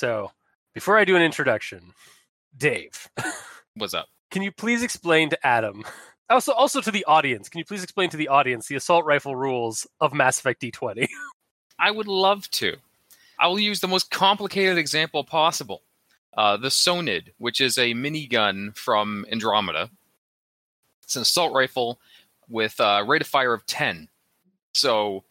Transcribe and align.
So, 0.00 0.32
before 0.72 0.96
I 0.96 1.04
do 1.04 1.14
an 1.14 1.20
introduction, 1.20 1.92
Dave, 2.56 3.10
What's 3.76 3.92
up? 3.92 4.06
can 4.30 4.40
you 4.40 4.50
please 4.50 4.82
explain 4.82 5.28
to 5.28 5.46
Adam, 5.46 5.84
also 6.30 6.52
also 6.52 6.80
to 6.80 6.90
the 6.90 7.04
audience, 7.04 7.50
can 7.50 7.58
you 7.58 7.66
please 7.66 7.82
explain 7.82 8.08
to 8.08 8.16
the 8.16 8.28
audience 8.28 8.66
the 8.66 8.76
assault 8.76 9.04
rifle 9.04 9.36
rules 9.36 9.86
of 10.00 10.14
Mass 10.14 10.38
Effect 10.38 10.62
D20? 10.62 11.06
I 11.78 11.90
would 11.90 12.08
love 12.08 12.50
to. 12.52 12.76
I 13.38 13.48
will 13.48 13.60
use 13.60 13.80
the 13.80 13.88
most 13.88 14.10
complicated 14.10 14.78
example 14.78 15.22
possible. 15.22 15.82
Uh, 16.34 16.56
the 16.56 16.68
Soned, 16.68 17.32
which 17.36 17.60
is 17.60 17.76
a 17.76 17.92
minigun 17.92 18.74
from 18.74 19.26
Andromeda. 19.30 19.90
It's 21.02 21.16
an 21.16 21.22
assault 21.22 21.52
rifle 21.52 22.00
with 22.48 22.80
a 22.80 23.04
rate 23.04 23.20
of 23.20 23.28
fire 23.28 23.52
of 23.52 23.66
10. 23.66 24.08
So 24.72 25.24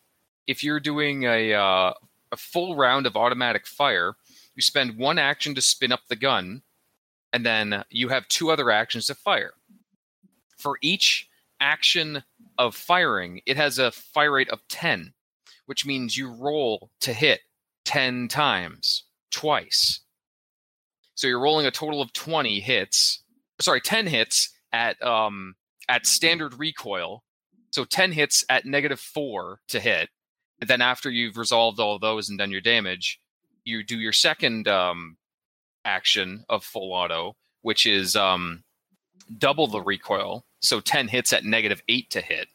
if 0.45 0.63
you're 0.63 0.79
doing 0.79 1.23
a, 1.23 1.55
uh, 1.55 1.93
a 2.31 2.37
full 2.37 2.75
round 2.75 3.07
of 3.07 3.17
automatic 3.17 3.65
fire, 3.65 4.15
you 4.59 4.63
spend 4.63 4.97
one 4.97 5.17
action 5.17 5.55
to 5.55 5.61
spin 5.61 5.93
up 5.93 6.01
the 6.09 6.17
gun, 6.17 6.63
and 7.31 7.45
then 7.45 7.85
you 7.89 8.09
have 8.09 8.27
two 8.27 8.51
other 8.51 8.69
actions 8.69 9.07
to 9.07 9.15
fire. 9.15 9.53
For 10.57 10.77
each 10.81 11.29
action 11.61 12.23
of 12.57 12.75
firing, 12.75 13.39
it 13.45 13.55
has 13.55 13.79
a 13.79 13.89
fire 13.89 14.33
rate 14.33 14.49
of 14.49 14.67
10, 14.67 15.13
which 15.65 15.85
means 15.85 16.17
you 16.17 16.29
roll 16.29 16.91
to 16.99 17.13
hit 17.13 17.39
10 17.85 18.27
times, 18.27 19.05
twice. 19.31 20.01
So 21.15 21.27
you're 21.27 21.39
rolling 21.39 21.65
a 21.65 21.71
total 21.71 22.01
of 22.01 22.11
20 22.11 22.59
hits, 22.59 23.23
sorry, 23.61 23.79
10 23.79 24.07
hits 24.07 24.49
at 24.73 25.01
um 25.01 25.55
at 25.87 26.05
standard 26.05 26.59
recoil. 26.59 27.23
So 27.71 27.85
10 27.85 28.11
hits 28.11 28.43
at 28.49 28.65
negative 28.65 28.99
4 28.99 29.61
to 29.69 29.79
hit. 29.79 30.09
And 30.59 30.69
then 30.69 30.81
after 30.81 31.09
you've 31.09 31.37
resolved 31.37 31.79
all 31.79 31.97
those 31.97 32.27
and 32.27 32.37
done 32.37 32.51
your 32.51 32.59
damage, 32.59 33.21
you 33.69 33.83
do 33.83 33.97
your 33.97 34.13
second 34.13 34.67
um 34.67 35.17
action 35.85 36.43
of 36.49 36.63
full 36.63 36.91
auto, 36.93 37.35
which 37.61 37.85
is 37.85 38.15
um 38.15 38.63
double 39.37 39.67
the 39.67 39.81
recoil. 39.81 40.43
So 40.61 40.79
10 40.79 41.07
hits 41.07 41.31
at 41.33 41.45
negative 41.45 41.81
8 41.87 42.09
to 42.11 42.21
hit. 42.21 42.47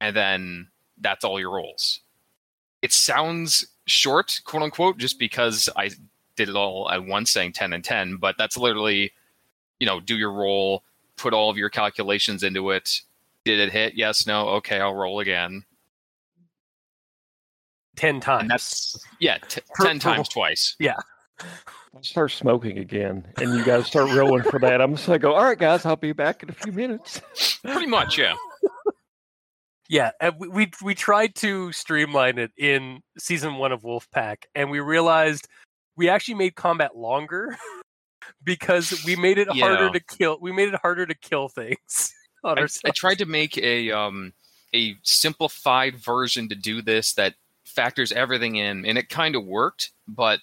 And 0.00 0.14
then 0.14 0.68
that's 1.00 1.24
all 1.24 1.40
your 1.40 1.54
rolls. 1.54 2.00
It 2.82 2.92
sounds 2.92 3.66
short, 3.86 4.40
quote 4.44 4.62
unquote, 4.62 4.98
just 4.98 5.18
because 5.18 5.68
I 5.76 5.90
did 6.36 6.48
it 6.48 6.56
all 6.56 6.90
at 6.90 7.04
once 7.04 7.30
saying 7.30 7.52
10 7.52 7.72
and 7.72 7.84
10, 7.84 8.16
but 8.16 8.36
that's 8.36 8.56
literally, 8.56 9.12
you 9.78 9.86
know, 9.86 10.00
do 10.00 10.16
your 10.16 10.32
roll, 10.32 10.82
put 11.16 11.32
all 11.32 11.48
of 11.50 11.56
your 11.56 11.70
calculations 11.70 12.42
into 12.42 12.70
it. 12.70 13.00
Did 13.44 13.60
it 13.60 13.72
hit? 13.72 13.94
Yes, 13.94 14.26
no, 14.26 14.48
okay, 14.48 14.80
I'll 14.80 14.94
roll 14.94 15.20
again. 15.20 15.64
10 17.96 18.20
times. 18.20 18.42
And 18.42 18.50
that's, 18.50 18.96
yeah, 19.20 19.38
t- 19.48 19.60
Per- 19.74 19.84
10 19.84 19.98
per- 19.98 20.00
times 20.00 20.28
twice. 20.28 20.76
Yeah. 20.78 20.96
I'll 21.94 22.02
start 22.02 22.32
smoking 22.32 22.78
again, 22.78 23.26
and 23.40 23.54
you 23.54 23.64
guys 23.64 23.86
start 23.86 24.10
rolling 24.12 24.42
for 24.42 24.58
that. 24.60 24.80
I'm 24.80 24.96
just 24.96 25.06
gonna 25.06 25.18
go. 25.18 25.34
All 25.34 25.44
right, 25.44 25.58
guys, 25.58 25.86
I'll 25.86 25.96
be 25.96 26.12
back 26.12 26.42
in 26.42 26.50
a 26.50 26.52
few 26.52 26.72
minutes. 26.72 27.20
Pretty 27.62 27.86
much, 27.86 28.18
yeah. 28.18 28.34
Yeah, 29.88 30.10
and 30.20 30.34
we, 30.38 30.48
we 30.48 30.70
we 30.82 30.94
tried 30.94 31.34
to 31.36 31.70
streamline 31.72 32.38
it 32.38 32.50
in 32.56 33.00
season 33.18 33.56
one 33.56 33.70
of 33.70 33.82
Wolfpack, 33.82 34.44
and 34.54 34.70
we 34.70 34.80
realized 34.80 35.46
we 35.96 36.08
actually 36.08 36.34
made 36.34 36.54
combat 36.56 36.96
longer 36.96 37.56
because 38.44 39.02
we 39.04 39.14
made 39.14 39.38
it 39.38 39.48
harder 39.48 39.90
to 39.90 40.00
kill. 40.00 40.38
We 40.40 40.52
made 40.52 40.68
it 40.68 40.80
harder 40.80 41.06
to 41.06 41.14
kill 41.14 41.48
things 41.48 42.12
on 42.44 42.58
I. 42.58 42.66
I 42.84 42.90
tried 42.90 43.18
to 43.18 43.26
make 43.26 43.58
a 43.58 43.90
um 43.92 44.32
a 44.74 44.96
simplified 45.02 45.96
version 45.96 46.48
to 46.48 46.54
do 46.54 46.82
this 46.82 47.12
that 47.14 47.34
factors 47.74 48.12
everything 48.12 48.56
in, 48.56 48.84
and 48.84 48.96
it 48.96 49.08
kind 49.08 49.34
of 49.34 49.44
worked, 49.44 49.90
but 50.06 50.40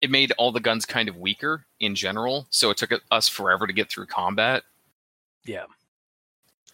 it 0.00 0.10
made 0.10 0.32
all 0.38 0.52
the 0.52 0.60
guns 0.60 0.86
kind 0.86 1.08
of 1.08 1.16
weaker 1.16 1.66
in 1.78 1.94
general. 1.94 2.46
So 2.50 2.70
it 2.70 2.76
took 2.76 2.92
us 3.10 3.28
forever 3.28 3.66
to 3.66 3.72
get 3.72 3.90
through 3.90 4.06
combat. 4.06 4.62
Yeah. 5.44 5.64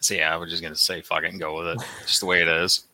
So 0.01 0.15
yeah, 0.15 0.37
we're 0.39 0.49
just 0.49 0.63
gonna 0.63 0.77
say 0.77 1.03
fuck 1.03 1.25
it 1.25 1.31
and 1.31 1.41
go 1.41 1.59
with 1.59 1.69
it, 1.69 1.87
just 2.07 2.21
the 2.21 2.27
way 2.27 2.43
it 2.43 2.49
is. 2.49 2.85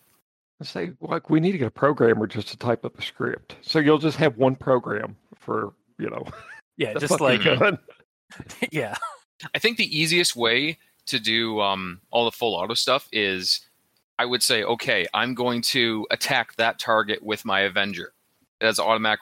I 0.60 0.64
say, 0.64 0.92
like, 1.00 1.28
we 1.28 1.40
need 1.40 1.52
to 1.52 1.58
get 1.58 1.66
a 1.66 1.72
programmer 1.72 2.26
just 2.26 2.48
to 2.48 2.56
type 2.56 2.84
up 2.84 2.96
a 2.96 3.02
script. 3.02 3.56
So 3.62 3.80
you'll 3.80 3.98
just 3.98 4.16
have 4.18 4.36
one 4.36 4.54
program 4.54 5.16
for 5.34 5.72
you 5.98 6.08
know. 6.08 6.24
yeah, 6.76 6.94
just 6.94 7.20
like 7.20 7.42
gun. 7.42 7.78
yeah, 8.70 8.96
I 9.54 9.58
think 9.58 9.76
the 9.76 9.98
easiest 9.98 10.36
way 10.36 10.78
to 11.06 11.18
do 11.18 11.60
um, 11.60 12.00
all 12.10 12.24
the 12.24 12.30
full 12.30 12.54
auto 12.54 12.74
stuff 12.74 13.08
is 13.12 13.60
I 14.18 14.24
would 14.24 14.42
say, 14.42 14.62
okay, 14.62 15.06
I'm 15.14 15.34
going 15.34 15.62
to 15.62 16.06
attack 16.10 16.56
that 16.56 16.78
target 16.78 17.22
with 17.22 17.44
my 17.44 17.60
Avenger. 17.60 18.12
It 18.60 18.66
has 18.66 18.78
automatic 18.78 19.20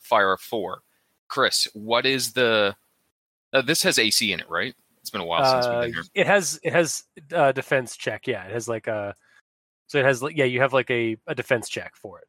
fire 0.00 0.32
of 0.32 0.40
four. 0.40 0.82
Chris, 1.28 1.68
what 1.74 2.04
is 2.06 2.32
the. 2.32 2.76
Uh, 3.52 3.62
this 3.62 3.82
has 3.82 3.98
AC 3.98 4.32
in 4.32 4.40
it, 4.40 4.48
right? 4.48 4.74
It's 5.00 5.10
been 5.10 5.20
a 5.20 5.26
while 5.26 5.44
since 5.44 5.66
we've 5.66 5.74
uh, 5.74 5.80
been 5.82 5.92
here. 5.92 6.04
it 6.14 6.26
has 6.26 6.60
it 6.62 6.72
has 6.72 7.04
a 7.32 7.52
defense 7.52 7.96
check. 7.96 8.26
Yeah, 8.26 8.44
it 8.44 8.52
has 8.52 8.68
like 8.68 8.86
a 8.86 9.14
so 9.88 9.98
it 9.98 10.04
has 10.04 10.22
yeah 10.32 10.44
you 10.44 10.60
have 10.60 10.72
like 10.72 10.90
a, 10.90 11.16
a 11.26 11.34
defense 11.34 11.68
check 11.68 11.96
for 11.96 12.20
it. 12.20 12.28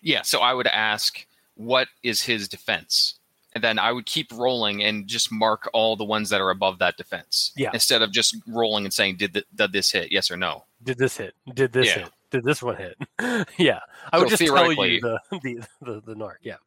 Yeah, 0.00 0.22
so 0.22 0.40
I 0.40 0.54
would 0.54 0.66
ask, 0.66 1.26
what 1.54 1.88
is 2.02 2.22
his 2.22 2.48
defense? 2.48 3.17
And 3.58 3.64
then 3.64 3.78
I 3.80 3.90
would 3.90 4.06
keep 4.06 4.30
rolling 4.32 4.84
and 4.84 5.08
just 5.08 5.32
mark 5.32 5.68
all 5.72 5.96
the 5.96 6.04
ones 6.04 6.28
that 6.30 6.40
are 6.40 6.50
above 6.50 6.78
that 6.78 6.96
defense. 6.96 7.50
Yeah. 7.56 7.70
Instead 7.74 8.02
of 8.02 8.12
just 8.12 8.36
rolling 8.46 8.84
and 8.84 8.94
saying, 8.94 9.16
did, 9.16 9.34
th- 9.34 9.46
did 9.52 9.72
this 9.72 9.90
hit? 9.90 10.12
Yes 10.12 10.30
or 10.30 10.36
no? 10.36 10.64
Did 10.80 10.96
this 10.96 11.16
hit? 11.16 11.34
Did 11.54 11.72
this 11.72 11.88
Yeah. 11.88 12.04
hit? 12.04 12.10
Did 12.30 12.44
this 12.44 12.62
one 12.62 12.76
hit? 12.76 12.96
yeah, 13.58 13.80
I 14.12 14.18
would 14.20 14.28
just 14.28 14.40
tell 14.40 14.72
you 14.72 15.00
the 15.00 15.18
the 15.42 15.66
the, 15.82 16.00
the 16.02 16.14
narc. 16.14 16.34
Yeah. 16.40 16.58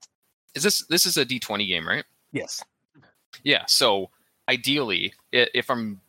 Is 0.54 0.64
this 0.64 0.86
this 0.88 1.06
is 1.06 1.16
a 1.16 1.24
D 1.24 1.40
twenty 1.40 1.66
game, 1.66 1.88
right? 1.88 2.04
Yes. 2.34 2.62
Yeah. 3.42 3.64
So 3.68 4.10
ideally, 4.50 5.14
if 5.32 5.70
I'm 5.70 6.02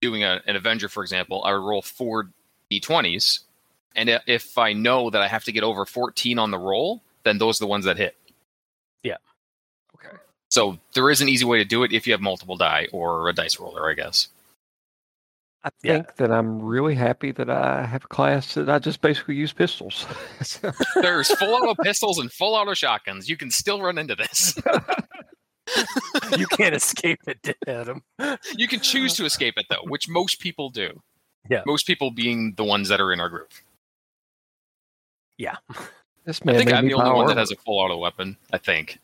doing 0.00 0.22
a, 0.22 0.40
an 0.46 0.54
Avenger, 0.54 0.88
for 0.88 1.02
example, 1.02 1.42
I 1.42 1.52
would 1.52 1.64
roll 1.66 1.82
four 1.82 2.30
d20s, 2.70 3.40
and 3.96 4.20
if 4.28 4.56
I 4.56 4.72
know 4.72 5.10
that 5.10 5.20
I 5.20 5.26
have 5.26 5.42
to 5.44 5.52
get 5.52 5.64
over 5.64 5.84
14 5.84 6.38
on 6.38 6.52
the 6.52 6.58
roll, 6.58 7.02
then 7.24 7.38
those 7.38 7.60
are 7.60 7.64
the 7.64 7.66
ones 7.66 7.86
that 7.86 7.96
hit. 7.96 8.14
Yeah. 9.02 9.16
Okay. 10.58 10.76
So 10.76 10.78
there 10.94 11.10
is 11.10 11.20
an 11.20 11.28
easy 11.28 11.44
way 11.44 11.58
to 11.58 11.64
do 11.64 11.82
it 11.84 11.92
if 11.92 12.06
you 12.06 12.12
have 12.12 12.20
multiple 12.20 12.56
die 12.56 12.88
or 12.92 13.28
a 13.28 13.32
dice 13.32 13.58
roller, 13.60 13.88
I 13.90 13.94
guess. 13.94 14.28
I 15.64 15.70
Yeah. 15.82 15.92
think 15.94 16.16
that 16.16 16.30
I'm 16.30 16.60
really 16.62 16.94
happy 16.94 17.32
that 17.32 17.50
I 17.50 17.84
have 17.84 18.04
a 18.04 18.08
class 18.08 18.54
that 18.54 18.68
I 18.68 18.78
just 18.78 19.00
basically 19.00 19.34
use 19.34 19.52
pistols. 19.52 20.06
There's 21.02 21.30
full 21.36 21.54
auto 21.54 21.74
pistols 21.82 22.18
and 22.18 22.32
full 22.32 22.54
auto 22.54 22.74
shotguns. 22.74 23.28
You 23.28 23.36
can 23.36 23.50
still 23.50 23.82
run 23.82 23.98
into 23.98 24.14
this. 24.14 24.56
you 26.38 26.46
can't 26.46 26.74
escape 26.74 27.20
it, 27.26 27.56
Adam. 27.66 28.02
You 28.56 28.68
can 28.68 28.80
choose 28.80 29.14
to 29.14 29.24
escape 29.24 29.54
it 29.56 29.66
though, 29.68 29.82
which 29.84 30.08
most 30.08 30.40
people 30.40 30.70
do. 30.70 31.02
Yeah. 31.50 31.62
Most 31.66 31.86
people 31.86 32.10
being 32.10 32.54
the 32.56 32.64
ones 32.64 32.88
that 32.88 33.00
are 33.00 33.12
in 33.12 33.20
our 33.20 33.28
group. 33.28 33.52
this 36.24 36.40
I 36.46 36.52
think 36.56 36.72
I'm 36.72 36.86
the 36.86 36.94
only 36.94 37.10
buy 37.10 37.16
one 37.16 37.26
that 37.28 37.36
has 37.36 37.50
a 37.50 37.56
full 37.56 37.78
auto 37.78 37.96
weapon. 37.96 38.36
I 38.52 38.58
think. 38.58 38.98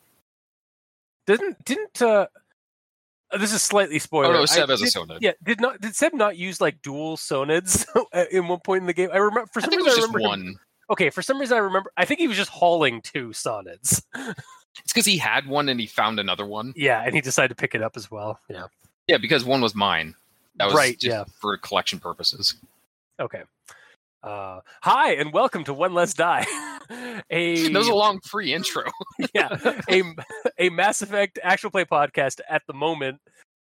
Didn't 1.26 1.64
didn't 1.64 2.02
uh 2.02 2.26
uh, 3.32 3.38
this 3.38 3.52
is 3.52 3.62
slightly 3.62 3.98
spoiler. 3.98 4.26
Oh 4.28 4.32
no, 4.32 4.42
I 4.42 4.44
Seb 4.44 4.68
has 4.68 4.80
a 4.80 4.84
did- 4.84 4.92
soda. 4.92 5.18
Yeah, 5.20 5.32
did 5.42 5.60
not 5.60 5.80
did 5.80 5.96
Seb 5.96 6.12
not 6.14 6.36
use 6.36 6.60
like 6.60 6.82
dual 6.82 7.16
Soneds 7.16 7.86
in 8.30 8.48
one 8.48 8.60
point 8.60 8.82
in 8.82 8.86
the 8.86 8.92
game? 8.92 9.10
I 9.12 9.16
remember 9.16 9.48
for 9.52 9.60
I 9.60 9.62
some 9.62 9.70
reason 9.70 9.84
was 9.84 9.94
I 9.94 9.96
just 10.00 10.08
remember 10.14 10.18
him- 10.20 10.44
one. 10.46 10.54
Okay, 10.90 11.10
for 11.10 11.22
some 11.22 11.38
reason 11.40 11.56
I 11.56 11.60
remember 11.60 11.90
I 11.96 12.04
think 12.04 12.20
he 12.20 12.28
was 12.28 12.36
just 12.36 12.50
hauling 12.50 13.00
two 13.00 13.28
Soneds. 13.30 14.02
It's 14.82 14.92
because 14.92 15.06
he 15.06 15.16
had 15.18 15.46
one 15.46 15.68
and 15.68 15.78
he 15.80 15.86
found 15.86 16.18
another 16.20 16.44
one. 16.44 16.72
Yeah, 16.76 17.02
and 17.04 17.14
he 17.14 17.20
decided 17.20 17.48
to 17.48 17.54
pick 17.54 17.74
it 17.74 17.82
up 17.82 17.96
as 17.96 18.10
well. 18.10 18.40
Yeah. 18.50 18.66
Yeah, 19.06 19.18
because 19.18 19.44
one 19.44 19.60
was 19.60 19.74
mine. 19.74 20.14
That 20.56 20.66
was 20.66 20.74
Right, 20.74 20.98
just 20.98 21.04
yeah. 21.06 21.24
for 21.40 21.56
collection 21.58 22.00
purposes. 22.00 22.54
Okay. 23.20 23.42
Uh, 24.24 24.60
hi 24.80 25.12
and 25.16 25.34
welcome 25.34 25.64
to 25.64 25.74
One 25.74 25.92
Less 25.92 26.14
Die. 26.14 26.46
a 27.30 27.68
That 27.68 27.74
was 27.74 27.88
a 27.88 27.94
long 27.94 28.20
free 28.20 28.54
intro. 28.54 28.84
yeah, 29.34 29.58
a 29.90 30.02
a 30.58 30.70
Mass 30.70 31.02
Effect 31.02 31.38
actual 31.42 31.70
play 31.70 31.84
podcast. 31.84 32.40
At 32.48 32.62
the 32.66 32.72
moment, 32.72 33.18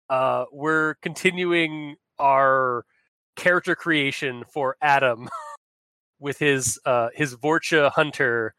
uh, 0.09 0.45
we're 0.53 0.93
continuing 1.01 1.97
our 2.17 2.85
character 3.35 3.75
creation 3.75 4.45
for 4.53 4.77
Adam 4.81 5.27
with 6.21 6.39
his 6.39 6.79
uh, 6.85 7.09
his 7.13 7.35
Vorcha 7.35 7.91
Hunter 7.91 8.53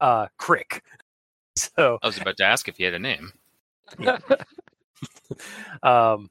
uh, 0.00 0.28
Crick. 0.38 0.82
So, 1.56 1.98
I 2.02 2.06
was 2.06 2.16
about 2.16 2.38
to 2.38 2.44
ask 2.44 2.68
if 2.68 2.78
he 2.78 2.84
had 2.84 2.94
a 2.94 2.98
name. 2.98 3.32
um, 5.82 6.30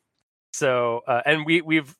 so 0.53 1.01
uh, 1.07 1.21
and 1.23 1.45
we 1.45 1.61
we've 1.61 1.95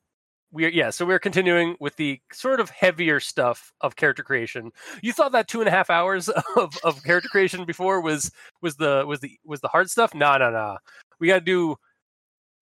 we're 0.52 0.70
yeah 0.70 0.90
so 0.90 1.06
we're 1.06 1.20
continuing 1.20 1.76
with 1.80 1.96
the 1.98 2.20
sort 2.32 2.60
of 2.60 2.70
heavier 2.70 3.20
stuff 3.20 3.72
of 3.82 3.96
character 3.96 4.24
creation 4.24 4.72
you 5.02 5.14
thought 5.14 5.32
that 5.32 5.48
two 5.48 5.60
and 5.62 5.68
a 5.68 5.72
half 5.72 5.90
hours 5.90 6.30
of, 6.58 6.76
of 6.84 7.04
character 7.04 7.30
creation 7.30 7.66
before 7.66 8.02
was 8.02 8.32
was 8.62 8.76
the 8.78 9.04
was 9.08 9.20
the 9.20 9.38
was 9.46 9.62
the 9.62 9.68
hard 9.68 9.90
stuff 9.90 10.14
no 10.14 10.38
no 10.38 10.50
no 10.52 10.78
we 11.20 11.28
got 11.28 11.36
to 11.36 11.42
do 11.42 11.76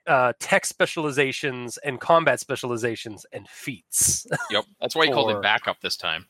uh 0.08 0.34
tech 0.40 0.66
specializations 0.66 1.78
and 1.80 2.00
combat 2.00 2.40
specializations 2.40 3.26
and 3.32 3.48
feats 3.48 4.26
Yep, 4.52 4.66
that's 4.82 4.96
why 4.96 5.06
he 5.06 5.12
called 5.12 5.32
it 5.32 5.42
backup 5.42 5.80
this 5.82 5.96
time. 5.98 6.26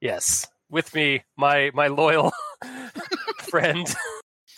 yes 0.00 0.46
with 0.70 0.94
me 0.94 1.22
my 1.36 1.70
my 1.74 1.86
loyal 1.88 2.32
friend 3.50 3.94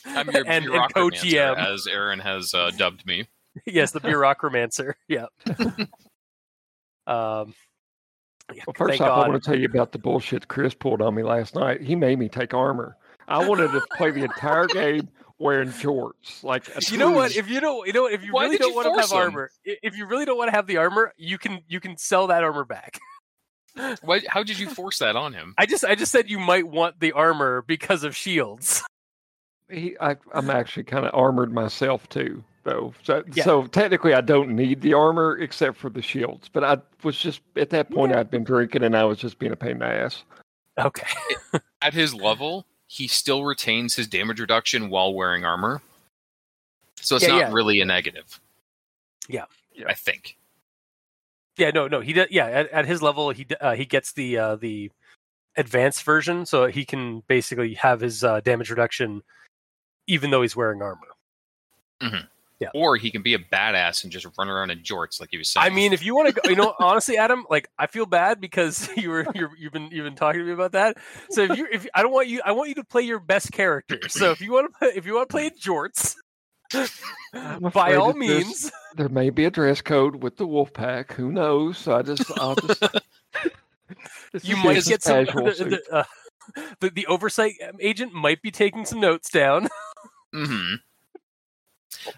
I'm 0.06 0.31
your 0.31 0.44
and, 0.47 0.64
and 0.64 0.94
co-GM. 0.94 1.56
as 1.58 1.87
Aaron 1.87 2.19
has 2.20 2.55
uh, 2.55 2.70
dubbed 2.76 3.05
me. 3.06 3.29
yes, 3.67 3.91
the 3.93 4.00
bureaucramancer. 4.00 4.94
Yeah. 5.08 5.26
Um. 7.11 7.55
Well, 8.67 8.75
first 8.75 8.99
thank 8.99 9.01
off, 9.03 9.09
God. 9.09 9.27
I 9.27 9.29
want 9.29 9.43
to 9.43 9.51
tell 9.51 9.59
you 9.59 9.67
about 9.67 9.93
the 9.93 9.99
bullshit 9.99 10.49
Chris 10.49 10.75
pulled 10.75 11.01
on 11.01 11.15
me 11.15 11.23
last 11.23 11.55
night. 11.55 11.83
He 11.83 11.95
made 11.95 12.19
me 12.19 12.29
take 12.29 12.53
armor. 12.53 12.97
I 13.29 13.47
wanted 13.47 13.71
to 13.71 13.81
play 13.97 14.11
the 14.11 14.25
entire 14.25 14.67
game 14.67 15.09
wearing 15.39 15.73
shorts. 15.73 16.45
Like 16.45 16.69
a 16.69 16.81
You 16.91 16.99
know 16.99 17.11
what? 17.11 17.35
If 17.35 17.49
you 17.49 17.61
don't, 17.61 17.87
you 17.87 17.93
know, 17.93 18.07
if 18.07 18.25
you 18.25 18.33
Why 18.33 18.45
really 18.45 18.59
don't 18.59 18.71
you 18.71 18.75
want 18.75 18.95
to 18.95 19.01
have 19.01 19.11
him? 19.11 19.19
armor, 19.19 19.51
if 19.65 19.97
you 19.97 20.07
really 20.07 20.25
don't 20.25 20.37
want 20.37 20.49
to 20.49 20.57
have 20.57 20.67
the 20.67 20.77
armor, 20.79 21.12
you 21.17 21.39
can 21.39 21.61
you 21.69 21.81
can 21.81 21.97
sell 21.97 22.29
that 22.29 22.45
armor 22.45 22.65
back. 22.65 22.99
Why, 24.03 24.21
how 24.29 24.43
did 24.43 24.59
you 24.59 24.69
force 24.69 24.99
that 24.99 25.17
on 25.17 25.33
him? 25.33 25.55
I 25.57 25.67
just 25.67 25.85
I 25.85 25.95
just 25.95 26.12
said 26.12 26.29
you 26.29 26.39
might 26.39 26.67
want 26.67 27.01
the 27.01 27.12
armor 27.12 27.62
because 27.62 28.05
of 28.05 28.17
shields. 28.17 28.83
he, 29.71 29.97
I, 30.01 30.17
I'm 30.35 30.51
actually 30.51 30.85
kind 30.85 31.07
of 31.07 31.15
armored 31.15 31.53
myself 31.53 32.09
too, 32.09 32.43
though. 32.65 32.95
So, 33.03 33.23
Yeah. 33.35 33.45
so 33.45 33.67
technically, 33.67 34.15
I 34.15 34.21
don't 34.21 34.51
need 34.51 34.81
the 34.81 34.95
armor 34.95 35.37
except 35.39 35.77
for 35.77 35.91
the 35.91 36.03
shields. 36.03 36.49
But 36.53 36.65
I 36.65 36.79
was 37.03 37.19
just 37.19 37.41
at 37.57 37.71
that 37.71 37.91
point, 37.91 38.15
I'd 38.15 38.31
been 38.31 38.45
drinking, 38.45 38.83
and 38.85 38.97
I 38.97 39.05
was 39.05 39.19
just 39.19 39.39
being 39.39 39.53
a 39.53 39.57
pain 39.57 39.73
in 39.73 39.79
the 39.81 39.87
ass. 39.87 40.25
Okay. 40.79 41.07
At 41.83 41.93
his 41.95 42.15
level, 42.15 42.67
he 42.87 43.07
still 43.09 43.45
retains 43.45 43.95
his 43.95 44.07
damage 44.07 44.41
reduction 44.41 44.89
while 44.91 45.12
wearing 45.15 45.45
armor. 45.45 45.83
So 47.01 47.17
it's 47.17 47.25
Yeah, 47.27 47.33
not 47.33 47.39
yeah. 47.39 47.53
really 47.53 47.81
a 47.81 47.85
negative. 47.85 48.41
Yeah. 49.29 49.45
I 49.87 49.95
think. 49.95 50.37
Yeah. 51.57 51.71
No. 51.71 51.89
No. 51.89 52.01
He 52.01 52.12
does. 52.12 52.29
Yeah. 52.31 52.47
At, 52.47 52.71
at 52.71 52.87
his 52.87 53.03
level, 53.03 53.31
he 53.31 53.45
d- 53.45 53.57
uh, 53.61 53.75
he 53.75 53.85
gets 53.87 54.12
the 54.12 54.37
uh, 54.39 54.57
the 54.57 54.91
advanced 55.57 56.03
version, 56.05 56.45
so 56.47 56.67
he 56.67 56.85
can 56.85 57.23
basically 57.29 57.75
have 57.75 58.01
his 58.01 58.23
uh, 58.25 58.41
damage 58.41 58.71
reduction, 58.71 59.23
even 60.07 60.31
though 60.31 60.43
he's 60.43 60.55
wearing 60.57 60.81
armor. 60.83 62.29
Or 62.75 62.97
he 62.97 63.11
can 63.11 63.23
be 63.23 63.35
a 63.35 63.39
badass 63.39 64.05
and 64.05 64.12
just 64.12 64.27
run 64.39 64.49
around 64.49 64.71
in 64.71 64.81
jorts 64.81 65.19
like 65.19 65.31
he 65.33 65.39
was 65.39 65.49
saying. 65.49 65.67
I 65.67 65.71
mean, 65.71 65.93
if 65.93 66.05
you 66.05 66.15
want 66.15 66.35
to 66.35 66.41
go, 66.41 66.49
you 66.49 66.57
know, 66.57 66.75
honestly, 66.81 67.17
Adam, 67.17 67.47
like 67.49 67.69
I 67.79 67.87
feel 67.87 68.07
bad 68.07 68.41
because 68.41 68.89
you 68.97 69.11
were 69.11 69.27
you're, 69.35 69.51
you've 69.59 69.73
been 69.73 69.91
you've 69.91 70.05
been 70.05 70.15
talking 70.15 70.41
to 70.41 70.47
me 70.47 70.53
about 70.53 70.73
that. 70.73 70.99
So 71.31 71.43
if 71.43 71.57
you 71.57 71.67
if 71.73 71.87
I 71.95 72.03
don't 72.03 72.12
want 72.12 72.29
you, 72.29 72.43
I 72.45 72.53
want 72.53 72.69
you 72.69 72.75
to 72.77 72.85
play 72.85 73.03
your 73.03 73.19
best 73.19 73.53
character. 73.53 74.01
So 74.09 74.31
if 74.31 74.41
you 74.41 74.53
want 74.53 74.73
to 74.73 74.79
play, 74.79 74.89
if 74.95 75.07
you 75.07 75.15
want 75.15 75.29
to 75.29 75.33
play 75.33 75.51
jorts, 75.51 76.17
by 77.73 77.95
all 77.95 78.12
means, 78.15 78.71
there 78.97 79.09
may 79.09 79.31
be 79.31 79.45
a 79.45 79.51
dress 79.51 79.81
code 79.81 80.23
with 80.23 80.37
the 80.37 80.47
wolf 80.47 80.73
pack. 80.73 81.12
Who 81.12 81.33
knows? 81.33 81.79
So 81.79 81.95
I 81.95 82.03
just, 82.03 82.31
I'll 82.39 82.57
just. 82.57 82.83
you 84.43 84.57
might 84.57 84.85
get 84.85 85.03
some. 85.03 85.25
The, 85.25 85.81
the, 85.91 85.95
uh, 85.95 86.05
the, 86.81 86.91
the 86.91 87.07
oversight 87.07 87.55
agent 87.81 88.12
might 88.12 88.43
be 88.43 88.51
taking 88.51 88.85
some 88.85 89.01
notes 89.01 89.31
down. 89.31 89.69
hmm 90.33 90.75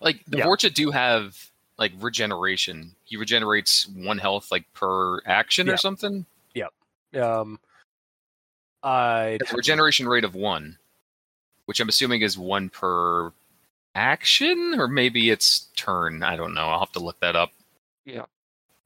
Like 0.01 0.25
the 0.27 0.39
Yeah. 0.39 0.47
Vorcha 0.47 0.73
do 0.73 0.91
have 0.91 1.51
like 1.79 1.93
regeneration. 1.99 2.95
He 3.05 3.17
regenerates 3.17 3.87
one 3.89 4.19
health 4.19 4.51
like 4.51 4.73
per 4.75 5.21
action 5.27 5.67
Yeah. 5.67 5.75
or 5.75 5.77
something. 5.77 6.27
Yeah. 6.55 6.69
Um, 7.21 7.59
I 8.83 9.39
regeneration 9.53 10.09
rate 10.09 10.25
of 10.25 10.35
one, 10.35 10.79
which 11.67 11.81
I'm 11.81 11.89
assuming 11.89 12.23
is 12.23 12.37
one 12.39 12.69
per 12.69 13.33
action, 13.95 14.75
or 14.79 14.89
maybe 14.89 15.31
it's 15.31 15.69
turn. 15.77 16.23
I 16.23 16.37
don't 16.37 16.55
know. 16.55 16.69
I'll 16.69 16.81
have 16.81 16.93
to 16.93 16.99
look 17.01 17.21
that 17.21 17.37
up. 17.37 17.53
Yeah. 18.05 18.25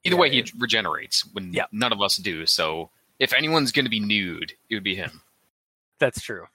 Either 0.05 0.17
Yeah, 0.17 0.21
way, 0.21 0.31
he 0.31 0.39
it- 0.41 0.53
regenerates 0.59 1.25
when 1.33 1.53
Yeah. 1.53 1.67
none 1.73 1.93
of 1.93 2.01
us 2.03 2.17
do. 2.17 2.47
So 2.47 2.91
if 3.19 3.33
anyone's 3.33 3.73
going 3.73 3.85
to 3.87 3.91
be 3.91 4.01
nude, 4.01 4.55
it 4.69 4.75
would 4.75 4.85
be 4.85 4.97
him. 4.97 5.23
That's 5.99 6.21
true. 6.21 6.49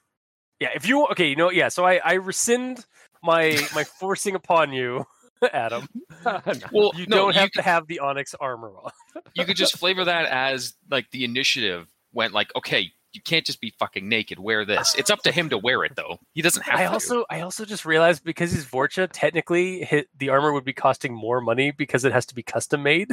Yeah, 0.60 0.70
if 0.74 0.86
you 0.86 1.06
okay, 1.08 1.28
you 1.28 1.36
know, 1.36 1.50
yeah. 1.50 1.68
So 1.68 1.84
I 1.84 1.96
I 2.04 2.12
rescind 2.14 2.86
my 3.22 3.58
my 3.74 3.84
forcing 3.84 4.34
upon 4.34 4.72
you, 4.72 5.04
Adam. 5.52 5.86
Well, 6.72 6.92
You 6.94 7.06
no, 7.08 7.16
don't 7.16 7.34
have 7.34 7.50
you 7.54 7.60
to 7.60 7.62
have 7.62 7.86
the 7.88 7.98
onyx 7.98 8.34
armor 8.34 8.72
on. 8.82 8.90
you 9.34 9.44
could 9.44 9.56
just 9.56 9.76
flavor 9.76 10.04
that 10.04 10.26
as 10.26 10.74
like 10.90 11.10
the 11.10 11.24
initiative 11.24 11.88
went 12.12 12.32
like, 12.32 12.54
okay, 12.54 12.92
you 13.12 13.20
can't 13.20 13.44
just 13.44 13.60
be 13.60 13.74
fucking 13.78 14.08
naked. 14.08 14.38
Wear 14.38 14.64
this. 14.64 14.94
It's 14.96 15.10
up 15.10 15.20
to 15.24 15.32
him 15.32 15.48
to 15.50 15.58
wear 15.58 15.82
it 15.84 15.96
though. 15.96 16.18
He 16.32 16.42
doesn't 16.42 16.62
have 16.62 16.78
I 16.78 16.84
to. 16.84 16.92
also 16.92 17.24
I 17.28 17.40
also 17.40 17.64
just 17.64 17.84
realized 17.84 18.22
because 18.24 18.52
he's 18.52 18.64
Vorcha, 18.64 19.08
technically 19.12 19.82
hit, 19.84 20.08
the 20.16 20.28
armor 20.28 20.52
would 20.52 20.64
be 20.64 20.72
costing 20.72 21.12
more 21.14 21.40
money 21.40 21.72
because 21.72 22.04
it 22.04 22.12
has 22.12 22.24
to 22.26 22.34
be 22.34 22.42
custom 22.42 22.82
made 22.84 23.12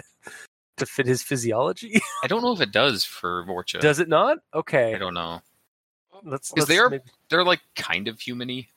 to 0.77 0.85
fit 0.85 1.07
his 1.07 1.23
physiology. 1.23 2.00
I 2.23 2.27
don't 2.27 2.41
know 2.44 2.53
if 2.53 2.62
it 2.62 2.71
does 2.71 3.03
for 3.03 3.44
Vorcha. 3.45 3.79
Does 3.81 4.00
it 4.00 4.07
not? 4.07 4.38
Okay, 4.53 4.94
I 4.94 4.97
don't 5.00 5.13
know. 5.15 5.41
let's. 6.23 6.50
'Cause 6.51 6.57
let's 6.59 6.69
they 6.69 6.77
are- 6.77 6.89
maybe- 6.91 7.03
They're 7.29 7.44
like 7.44 7.62
kind 7.75 8.07
of 8.07 8.17
humany. 8.17 8.67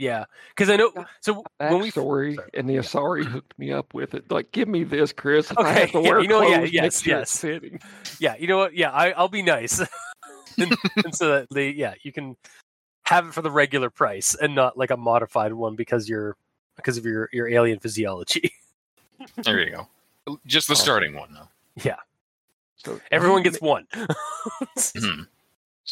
Yeah, 0.00 0.24
because 0.48 0.70
I 0.70 0.76
know. 0.76 0.90
So 1.20 1.44
when 1.58 1.80
we 1.80 1.90
Backstory, 1.90 2.36
sorry. 2.36 2.50
and 2.54 2.68
the 2.68 2.76
Asari 2.76 3.24
hooked 3.24 3.56
me 3.58 3.70
up 3.70 3.92
with 3.92 4.14
it. 4.14 4.30
Like, 4.30 4.50
give 4.50 4.66
me 4.66 4.82
this, 4.82 5.12
Chris. 5.12 5.50
If 5.50 5.58
I 5.60 5.68
Okay, 5.70 5.80
have 5.80 5.92
to 5.92 6.00
yeah, 6.00 6.08
wear 6.08 6.20
you 6.22 6.28
know, 6.28 6.42
yeah, 6.42 6.62
yes, 6.62 7.06
yes. 7.06 7.44
it's 7.44 8.20
yeah, 8.20 8.34
you 8.38 8.46
know 8.46 8.56
what? 8.56 8.74
Yeah, 8.74 8.90
I, 8.90 9.10
I'll 9.10 9.28
be 9.28 9.42
nice, 9.42 9.78
and, 10.58 10.74
and 11.04 11.14
so 11.14 11.28
that 11.28 11.48
they 11.50 11.70
yeah 11.70 11.94
you 12.02 12.12
can 12.12 12.36
have 13.04 13.26
it 13.26 13.34
for 13.34 13.42
the 13.42 13.50
regular 13.50 13.90
price 13.90 14.34
and 14.34 14.54
not 14.54 14.78
like 14.78 14.90
a 14.90 14.96
modified 14.96 15.52
one 15.52 15.76
because 15.76 16.08
you're 16.08 16.34
because 16.76 16.96
of 16.96 17.04
your 17.04 17.28
your 17.32 17.48
alien 17.48 17.78
physiology. 17.78 18.52
There 19.44 19.60
you 19.60 19.70
go. 20.26 20.38
Just 20.46 20.68
the 20.68 20.74
starting 20.76 21.14
one 21.14 21.34
though. 21.34 21.92
So 22.76 22.98
Everyone 23.12 23.42
gets 23.42 23.60
one. 23.60 23.86
Mhm. 24.78 25.26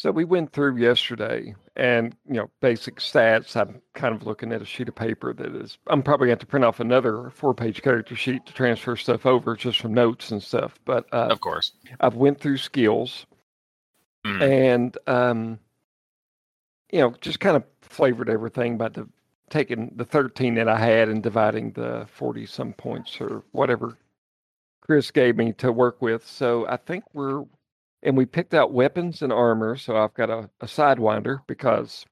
So 0.00 0.12
we 0.12 0.25
went 0.25 0.53
through 0.53 0.77
yesterday, 0.77 1.56
and 1.75 2.15
you 2.29 2.35
know, 2.35 2.49
basic 2.61 3.00
stats. 3.00 3.56
I'm 3.56 3.83
kind 3.95 4.15
of 4.15 4.25
looking 4.25 4.53
at 4.53 4.62
a 4.62 4.65
sheet 4.65 4.89
of 4.89 4.95
paper 4.95 5.33
that 5.35 5.56
is. 5.56 5.77
I'm 5.89 6.05
probably 6.05 6.29
going 6.29 6.39
to 6.39 6.47
print 6.47 6.65
off 6.65 6.79
another 6.79 7.31
four-page 7.31 7.83
character 7.83 8.15
sheet 8.15 8.47
to 8.47 8.53
transfer 8.55 8.95
stuff 8.95 9.27
over, 9.27 9.56
just 9.56 9.81
from 9.81 9.93
notes 9.93 10.31
and 10.31 10.41
stuff. 10.41 10.79
But 10.85 11.12
uh, 11.12 11.27
Of 11.31 11.41
course. 11.41 11.73
I've 11.99 12.15
went 12.15 12.39
through 12.41 12.59
skills, 12.59 13.27
Mhm. 14.25 14.41
and 14.41 14.99
um, 15.09 15.59
you 16.93 17.01
know, 17.01 17.11
just 17.21 17.41
kind 17.41 17.56
of 17.56 17.65
flavored 17.81 18.31
everything 18.31 18.79
by 18.79 18.91
the 18.91 19.09
taking 19.51 19.93
the 19.97 20.05
13 20.05 20.55
that 20.55 20.69
I 20.69 20.79
had 20.79 21.09
and 21.09 21.25
dividing 21.25 21.73
the 21.73 22.06
40 22.09 22.47
some 22.47 22.73
points 22.73 23.21
or 23.21 23.43
whatever 23.51 23.99
Chris 24.83 25.11
gave 25.11 25.37
me 25.37 25.55
to 25.55 25.73
work 25.73 26.01
with. 26.01 26.25
So 26.25 26.69
I 26.69 26.77
think 26.77 27.03
we're 27.15 27.44
and 28.03 28.17
we 28.17 28.27
picked 28.27 28.55
out 28.55 28.73
weapons 28.73 29.23
and 29.23 29.33
armor. 29.33 29.77
So 29.77 29.97
I've 29.97 30.15
got 30.15 30.31
a, 30.31 30.49
a 30.61 30.67
sidewinder 30.67 31.41
because 31.47 32.05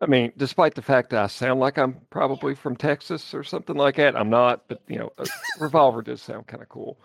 I 0.00 0.06
mean, 0.06 0.32
despite 0.36 0.74
the 0.74 0.82
fact 0.82 1.10
that 1.10 1.22
I 1.22 1.26
sound 1.26 1.58
like 1.58 1.78
I'm 1.78 1.96
probably 2.10 2.54
from 2.54 2.76
Texas 2.76 3.32
or 3.32 3.42
something 3.42 3.76
like 3.76 3.96
that, 3.96 4.14
I'm 4.16 4.28
not. 4.30 4.62
But 4.68 4.82
you 4.88 4.98
know, 4.98 5.12
a 5.18 5.26
revolver 5.58 6.02
does 6.02 6.20
sound 6.22 6.46
kind 6.46 6.62
of 6.62 6.68
cool. 6.68 6.98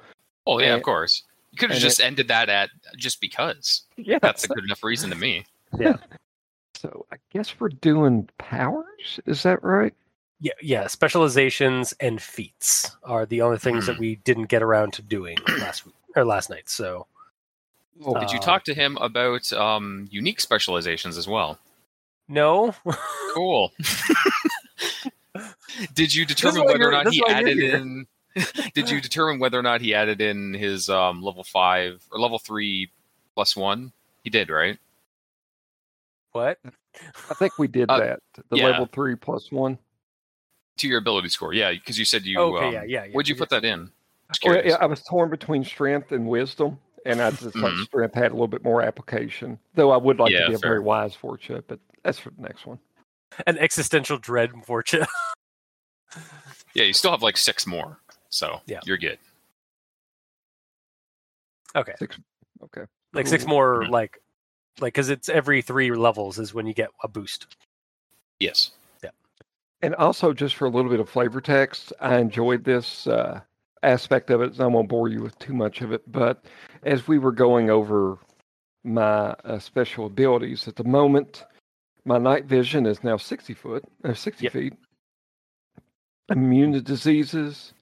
Oh 0.46 0.60
yeah, 0.60 0.76
of 0.76 0.84
course. 0.84 1.24
You 1.52 1.58
could 1.58 1.70
have 1.70 1.78
and 1.78 1.84
just 1.84 2.02
ended 2.02 2.28
that 2.30 2.50
at 2.50 2.70
just 2.98 3.20
because. 3.22 3.84
Yeah, 3.98 4.20
That's 4.22 4.44
a 4.46 4.48
good 4.48 4.64
enough 4.64 4.84
reason 4.84 5.10
to 5.10 5.16
me. 5.16 5.46
Yeah. 5.80 5.96
so 6.76 7.06
I 7.14 7.16
guess 7.32 7.58
we're 7.58 7.70
doing 7.70 8.28
powers. 8.38 9.22
Is 9.26 9.42
that 9.44 9.64
right? 9.64 9.94
yeah, 10.42 10.52
yeah. 10.62 10.88
Specializations 10.88 11.94
and 12.02 12.22
feats 12.22 12.98
are 13.06 13.26
the 13.26 13.42
only 13.42 13.58
things 13.58 13.86
that 13.86 13.96
Hmm. 13.96 14.02
we 14.02 14.16
didn't 14.18 14.48
get 14.50 14.62
around 14.64 14.92
to 14.94 15.02
doing 15.02 15.38
last 15.60 15.86
week 15.86 15.96
or 16.18 16.26
last 16.26 16.50
night. 16.50 16.68
So 16.68 17.08
Oh, 18.04 18.20
Did 18.20 18.32
you 18.32 18.40
Uh, 18.40 18.42
talk 18.42 18.64
to 18.66 18.74
him 18.74 18.98
about 18.98 19.52
um, 19.54 20.08
unique 20.12 20.40
specializations 20.42 21.18
as 21.18 21.28
well? 21.28 21.60
no, 22.28 22.74
Cool. 23.34 23.72
Did 25.94 26.14
you 26.14 26.26
determine 26.26 26.66
whether 26.66 26.88
or 26.88 26.92
not 26.92 27.08
he 27.10 27.18
is 27.18 27.22
why 27.24 27.40
you're 27.40 27.50
added 27.50 27.60
in? 27.60 28.08
did 28.74 28.90
you 28.90 29.02
determine 29.02 29.40
whether 29.40 29.60
or 29.60 29.62
not 29.62 29.82
he 29.82 29.94
added 29.94 30.22
in 30.22 30.54
his 30.54 30.88
um, 30.90 31.22
level 31.22 31.44
five 31.44 32.02
or 32.12 32.20
level 32.20 32.40
three 32.40 32.90
plus 33.36 33.56
one? 33.58 33.92
He 34.24 34.30
did, 34.30 34.50
right? 34.50 34.78
what? 36.32 36.58
I 37.30 37.34
think 37.34 37.58
we 37.60 37.68
did 37.68 37.90
Uh, 37.90 38.00
that. 38.00 38.20
The 38.50 38.58
yeah. 38.58 38.66
level 38.68 38.86
three 38.92 39.16
plus 39.16 39.52
one. 39.52 39.78
To 40.78 40.88
your 40.88 41.00
ability 41.00 41.28
score, 41.30 41.54
yeah, 41.54 41.72
because 41.72 42.00
you 42.00 42.06
said 42.06 42.24
you. 42.24 42.40
Okay, 42.40 42.68
um, 42.68 42.74
yeah, 42.74 42.84
yeah, 42.84 43.04
yeah, 43.06 43.12
Where'd 43.12 43.28
you 43.28 43.36
yeah. 43.36 43.40
put 43.40 43.50
that 43.50 43.66
in? 43.66 43.92
Just 44.30 44.44
Well, 44.46 44.54
curious. 44.54 44.72
yeah, 44.72 44.78
I 44.84 44.86
was 44.86 45.04
torn 45.04 45.30
between 45.30 45.66
strength 45.66 46.14
and 46.14 46.26
wisdom, 46.28 46.80
and 47.06 47.22
I 47.22 47.32
just 47.32 47.56
like 47.56 47.74
Mhm. 47.74 47.84
strength 47.86 48.16
had 48.16 48.32
a 48.32 48.34
little 48.34 48.48
bit 48.48 48.64
more 48.64 48.82
application. 48.82 49.60
Though 49.76 49.92
I 49.92 49.98
would 49.98 50.20
like 50.20 50.32
Yeah, 50.32 50.42
to 50.44 50.48
be 50.50 50.54
a 50.56 50.58
very 50.60 50.80
wise 50.80 51.16
fortune, 51.16 51.64
but 51.68 51.80
that's 52.04 52.20
for 52.20 52.30
the 52.32 52.42
next 52.42 52.66
one. 52.66 52.80
An 53.48 53.58
existential 53.58 54.18
dread 54.18 54.52
Vorcha. 54.52 55.06
Yeah, 56.74 56.84
you 56.84 56.94
still 56.94 57.12
have 57.12 57.22
like 57.22 57.38
six 57.38 57.66
more, 57.68 58.00
so 58.30 58.62
Yeah. 58.66 58.80
you're 58.86 58.98
good. 58.98 59.20
okay, 61.76 61.94
Six. 61.98 62.18
Okay. 62.64 62.86
like 63.14 63.28
six 63.28 63.44
Cool. 63.44 63.50
more, 63.50 63.84
Mhm. 63.86 63.90
like 63.90 64.22
like 64.80 64.94
because 64.94 65.10
it's 65.10 65.28
every 65.30 65.62
three 65.62 65.92
levels 65.92 66.40
is 66.40 66.54
when 66.54 66.66
you 66.66 66.74
get 66.74 66.90
a 67.04 67.08
boost. 67.08 67.56
Yes. 68.40 68.72
Yeah. 69.04 69.12
And 69.82 69.96
also, 69.96 70.34
just 70.34 70.56
for 70.56 70.66
a 70.66 70.70
little 70.70 70.90
bit 70.90 71.00
of 71.00 71.10
flavor 71.10 71.42
text, 71.42 71.92
I 72.00 72.18
enjoyed 72.20 72.64
this 72.64 73.06
uh, 73.08 73.42
aspect 73.84 74.30
of 74.30 74.42
it. 74.42 74.56
So 74.56 74.64
I 74.64 74.68
won't 74.68 74.90
bore 74.90 75.08
you 75.10 75.22
with 75.22 75.38
too 75.40 75.54
much 75.54 75.82
of 75.82 75.92
it. 75.92 76.02
But 76.12 76.46
as 76.84 77.08
we 77.08 77.18
were 77.20 77.32
going 77.32 77.70
over 77.70 78.18
my 78.84 79.36
uh, 79.46 79.60
special 79.60 80.06
abilities 80.08 80.68
at 80.68 80.76
the 80.76 80.84
moment, 80.84 81.44
My 82.04 82.18
night 82.18 82.46
vision 82.46 82.88
is 82.88 83.04
now 83.04 83.16
60 83.18 83.54
foot, 83.54 83.84
or 84.04 84.16
60 84.16 84.44
Yep. 84.46 84.54
feet. 84.54 84.74
Immune 86.30 86.74
to 86.74 86.82
diseases. 86.82 87.74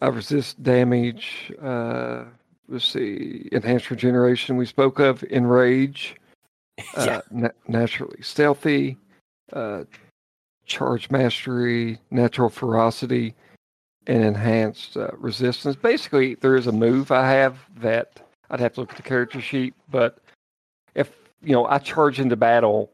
I 0.00 0.08
resist 0.08 0.62
damage. 0.62 1.52
Uh, 1.60 2.24
let's 2.68 2.84
see. 2.84 3.48
Enhanced 3.50 3.90
regeneration, 3.90 4.56
we 4.56 4.66
spoke 4.66 4.98
of. 5.00 5.22
Enrage. 5.24 6.14
Uh, 6.96 7.04
yeah. 7.06 7.20
na- 7.30 7.48
naturally 7.68 8.20
stealthy. 8.22 8.96
Uh, 9.52 9.84
charge 10.64 11.10
mastery. 11.10 11.98
Natural 12.10 12.48
ferocity. 12.48 13.34
And 14.06 14.24
enhanced 14.24 14.96
uh, 14.96 15.10
resistance. 15.16 15.76
Basically, 15.76 16.34
there 16.36 16.56
is 16.56 16.66
a 16.66 16.72
move 16.72 17.10
I 17.12 17.30
have 17.30 17.58
that 17.80 18.20
I'd 18.50 18.58
have 18.60 18.72
to 18.74 18.80
look 18.80 18.90
at 18.90 18.96
the 18.96 19.02
character 19.02 19.40
sheet, 19.40 19.74
but 19.90 20.18
if 20.94 21.10
you 21.42 21.52
know 21.52 21.66
I 21.66 21.78
charge 21.78 22.18
into 22.18 22.34
battle 22.36 22.90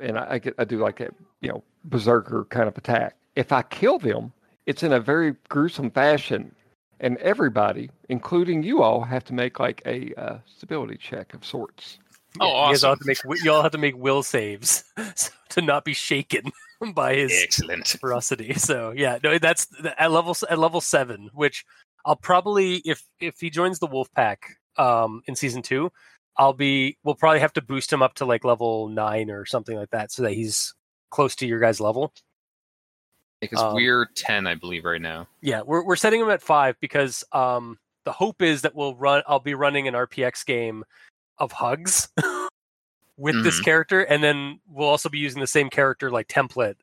and 0.00 0.18
I, 0.18 0.26
I 0.32 0.38
get 0.38 0.54
I 0.58 0.64
do 0.64 0.78
like 0.78 1.00
a 1.00 1.08
you 1.40 1.48
know 1.48 1.62
berserker 1.84 2.44
kind 2.50 2.68
of 2.68 2.76
attack. 2.76 3.16
If 3.36 3.52
I 3.52 3.62
kill 3.62 3.98
them, 3.98 4.32
it's 4.66 4.82
in 4.82 4.92
a 4.92 5.00
very 5.00 5.34
gruesome 5.48 5.90
fashion, 5.90 6.54
and 7.00 7.16
everybody, 7.18 7.90
including 8.10 8.62
you 8.62 8.82
all, 8.82 9.00
have 9.02 9.24
to 9.24 9.32
make 9.32 9.58
like 9.58 9.80
a 9.86 10.12
uh, 10.16 10.38
stability 10.44 10.98
check 10.98 11.32
of 11.32 11.44
sorts. 11.44 11.98
Oh, 12.40 12.46
Yeah, 12.46 12.66
You 12.66 12.72
guys 12.74 12.84
all 12.84 12.90
have 12.90 12.98
awesome. 13.00 13.14
to 13.14 13.28
make 13.28 13.44
you 13.44 13.50
all 13.52 13.62
have 13.62 13.72
to 13.72 13.78
make 13.78 13.96
will 13.96 14.22
saves 14.22 14.84
so- 15.14 15.30
to 15.50 15.62
not 15.62 15.84
be 15.86 15.94
shaken 15.94 16.52
by 16.94 17.14
his 17.14 17.32
Excellent. 17.42 17.86
ferocity. 18.00 18.54
So 18.58 18.92
yeah, 18.96 19.18
no, 19.22 19.38
that's 19.38 19.66
at 19.98 20.10
level 20.10 20.36
at 20.48 20.58
level 20.58 20.80
seven, 20.80 21.30
which 21.32 21.64
I'll 22.04 22.16
probably 22.16 22.76
if 22.84 23.02
if 23.20 23.40
he 23.40 23.50
joins 23.50 23.78
the 23.78 23.86
wolf 23.86 24.08
pack 24.14 24.56
um 24.76 25.22
in 25.26 25.34
season 25.36 25.62
two, 25.62 25.90
I'll 26.36 26.52
be 26.52 26.96
we'll 27.04 27.14
probably 27.14 27.40
have 27.40 27.52
to 27.54 27.62
boost 27.62 27.92
him 27.92 28.02
up 28.02 28.14
to 28.14 28.24
like 28.24 28.44
level 28.44 28.88
nine 28.88 29.30
or 29.30 29.46
something 29.46 29.76
like 29.76 29.90
that 29.90 30.12
so 30.12 30.22
that 30.22 30.32
he's 30.32 30.74
close 31.10 31.34
to 31.36 31.46
your 31.46 31.60
guys' 31.60 31.80
level. 31.80 32.12
Because 33.40 33.60
Um, 33.60 33.74
we're 33.74 34.06
ten, 34.14 34.46
I 34.46 34.54
believe, 34.54 34.84
right 34.84 35.00
now. 35.02 35.28
Yeah, 35.42 35.62
we're 35.62 35.84
we're 35.84 35.96
setting 35.96 36.20
him 36.20 36.30
at 36.30 36.42
five 36.42 36.76
because 36.80 37.24
um 37.32 37.78
the 38.04 38.12
hope 38.12 38.42
is 38.42 38.62
that 38.62 38.74
we'll 38.74 38.94
run 38.96 39.22
I'll 39.26 39.40
be 39.40 39.54
running 39.54 39.88
an 39.88 39.94
RPX 39.94 40.44
game 40.44 40.84
of 41.38 41.52
hugs 41.52 42.08
with 43.16 43.42
this 43.44 43.60
Mhm. 43.60 43.64
character, 43.64 44.02
and 44.02 44.22
then 44.22 44.60
we'll 44.66 44.88
also 44.88 45.08
be 45.08 45.18
using 45.18 45.40
the 45.40 45.46
same 45.46 45.70
character 45.70 46.10
like 46.10 46.28
template 46.28 46.76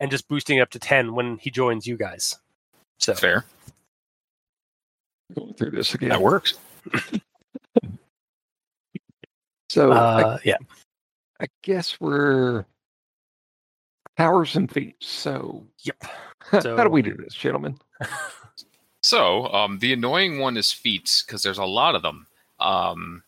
and 0.00 0.10
just 0.10 0.28
boosting 0.28 0.58
it 0.58 0.60
up 0.62 0.70
to 0.70 0.78
ten 0.78 1.14
when 1.14 1.38
he 1.38 1.50
joins 1.50 1.86
you 1.86 1.96
guys. 1.96 2.36
So 2.98 3.14
Fair. 3.14 3.44
Going 5.34 5.54
through 5.54 5.70
this 5.72 5.94
again. 5.94 6.10
That 6.10 6.22
works. 6.22 6.54
So 9.68 9.92
I, 9.92 10.22
uh, 10.22 10.38
yeah. 10.44 10.56
I 11.40 11.46
guess 11.62 12.00
we're 12.00 12.64
powers 14.16 14.54
and 14.56 14.70
feet. 14.70 14.96
So 15.00 15.66
Yep. 15.80 15.96
how 16.40 16.60
do 16.84 16.88
we 16.90 17.02
do 17.02 17.14
this, 17.14 17.34
gentlemen? 17.34 17.78
So, 19.02 19.48
um, 19.52 19.80
the 19.80 19.92
annoying 19.92 20.38
one 20.38 20.56
is 20.56 20.72
feats 20.72 21.22
because 21.22 21.42
there's 21.42 21.58
a 21.58 21.64
lot 21.66 21.94
of 21.94 22.00
them. 22.00 22.26
Um, 22.58 23.22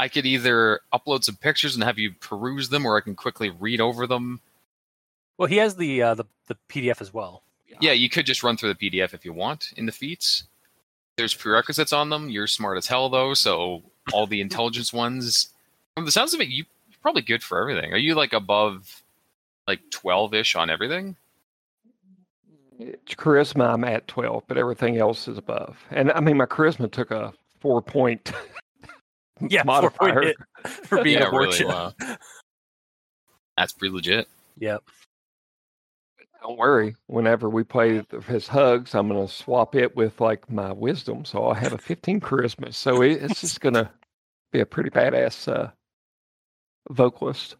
I 0.00 0.08
could 0.08 0.24
either 0.24 0.80
upload 0.94 1.24
some 1.24 1.36
pictures 1.36 1.74
and 1.74 1.84
have 1.84 1.98
you 1.98 2.12
peruse 2.12 2.70
them, 2.70 2.86
or 2.86 2.96
I 2.96 3.02
can 3.02 3.14
quickly 3.14 3.50
read 3.50 3.82
over 3.82 4.06
them. 4.06 4.40
Well, 5.36 5.46
he 5.48 5.58
has 5.58 5.76
the 5.76 6.00
uh, 6.02 6.14
the 6.14 6.24
the 6.46 6.56
PDF 6.70 7.00
as 7.02 7.12
well. 7.12 7.42
Yeah, 7.80 7.92
you 7.92 8.08
could 8.08 8.24
just 8.24 8.42
run 8.42 8.56
through 8.56 8.72
the 8.74 8.90
PDF 8.90 9.12
if 9.14 9.24
you 9.26 9.32
want 9.34 9.72
in 9.76 9.84
the 9.86 9.92
feats. 9.92 10.44
There's 11.16 11.34
prerequisites 11.34 11.92
on 11.92 12.08
them. 12.08 12.30
You're 12.30 12.46
smart 12.46 12.78
as 12.78 12.86
hell, 12.86 13.10
though, 13.10 13.34
so 13.34 13.82
all 14.12 14.26
the 14.26 14.40
intelligence 14.40 14.90
ones. 14.92 15.48
From 15.94 16.06
the 16.06 16.12
sounds 16.12 16.32
of 16.34 16.40
it, 16.40 16.48
you- 16.48 16.64
you're 16.88 16.98
probably 17.02 17.22
good 17.22 17.42
for 17.42 17.60
everything. 17.60 17.92
Are 17.92 17.98
you 17.98 18.14
like 18.14 18.32
above 18.32 19.02
like 19.68 19.80
12 19.90 20.32
ish 20.34 20.54
on 20.56 20.70
everything? 20.70 21.16
It's 22.78 23.14
charisma, 23.14 23.74
I'm 23.74 23.84
at 23.84 24.08
12, 24.08 24.44
but 24.48 24.56
everything 24.56 24.96
else 24.96 25.28
is 25.28 25.36
above. 25.36 25.76
And 25.90 26.10
I 26.12 26.20
mean, 26.20 26.38
my 26.38 26.46
charisma 26.46 26.90
took 26.90 27.10
a 27.10 27.32
four 27.60 27.82
point 27.82 28.32
Yeah, 29.48 29.62
modifier. 29.66 30.12
point 30.12 30.24
hit 30.24 30.36
for 30.86 31.02
being 31.02 31.18
yeah, 31.20 31.28
a 31.28 31.32
really. 31.38 31.64
Wow. 31.64 31.92
That's 33.56 33.72
pretty 33.72 33.94
legit. 33.94 34.28
Yep. 34.58 34.82
Don't 36.42 36.58
worry. 36.58 36.96
Whenever 37.06 37.50
we 37.50 37.64
play 37.64 38.02
his 38.26 38.48
hugs, 38.48 38.94
I'm 38.94 39.08
going 39.08 39.26
to 39.26 39.32
swap 39.32 39.74
it 39.74 39.94
with 39.94 40.20
like 40.20 40.50
my 40.50 40.72
wisdom. 40.72 41.24
So 41.26 41.44
I'll 41.44 41.54
have 41.54 41.74
a 41.74 41.78
15 41.78 42.20
charisma. 42.20 42.72
So 42.72 43.02
it's 43.02 43.40
just 43.42 43.60
going 43.60 43.74
to 43.74 43.90
be 44.50 44.60
a 44.60 44.66
pretty 44.66 44.88
badass 44.90 45.52
uh, 45.52 45.70
vocalist. 46.88 47.56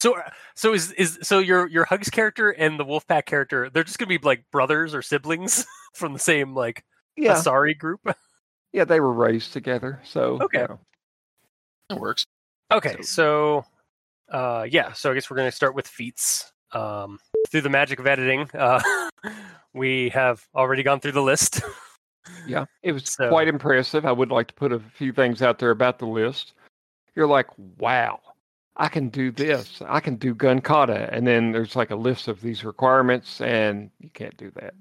So 0.00 0.16
so 0.54 0.74
is 0.74 0.92
is 0.92 1.18
so 1.22 1.38
your 1.38 1.66
your 1.68 1.86
hugs 1.86 2.10
character 2.10 2.50
and 2.50 2.78
the 2.78 2.84
Wolfpack 2.84 3.24
character 3.24 3.70
they're 3.70 3.84
just 3.84 3.98
gonna 3.98 4.08
be 4.08 4.18
like 4.18 4.44
brothers 4.52 4.94
or 4.94 5.00
siblings 5.00 5.64
from 5.94 6.12
the 6.12 6.18
same 6.18 6.54
like 6.54 6.84
Yeah. 7.16 7.34
Asari 7.36 7.78
group. 7.78 8.00
Yeah. 8.72 8.84
They 8.84 9.00
were 9.00 9.12
raised 9.12 9.54
together. 9.54 10.00
So, 10.04 10.38
Okay. 10.42 10.60
you 10.62 10.68
know, 10.68 10.80
That 11.90 12.00
works. 12.00 12.26
Okay, 12.72 13.02
so 13.02 13.64
uh 14.30 14.66
yeah, 14.68 14.92
so 14.92 15.10
I 15.10 15.14
guess 15.14 15.30
we're 15.30 15.36
gonna 15.36 15.52
start 15.52 15.74
with 15.74 15.86
feats. 15.86 16.52
Um 16.72 17.18
through 17.50 17.60
the 17.62 17.68
magic 17.70 17.98
of 17.98 18.06
editing, 18.06 18.48
uh 18.54 18.80
we 19.74 20.08
have 20.10 20.44
already 20.54 20.82
gone 20.82 21.00
through 21.00 21.12
the 21.12 21.22
list. 21.22 21.60
yeah, 22.46 22.64
it 22.82 22.92
was 22.92 23.10
So- 23.10 23.28
quite 23.28 23.48
impressive. 23.48 24.04
I 24.06 24.12
would 24.12 24.30
like 24.30 24.48
to 24.48 24.54
put 24.54 24.72
a 24.72 24.80
few 24.80 25.12
things 25.12 25.42
out 25.42 25.58
there 25.58 25.70
about 25.70 25.98
the 25.98 26.06
list. 26.06 26.54
You're 27.14 27.26
like, 27.28 27.46
wow, 27.78 28.18
I 28.76 28.88
can 28.88 29.08
do 29.08 29.30
this. 29.30 29.80
I 29.86 30.00
can 30.00 30.16
do 30.16 30.34
gun 30.34 30.60
kata. 30.60 31.08
And 31.12 31.24
then 31.26 31.52
there's 31.52 31.76
like 31.76 31.90
a 31.90 31.96
list 31.96 32.26
of 32.26 32.40
these 32.40 32.64
requirements, 32.64 33.40
and 33.40 33.88
you 34.00 34.10
can't 34.10 34.36
do 34.36 34.50
that. 34.56 34.74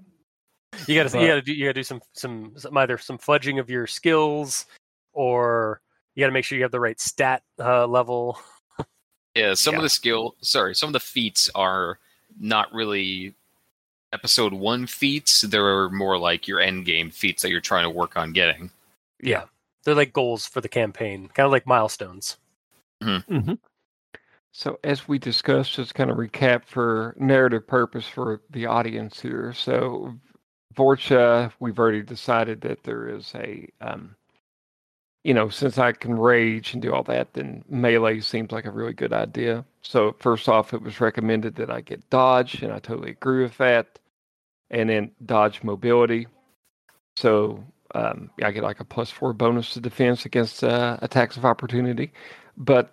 You 0.88 0.96
gotta 0.96 1.12
But- 1.12 1.22
you 1.22 1.28
gotta 1.28 1.42
do 1.44 1.54
you 1.54 1.66
gotta 1.66 1.74
do 1.74 1.84
some 1.84 2.02
some 2.14 2.54
some 2.58 2.76
either 2.78 2.98
some 2.98 3.18
fudging 3.20 3.60
of 3.60 3.70
your 3.70 3.86
skills 3.86 4.66
or 5.12 5.82
you 6.16 6.22
gotta 6.22 6.34
make 6.34 6.46
sure 6.46 6.58
you 6.58 6.64
have 6.64 6.72
the 6.72 6.80
right 6.80 7.00
stat 7.00 7.44
uh, 7.60 7.88
level. 7.88 8.40
Yeah, 9.36 9.56
some 9.56 9.74
Yeah. 9.74 9.80
of 9.80 9.84
the 9.84 9.90
skill, 9.90 10.36
sorry, 10.42 10.76
some 10.76 10.90
of 10.90 10.94
the 10.94 11.00
feats 11.00 11.50
are 11.56 11.98
not 12.40 12.72
really 12.72 13.34
episode 14.12 14.54
one 14.54 14.86
feats. 14.86 15.42
They're 15.42 15.90
more 15.90 16.20
like 16.20 16.48
your 16.48 16.60
end 16.60 16.86
game 16.86 17.10
feats 17.10 17.42
that 17.42 17.50
you're 17.50 17.60
trying 17.60 17.84
to 17.86 17.90
work 17.90 18.16
on 18.16 18.32
getting. 18.32 18.70
Yeah. 19.20 19.46
They're 19.84 19.96
like 19.96 20.14
goals 20.14 20.46
for 20.46 20.62
the 20.62 20.70
campaign, 20.70 21.30
kind 21.34 21.46
of 21.46 21.52
like 21.52 21.66
milestones. 21.66 22.38
Mm-hmm. 23.02 23.54
So, 24.52 24.80
as 24.84 25.08
we 25.08 25.18
discussed, 25.18 25.74
just 25.74 25.96
kind 25.96 26.12
of 26.12 26.18
recap 26.18 26.66
for 26.66 27.16
narrative 27.18 27.66
purpose 27.66 28.08
for 28.08 28.42
the 28.52 28.68
audience 28.68 29.20
here. 29.20 29.52
So, 29.52 30.14
Vorcha, 30.76 31.52
we've 31.60 31.80
already 31.80 32.04
decided 32.04 32.62
that 32.62 32.84
there 32.84 33.10
is 33.10 33.34
a, 33.34 33.68
um, 33.82 34.16
you 35.24 35.34
know, 35.34 35.50
since 35.50 35.78
I 35.78 35.94
can 35.94 36.18
rage 36.18 36.74
and 36.74 36.82
do 36.82 36.94
all 36.94 37.04
that, 37.04 37.34
then 37.34 37.64
melee 37.70 38.20
seems 38.20 38.52
like 38.52 38.66
a 38.66 38.72
really 38.72 38.94
good 38.94 39.14
idea. 39.14 39.64
So, 39.82 40.16
first 40.20 40.50
off, 40.50 40.74
it 40.74 40.82
was 40.82 41.00
recommended 41.00 41.56
that 41.56 41.70
I 41.70 41.82
get 41.82 42.10
dodge, 42.10 42.62
and 42.62 42.74
I 42.74 42.80
totally 42.80 43.12
agree 43.12 43.44
with 43.44 43.58
that. 43.58 44.00
And 44.70 44.90
then 44.90 45.12
dodge 45.26 45.64
mobility. 45.64 46.28
So, 47.16 47.64
um, 47.96 48.32
I 48.42 48.52
get 48.52 48.64
like 48.64 48.80
a 48.80 48.86
plus 48.86 49.12
four 49.12 49.34
bonus 49.34 49.74
to 49.74 49.82
defense 49.82 50.26
against 50.26 50.64
uh, 50.64 50.98
attacks 51.02 51.38
of 51.38 51.46
opportunity. 51.46 52.12
But 52.58 52.92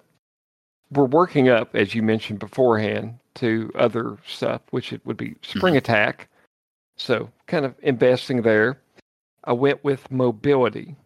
we're 0.91 1.07
working 1.07 1.49
up, 1.49 1.75
as 1.75 1.95
you 1.95 2.03
mentioned 2.03 2.39
beforehand, 2.39 3.19
to 3.37 3.73
other 3.75 4.19
stuff, 4.27 4.61
which 4.71 4.93
it 4.93 5.05
would 5.05 5.17
be 5.17 5.37
spring 5.43 5.77
attack. 5.77 6.29
So 6.97 7.31
kind 7.47 7.65
of 7.65 7.75
investing 7.83 8.43
there. 8.43 8.81
I 9.45 9.53
went 9.53 9.83
with 9.83 10.11
mobility 10.11 10.97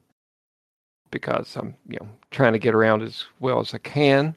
because 1.14 1.54
I'm, 1.56 1.76
you 1.88 1.96
know, 2.00 2.08
trying 2.32 2.52
to 2.54 2.58
get 2.58 2.74
around 2.74 3.02
as 3.02 3.24
well 3.38 3.60
as 3.60 3.72
I 3.72 3.78
can. 3.78 4.34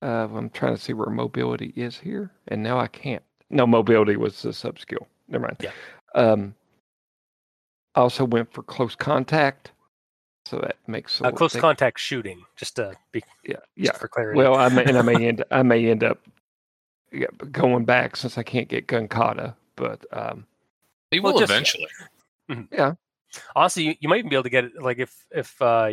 Uh, 0.00 0.28
I'm 0.32 0.48
trying 0.50 0.76
to 0.76 0.80
see 0.80 0.92
where 0.92 1.10
mobility 1.10 1.72
is 1.76 1.98
here, 1.98 2.30
and 2.48 2.62
now 2.62 2.78
I 2.78 2.86
can't. 2.86 3.22
No, 3.50 3.66
mobility 3.66 4.16
was 4.16 4.40
the 4.40 4.52
sub 4.52 4.78
skill. 4.78 5.08
Never 5.28 5.42
mind. 5.46 5.56
Yeah. 5.60 5.72
Um, 6.14 6.54
I 7.96 8.00
also 8.02 8.24
went 8.24 8.52
for 8.52 8.62
close 8.62 8.94
contact, 8.94 9.72
so 10.46 10.58
that 10.60 10.76
makes 10.86 11.20
a 11.20 11.24
Uh, 11.26 11.32
close 11.32 11.52
thing- 11.52 11.60
contact 11.60 11.98
shooting, 11.98 12.44
just 12.56 12.76
to 12.76 12.94
be 13.10 13.24
Yeah, 13.44 13.56
just 13.56 13.66
yeah. 13.76 13.92
for 13.98 14.06
clarity. 14.06 14.38
Well, 14.38 14.54
I 14.54 14.68
may, 14.68 14.84
and 14.84 14.96
I 14.96 15.02
may 15.02 15.26
end 15.28 15.44
I 15.50 15.62
may 15.64 15.90
end 15.90 16.04
up 16.04 16.18
yeah, 17.12 17.26
going 17.50 17.84
back 17.84 18.14
since 18.14 18.38
I 18.38 18.44
can't 18.44 18.68
get 18.68 18.86
gun 18.86 19.08
kata, 19.08 19.56
but 19.74 20.06
um, 20.12 20.46
They 21.10 21.18
Well, 21.18 21.32
will 21.32 21.40
just- 21.40 21.50
eventually. 21.50 21.88
honestly, 23.56 23.82
you, 23.84 23.94
you 24.00 24.08
might 24.08 24.18
even 24.18 24.30
be 24.30 24.36
able 24.36 24.44
to 24.44 24.50
get 24.50 24.64
it 24.64 24.80
like 24.80 24.98
if 24.98 25.26
if 25.32 25.60
uh, 25.60 25.90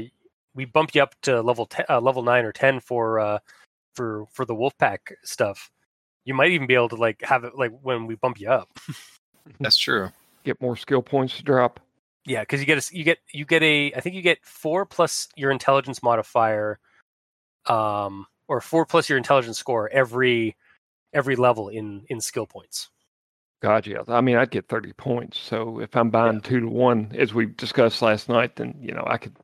we 0.58 0.66
bump 0.66 0.94
you 0.96 1.02
up 1.04 1.14
to 1.22 1.42
level 1.42 1.68
ten, 1.68 1.86
uh, 1.88 2.02
level 2.02 2.24
nine 2.24 2.44
or 2.44 2.52
ten 2.52 2.82
for 2.82 3.20
uh, 3.20 3.40
for 3.96 4.26
for 4.34 4.44
the 4.44 4.56
Wolfpack 4.56 4.98
stuff. 5.24 5.72
You 6.26 6.34
might 6.34 6.52
even 6.52 6.68
be 6.68 6.74
able 6.74 6.90
to 6.90 6.96
like 6.96 7.22
have 7.22 7.46
it 7.46 7.54
like 7.56 7.72
when 7.82 8.08
we 8.08 8.16
bump 8.16 8.42
you 8.42 8.50
up. 8.50 8.68
That's 9.62 9.78
true. 9.78 10.10
get 10.44 10.60
more 10.60 10.76
skill 10.76 11.02
points 11.02 11.38
to 11.38 11.44
drop. 11.44 11.80
Yeah, 12.26 12.42
because 12.42 12.60
you 12.60 12.66
get 12.66 12.78
a 12.78 12.78
s- 12.80 12.92
you 12.92 13.06
get 13.06 13.20
you 13.32 13.46
get 13.46 13.64
a 13.64 13.94
I 13.96 14.02
think 14.02 14.16
you 14.16 14.22
get 14.22 14.44
four 14.44 14.86
plus 14.86 15.30
your 15.38 15.52
intelligence 15.52 16.04
modifier, 16.04 16.80
um, 17.68 18.26
or 18.50 18.60
four 18.60 18.86
plus 18.86 19.08
your 19.08 19.18
intelligence 19.18 19.58
score 19.58 19.88
every 19.90 20.58
every 21.14 21.36
level 21.38 21.70
in 21.70 22.04
in 22.10 22.20
skill 22.20 22.48
points. 22.48 22.90
God, 23.62 23.88
yeah. 23.88 24.04
I 24.08 24.22
mean, 24.22 24.36
I'd 24.38 24.52
get 24.52 24.68
30 24.68 24.94
points. 24.94 25.40
So 25.40 25.80
if 25.80 25.96
I'm 25.96 26.12
buying 26.12 26.42
two 26.42 26.60
to 26.60 26.68
one, 26.68 27.12
as 27.18 27.34
we 27.34 27.48
discussed 27.48 28.04
last 28.04 28.30
night, 28.30 28.56
then, 28.56 28.76
you 28.80 28.94
know, 28.94 29.04
I 29.08 29.18
could 29.18 29.36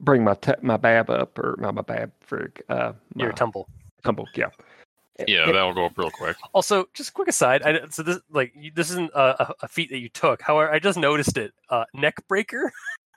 bring 0.00 0.24
my 0.24 0.34
te- 0.34 0.52
my 0.62 0.76
bab 0.76 1.10
up 1.10 1.38
or 1.38 1.56
not 1.58 1.74
my 1.74 1.82
bab 1.82 2.12
for 2.20 2.50
uh, 2.68 2.92
my 3.14 3.24
Your 3.24 3.32
tumble. 3.32 3.68
tumble. 4.04 4.28
Yeah. 4.34 4.50
Yeah, 5.26 5.46
that'll 5.46 5.72
go 5.72 5.86
up 5.86 5.96
real 5.96 6.10
quick. 6.10 6.36
Also, 6.52 6.84
just 6.92 7.14
quick 7.14 7.28
aside. 7.28 7.62
I, 7.62 7.88
so 7.88 8.02
this 8.02 8.18
like 8.30 8.52
you- 8.54 8.70
this 8.74 8.90
isn't 8.90 9.10
a, 9.14 9.42
a- 9.48 9.54
a 9.62 9.68
feat 9.68 9.88
that 9.90 9.98
you 9.98 10.08
took. 10.10 10.42
However, 10.42 10.70
I 10.70 10.78
just 10.78 10.98
noticed 10.98 11.38
it. 11.38 11.54
Uh, 11.70 11.84
neck 11.94 12.16
breaker, 12.28 12.70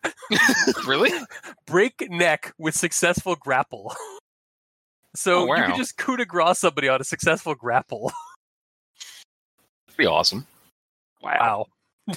really? 0.88 1.12
break 1.67 2.09
neck 2.09 2.53
with 2.57 2.75
successful 2.75 3.36
grapple. 3.36 3.93
So 5.15 5.38
Oh, 5.39 5.43
you 5.45 5.50
wow. 5.50 5.65
can 5.69 5.75
just 5.75 5.98
coup 5.98 6.17
de 6.17 6.24
grace 6.25 6.59
somebody 6.59 6.88
on 6.88 7.01
a 7.01 7.03
successful 7.03 7.55
grapple. 7.55 8.13
That'd 9.88 9.98
be 9.98 10.05
awesome. 10.05 10.45
Wow. 11.24 11.65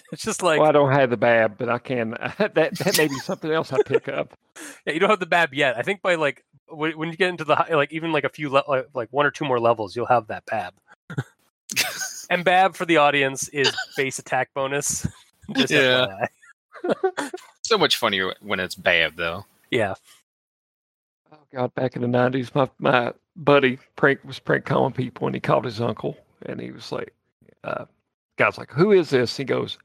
it's 0.13 0.23
just 0.23 0.43
like 0.43 0.61
well, 0.61 0.69
I 0.69 0.73
don't 0.73 0.93
have 0.93 1.11
the 1.11 1.17
bab, 1.17 1.59
but 1.59 1.69
I 1.69 1.79
can. 1.79 2.11
that 2.39 2.55
that 2.55 2.95
may 2.99 3.09
be 3.09 3.19
something 3.19 3.51
else 3.51 3.73
I 3.73 3.83
pick 3.83 4.09
up. 4.09 4.37
yeah, 4.87 4.93
you 4.93 5.01
don't 5.01 5.11
have 5.11 5.21
the 5.21 5.27
bab 5.27 5.55
yet. 5.55 5.77
I 5.77 5.83
think 5.83 6.03
by 6.03 6.15
like 6.15 6.45
when, 6.69 6.97
when 6.99 7.11
you 7.11 7.17
get 7.17 7.29
into 7.29 7.45
the 7.45 7.57
high, 7.57 7.75
like 7.75 7.93
even 7.93 8.13
like 8.13 8.25
a 8.25 8.29
few 8.29 8.49
le- 8.49 8.65
like, 8.69 8.89
like 8.95 9.09
one 9.11 9.27
or 9.27 9.31
two 9.31 9.45
more 9.45 9.61
levels, 9.61 9.95
you'll 9.97 10.07
have 10.07 10.29
that 10.29 10.45
bab. 10.47 10.75
and 12.31 12.45
bab 12.45 12.77
for 12.77 12.85
the 12.85 12.97
audience 12.97 13.49
is 13.49 13.73
base 13.97 14.19
attack 14.19 14.51
bonus. 14.55 15.07
Just 15.55 15.73
Yeah. 15.73 16.27
So 17.63 17.79
much 17.79 17.97
funnier 17.97 18.35
when 18.41 18.61
it's 18.61 18.75
bab 18.75 19.17
though. 19.17 19.47
Yeah. 19.71 19.95
Oh 21.33 21.39
God, 21.53 21.75
back 21.75 21.97
in 21.97 22.03
the 22.03 22.09
nineties, 22.09 22.55
my 22.55 22.69
my 22.79 23.13
buddy 23.37 23.79
prank 23.97 24.21
was 24.25 24.39
prank 24.39 24.65
calling 24.65 24.93
people, 24.93 25.27
and 25.27 25.35
he 25.35 25.41
called 25.41 25.65
his 25.65 25.81
uncle, 25.81 26.17
and 26.45 26.61
he 26.61 26.71
was 26.71 26.93
like, 26.93 27.15
uh, 27.65 27.87
"Guy's 28.43 28.59
like, 28.59 28.73
who 28.73 28.93
is 28.93 29.11
this?" 29.11 29.37
He 29.37 29.45
goes, 29.45 29.79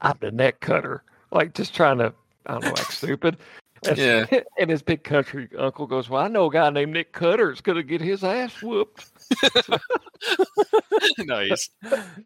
"I'm 0.00 0.16
the 0.20 0.30
neck 0.30 0.60
cutter." 0.60 1.02
Like 1.30 1.54
just 1.54 1.74
trying 1.74 1.98
to, 1.98 2.12
I 2.46 2.52
don't 2.52 2.64
know, 2.64 2.70
act 2.70 2.92
stupid. 2.92 3.36
And, 3.84 3.98
Yeah. 3.98 4.26
And 4.58 4.70
his 4.70 4.80
big 4.80 5.02
country 5.02 5.48
uncle 5.58 5.88
goes, 5.88 6.08
"Well, 6.08 6.22
I 6.22 6.28
know 6.28 6.46
a 6.46 6.52
guy 6.52 6.70
named 6.70 6.92
Nick 6.92 7.10
Cutter 7.12 7.50
is 7.50 7.60
going 7.60 7.74
to 7.74 7.82
get 7.82 8.00
his 8.00 8.22
ass 8.22 8.62
whooped." 8.62 9.10
nice. 11.18 11.68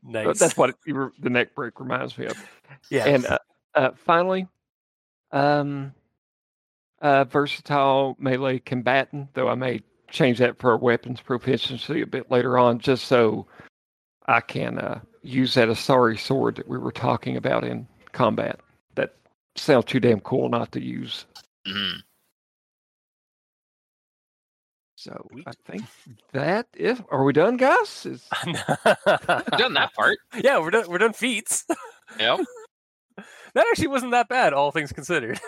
Nice. 0.03 0.39
That's 0.39 0.57
what 0.59 0.77
you 0.85 0.95
were, 0.95 1.13
the 1.19 1.31
neck 1.31 1.55
break 1.55 1.81
reminds 1.81 2.19
me 2.19 2.27
of. 2.27 2.37
yeah. 2.91 3.07
And 3.07 3.25
uh, 3.25 3.39
uh, 3.75 3.91
finally, 3.97 4.47
um, 5.33 5.95
uh, 7.01 7.25
versatile 7.25 8.17
melee 8.19 8.59
combatant, 8.59 9.33
though 9.33 9.49
I 9.49 9.55
may 9.55 9.81
change 10.11 10.37
that 10.39 10.59
for 10.59 10.77
weapons 10.77 11.23
proficiency 11.23 12.03
a 12.03 12.07
bit 12.07 12.31
later 12.31 12.59
on, 12.59 12.81
just 12.81 13.07
so 13.07 13.47
I 14.27 14.41
can 14.41 14.79
uh, 14.79 15.01
use 15.23 15.55
that 15.55 15.69
Asari 15.69 16.19
sword 16.19 16.57
that 16.57 16.69
we 16.69 16.79
were 16.79 16.93
talking 16.93 17.37
about 17.37 17.65
in 17.65 17.87
combat. 18.13 18.61
That 18.97 19.15
sounds 19.57 19.85
too 19.87 20.01
damn 20.01 20.21
cool 20.21 20.49
not 20.49 20.73
to 20.73 20.83
use. 20.83 21.27
Mhm. 21.67 22.01
So 24.97 25.29
I 25.47 25.53
think 25.67 25.85
that 26.33 26.67
is. 26.75 27.01
Are 27.11 27.23
we 27.23 27.33
done, 27.33 27.57
guys? 27.57 28.07
Is, 28.07 28.27
Done 28.45 29.75
that 29.75 29.91
part. 29.95 30.19
Yeah, 30.43 30.59
we're 30.59 30.71
done. 30.71 30.89
We're 30.89 30.99
done 30.99 31.13
feats. 31.13 31.65
Yep. 32.21 32.39
that 33.17 33.67
actually 33.69 33.89
wasn't 33.89 34.13
that 34.13 34.29
bad, 34.29 34.53
all 34.53 34.71
things 34.71 34.93
considered. 34.93 35.41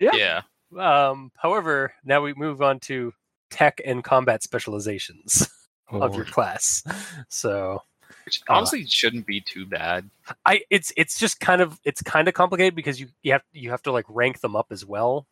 Yeah. 0.00 0.14
Yeah. 0.14 0.40
Um, 0.78 1.30
however, 1.36 1.92
now 2.02 2.22
we 2.22 2.32
move 2.32 2.62
on 2.62 2.80
to 2.80 3.12
tech 3.50 3.80
and 3.84 4.02
combat 4.02 4.42
specializations 4.42 5.46
of 5.90 6.14
your 6.16 6.24
class. 6.24 6.82
So 7.28 7.82
Which 8.28 8.42
Uh, 8.48 8.52
honestly 8.54 8.84
shouldn't 8.86 9.26
be 9.26 9.40
too 9.40 9.64
bad. 9.64 10.08
I 10.44 10.62
it's 10.70 10.92
it's 10.96 11.18
just 11.18 11.40
kind 11.40 11.62
of 11.62 11.80
it's 11.84 12.02
kind 12.02 12.28
of 12.28 12.34
complicated 12.34 12.74
because 12.74 13.00
you 13.00 13.08
you 13.22 13.32
have 13.32 13.42
you 13.52 13.70
have 13.70 13.82
to 13.84 13.92
like 13.92 14.04
rank 14.08 14.40
them 14.40 14.54
up 14.54 14.66
as 14.70 14.84
well. 14.84 15.26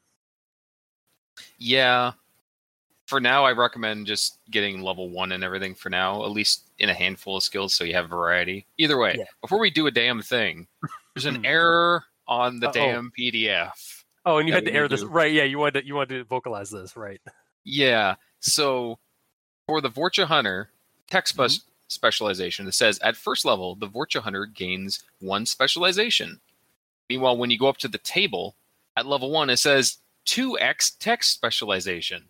Yeah. 1.59 2.13
For 3.07 3.21
now, 3.21 3.45
I 3.45 3.53
recommend 3.53 4.07
just 4.07 4.39
getting 4.51 4.81
level 4.81 5.11
one 5.11 5.31
and 5.31 5.45
everything 5.45 5.75
for 5.77 5.91
now, 5.91 6.25
at 6.25 6.31
least 6.33 6.65
in 6.79 6.89
a 6.89 6.95
handful 6.95 7.37
of 7.37 7.43
skills 7.45 7.73
so 7.75 7.85
you 7.85 7.93
have 7.95 8.09
variety. 8.09 8.67
Either 8.79 8.99
way, 8.99 9.15
Yeah. 9.19 9.25
before 9.41 9.61
we 9.61 9.71
do 9.71 9.87
a 9.87 9.91
damn 9.93 10.23
thing, 10.23 10.67
there's 11.15 11.27
an 11.27 11.45
error 11.47 12.05
on 12.27 12.59
the 12.59 12.67
Uh-oh. 12.69 12.73
damn 12.73 13.13
PDF. 13.17 14.03
Oh, 14.25 14.39
and 14.39 14.49
you 14.49 14.55
had 14.55 14.65
to 14.65 14.73
air 14.73 14.89
this 14.89 15.05
right? 15.05 15.33
Yeah, 15.33 15.45
you 15.45 15.59
wanted 15.59 15.83
to, 15.83 15.87
you 15.87 15.95
wanted 15.95 16.19
to 16.19 16.25
vocalize 16.25 16.71
this, 16.71 16.97
right? 16.97 17.21
Yeah. 17.65 18.17
So 18.41 18.99
for 19.69 19.81
the 19.81 19.91
Vorcha 19.91 20.25
Hunter 20.27 20.71
text 21.09 21.35
spe- 21.35 21.41
Mm-hmm. 21.43 21.71
Specialization, 21.89 22.67
it 22.67 22.75
says 22.75 22.99
at 23.01 23.17
first 23.17 23.45
level, 23.45 23.75
the 23.75 23.89
Vorcha 23.89 24.21
Hunter 24.21 24.47
gains 24.47 25.05
one 25.21 25.47
specialization. 25.47 26.41
Meanwhile, 27.09 27.37
when 27.37 27.51
you 27.51 27.59
go 27.59 27.69
up 27.69 27.79
to 27.79 27.89
the 27.89 27.99
table 27.99 28.57
at 28.97 29.07
level 29.07 29.31
one, 29.31 29.51
it 29.51 29.59
says 29.59 29.99
2x 30.27 30.99
tech 30.99 31.23
specialization. 31.23 32.25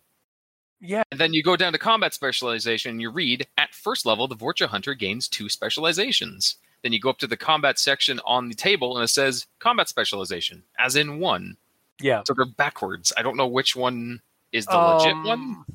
Yeah. 0.79 1.03
And 1.11 1.19
then 1.19 1.33
you 1.33 1.41
go 1.41 1.55
down 1.55 1.73
to 1.73 1.79
combat 1.79 2.13
specialization 2.13 2.91
and 2.91 3.01
you 3.01 3.09
read 3.09 3.47
at 3.57 3.73
first 3.73 4.05
level, 4.05 4.27
the 4.27 4.35
Vorcha 4.35 4.67
Hunter 4.67 4.93
gains 4.93 5.27
two 5.27 5.49
specializations. 5.49 6.57
Then 6.83 6.93
you 6.93 6.99
go 6.99 7.09
up 7.09 7.17
to 7.19 7.27
the 7.27 7.37
combat 7.37 7.79
section 7.79 8.19
on 8.25 8.49
the 8.49 8.55
table 8.55 8.95
and 8.95 9.03
it 9.03 9.07
says 9.07 9.47
combat 9.59 9.89
specialization, 9.89 10.63
as 10.77 10.95
in 10.95 11.19
one. 11.19 11.57
Yeah. 11.99 12.21
So 12.25 12.35
they're 12.35 12.45
backwards. 12.45 13.11
I 13.17 13.23
don't 13.23 13.37
know 13.37 13.47
which 13.47 13.75
one 13.75 14.21
is 14.51 14.67
the 14.67 14.77
legit 14.77 15.15
one. 15.25 15.29
Um, 15.29 15.65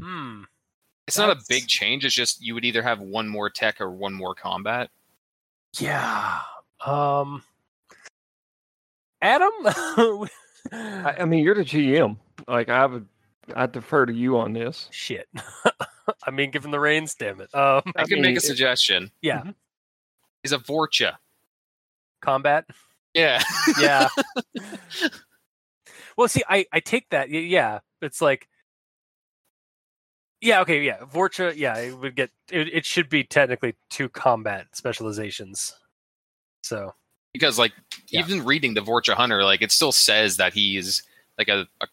Hmm. 0.00 0.42
It's 1.06 1.18
not 1.18 1.30
a 1.30 1.40
big 1.48 1.66
change. 1.66 2.04
It's 2.04 2.14
just 2.14 2.42
you 2.42 2.54
would 2.54 2.64
either 2.64 2.82
have 2.82 3.00
one 3.00 3.28
more 3.28 3.50
tech 3.50 3.80
or 3.80 3.90
one 3.90 4.14
more 4.14 4.34
combat. 4.34 4.90
Yeah. 5.78 6.40
Um. 6.84 7.42
Adam. 9.20 9.50
I, 10.72 11.14
I 11.20 11.24
mean, 11.24 11.44
you're 11.44 11.54
the 11.54 11.62
GM. 11.64 12.16
Like 12.48 12.68
I 12.68 12.86
would, 12.86 13.06
I 13.54 13.66
defer 13.66 14.06
to 14.06 14.12
you 14.12 14.38
on 14.38 14.52
this. 14.54 14.88
Shit. 14.90 15.28
I 16.26 16.30
mean, 16.30 16.50
given 16.50 16.70
the 16.70 16.80
reins, 16.80 17.14
damn 17.14 17.40
it. 17.40 17.54
Um. 17.54 17.82
I, 17.96 18.02
I 18.02 18.04
can 18.04 18.14
mean, 18.14 18.22
make 18.22 18.34
a 18.34 18.38
it- 18.38 18.42
suggestion. 18.42 19.10
Yeah. 19.20 19.42
Mhm. 19.42 19.54
Is 20.42 20.52
a 20.52 20.58
Vorcha. 20.58 21.16
Combat. 22.20 22.66
Yeah. 23.14 23.42
Yeah. 23.80 24.08
well, 26.16 26.28
see, 26.28 26.42
I 26.48 26.66
I 26.72 26.80
take 26.80 27.10
that. 27.10 27.30
Yeah, 27.30 27.80
it's 28.00 28.20
like. 28.22 28.48
Yeah. 30.44 30.60
Okay. 30.60 30.82
Yeah. 30.82 30.98
Vorcha. 30.98 31.56
Yeah, 31.56 31.76
it 31.78 31.98
would 31.98 32.14
get. 32.14 32.30
It, 32.50 32.68
it 32.72 32.84
should 32.84 33.08
be 33.08 33.24
technically 33.24 33.74
two 33.90 34.08
combat 34.08 34.66
specializations. 34.76 35.74
So. 36.62 36.94
because 37.32 37.58
like 37.58 37.72
Yeah. 38.08 38.20
even 38.20 38.44
reading 38.44 38.74
the 38.74 38.80
Vorcha 38.82 39.14
Hunter, 39.14 39.42
like 39.44 39.60
it 39.62 39.72
still 39.72 39.90
says 39.92 40.36
that 40.36 40.52
he's 40.54 41.02
like 41.38 41.48
a, 41.48 41.66
a 41.80 41.86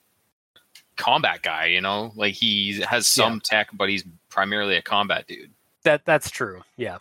combat 0.97 1.41
guy, 1.41 1.65
you 1.65 1.81
know? 1.81 2.11
Like 2.15 2.33
he 2.35 2.81
has 2.81 3.07
some 3.07 3.41
tech, 3.41 3.69
but 3.73 3.89
he's 3.89 4.03
primarily 4.29 4.75
a 4.75 4.81
combat 4.81 5.27
dude. 5.27 5.51
That 5.83 6.05
that's 6.05 6.29
true. 6.29 6.61
Yeah. 6.77 6.97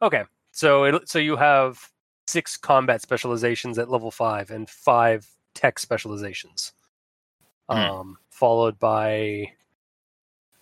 Okay. 0.00 0.24
So 0.52 0.84
it, 0.84 1.08
so 1.08 1.18
you 1.18 1.36
have 1.36 1.90
six 2.26 2.56
combat 2.56 3.02
specializations 3.02 3.78
at 3.78 3.90
level 3.90 4.10
five 4.10 4.50
and 4.50 4.68
five 4.70 5.26
tech 5.54 5.78
specializations, 5.78 6.72
Hmm. 7.68 7.76
um, 7.78 8.18
followed 8.30 8.78
by. 8.78 9.52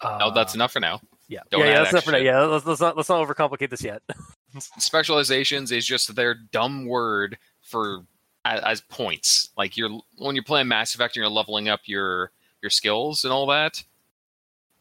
Uh, 0.03 0.19
oh, 0.23 0.31
that's 0.35 0.55
enough 0.55 0.73
for 0.73 0.81
now. 0.81 1.01
Yeah. 1.29 1.41
don't 1.51 1.61
yeah. 1.61 1.67
Yeah. 1.67 1.79
That's 1.79 1.93
enough 1.93 2.05
for 2.05 2.13
now. 2.13 2.19
Yeah. 2.19 2.41
Let's, 2.41 2.67
let's 2.67 2.81
not 2.81 2.97
let's 2.97 3.09
not 3.09 3.27
overcomplicate 3.27 3.71
this 3.71 3.85
yet. 3.85 4.03
Specializations 4.79 5.73
is 5.73 5.87
just 5.87 6.15
their 6.15 6.35
dumb 6.35 6.87
word 6.87 7.39
for 7.63 8.05
as, 8.45 8.61
as 8.61 8.81
points. 8.83 9.51
Like 9.57 9.77
you're 9.77 9.91
when 10.19 10.35
you're 10.35 10.45
playing 10.45 10.69
Mass 10.69 10.95
Effect 10.95 11.17
and 11.17 11.23
you're 11.23 11.31
leveling 11.31 11.69
up 11.69 11.81
your 11.87 12.33
your 12.63 12.71
skills 12.71 13.25
and 13.25 13.33
all 13.33 13.47
that. 13.47 13.83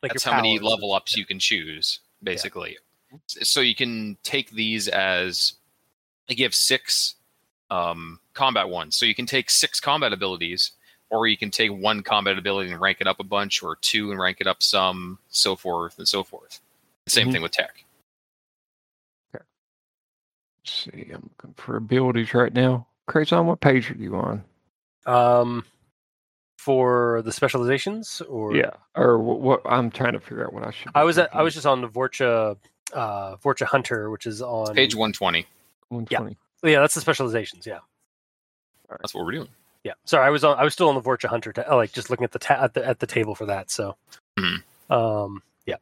Like 0.02 0.14
that's 0.14 0.24
how 0.24 0.36
many 0.36 0.60
level 0.60 0.94
ups 0.94 1.16
you 1.16 1.26
can 1.26 1.40
choose 1.40 2.00
basically 2.24 2.78
S- 3.14 3.50
so 3.50 3.62
you 3.62 3.76
can 3.76 4.18
take 4.24 4.52
these 4.52 4.88
as 4.88 5.54
like 6.28 6.40
you 6.40 6.46
have 6.46 6.56
six 6.56 7.16
um, 7.70 8.20
combat 8.34 8.70
ones 8.70 8.96
so 8.96 9.06
you 9.06 9.16
can 9.16 9.26
take 9.26 9.50
six 9.50 9.80
combat 9.80 10.12
abilities 10.12 10.72
or 11.12 11.28
you 11.28 11.38
can 11.38 11.52
take 11.52 11.72
one 11.72 12.02
combat 12.02 12.38
ability 12.38 12.72
and 12.72 12.82
rank 12.82 12.98
it 13.02 13.06
up 13.08 13.20
a 13.20 13.24
bunch 13.24 13.62
or 13.62 13.76
two 13.82 14.10
and 14.12 14.20
rank 14.20 14.38
it 14.42 14.48
up 14.48 14.64
some 14.64 15.20
so 15.30 15.56
forth 15.56 16.00
and 16.00 16.08
so 16.08 16.24
forth 16.24 16.60
same 17.08 17.28
Mhm. 17.28 17.32
thing 17.34 17.42
with 17.44 17.52
tech 17.52 17.84
Let's 19.34 19.44
see, 20.84 21.12
I'm 21.12 21.30
looking 21.40 21.56
for 21.56 21.76
abilities 21.78 22.36
right 22.36 22.54
now. 22.54 22.86
Crazon, 23.08 23.48
what 23.48 23.62
page 23.62 23.90
are 23.90 23.96
you 23.96 24.16
on? 24.16 24.44
Um, 25.08 25.66
for 26.60 27.24
the 27.24 27.32
specializations, 27.32 28.22
or 28.22 28.56
Yeah, 28.56 28.70
or 28.96 29.18
what, 29.18 29.40
what? 29.40 29.62
I'm 29.66 29.90
trying 29.90 30.14
to 30.14 30.20
figure 30.20 30.46
out 30.46 30.54
what 30.54 30.64
I 30.64 30.70
should. 30.70 30.92
I 30.94 31.04
was 31.04 31.18
at, 31.18 31.36
I 31.36 31.42
was 31.42 31.56
just 31.56 31.66
on 31.66 31.82
the 31.82 31.90
Vorcha, 31.90 32.56
uh, 32.94 33.38
Vorcha 33.38 33.66
Hunter, 33.66 34.12
which 34.12 34.28
is 34.28 34.40
on 34.44 34.76
page 34.76 34.94
120 34.94 35.48
120. 35.90 36.38
Yeah, 36.62 36.80
that's 36.80 36.94
the 36.94 37.02
specializations. 37.02 37.66
Yeah. 37.66 37.80
that's 39.00 39.16
what 39.16 39.26
we're 39.26 39.32
doing 39.32 39.50
Yeah. 39.84 39.94
Sorry, 40.06 40.26
I 40.26 40.30
was 40.30 40.44
on. 40.44 40.58
I 40.60 40.64
was 40.64 40.74
still 40.74 40.90
on 40.90 40.96
the 40.96 41.02
Vorcha 41.02 41.28
Hunter, 41.28 41.52
ta- 41.54 41.76
like 41.76 41.92
just 41.92 42.10
looking 42.10 42.24
at 42.24 42.32
the, 42.32 42.40
ta- 42.40 42.64
at 42.64 42.74
the 42.76 42.86
at 42.86 43.00
the 43.00 43.08
table 43.08 43.34
for 43.36 43.46
that. 43.48 43.72
So, 43.72 43.96
Mhm. 44.38 44.64
um, 44.90 45.42
yeah, 45.66 45.78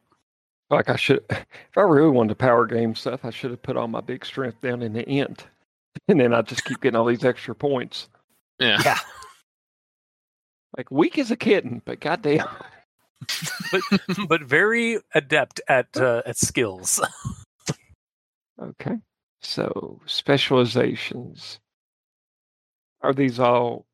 Like 0.70 0.88
I 0.88 0.96
should, 0.96 1.22
if 1.30 1.76
I 1.76 1.82
really 1.82 2.08
wanted 2.10 2.30
to 2.30 2.34
power 2.36 2.66
game 2.66 2.94
stuff, 2.94 3.24
I 3.24 3.30
should 3.30 3.50
have 3.50 3.62
put 3.62 3.76
all 3.76 3.88
my 3.88 4.00
big 4.00 4.24
strength 4.24 4.60
down 4.62 4.80
in 4.82 4.94
the 4.94 5.06
end, 5.06 5.44
and 6.08 6.18
then 6.20 6.32
I 6.32 6.40
just 6.42 6.64
keep 6.64 6.80
getting 6.80 6.96
all 6.96 7.04
these 7.04 7.24
extra 7.24 7.54
points. 7.54 8.08
Yeah. 8.58 8.80
yeah. 8.84 8.98
Like 10.78 10.90
weak 10.92 11.18
as 11.18 11.32
a 11.32 11.36
kitten, 11.36 11.82
but 11.84 11.98
goddamn. 12.00 12.46
But 13.72 13.80
but 14.28 14.40
very 14.42 14.98
adept 15.14 15.60
at 15.68 15.88
uh, 15.96 16.22
at 16.24 16.36
skills. 16.38 17.00
Okay. 18.62 18.96
So 19.42 20.00
specializations. 20.06 21.58
Are 23.02 23.12
these 23.12 23.40
all 23.40 23.84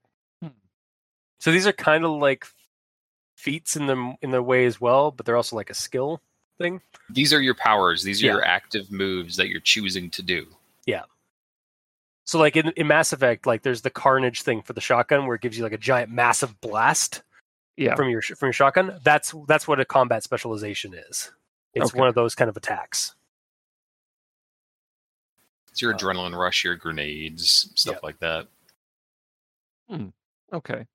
So 1.47 1.53
these 1.53 1.69
are 1.69 1.73
kind 1.73 2.05
of 2.05 2.11
like 2.11 2.45
feats 3.37 3.77
in 3.77 3.87
the 3.87 4.17
in 4.21 4.33
their 4.33 4.43
way 4.43 4.67
as 4.67 4.81
well, 4.81 5.13
but 5.13 5.25
they're 5.25 5.37
also 5.37 5.55
like 5.55 5.71
a 5.71 5.75
skill 5.75 6.21
thing. 6.59 6.81
These 7.09 7.33
are 7.33 7.41
your 7.41 7.55
powers. 7.55 8.03
These 8.03 8.21
are 8.21 8.27
Yeah. 8.27 8.33
your 8.33 8.45
active 8.45 8.91
moves 8.91 9.37
that 9.37 9.49
you're 9.49 9.61
choosing 9.61 10.11
to 10.11 10.23
do. 10.23 10.49
Yeah. 10.87 11.05
So 12.25 12.41
like 12.41 12.57
in, 12.57 12.71
in 12.71 12.89
Mass 12.89 13.13
Effect, 13.13 13.47
like 13.47 13.63
there's 13.63 13.83
the 13.83 13.91
Carnage 13.91 14.43
thing 14.43 14.61
for 14.61 14.73
the 14.73 14.81
shotgun 14.81 15.25
where 15.27 15.37
it 15.37 15.41
gives 15.41 15.57
you 15.57 15.63
like 15.63 15.73
a 15.73 15.79
giant 15.79 16.11
massive 16.11 16.61
blast 16.61 17.23
yeah. 17.77 17.95
from 17.95 18.09
your 18.09 18.23
from 18.23 18.49
your 18.49 18.53
shotgun. 18.53 18.99
That's 19.05 19.33
that's 19.47 19.69
what 19.69 19.79
a 19.79 19.85
combat 19.85 20.25
specialization 20.25 20.95
is. 20.95 21.31
It's 21.75 21.93
Okay. 21.93 21.99
one 22.01 22.09
of 22.09 22.17
those 22.17 22.35
kind 22.35 22.49
of 22.51 22.57
attacks. 22.57 23.15
It's 25.71 25.81
your 25.81 25.95
Uh, 25.95 25.97
adrenaline 25.97 26.37
rush, 26.37 26.65
your 26.65 26.75
grenades, 26.75 27.71
stuff 27.77 27.99
yeah. 27.99 28.01
like 28.03 28.19
that. 28.19 28.49
Okay. 30.53 30.87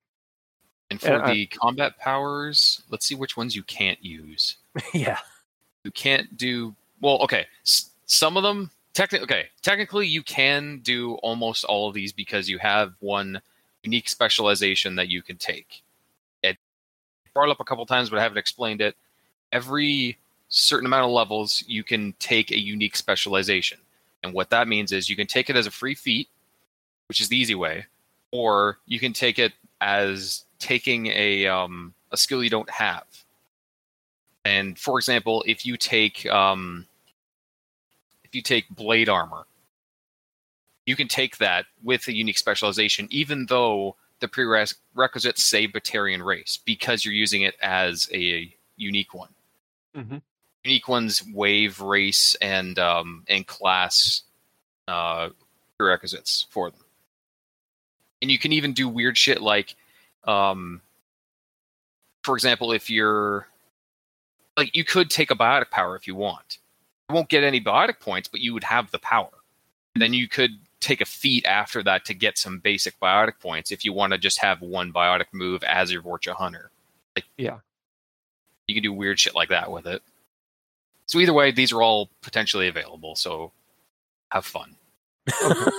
And 0.92 1.00
for 1.00 1.08
And 1.14 1.22
I- 1.22 1.32
the 1.32 1.46
combat 1.46 1.98
powers, 1.98 2.82
let's 2.90 3.06
see 3.06 3.14
which 3.14 3.34
ones 3.36 3.56
you 3.56 3.62
can't 3.62 4.02
use. 4.04 4.56
yeah. 4.94 5.18
You 5.84 5.90
can't 5.90 6.36
do 6.36 6.74
well. 7.00 7.18
Okay, 7.22 7.46
s- 7.64 7.90
some 8.06 8.36
of 8.36 8.42
them 8.42 8.70
technically. 8.92 9.24
Okay, 9.24 9.46
technically 9.62 10.06
you 10.06 10.22
can 10.22 10.80
do 10.80 11.14
almost 11.22 11.64
all 11.64 11.88
of 11.88 11.94
these 11.94 12.12
because 12.12 12.48
you 12.48 12.58
have 12.58 12.92
one 13.00 13.40
unique 13.82 14.08
specialization 14.08 14.94
that 14.96 15.08
you 15.08 15.22
can 15.22 15.36
take. 15.38 15.82
It 16.42 16.56
brought 17.34 17.48
up 17.48 17.58
a 17.60 17.64
couple 17.64 17.86
times, 17.86 18.10
but 18.10 18.18
I 18.18 18.22
haven't 18.22 18.38
explained 18.38 18.80
it. 18.82 18.94
Every 19.50 20.18
certain 20.50 20.86
amount 20.86 21.06
of 21.06 21.10
levels, 21.12 21.64
you 21.66 21.82
can 21.82 22.12
take 22.18 22.50
a 22.50 22.60
unique 22.60 22.96
specialization, 22.96 23.78
and 24.22 24.34
what 24.34 24.50
that 24.50 24.68
means 24.68 24.92
is 24.92 25.08
you 25.08 25.16
can 25.16 25.26
take 25.26 25.48
it 25.48 25.56
as 25.56 25.66
a 25.66 25.70
free 25.70 25.94
feat, 25.94 26.28
which 27.08 27.20
is 27.20 27.28
the 27.28 27.36
easy 27.38 27.54
way, 27.54 27.86
or 28.30 28.78
you 28.86 29.00
can 29.00 29.12
take 29.14 29.38
it 29.38 29.52
as 29.80 30.44
taking 30.62 31.08
a 31.08 31.46
um, 31.46 31.92
a 32.12 32.16
skill 32.16 32.42
you 32.42 32.50
don't 32.50 32.70
have. 32.70 33.04
And 34.44 34.78
for 34.78 34.98
example, 34.98 35.44
if 35.46 35.66
you 35.66 35.76
take 35.76 36.24
um, 36.26 36.86
if 38.24 38.34
you 38.34 38.42
take 38.42 38.68
blade 38.70 39.08
armor, 39.08 39.44
you 40.86 40.96
can 40.96 41.08
take 41.08 41.36
that 41.38 41.66
with 41.82 42.08
a 42.08 42.12
unique 42.14 42.38
specialization, 42.38 43.08
even 43.10 43.46
though 43.46 43.96
the 44.20 44.28
prerequisites 44.28 45.44
say 45.44 45.66
Batarian 45.66 46.24
race, 46.24 46.58
because 46.64 47.04
you're 47.04 47.14
using 47.14 47.42
it 47.42 47.56
as 47.60 48.08
a 48.12 48.54
unique 48.76 49.14
one. 49.14 49.34
Mhm. 49.96 50.22
Unique 50.64 50.88
ones 50.88 51.22
wave 51.32 51.80
race 51.80 52.36
and 52.40 52.78
um, 52.78 53.24
and 53.28 53.46
class 53.46 54.22
uh, 54.86 55.30
prerequisites 55.76 56.46
for 56.50 56.70
them. 56.70 56.84
And 58.20 58.30
you 58.30 58.38
can 58.38 58.52
even 58.52 58.72
do 58.72 58.88
weird 58.88 59.18
shit 59.18 59.42
like, 59.42 59.74
um, 60.24 60.80
for 62.22 62.34
example, 62.34 62.72
if 62.72 62.90
you're 62.90 63.46
like 64.56 64.74
you 64.76 64.84
could 64.84 65.10
take 65.10 65.30
a 65.30 65.34
biotic 65.34 65.70
power 65.70 65.96
if 65.96 66.06
you 66.06 66.14
want. 66.14 66.58
You 67.08 67.14
won't 67.14 67.28
get 67.28 67.44
any 67.44 67.60
biotic 67.60 68.00
points, 68.00 68.28
but 68.28 68.40
you 68.40 68.54
would 68.54 68.64
have 68.64 68.90
the 68.90 68.98
power. 68.98 69.30
And 69.94 70.02
then 70.02 70.14
you 70.14 70.28
could 70.28 70.52
take 70.80 71.00
a 71.00 71.06
feat 71.06 71.44
after 71.46 71.82
that 71.82 72.04
to 72.06 72.14
get 72.14 72.38
some 72.38 72.58
basic 72.58 72.98
biotic 73.00 73.38
points 73.40 73.70
if 73.70 73.84
you 73.84 73.92
want 73.92 74.12
to 74.12 74.18
just 74.18 74.40
have 74.40 74.60
one 74.60 74.92
biotic 74.92 75.26
move 75.32 75.62
as 75.64 75.92
your 75.92 76.02
Vorcha 76.02 76.32
Hunter. 76.32 76.70
Like 77.16 77.26
Yeah. 77.36 77.58
You 78.66 78.74
can 78.74 78.82
do 78.82 78.92
weird 78.92 79.18
shit 79.18 79.34
like 79.34 79.50
that 79.50 79.70
with 79.70 79.86
it. 79.86 80.02
So 81.06 81.18
either 81.18 81.32
way, 81.32 81.50
these 81.50 81.72
are 81.72 81.82
all 81.82 82.08
potentially 82.22 82.68
available, 82.68 83.16
so 83.16 83.52
have 84.30 84.46
fun. 84.46 84.76
As- 85.42 85.72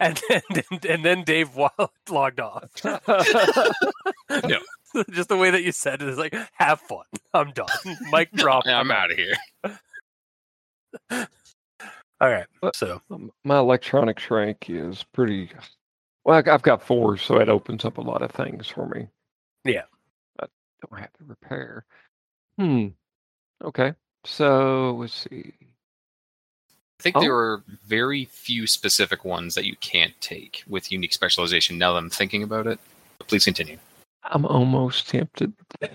and, 0.00 0.20
and, 0.30 0.84
and 0.84 1.04
then 1.04 1.24
Dave 1.24 1.50
logged 2.10 2.40
off. 2.40 2.70
No. 4.44 4.58
Just 5.10 5.28
the 5.28 5.36
way 5.36 5.50
that 5.50 5.62
you 5.62 5.72
said 5.72 6.02
it 6.02 6.08
is 6.08 6.18
like, 6.18 6.34
have 6.52 6.80
fun. 6.80 7.04
I'm 7.34 7.52
done. 7.52 7.66
Mike 8.10 8.30
drop. 8.32 8.64
Yeah, 8.66 8.78
I'm 8.78 8.90
out 8.90 9.10
of 9.10 9.16
here. 9.18 9.34
All 12.20 12.30
right. 12.30 12.46
So 12.74 13.00
My 13.44 13.58
electronic 13.58 14.18
shrink 14.18 14.68
is 14.68 15.04
pretty. 15.12 15.50
Well, 16.24 16.42
I've 16.46 16.62
got 16.62 16.82
four, 16.82 17.16
so 17.16 17.38
it 17.38 17.48
opens 17.48 17.84
up 17.84 17.98
a 17.98 18.02
lot 18.02 18.22
of 18.22 18.30
things 18.30 18.66
for 18.68 18.86
me. 18.88 19.08
Yeah. 19.64 19.84
I 20.40 20.46
don't 20.88 21.00
have 21.00 21.12
to 21.14 21.24
repair. 21.26 21.84
Hmm. 22.58 22.88
Okay. 23.64 23.92
So 24.24 24.96
let's 24.98 25.14
see. 25.14 25.52
I 26.98 27.02
think 27.02 27.16
Oh. 27.16 27.20
there 27.20 27.36
are 27.36 27.62
very 27.86 28.24
few 28.24 28.66
specific 28.66 29.24
ones 29.24 29.54
that 29.54 29.64
you 29.64 29.76
can't 29.76 30.18
take 30.20 30.64
with 30.66 30.90
unique 30.90 31.12
specialization 31.12 31.78
now 31.78 31.92
that 31.92 31.98
I'm 31.98 32.10
thinking 32.10 32.42
about 32.42 32.66
it. 32.66 32.80
But 33.18 33.28
please 33.28 33.44
continue. 33.44 33.78
I'm 34.24 34.44
almost 34.44 35.08
tempted. 35.08 35.52
to 35.80 35.90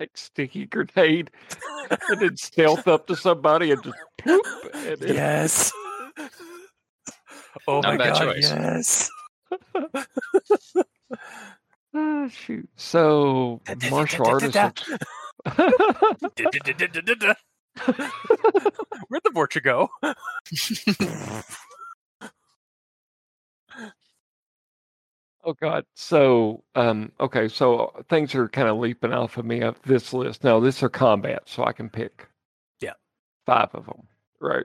Take 0.00 0.16
sticky 0.16 0.66
grenade 0.66 1.30
and 2.08 2.20
then 2.20 2.36
stealth 2.36 2.88
up 2.88 3.06
to 3.06 3.14
somebody 3.14 3.70
and 3.70 3.80
just 3.84 3.96
poop. 4.18 4.42
And 4.74 4.98
then- 5.00 5.14
yes. 5.14 5.72
Oh 7.68 7.80
Not 7.80 7.84
my 7.84 7.96
bad 7.98 8.12
god. 8.14 8.34
choice. 8.34 8.50
Yes. 8.50 9.10
Ah, 11.96 12.26
shoot. 12.26 12.68
So 12.74 13.60
martial 13.88 14.26
artist. 14.26 14.56
looks- 17.86 17.98
Where'd 19.08 19.24
the 19.24 19.30
Vorcha 19.34 19.62
go? 19.62 19.90
Oh 25.46 25.52
God. 25.52 25.84
So 25.94 26.62
um 26.74 27.12
okay, 27.20 27.48
so 27.48 27.92
things 28.08 28.34
are 28.34 28.48
kind 28.48 28.68
of 28.68 28.78
leaping 28.78 29.12
off 29.12 29.36
of 29.36 29.44
me 29.44 29.60
of 29.60 29.76
this 29.82 30.12
list. 30.12 30.42
Now 30.44 30.58
this 30.60 30.82
are 30.82 30.88
combat, 30.88 31.42
so 31.46 31.64
I 31.64 31.72
can 31.72 31.90
pick 31.90 32.26
Yeah. 32.80 32.94
five 33.44 33.68
of 33.74 33.84
them. 33.86 34.06
Right. 34.40 34.64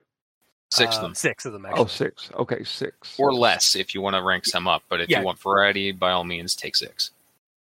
Six 0.72 0.96
Uh, 0.96 0.98
of 0.98 1.02
them. 1.04 1.16
Six 1.16 1.46
of 1.46 1.54
them, 1.54 1.66
Oh, 1.66 1.70
actually. 1.70 1.88
six. 1.90 2.32
Okay, 2.34 2.64
six. 2.64 3.20
Or 3.20 3.34
less 3.34 3.76
if 3.76 3.94
you 3.96 4.02
want 4.02 4.16
to 4.16 4.22
rank 4.24 4.46
some 4.46 4.68
up. 4.68 4.84
But 4.88 5.02
if 5.02 5.10
Yeah. 5.10 5.20
you 5.20 5.26
want 5.26 5.40
variety, 5.40 5.92
by 5.92 6.12
all 6.12 6.24
means, 6.24 6.56
take 6.56 6.76
six. 6.76 7.12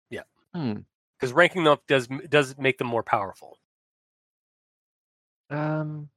Yeah. 0.09 0.23
Because 0.53 1.33
ranking 1.33 1.65
them 1.65 1.73
up 1.73 1.85
does 1.87 2.07
does 2.29 2.57
make 2.57 2.77
them 2.79 2.87
more 2.87 3.03
powerful. 3.03 3.59
Um 5.49 6.09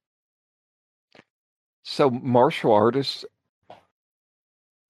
so 1.85 2.11
martial 2.11 2.73
artists 2.73 3.25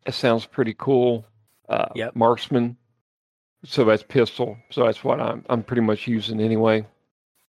it 0.07 0.15
sounds 0.15 0.47
pretty 0.47 0.75
cool. 0.79 1.27
Uh 1.69 1.87
Yep. 1.95 2.15
marksman. 2.17 2.77
So 3.65 3.85
that's 3.85 4.03
pistol. 4.05 4.57
So 4.71 4.85
that's 4.85 5.03
what 5.03 5.21
I'm 5.21 5.45
I'm 5.49 5.63
pretty 5.63 5.83
much 5.83 6.07
using 6.07 6.41
anyway. 6.41 6.81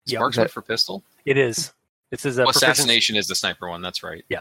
Is 0.05 0.13
Yeah, 0.13 0.19
marksman 0.19 0.45
that- 0.45 0.51
for 0.51 0.61
pistol? 0.61 1.03
It 1.25 1.37
is. 1.37 1.73
It 2.11 2.21
says 2.21 2.39
uh, 2.39 2.43
Oh, 2.43 2.45
proficiency- 2.45 2.65
assassination 2.71 3.15
is 3.17 3.27
the 3.27 3.35
sniper 3.35 3.67
one. 3.67 3.81
That's 3.81 4.01
right. 4.01 4.23
Yeah. 4.29 4.39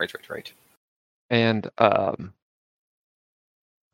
Right, 0.00 0.12
right, 0.12 0.28
right. 0.30 0.52
And 1.30 1.66
um 1.78 2.32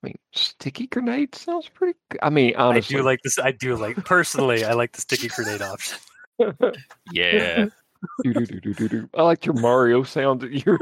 I 0.03 0.07
mean 0.09 0.19
sticky 0.33 0.87
grenade 0.87 1.35
sounds 1.35 1.69
pretty 1.69 1.99
good. 2.11 2.21
I 2.23 2.31
mean 2.31 2.57
honestly 2.57 2.97
I 2.97 2.99
do 3.01 3.05
like 3.05 3.21
this. 3.23 3.39
I 3.39 3.51
do 3.53 3.77
like 3.77 3.97
personally. 4.05 4.65
I 4.65 4.73
like 4.73 4.93
the 4.93 5.03
sticky 5.03 5.29
grenade 5.29 5.61
option. 5.63 5.99
Yeah. 7.13 7.67
do, 8.25 8.33
do, 8.35 8.47
do, 8.47 8.61
do, 8.61 8.75
do, 8.75 8.89
do. 8.89 9.09
I 9.15 9.23
like 9.23 9.47
your 9.47 9.55
Mario 9.55 10.03
sound 10.03 10.41
that 10.43 10.53
you're 10.53 10.79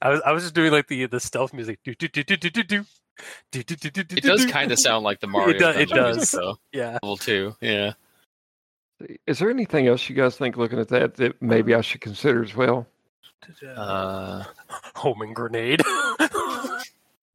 I 0.00 0.10
was 0.10 0.20
I 0.26 0.32
was 0.32 0.42
just 0.42 0.54
doing 0.54 0.72
like 0.72 0.88
the 0.88 1.06
the 1.06 1.20
stealth 1.20 1.52
music. 1.52 1.78
Do 1.84 1.94
do 1.94 2.08
do 2.08 2.22
do 2.24 2.36
do 2.36 2.50
do 2.50 2.62
do. 2.62 2.84
Do, 3.52 3.62
do, 3.62 3.76
do, 3.76 3.90
do, 3.90 4.02
do, 4.04 4.16
it 4.16 4.24
does 4.24 4.46
do. 4.46 4.50
kind 4.50 4.72
of 4.72 4.78
sound 4.78 5.04
like 5.04 5.20
the 5.20 5.26
Mario. 5.26 5.58
does- 5.58 5.76
it 5.76 5.88
Dungeon 5.90 6.04
music, 6.04 6.20
does. 6.22 6.30
though. 6.32 6.56
yeah. 6.72 6.98
Level 7.02 7.16
two. 7.18 7.54
Yeah. 7.60 7.92
Is 9.26 9.38
there 9.38 9.50
anything 9.50 9.86
else 9.86 10.08
you 10.08 10.14
guys 10.16 10.36
think 10.36 10.56
looking 10.56 10.78
at 10.78 10.88
that 10.88 11.16
that 11.16 11.40
maybe 11.42 11.74
I 11.74 11.80
should 11.82 12.00
consider 12.00 12.42
as 12.42 12.54
well? 12.56 12.86
Uh, 13.76 14.44
Homing 14.94 15.34
grenade. 15.34 15.82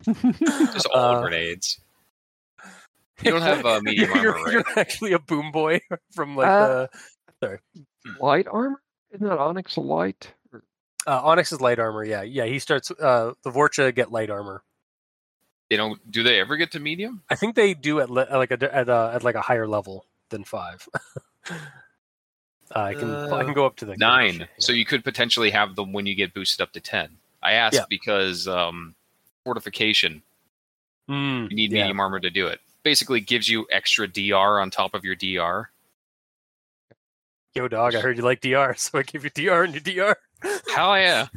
just 0.06 0.88
all 0.94 1.16
Uh, 1.18 1.22
grenades. 1.22 1.80
You 3.24 3.32
don't 3.32 3.42
have 3.42 3.66
uh, 3.66 3.80
medium 3.84 4.12
you're, 4.22 4.36
armor, 4.38 4.52
you're 4.52 4.64
actually 4.76 5.14
a 5.14 5.20
boom 5.20 5.52
boy 5.52 5.80
from 6.14 6.36
like 6.36 6.48
Uh, 6.48 6.88
the 7.42 7.60
light 8.20 8.48
armor? 8.48 8.82
Isn't 9.12 9.28
that 9.28 9.38
Onyx 9.40 9.78
light? 9.78 10.34
Uh, 11.06 11.22
Onyx 11.24 11.52
is 11.54 11.62
light 11.62 11.80
armor. 11.80 12.04
Yeah, 12.04 12.22
yeah. 12.24 12.46
He 12.46 12.60
starts. 12.60 12.92
Uh, 12.92 13.34
the 13.44 13.50
Vorcha 13.50 13.96
get 13.96 14.12
light 14.12 14.30
armor. 14.30 14.64
They 15.70 15.78
don't. 15.78 16.00
Do 16.12 16.22
they 16.24 16.40
ever 16.40 16.58
get 16.58 16.72
to 16.74 16.80
medium? 16.80 17.24
I 17.30 17.36
think 17.36 17.56
they 17.56 17.74
do 17.74 18.00
at 18.02 18.10
le- 18.10 18.28
like 18.32 18.52
a 18.52 18.76
at, 18.76 18.90
uh, 18.90 19.12
at 19.14 19.24
like 19.24 19.36
a 19.36 19.42
higher 19.42 19.68
level 19.68 20.06
than 20.30 20.44
five. 20.44 20.88
uh, 21.50 21.56
I 22.76 22.94
can 22.94 23.10
I 23.12 23.44
can 23.46 23.54
go 23.54 23.66
up 23.66 23.78
to 23.78 23.86
the 23.86 23.96
Nine. 23.98 24.48
So 24.60 24.74
you 24.74 24.86
could 24.86 25.04
potentially 25.04 25.50
have 25.52 25.76
them 25.76 25.94
when 25.94 26.06
you 26.06 26.16
get 26.16 26.34
boosted 26.34 26.62
up 26.62 26.74
to 26.74 26.82
ten. 26.82 27.18
I 27.42 27.54
asked 27.54 27.76
Yeah. 27.76 27.86
because 27.90 28.48
um, 28.48 28.96
fortification. 29.46 30.24
Mm, 31.10 31.50
You 31.50 31.56
need 31.56 31.72
yeah. 31.72 31.84
medium 31.84 32.00
armor 32.02 32.20
to 32.20 32.30
do 32.30 32.48
it. 32.48 32.60
Basically, 32.88 33.20
gives 33.20 33.50
you 33.50 33.68
extra 33.70 34.08
DR 34.08 34.62
on 34.62 34.72
top 34.72 34.94
of 34.94 35.04
your 35.04 35.14
DR. 35.14 35.70
Yo, 37.54 37.68
dog. 37.68 37.94
I 37.94 38.00
heard 38.00 38.16
you 38.16 38.24
like 38.24 38.40
DR, 38.40 38.76
so 38.78 38.98
I 39.00 39.04
give 39.04 39.26
you 39.26 39.30
DR 39.30 39.66
and 39.66 39.74
your 39.74 39.82
DR. 39.82 40.16
Hell 40.74 40.98
yeah! 40.98 41.28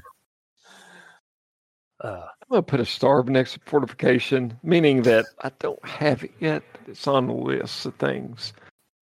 Uh, 2.04 2.26
I'm 2.42 2.48
gonna 2.48 2.62
put 2.62 2.78
a 2.78 2.86
starve 2.86 3.28
next 3.28 3.54
to 3.54 3.60
fortification, 3.66 4.56
meaning 4.62 5.02
that 5.02 5.26
I 5.40 5.50
don't 5.58 5.84
have 5.84 6.22
it 6.22 6.30
yet. 6.38 6.62
But 6.72 6.82
it's 6.86 7.08
on 7.08 7.26
the 7.26 7.32
list 7.32 7.84
of 7.84 7.96
things. 7.96 8.52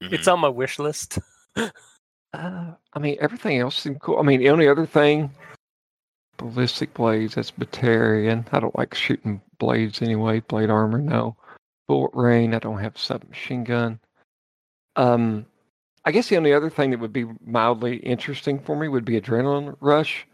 It's 0.01 0.27
on 0.27 0.41
my 0.41 0.49
wish 0.49 0.81
list. 0.81 1.21
Uh, 2.35 2.73
I 2.95 2.99
mean, 2.99 3.19
everything 3.21 3.59
else 3.59 3.77
seemed 3.77 4.01
cool. 4.01 4.19
I 4.19 4.23
mean, 4.23 4.41
the 4.41 4.49
only 4.49 4.67
other 4.67 4.87
thing, 4.87 5.31
ballistic 6.39 6.95
blades. 6.95 7.35
That's 7.35 7.51
Batarian. 7.51 8.47
I 8.53 8.59
don't 8.59 8.77
like 8.79 8.95
shooting 8.95 9.43
blades 9.59 10.01
anyway. 10.01 10.41
Blade 10.41 10.71
armor, 10.71 10.97
no. 10.97 11.37
Bullet 11.89 12.11
rain. 12.15 12.55
I 12.55 12.59
don't 12.59 12.79
have 12.79 12.97
submachine 12.99 13.65
gun. 13.65 14.01
Um, 14.97 15.47
I 16.05 16.13
guess 16.13 16.29
the 16.29 16.37
only 16.37 16.53
other 16.53 16.71
thing 16.71 16.91
that 16.91 17.01
would 17.01 17.13
be 17.13 17.27
mildly 17.45 17.97
interesting 17.97 18.59
for 18.59 18.77
me 18.77 18.89
would 18.89 19.05
be 19.05 19.21
adrenaline 19.21 19.77
rush. 19.81 20.27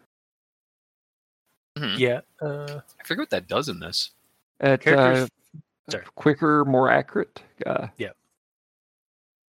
Mhm. 1.77 1.99
Yeah. 1.99 2.21
Uh, 2.41 2.81
I 3.01 3.05
forget 3.05 3.23
what 3.23 3.31
that 3.31 3.47
does 3.47 3.69
in 3.69 3.79
this. 3.81 4.11
At 4.61 4.81
Characters- 4.81 5.31
uh, 5.95 5.99
quicker, 6.17 6.65
more 6.65 6.91
accurate. 6.91 7.41
Uh, 7.65 7.89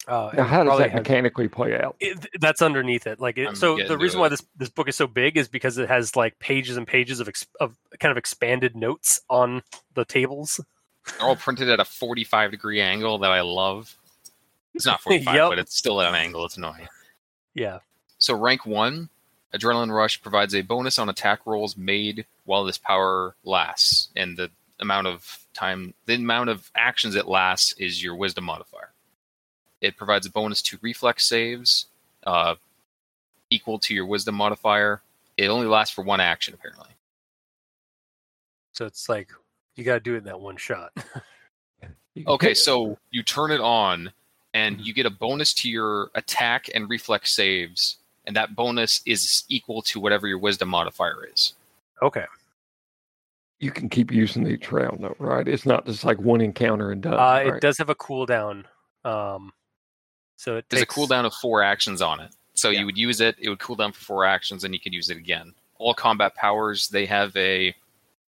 uh, 0.07 0.31
now, 0.33 0.43
how 0.43 0.63
does 0.63 0.67
probably 0.69 0.83
that 0.85 0.91
has- 0.91 0.99
mechanically 1.01 1.47
play 1.47 1.79
out? 1.79 1.95
it, 1.99 2.25
that's 2.39 2.61
underneath 2.61 3.05
it. 3.07 3.19
Like, 3.19 3.37
it, 3.37 3.57
so 3.57 3.77
the 3.77 3.97
reason 3.97 4.19
it. 4.19 4.21
why 4.21 4.29
this 4.29 4.43
this 4.55 4.69
book 4.69 4.87
is 4.87 4.95
so 4.95 5.05
big 5.07 5.37
is 5.37 5.47
because 5.47 5.77
it 5.77 5.87
has 5.87 6.15
like 6.15 6.39
pages 6.39 6.77
and 6.77 6.87
pages 6.87 7.19
of 7.19 7.27
ex, 7.27 7.45
of 7.59 7.75
kind 7.99 8.11
of 8.11 8.17
expanded 8.17 8.75
notes 8.75 9.21
on 9.29 9.61
the 9.95 10.05
tables. 10.05 10.59
They're 11.17 11.27
all 11.27 11.35
printed 11.35 11.69
at 11.69 11.79
a 11.79 11.85
45 11.85 12.51
degree 12.51 12.81
angle 12.81 13.17
that 13.19 13.31
I 13.31 13.41
love. 13.41 13.95
It's 14.73 14.85
not 14.85 15.01
45, 15.01 15.35
Yep. 15.35 15.49
but 15.49 15.59
it's 15.59 15.75
still 15.75 16.01
at 16.01 16.09
an 16.09 16.15
angle. 16.15 16.45
It's 16.45 16.57
annoying. 16.57 16.87
Yeah. 17.53 17.79
So 18.17 18.35
rank 18.37 18.65
one, 18.65 19.09
Adrenaline 19.53 19.91
Rush 19.95 20.21
provides 20.21 20.53
a 20.53 20.61
bonus 20.61 20.99
on 20.99 21.09
attack 21.09 21.39
rolls 21.45 21.75
made 21.77 22.25
while 22.45 22.63
this 22.65 22.77
power 22.77 23.35
lasts, 23.43 24.09
and 24.15 24.37
the 24.37 24.51
amount 24.79 25.07
of 25.07 25.39
time, 25.53 25.93
the 26.05 26.15
amount 26.15 26.49
of 26.49 26.71
actions 26.75 27.15
it 27.15 27.27
lasts 27.27 27.73
is 27.73 28.01
your 28.03 28.15
Wisdom 28.15 28.45
modifier. 28.45 28.91
It 29.81 29.97
provides 29.97 30.25
a 30.25 30.31
bonus 30.31 30.61
to 30.63 30.77
reflex 30.81 31.25
saves, 31.25 31.87
uh, 32.25 32.55
equal 33.49 33.79
to 33.79 33.93
your 33.93 34.05
Wisdom 34.05 34.35
modifier. 34.35 35.01
It 35.37 35.47
only 35.47 35.67
lasts 35.67 35.93
for 35.95 36.03
one 36.03 36.19
action, 36.19 36.53
apparently. 36.53 36.89
So 38.73 38.85
it's 38.85 39.09
like 39.09 39.29
you 39.79 39.85
got 39.85 39.93
to 39.95 39.99
do 40.01 40.15
it 40.15 40.19
in 40.19 40.23
that 40.25 40.39
one 40.39 40.57
shot. 40.57 40.91
Okay, 42.27 42.53
so 42.53 42.97
you 43.11 43.23
turn 43.23 43.49
it 43.51 43.61
on, 43.61 44.11
and 44.53 44.75
Mm-hmm. 44.75 44.83
you 44.83 44.93
get 44.93 45.05
a 45.05 45.09
bonus 45.09 45.53
to 45.53 45.69
your 45.69 46.09
attack 46.15 46.69
and 46.75 46.89
reflex 46.89 47.33
saves, 47.33 47.97
and 48.25 48.35
that 48.35 48.55
bonus 48.57 49.01
is 49.05 49.45
equal 49.47 49.81
to 49.83 50.01
whatever 50.01 50.27
your 50.27 50.39
Wisdom 50.39 50.67
modifier 50.69 51.25
is. 51.31 51.53
Okay. 52.01 52.25
you 53.59 53.71
can 53.71 53.87
keep 53.87 54.11
using 54.11 54.43
the 54.43 54.57
trail 54.57 54.97
note, 54.99 55.15
right? 55.19 55.47
It's 55.47 55.65
not 55.65 55.85
just 55.85 56.03
like 56.03 56.17
one 56.19 56.41
encounter 56.41 56.91
and 56.91 57.01
done. 57.01 57.13
Uh, 57.13 57.17
right? 57.17 57.47
It 57.47 57.61
does 57.61 57.77
have 57.77 57.89
a 57.89 57.95
cooldown. 57.95 58.65
Um, 59.05 59.53
so 60.35 60.57
it 60.57 60.65
There's 60.69 60.81
takes, 60.81 60.97
a 60.97 60.99
cooldown 60.99 61.25
of 61.25 61.33
four 61.35 61.63
actions 61.63 62.01
on 62.01 62.19
it. 62.19 62.31
So 62.53 62.69
Yeah. 62.69 62.79
you 62.81 62.85
would 62.87 62.97
use 62.97 63.21
it, 63.21 63.35
it 63.39 63.47
would 63.49 63.59
cool 63.59 63.75
down 63.77 63.93
for 63.93 64.01
four 64.01 64.25
actions, 64.25 64.65
and 64.65 64.73
you 64.73 64.79
could 64.79 64.93
use 64.93 65.09
it 65.09 65.17
again. 65.17 65.53
All 65.77 65.93
combat 65.93 66.35
powers, 66.35 66.89
they 66.89 67.05
have 67.05 67.33
a 67.37 67.73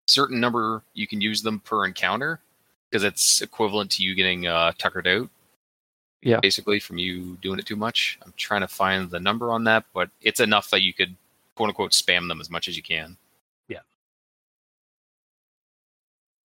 certain 0.07 0.39
number 0.39 0.81
you 0.93 1.07
can 1.07 1.21
use 1.21 1.41
them 1.41 1.59
per 1.59 1.85
encounter 1.85 2.39
because 2.89 3.03
it's 3.03 3.41
equivalent 3.41 3.91
to 3.91 4.03
you 4.03 4.15
getting 4.15 4.47
uh, 4.47 4.71
tuckered 4.77 5.07
out. 5.07 5.29
Yeah. 6.21 6.39
Basically, 6.39 6.79
from 6.79 6.97
you 6.97 7.37
doing 7.41 7.59
it 7.59 7.65
too 7.65 7.75
much. 7.75 8.17
I'm 8.25 8.33
trying 8.37 8.61
to 8.61 8.67
find 8.67 9.09
the 9.09 9.19
number 9.19 9.51
on 9.51 9.65
that, 9.65 9.85
but 9.93 10.09
it's 10.21 10.39
enough 10.39 10.69
that 10.71 10.81
you 10.81 10.93
could 10.93 11.15
quote 11.55 11.69
unquote 11.69 11.91
spam 11.91 12.27
them 12.27 12.41
as 12.41 12.49
much 12.49 12.67
as 12.67 12.75
you 12.75 12.83
can. 12.83 13.17
Yeah. 13.67 13.79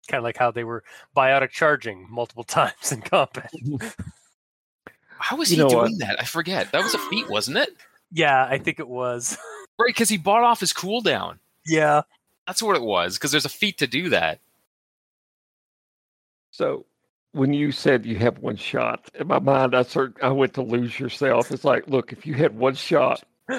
Kind 0.08 0.18
of 0.18 0.24
like 0.24 0.36
how 0.36 0.50
they 0.50 0.64
were 0.64 0.82
biotic 1.16 1.50
charging 1.50 2.06
multiple 2.10 2.44
times 2.44 2.90
in 2.92 3.00
combat. 3.02 3.50
How 5.22 5.36
was 5.36 5.52
You 5.52 5.64
he 5.64 5.68
doing 5.68 5.92
what? 5.92 5.98
that? 5.98 6.18
I 6.18 6.24
forget. 6.24 6.72
That 6.72 6.82
was 6.82 6.94
a 6.94 6.98
feat, 6.98 7.28
wasn't 7.28 7.58
it? 7.58 7.76
Yeah, 8.10 8.46
I 8.50 8.56
think 8.58 8.80
it 8.80 8.88
was. 8.88 9.36
Right, 9.78 9.94
because 9.94 10.10
he 10.10 10.18
bought 10.18 10.42
off 10.42 10.60
his 10.60 10.74
cooldown. 10.74 11.38
Yeah. 11.64 12.02
That's 12.50 12.64
what 12.64 12.74
it 12.74 12.82
was. 12.82 13.14
Because 13.16 13.30
there's 13.30 13.44
a 13.44 13.48
feat 13.48 13.78
to 13.78 13.86
do 13.86 14.08
that. 14.08 14.40
So 16.50 16.84
when 17.30 17.52
you 17.54 17.70
said 17.70 18.04
you 18.04 18.16
have 18.16 18.38
one 18.38 18.56
shot, 18.56 19.08
in 19.14 19.28
my 19.28 19.38
mind, 19.38 19.72
I 19.72 19.82
sort 19.82 20.16
I 20.20 20.30
went 20.30 20.54
to 20.54 20.62
lose 20.62 20.98
yourself. 20.98 21.52
It's 21.52 21.62
like, 21.62 21.86
look, 21.86 22.12
if 22.12 22.26
you 22.26 22.34
had 22.34 22.56
one 22.58 22.74
shot, 22.74 23.22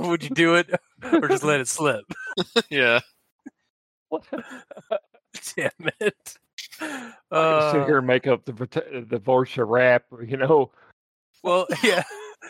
Would 0.00 0.24
you 0.24 0.30
do 0.30 0.56
it 0.56 0.68
or 1.12 1.28
just 1.28 1.44
let 1.44 1.60
it 1.60 1.68
slip? 1.68 2.06
yeah. 2.70 2.98
Damn 5.56 5.70
it. 6.00 6.38
I 6.80 6.86
can 6.88 7.12
sit 7.20 7.30
Uh, 7.30 7.86
here 7.86 7.98
and 7.98 8.06
make 8.08 8.26
up 8.26 8.44
the 8.46 8.52
Vita- 8.52 9.04
the 9.08 9.20
Vorcha 9.20 9.64
rap, 9.64 10.06
you 10.26 10.36
know. 10.38 10.72
well, 11.44 11.68
yeah. 11.84 12.02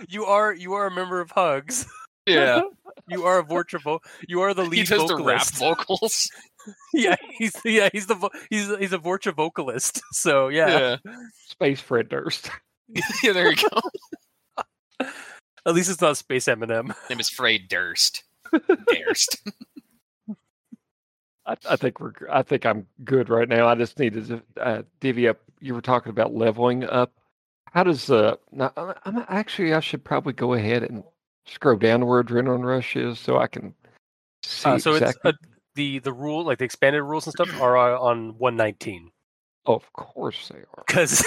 You 0.08 0.24
are 0.24 0.54
you 0.54 0.72
are 0.72 0.86
a 0.86 0.90
member 0.90 1.20
of 1.20 1.30
Hugs. 1.30 1.84
Yeah. 2.26 2.62
You 3.08 3.24
are 3.24 3.38
a 3.40 3.44
Vorcha 3.44 3.82
vo- 3.82 4.00
You 4.26 4.40
are 4.42 4.54
the 4.54 4.62
lead. 4.62 4.72
he 4.72 4.80
lead 4.80 4.88
does 5.00 5.08
the 5.08 5.16
rap 5.22 5.44
vocals. 5.54 6.30
yeah, 6.94 7.16
he's 7.36 7.52
yeah 7.62 7.90
he's 7.92 8.06
the 8.06 8.14
vo- 8.14 8.30
he's 8.48 8.74
he's 8.78 8.92
a 8.94 8.98
Vorcha 8.98 9.34
vocalist. 9.34 10.00
So 10.12 10.48
yeah, 10.48 10.96
Space 11.48 11.80
Fred 11.82 12.08
Durst. 12.08 12.50
yeah, 13.22 13.32
there 13.32 13.50
you 13.50 13.56
go. 13.56 15.06
at 15.66 15.74
least 15.74 15.90
it's 15.90 16.00
not 16.00 16.16
Space 16.16 16.46
Eminem. 16.46 16.94
name 17.10 17.20
is 17.20 17.28
Frey 17.28 17.58
Durst. 17.58 18.24
Durst. 18.88 19.42
I, 21.46 21.56
I 21.68 21.76
think 21.76 22.00
we're. 22.00 22.12
I 22.30 22.42
think 22.42 22.64
I'm 22.64 22.86
good 23.04 23.28
right 23.28 23.48
now. 23.48 23.66
I 23.68 23.74
just 23.74 23.98
needed 23.98 24.28
to 24.28 24.42
uh, 24.62 24.82
divvy 25.00 25.28
up. 25.28 25.40
You 25.60 25.74
were 25.74 25.82
talking 25.82 26.10
about 26.10 26.34
leveling 26.34 26.84
up. 26.84 27.12
How 27.70 27.82
does 27.84 28.10
uh? 28.10 28.36
Now, 28.50 28.72
I'm, 28.76 28.94
I'm 29.04 29.24
actually. 29.28 29.74
I 29.74 29.80
should 29.80 30.04
probably 30.04 30.32
go 30.32 30.54
ahead 30.54 30.84
and 30.84 31.02
scroll 31.46 31.76
down 31.76 32.00
to 32.00 32.06
where 32.06 32.22
adrenaline 32.22 32.64
rush 32.64 32.96
is, 32.96 33.18
so 33.18 33.38
I 33.38 33.46
can 33.46 33.74
see 34.42 34.70
Uh, 34.70 34.78
so 34.78 34.92
exactly. 34.92 35.30
it's 35.30 35.38
uh, 35.38 35.46
the 35.74 35.98
the 36.00 36.12
rule 36.12 36.44
like 36.44 36.58
the 36.58 36.64
expanded 36.64 37.02
rules 37.02 37.26
and 37.26 37.32
stuff 37.32 37.60
are 37.60 37.76
uh, 37.76 37.98
on 37.98 38.38
119 38.38 39.10
oh, 39.66 39.74
of 39.74 39.92
course 39.92 40.48
they 40.48 40.58
are. 40.60 40.84
because 40.86 41.24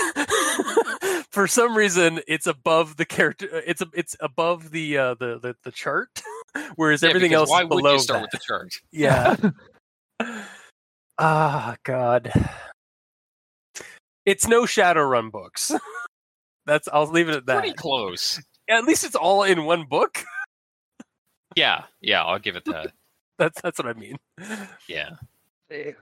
for 1.31 1.47
some 1.47 1.75
reason 1.75 2.19
it's 2.27 2.47
above 2.47 2.97
the 2.97 3.05
character. 3.05 3.47
It's 3.65 3.81
a, 3.81 3.87
it's 3.93 4.15
above 4.19 4.71
the 4.71 4.97
uh, 4.97 5.13
the, 5.15 5.39
the 5.39 5.55
the 5.63 5.71
chart, 5.71 6.21
whereas 6.75 7.03
Yeah, 7.03 7.09
everything 7.09 7.33
else 7.33 7.49
Why 7.49 7.63
is 7.63 7.69
would 7.69 7.77
below 7.77 7.93
you 7.93 7.99
start 7.99 8.21
that. 8.21 8.29
with 8.31 8.31
the 8.31 8.45
chart? 8.47 8.73
Yeah. 8.91 9.35
Ah, 11.19 11.75
God. 11.83 12.31
It's 14.25 14.47
no 14.47 14.63
Shadowrun 14.63 15.31
books. 15.31 15.71
That's. 16.65 16.87
I'll 16.91 17.07
leave 17.07 17.29
it 17.29 17.35
at 17.35 17.45
that. 17.47 17.59
Pretty 17.59 17.73
close. 17.73 18.41
At 18.69 18.83
least 18.83 19.03
it's 19.03 19.15
all 19.15 19.43
in 19.43 19.65
one 19.65 19.85
book. 19.85 20.23
Yeah, 21.55 21.85
yeah, 22.01 22.23
I'll 22.23 22.37
give 22.37 22.55
it 22.55 22.65
that. 22.65 22.93
That's 23.39 23.59
that's 23.61 23.79
what 23.79 23.87
I 23.87 23.93
mean. 23.93 24.17
Yeah. 24.87 25.11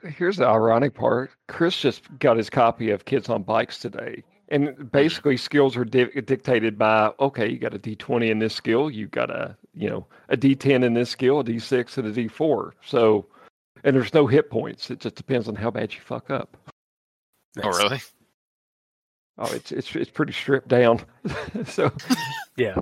Here's 0.04 0.36
the 0.36 0.46
ironic 0.46 0.94
part. 0.94 1.32
Chris 1.48 1.80
just 1.80 2.04
got 2.20 2.36
his 2.36 2.50
copy 2.50 2.92
of 2.92 3.06
Kids 3.06 3.30
on 3.30 3.44
Bikes 3.44 3.80
today. 3.80 4.22
And 4.50 4.70
mm-hmm. 4.70 4.84
basically, 4.86 5.38
skills 5.38 5.76
are 5.78 5.86
di- 5.86 6.22
dictated 6.22 6.78
by 6.78 7.12
okay, 7.20 7.48
you 7.50 7.58
got 7.58 7.74
a 7.74 7.80
D20 7.80 8.30
in 8.30 8.40
this 8.40 8.54
skill, 8.54 8.92
you 8.92 9.08
got 9.08 9.30
a 9.30 9.56
you 9.74 9.90
know 9.90 10.06
a 10.30 10.38
D10 10.38 10.84
in 10.84 10.94
this 10.94 11.10
skill, 11.10 11.40
a 11.40 11.44
D6 11.44 11.98
and 11.98 12.08
a 12.08 12.12
D4. 12.12 12.72
So, 12.86 13.26
and 13.84 13.96
there's 13.96 14.14
no 14.14 14.28
hit 14.28 14.50
points. 14.50 14.92
It 14.92 15.00
just 15.00 15.16
depends 15.16 15.48
on 15.48 15.56
how 15.56 15.72
bad 15.72 15.94
you 15.94 16.02
fuck 16.02 16.30
up. 16.30 16.58
Oh, 17.64 17.70
really? 17.70 18.02
Oh, 19.38 19.52
it's 19.54 19.72
it's 19.72 19.96
it's 19.96 20.10
pretty 20.10 20.34
stripped 20.34 20.68
down. 20.68 21.02
so, 21.66 21.92
Yeah. 22.58 22.76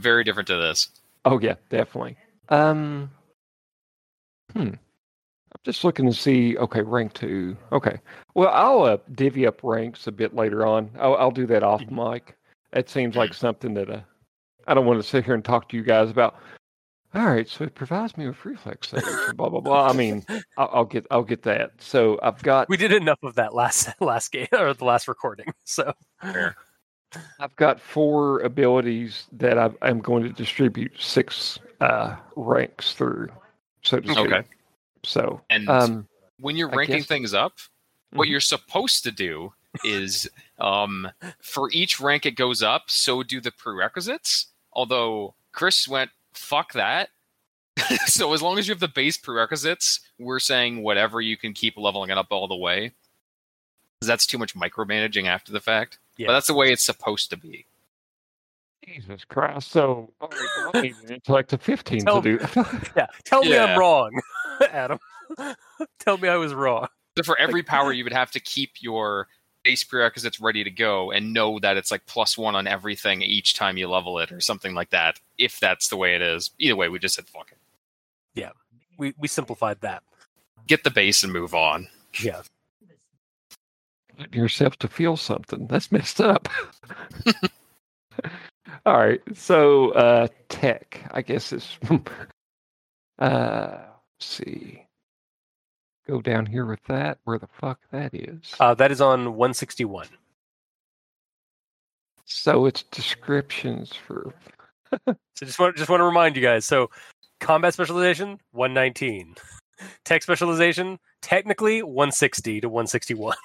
Very 0.00 0.24
different 0.24 0.46
to 0.48 0.56
this. 0.56 0.88
oh 1.24 1.38
yeah, 1.40 1.54
definitely. 1.70 2.16
Um, 2.48 3.10
hmm. 4.52 4.68
I'm 4.68 5.60
just 5.64 5.84
looking 5.84 6.06
to 6.06 6.12
see. 6.12 6.56
Okay, 6.58 6.82
rank 6.82 7.12
two. 7.14 7.56
Okay. 7.72 7.98
Well, 8.34 8.50
I'll 8.50 8.82
uh, 8.82 8.98
divvy 9.14 9.46
up 9.46 9.60
ranks 9.62 10.06
a 10.06 10.12
bit 10.12 10.34
later 10.34 10.66
on. 10.66 10.90
I'll, 10.98 11.16
I'll 11.16 11.30
do 11.30 11.46
that 11.46 11.62
off 11.62 11.82
mic. 11.90 12.36
It 12.72 12.90
seems 12.90 13.16
like 13.16 13.32
something 13.32 13.74
that 13.74 14.04
I 14.66 14.74
don't 14.74 14.86
want 14.86 15.02
to 15.02 15.08
sit 15.08 15.24
here 15.24 15.34
and 15.34 15.44
talk 15.44 15.68
to 15.70 15.76
you 15.76 15.82
guys 15.82 16.10
about. 16.10 16.36
All 17.14 17.24
right, 17.26 17.48
so 17.48 17.64
it 17.64 17.74
provides 17.74 18.16
me 18.16 18.26
with 18.26 18.44
reflex 18.44 18.88
saves. 18.88 19.06
blah 19.34 19.48
blah 19.48 19.60
blah. 19.60 19.88
I 19.88 19.92
mean, 19.94 20.24
I'll, 20.58 20.70
I'll 20.72 20.84
get 20.84 21.06
I'll 21.10 21.22
get 21.24 21.42
that. 21.44 21.70
So 21.78 22.18
I've 22.22 22.42
got 22.42 22.68
We 22.68 22.76
did 22.76 22.92
enough 22.92 23.18
of 23.22 23.36
that 23.36 23.54
last 23.54 23.88
last 24.00 24.32
game 24.32 24.48
or 24.52 24.74
the 24.74 24.84
last 24.84 25.08
recording. 25.08 25.46
So 25.64 25.92
Fair. 26.20 26.56
I've 27.40 27.54
got 27.56 27.80
four 27.80 28.40
abilities 28.40 29.24
that 29.32 29.56
I, 29.58 29.70
I'm 29.80 30.00
going 30.00 30.24
to 30.24 30.30
distribute 30.30 30.92
six 31.00 31.58
uh, 31.80 32.16
ranks 32.34 32.92
through, 32.92 33.28
so 33.82 34.00
to 34.00 34.08
speak. 34.12 34.18
Okay. 34.26 34.42
So 35.04 35.40
And 35.48 35.68
um, 35.68 36.08
when 36.40 36.56
you're 36.56 36.68
ranking 36.68 36.96
guess- 36.98 37.06
things 37.06 37.32
up, 37.32 37.54
what 38.12 38.26
Mhm. 38.26 38.32
you're 38.32 38.40
supposed 38.40 39.04
to 39.04 39.10
do 39.12 39.54
is 39.84 40.28
um, 40.58 41.08
for 41.40 41.70
each 41.72 42.00
rank 42.00 42.26
it 42.26 42.32
goes 42.32 42.62
up, 42.62 42.90
so 42.90 43.22
do 43.22 43.40
the 43.40 43.52
prerequisites. 43.52 44.48
Although 44.72 45.34
Chris 45.52 45.86
went, 45.88 46.10
fuck 46.36 46.72
that. 46.74 47.10
so 48.06 48.32
as 48.32 48.42
long 48.42 48.58
as 48.58 48.66
you 48.66 48.72
have 48.72 48.80
the 48.80 48.88
base 48.88 49.16
prerequisites, 49.16 50.00
we're 50.18 50.40
saying 50.40 50.82
whatever 50.82 51.20
you 51.20 51.36
can 51.36 51.52
keep 51.52 51.76
leveling 51.76 52.10
it 52.10 52.18
up 52.18 52.28
all 52.30 52.48
the 52.48 52.56
way. 52.56 52.92
that's 54.00 54.26
too 54.26 54.38
much 54.38 54.54
micromanaging 54.54 55.26
after 55.26 55.52
the 55.52 55.60
fact. 55.60 55.98
Yeah. 56.16 56.28
But 56.28 56.34
that's 56.34 56.46
the 56.46 56.54
way 56.54 56.72
it's 56.72 56.84
supposed 56.84 57.30
to 57.30 57.36
be. 57.36 57.66
Jesus 58.84 59.24
Christ! 59.24 59.72
So 59.72 60.12
all 60.20 60.28
right, 60.28 60.48
well, 60.58 60.70
I 60.74 60.80
need 60.82 60.94
an 61.04 61.14
intellect 61.14 61.52
of 61.52 61.60
15 61.60 62.00
Tell 62.00 62.22
to 62.22 62.38
do. 62.38 62.46
yeah, 62.96 63.06
tell 63.24 63.42
me 63.42 63.58
I'm 63.58 63.76
wrong, 63.76 64.12
Adam. 64.70 64.98
tell 65.98 66.18
me 66.18 66.28
I 66.28 66.36
was 66.36 66.54
wrong. 66.54 66.86
So 67.18 67.24
for 67.24 67.38
every 67.38 67.62
power, 67.62 67.92
you 67.92 68.04
would 68.04 68.12
have 68.12 68.30
to 68.32 68.40
keep 68.40 68.74
your 68.80 69.26
base 69.66 69.82
prerequisites 69.82 70.40
ready 70.40 70.62
to 70.62 70.70
go 70.70 71.10
and 71.10 71.32
know 71.32 71.58
that 71.58 71.76
it's 71.76 71.90
like 71.90 72.06
plus 72.06 72.38
one 72.38 72.54
on 72.54 72.68
everything 72.68 73.20
each 73.20 73.54
time 73.54 73.76
you 73.76 73.88
level 73.88 74.20
it 74.20 74.30
or 74.30 74.40
something 74.40 74.74
like 74.74 74.90
that. 74.90 75.18
If 75.38 75.58
that's 75.58 75.88
the 75.88 75.96
way 75.96 76.14
it 76.14 76.22
is. 76.22 76.52
Either 76.60 76.76
way, 76.76 76.88
we 76.88 77.00
just 77.00 77.16
said 77.16 77.26
fuck 77.26 77.50
it. 77.50 77.58
Yeah. 78.32 78.52
We 78.96 79.12
we 79.18 79.26
simplified 79.26 79.80
that. 79.80 80.04
Get 80.68 80.84
the 80.84 80.90
base 80.92 81.24
and 81.24 81.32
move 81.32 81.52
on. 81.52 81.88
Yeah. 82.22 82.42
Let 84.16 84.32
yourself 84.32 84.76
to 84.76 84.88
feel 84.88 85.16
something. 85.16 85.66
That's 85.66 85.90
messed 85.90 86.20
up. 86.20 86.48
All 88.86 88.96
right. 88.96 89.20
So 89.34 89.90
uh 89.90 90.28
tech, 90.48 91.08
I 91.10 91.22
guess 91.22 91.52
is 91.52 91.76
uh 93.18 93.78
let's 93.80 93.90
see. 94.20 94.85
Go 96.06 96.20
down 96.20 96.46
here 96.46 96.64
with 96.66 96.82
that. 96.88 97.18
Where 97.24 97.38
the 97.38 97.48
fuck 97.48 97.80
that 97.90 98.14
is. 98.14 98.54
Uh, 98.60 98.74
that 98.74 98.92
is 98.92 99.00
on 99.00 99.34
161. 99.34 100.06
so 102.24 102.66
it's 102.66 102.82
descriptions 102.84 103.92
for 103.94 104.32
So 105.06 105.44
just 105.46 105.58
want 105.58 105.76
just 105.76 105.90
want 105.90 106.00
to 106.00 106.04
remind 106.04 106.36
you 106.36 106.42
guys. 106.42 106.64
So 106.64 106.90
combat 107.40 107.74
specialization 107.74 108.38
119. 108.52 109.34
Tech 110.04 110.22
specialization 110.22 110.98
technically 111.22 111.82
160 111.82 112.60
to 112.62 112.68
161. 112.68 113.36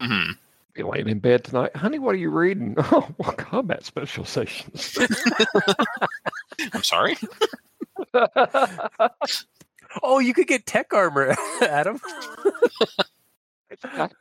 hmm 0.00 0.30
be 0.74 0.82
laying 0.82 1.08
in 1.08 1.18
bed 1.18 1.44
tonight. 1.44 1.74
Honey, 1.76 1.98
what 1.98 2.14
are 2.14 2.18
you 2.18 2.30
reading? 2.30 2.76
Oh, 2.92 3.08
well, 3.18 3.32
combat 3.32 3.84
specializations. 3.84 4.96
I'm 6.72 6.82
sorry. 6.82 7.16
Oh, 10.02 10.18
you 10.20 10.32
could 10.34 10.46
get 10.46 10.66
tech 10.66 10.92
armor, 10.94 11.34
Adam. 11.62 12.00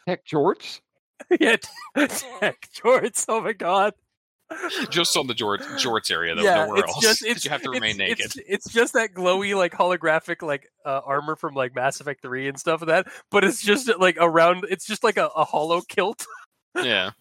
tech 0.08 0.26
jorts. 0.26 0.82
yeah, 1.40 1.58
tech 1.96 2.68
jorts. 2.76 3.26
Oh 3.28 3.42
my 3.42 3.54
god. 3.54 3.94
Just 4.90 5.16
on 5.16 5.28
the 5.28 5.34
Jort, 5.34 5.60
Jorts 5.80 6.12
area, 6.12 6.36
though. 6.36 6.42
yeah, 6.42 6.66
nowhere 6.66 6.80
it's 6.80 6.90
else. 6.90 7.02
just 7.02 7.22
'cause 7.22 7.32
it's 7.32 7.46
you 7.46 7.52
have 7.52 7.62
to 7.62 7.70
it's- 7.72 7.82
remain 7.82 7.96
naked. 7.98 8.26
It's, 8.26 8.38
it's 8.48 8.70
just 8.74 8.94
that 8.94 9.14
glowy 9.14 9.56
like 9.56 9.72
holographic 9.72 10.42
like 10.42 10.70
uh, 10.86 11.00
armor 11.06 11.38
from 11.38 11.54
like 11.54 11.74
Mass 11.74 12.02
Effect 12.02 12.22
3 12.22 12.50
and 12.50 12.60
stuff 12.60 12.82
of 12.82 12.90
that, 12.90 13.08
but 13.30 13.46
it's 13.46 13.62
just 13.62 13.90
like 13.98 14.18
around 14.20 14.66
it's 14.70 14.86
just 14.86 15.06
like 15.06 15.16
a, 15.18 15.28
a 15.38 15.46
hollow 15.46 15.80
kilt. 15.88 16.26
Yeah. 16.76 17.12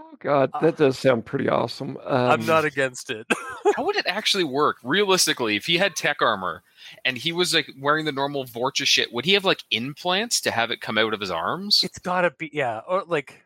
Oh 0.00 0.16
God, 0.20 0.50
that 0.60 0.76
does 0.76 0.96
sound 0.96 1.26
pretty 1.26 1.48
awesome. 1.48 1.96
Um, 2.04 2.30
I'm 2.30 2.46
not 2.46 2.64
against 2.64 3.10
it. 3.10 3.26
How 3.76 3.84
would 3.84 3.96
it 3.96 4.06
actually 4.06 4.44
work? 4.44 4.76
Realistically, 4.84 5.56
if 5.56 5.66
he 5.66 5.76
had 5.76 5.96
tech 5.96 6.22
armor 6.22 6.62
and 7.04 7.18
he 7.18 7.32
was 7.32 7.52
like 7.52 7.68
wearing 7.78 8.04
the 8.04 8.12
normal 8.12 8.44
Vorcha 8.44 8.86
shit, 8.86 9.12
would 9.12 9.24
he 9.24 9.32
have 9.32 9.44
like 9.44 9.64
implants 9.72 10.40
to 10.42 10.52
have 10.52 10.70
it 10.70 10.80
come 10.80 10.98
out 10.98 11.14
of 11.14 11.20
his 11.20 11.32
arms? 11.32 11.82
it's 11.82 11.98
gotta 11.98 12.30
be 12.30 12.48
yeah, 12.52 12.80
or 12.86 13.02
like 13.08 13.42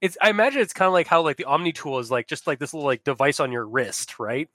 it's 0.00 0.16
I 0.22 0.30
imagine 0.30 0.62
it's 0.62 0.72
kind 0.72 0.86
of 0.86 0.94
like 0.94 1.06
how 1.06 1.20
like 1.22 1.36
the 1.36 1.44
Omni 1.44 1.72
tool 1.72 1.98
is 1.98 2.10
like 2.10 2.26
just 2.26 2.46
like 2.46 2.58
this 2.58 2.72
little 2.72 2.86
like 2.86 3.04
device 3.04 3.38
on 3.38 3.52
your 3.52 3.66
wrist, 3.66 4.18
right? 4.18 4.48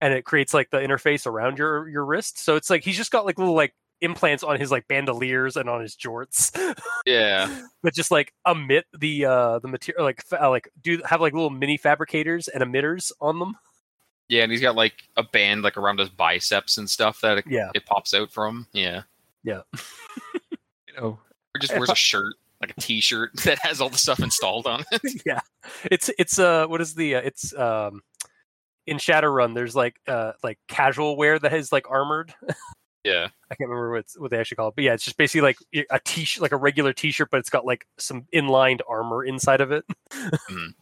And 0.00 0.14
it 0.14 0.24
creates 0.24 0.54
like 0.54 0.70
the 0.70 0.78
interface 0.78 1.26
around 1.26 1.58
your 1.58 1.88
your 1.88 2.04
wrist. 2.04 2.38
So 2.38 2.54
it's 2.54 2.70
like 2.70 2.84
he's 2.84 2.96
just 2.96 3.10
got 3.10 3.26
like 3.26 3.38
little 3.38 3.54
like 3.54 3.74
implants 4.00 4.42
on 4.44 4.58
his 4.60 4.70
like 4.70 4.86
bandoliers 4.88 5.56
and 5.56 5.68
on 5.68 5.80
his 5.80 5.96
jorts 5.96 6.50
Yeah. 7.06 7.62
but 7.82 7.94
just 7.94 8.10
like 8.10 8.32
emit 8.46 8.84
the 8.96 9.24
uh 9.24 9.58
the 9.58 9.68
material 9.68 10.04
like 10.04 10.22
fa- 10.24 10.48
like 10.48 10.68
do 10.80 11.00
have 11.04 11.20
like 11.20 11.32
little 11.32 11.50
mini 11.50 11.76
fabricators 11.76 12.48
and 12.48 12.62
emitters 12.62 13.10
on 13.20 13.38
them. 13.38 13.56
Yeah, 14.28 14.42
and 14.42 14.52
he's 14.52 14.60
got 14.60 14.76
like 14.76 14.94
a 15.16 15.22
band 15.22 15.62
like 15.62 15.76
around 15.78 15.98
his 15.98 16.10
biceps 16.10 16.76
and 16.78 16.88
stuff 16.88 17.20
that 17.22 17.38
it, 17.38 17.44
Yeah. 17.48 17.70
it 17.74 17.86
pops 17.86 18.12
out 18.14 18.30
from. 18.30 18.66
Yeah. 18.72 19.02
Yeah. 19.42 19.62
you 20.86 20.94
know, 20.96 21.18
Or 21.54 21.58
just 21.60 21.72
wears 21.76 21.88
a 21.90 21.94
shirt, 21.94 22.34
like 22.60 22.70
a 22.76 22.80
t-shirt 22.80 23.30
that 23.44 23.58
has 23.62 23.80
all 23.80 23.88
the 23.88 23.96
stuff 23.98 24.20
installed 24.20 24.66
on 24.66 24.84
it. 24.92 25.22
yeah. 25.26 25.40
It's 25.90 26.10
it's 26.18 26.38
uh 26.38 26.66
what 26.66 26.80
is 26.80 26.94
the 26.94 27.16
uh, 27.16 27.20
it's 27.20 27.54
um 27.56 28.02
in 28.86 28.96
Shadowrun 28.98 29.54
there's 29.54 29.74
like 29.76 29.96
uh 30.06 30.32
like 30.42 30.58
casual 30.68 31.16
wear 31.16 31.38
that 31.38 31.52
is 31.52 31.72
like 31.72 31.90
armored. 31.90 32.34
Yeah. 33.08 33.28
I 33.50 33.54
can't 33.54 33.68
remember 33.70 33.90
what 33.92 34.00
it's, 34.00 34.18
what 34.18 34.30
they 34.30 34.38
actually 34.38 34.56
call 34.56 34.68
it, 34.68 34.74
but 34.74 34.84
yeah, 34.84 34.92
it's 34.94 35.04
just 35.04 35.16
basically 35.16 35.40
like 35.40 35.56
a 35.90 35.98
t-shirt, 36.04 36.42
like 36.42 36.52
a 36.52 36.56
regular 36.56 36.92
t-shirt, 36.92 37.30
but 37.30 37.38
it's 37.40 37.50
got 37.50 37.64
like 37.64 37.86
some 37.98 38.26
inlined 38.32 38.82
armor 38.88 39.24
inside 39.24 39.60
of 39.60 39.72
it. 39.72 39.84
Mhm. 40.10 40.68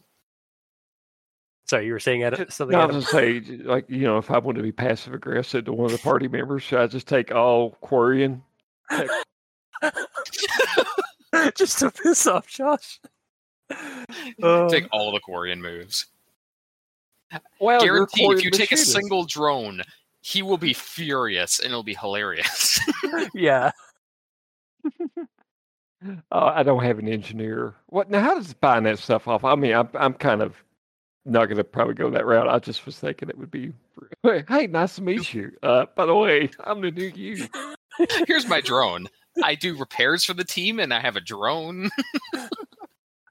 Sorry, 1.68 1.86
you 1.86 1.92
were 1.92 1.98
saying 2.00 2.22
Ed, 2.22 2.46
something. 2.52 2.74
no, 2.74 2.80
I 2.80 2.84
Adam? 2.84 2.96
was 2.96 3.06
gonna 3.06 3.42
say, 3.44 3.56
like, 3.64 3.86
you 3.88 4.02
know, 4.02 4.18
if 4.18 4.30
I 4.30 4.38
want 4.38 4.56
to 4.56 4.62
be 4.62 4.70
passive 4.70 5.14
aggressive 5.14 5.64
to 5.64 5.72
one 5.72 5.86
of 5.86 5.92
the 5.92 5.98
party 5.98 6.28
members, 6.28 6.62
should 6.62 6.78
I 6.78 6.86
just 6.86 7.08
take 7.08 7.32
all 7.34 7.76
Quarian? 7.82 8.40
just 11.56 11.80
to 11.80 11.90
piss 11.90 12.26
off 12.28 12.46
Josh. 12.46 13.00
Take 14.68 14.86
all 14.92 15.10
the 15.12 15.20
Quarian 15.28 15.58
moves. 15.58 16.06
Well, 17.60 17.84
you're 17.84 18.06
Guarantee 18.06 18.26
if 18.38 18.44
you 18.44 18.50
take 18.52 18.70
a 18.70 18.76
single 18.76 19.24
drone, 19.24 19.82
he 20.26 20.42
will 20.42 20.58
be 20.58 20.72
furious 20.72 21.60
and 21.60 21.68
it'll 21.68 21.84
be 21.84 21.94
hilarious. 21.94 22.80
yeah, 23.34 23.70
Oh, 26.30 26.46
I 26.46 26.62
don't 26.62 26.82
have 26.82 26.98
an 26.98 27.08
engineer. 27.08 27.74
What 27.86 28.10
now? 28.10 28.20
How 28.20 28.34
does 28.34 28.52
buying 28.54 28.84
that 28.84 28.98
stuff 28.98 29.28
off? 29.28 29.44
I 29.44 29.54
mean, 29.54 29.72
I'm 29.72 29.88
I'm 29.94 30.14
kind 30.14 30.42
of 30.42 30.56
not 31.24 31.46
going 31.46 31.56
to 31.56 31.64
probably 31.64 31.94
go 31.94 32.10
that 32.10 32.26
route. 32.26 32.48
I 32.48 32.58
just 32.58 32.84
was 32.86 32.98
thinking 32.98 33.28
it 33.28 33.38
would 33.38 33.50
be. 33.50 33.72
Hey, 34.48 34.66
nice 34.66 34.96
to 34.96 35.02
meet 35.02 35.32
you. 35.32 35.52
Uh, 35.62 35.86
by 35.94 36.04
the 36.04 36.14
way, 36.14 36.50
I'm 36.64 36.80
the 36.80 36.90
new 36.90 37.10
you. 37.14 37.46
Here's 38.26 38.46
my 38.46 38.60
drone. 38.60 39.06
I 39.42 39.54
do 39.54 39.76
repairs 39.76 40.24
for 40.24 40.34
the 40.34 40.44
team 40.44 40.80
and 40.80 40.92
I 40.92 41.00
have 41.00 41.16
a 41.16 41.20
drone. 41.20 41.88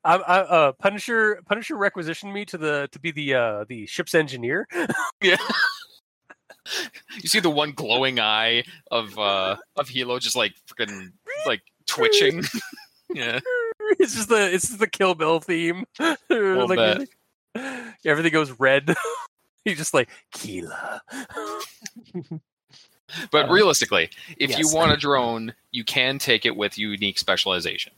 I, 0.04 0.16
I, 0.16 0.40
uh, 0.40 0.72
Punisher 0.72 1.42
Punisher 1.46 1.76
requisitioned 1.76 2.34
me 2.34 2.46
to 2.46 2.58
the 2.58 2.90
to 2.94 3.00
be 3.00 3.12
the 3.12 3.34
uh, 3.36 3.66
the 3.68 3.86
ship's 3.86 4.16
engineer. 4.16 4.68
yeah. 5.22 5.38
You 7.22 7.30
see 7.30 7.40
the 7.40 7.50
one 7.50 7.72
glowing 7.72 8.20
eye 8.20 8.64
of 8.92 9.18
uh 9.20 9.58
of 9.78 9.88
Hilo 9.88 10.20
just 10.20 10.36
like 10.36 10.54
freaking 10.68 11.12
like 11.46 11.62
twitching. 11.86 12.44
yeah. 13.14 13.40
it's 14.00 14.16
just 14.16 14.30
the 14.30 14.54
it's 14.54 14.68
just 14.68 14.80
the 14.80 14.88
Kill 14.88 15.16
Bill 15.16 15.40
theme. 15.40 15.86
Little 16.30 16.68
Like, 16.68 17.08
everything 18.04 18.34
goes 18.34 18.52
red. 18.60 18.94
He's 19.64 19.78
just 19.78 19.94
like 19.94 20.10
Keela. 20.32 21.02
But 23.32 23.50
Uh, 23.50 23.54
realistically, 23.54 24.10
if 24.38 24.58
you 24.58 24.68
want 24.74 24.92
a 24.92 24.98
drone, 24.98 25.54
you 25.72 25.84
can 25.84 26.18
take 26.18 26.46
it 26.46 26.56
with 26.56 26.78
unique 26.78 27.18
specialization. 27.20 27.94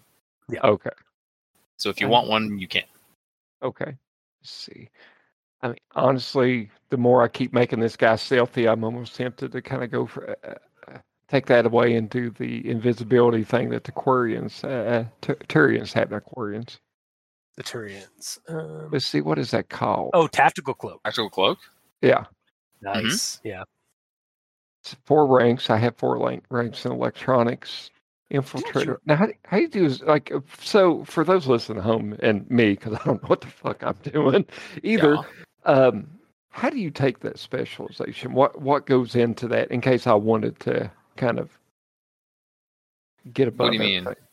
Yeah. 0.49 0.59
Okay. 0.63 0.91
So 1.77 1.89
if 1.89 1.99
you 1.99 2.07
Um, 2.07 2.11
want 2.11 2.27
one, 2.27 2.59
you 2.59 2.67
can. 2.67 2.83
Okay. 3.63 3.95
Let's 4.41 4.51
see. 4.51 4.89
I 5.61 5.69
mean, 5.69 5.77
honestly, 5.95 6.69
the 6.89 6.97
more 6.97 7.23
I 7.23 7.27
keep 7.27 7.53
making 7.53 7.79
this 7.79 7.95
guy 7.95 8.15
stealthy, 8.15 8.67
I'm 8.67 8.83
almost 8.83 9.15
tempted 9.15 9.51
to 9.51 9.61
kind 9.61 9.83
of 9.83 9.91
go 9.91 10.05
for 10.05 10.29
uh, 10.43 10.53
uh, 10.87 10.97
take 11.27 11.47
that 11.47 11.65
away 11.65 11.95
and 11.95 12.09
do 12.09 12.29
the 12.29 12.69
invisibility 12.69 13.43
thing 13.43 13.69
that 13.69 13.83
the 13.83 13.91
Quarians, 13.91 14.63
uh, 14.63 15.05
Tur- 15.21 15.35
Turians 15.49 15.93
have, 15.93 16.11
not 16.11 16.23
Quarians. 16.25 16.77
The 17.55 17.63
Turians. 17.63 18.37
Um, 18.47 18.89
Let's 18.91 19.07
see, 19.07 19.21
what 19.21 19.39
is 19.39 19.49
that 19.51 19.69
called? 19.69 20.11
oh, 20.13 20.27
tactical 20.27 20.75
cloak. 20.75 21.01
Tactical 21.03 21.29
cloak. 21.29 21.57
yeah. 22.01 22.25
Mm-hmm. 22.85 23.07
Nice. 23.07 23.41
Yeah. 23.43 23.63
It's 24.83 24.95
four 25.05 25.25
ranks. 25.25 25.71
I 25.71 25.77
have 25.77 25.97
four 25.97 26.23
rank, 26.23 26.43
ranks 26.51 26.85
in 26.85 26.91
electronics. 26.91 27.89
Infiltrator. 28.31 28.97
Now, 29.05 29.15
how, 29.15 29.27
how 29.45 29.57
you 29.57 29.69
do 29.69 29.85
is 29.85 30.01
like 30.01 30.31
uh, 30.33 30.41
so 30.59 31.05
for 31.05 31.23
those 31.23 31.47
listening 31.47 31.77
at 31.77 31.83
home 31.85 32.17
and 32.21 32.49
me 32.49 32.71
because 32.71 32.93
I 32.93 33.03
don't 33.05 33.21
know 33.23 33.27
what 33.27 33.41
the 33.41 33.47
fuck 33.47 33.83
I'm 33.83 33.97
doing 34.03 34.45
either. 34.83 35.15
Yeah. 35.15 35.71
Um, 35.71 36.07
how 36.49 36.69
do 36.69 36.77
you 36.77 36.91
take 36.91 37.19
that 37.19 37.39
specialization? 37.39 38.33
What 38.33 38.61
what 38.61 38.85
goes 38.85 39.15
into 39.15 39.47
that 39.49 39.71
in 39.71 39.79
case 39.79 40.07
I 40.07 40.13
wanted 40.13 40.59
to 40.61 40.91
kind 41.15 41.39
of 41.39 41.51
get 43.33 43.47
above? 43.47 43.65
What 43.65 43.71
do 43.71 43.73
you 43.75 43.79
mean? 43.79 43.99
everything? 44.01 44.23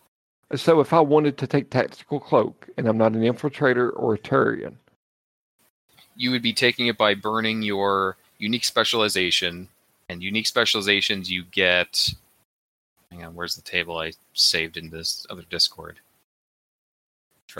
So 0.56 0.80
if 0.80 0.92
I 0.92 1.00
wanted 1.00 1.38
to 1.38 1.46
take 1.46 1.70
tactical 1.70 2.20
cloak 2.20 2.68
and 2.76 2.86
I'm 2.86 2.98
not 2.98 3.12
an 3.12 3.22
infiltrator 3.22 3.90
or 3.94 4.14
a 4.14 4.18
Turian, 4.18 4.74
You 6.16 6.30
would 6.30 6.42
be 6.42 6.52
taking 6.52 6.86
it 6.86 6.98
by 6.98 7.14
burning 7.14 7.62
your 7.62 8.16
unique 8.38 8.64
specialization, 8.64 9.68
and 10.08 10.22
unique 10.22 10.46
specializations 10.46 11.30
you 11.30 11.44
get. 11.44 12.10
Hang 13.14 13.24
on, 13.24 13.34
where's 13.34 13.54
the 13.54 13.62
table 13.62 13.98
I 13.98 14.12
saved 14.32 14.76
in 14.76 14.90
this 14.90 15.24
other 15.30 15.42
Discord? 15.48 16.00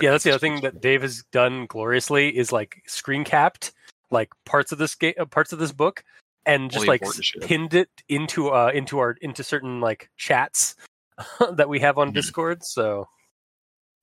Yeah, 0.01 0.11
that's 0.11 0.25
the 0.25 0.31
other 0.31 0.39
thing 0.39 0.59
that 0.61 0.81
Dave 0.81 1.01
has 1.01 1.23
done 1.31 1.65
gloriously 1.67 2.35
is 2.35 2.51
like 2.51 2.83
screen 2.85 3.23
capped 3.23 3.71
like 4.11 4.29
parts 4.45 4.71
of 4.73 4.77
this 4.77 4.93
game, 4.95 5.13
parts 5.31 5.53
of 5.53 5.59
this 5.59 5.71
book, 5.71 6.03
and 6.45 6.69
just 6.69 6.87
like 6.87 7.01
shit. 7.21 7.41
pinned 7.43 7.73
it 7.73 7.89
into 8.09 8.49
uh 8.49 8.71
into 8.73 8.99
our 8.99 9.15
into 9.21 9.43
certain 9.43 9.79
like 9.79 10.09
chats 10.17 10.75
that 11.53 11.69
we 11.69 11.79
have 11.79 11.97
on 11.97 12.09
Mhm. 12.11 12.15
Discord. 12.15 12.63
So 12.65 13.07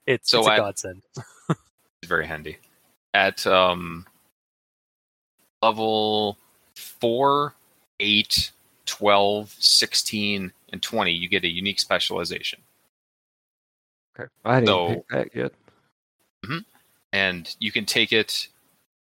it's 0.06 0.30
So 0.30 0.38
it's 0.38 0.48
a 0.48 0.52
I- 0.52 0.56
godsend. 0.56 1.02
It's 1.50 1.58
very 2.08 2.26
handy. 2.26 2.56
At 3.12 3.46
um, 3.46 4.06
level 5.62 6.38
4, 6.74 7.54
8, 8.00 8.50
12, 8.86 9.54
16, 9.58 10.52
and 10.72 10.82
20, 10.82 11.12
you 11.12 11.28
get 11.28 11.44
a 11.44 11.48
unique 11.48 11.78
specialization. 11.78 12.60
okay, 14.18 14.28
I 14.44 14.60
didn't 14.60 14.66
So- 14.68 14.88
pick 14.94 15.08
that 15.08 15.36
yet. 15.36 15.52
And 17.12 17.54
you 17.58 17.70
can 17.70 17.84
take 17.84 18.12
it 18.12 18.48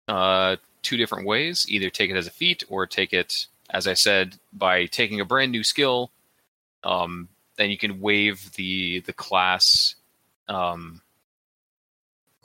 uh, 0.07 0.57
two 0.81 0.97
different 0.97 1.25
ways 1.25 1.65
either 1.69 1.89
take 1.89 2.09
it 2.09 2.17
as 2.17 2.27
a 2.27 2.31
feat 2.31 2.63
or 2.69 2.85
take 2.85 3.13
it, 3.13 3.47
as 3.69 3.87
I 3.87 3.93
said, 3.93 4.37
by 4.51 4.85
taking 4.87 5.21
a 5.21 5.25
brand 5.25 5.51
new 5.51 5.63
skill. 5.63 6.11
Um, 6.83 7.29
then 7.55 7.69
you 7.69 7.77
can 7.77 8.01
waive 8.01 8.51
the 8.53 8.99
the 9.01 9.13
class 9.13 9.95
um, 10.49 11.01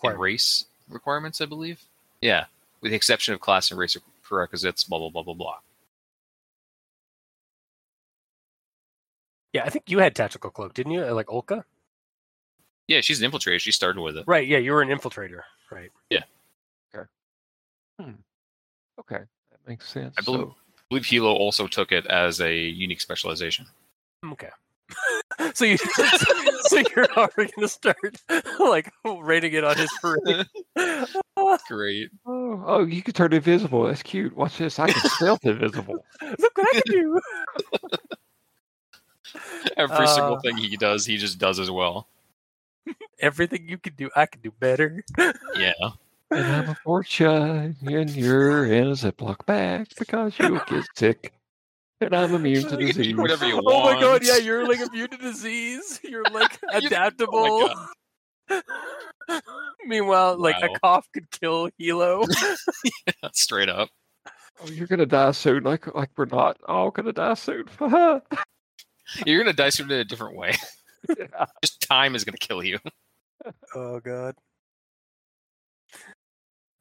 and 0.05 0.19
race 0.21 0.67
requirements, 0.89 1.41
I 1.41 1.47
believe. 1.47 1.83
Yeah, 2.21 2.45
with 2.81 2.93
the 2.93 2.97
exception 2.97 3.35
of 3.35 3.41
class 3.41 3.71
and 3.73 3.79
race 3.81 3.97
prerequisites, 4.23 4.85
blah 4.85 4.99
blah 4.99 5.11
blah 5.11 5.23
blah 5.23 5.35
blah. 5.35 5.57
Yeah, 9.57 9.65
I 9.65 9.71
think 9.71 9.85
you 9.89 9.99
had 10.01 10.15
tactical 10.15 10.51
cloak, 10.51 10.75
didn't 10.75 10.93
you? 10.93 11.03
Like 11.07 11.29
Olka, 11.29 11.65
Yeah, 12.89 13.01
she's 13.01 13.23
an 13.23 13.31
infiltrator. 13.31 13.59
She 13.59 13.73
started 13.73 14.01
with 14.01 14.17
it. 14.19 14.25
right? 14.27 14.47
Yeah, 14.47 14.59
you 14.59 14.73
were 14.73 14.83
an 14.83 14.89
infiltrator, 14.91 15.41
right? 15.71 15.91
Yeah. 16.11 16.25
Okay, 16.95 17.07
hmm. 17.99 18.11
Okay, 19.01 19.23
that 19.51 19.61
makes 19.67 19.89
sense. 19.89 20.15
I 20.19 20.23
believe, 20.23 20.41
So- 20.41 20.57
I 20.79 20.83
believe 20.91 21.07
Hilo 21.07 21.33
also 21.35 21.67
took 21.67 21.91
it 21.91 22.07
as 22.07 22.41
a 22.41 22.55
unique 22.55 23.01
specialization. 23.01 23.67
Hmm, 24.23 24.33
okay. 24.33 24.51
so 25.55 25.65
you 25.65 25.77
so 26.69 26.83
you're 26.95 27.11
already 27.17 27.51
gonna 27.57 27.67
start 27.67 27.97
like 28.61 28.93
rating 29.21 29.53
it 29.55 29.65
on 29.65 29.77
his 29.77 29.91
parade. 30.01 30.47
Great. 31.67 32.11
Oh, 32.25 32.63
oh, 32.67 32.85
you 32.85 33.03
can 33.03 33.13
turn 33.15 33.33
invisible. 33.33 33.85
That's 33.85 34.03
cute. 34.05 34.37
Watch 34.37 34.59
this. 34.59 34.79
I 34.79 34.89
can 34.91 35.11
stealth 35.11 35.45
invisible. 35.45 36.05
Look 36.23 36.57
what 36.59 36.69
I 36.77 36.81
can 36.81 36.93
do. 36.93 37.21
Every 39.77 40.07
single 40.09 40.37
Uh, 40.37 40.41
thing 40.41 40.57
he 40.57 40.77
does, 40.77 41.07
he 41.07 41.17
just 41.17 41.39
does 41.39 41.59
as 41.59 41.71
well. 41.71 42.09
Everything 43.21 43.69
you 43.69 43.79
can 43.79 43.95
do, 43.95 44.11
I 44.15 44.27
can 44.27 44.41
do 44.41 44.51
better. 44.61 45.05
Yeah. 45.57 45.73
And 46.29 46.45
I'm 46.45 46.69
a 46.71 46.75
fortune, 46.83 47.77
and 47.87 48.11
you're 48.11 48.65
in 48.67 48.89
a 48.89 48.93
Ziploc 48.97 49.47
bag 49.47 49.87
because 49.97 50.37
you 50.41 50.61
get 50.67 50.85
sick. 50.97 51.33
And 52.01 52.13
I'm 52.17 52.35
immune 52.35 52.69
to 52.69 52.77
You 52.81 52.93
disease. 52.93 53.15
whatever 53.17 53.47
you 53.47 53.55
want. 53.59 53.67
Oh 53.69 53.95
my 53.95 54.01
god, 54.01 54.23
yeah, 54.25 54.37
you're 54.39 54.67
like 54.67 54.81
immune 54.81 55.09
to 55.11 55.17
disease. 55.19 56.01
You're 56.03 56.25
like 56.33 56.59
adaptable. 56.73 57.71
oh 58.51 58.61
Meanwhile, 59.87 60.39
like 60.39 60.61
a 60.65 60.69
cough 60.81 61.07
could 61.13 61.31
kill 61.31 61.71
Hilo. 61.79 62.25
Straight 63.33 63.69
up. 63.69 63.89
Oh, 64.61 64.69
you're 64.69 64.89
gonna 64.89 65.07
die 65.07 65.31
soon. 65.31 65.63
Like, 65.63 65.95
like 65.95 66.11
we're 66.17 66.25
not 66.25 66.57
all 66.67 66.91
gonna 66.91 67.13
die 67.13 67.35
soon. 67.35 67.67
You're 69.27 69.43
gonna 69.43 69.53
die 69.53 69.69
soon 69.71 69.91
in 69.91 69.99
a 69.99 70.05
different 70.05 70.37
way. 70.37 70.55
Yeah. 71.17 71.45
Just 71.63 71.83
time 71.83 72.17
is 72.17 72.25
gonna 72.25 72.37
kill 72.39 72.65
you. 72.65 72.81
oh 73.77 74.01
god. 74.01 74.35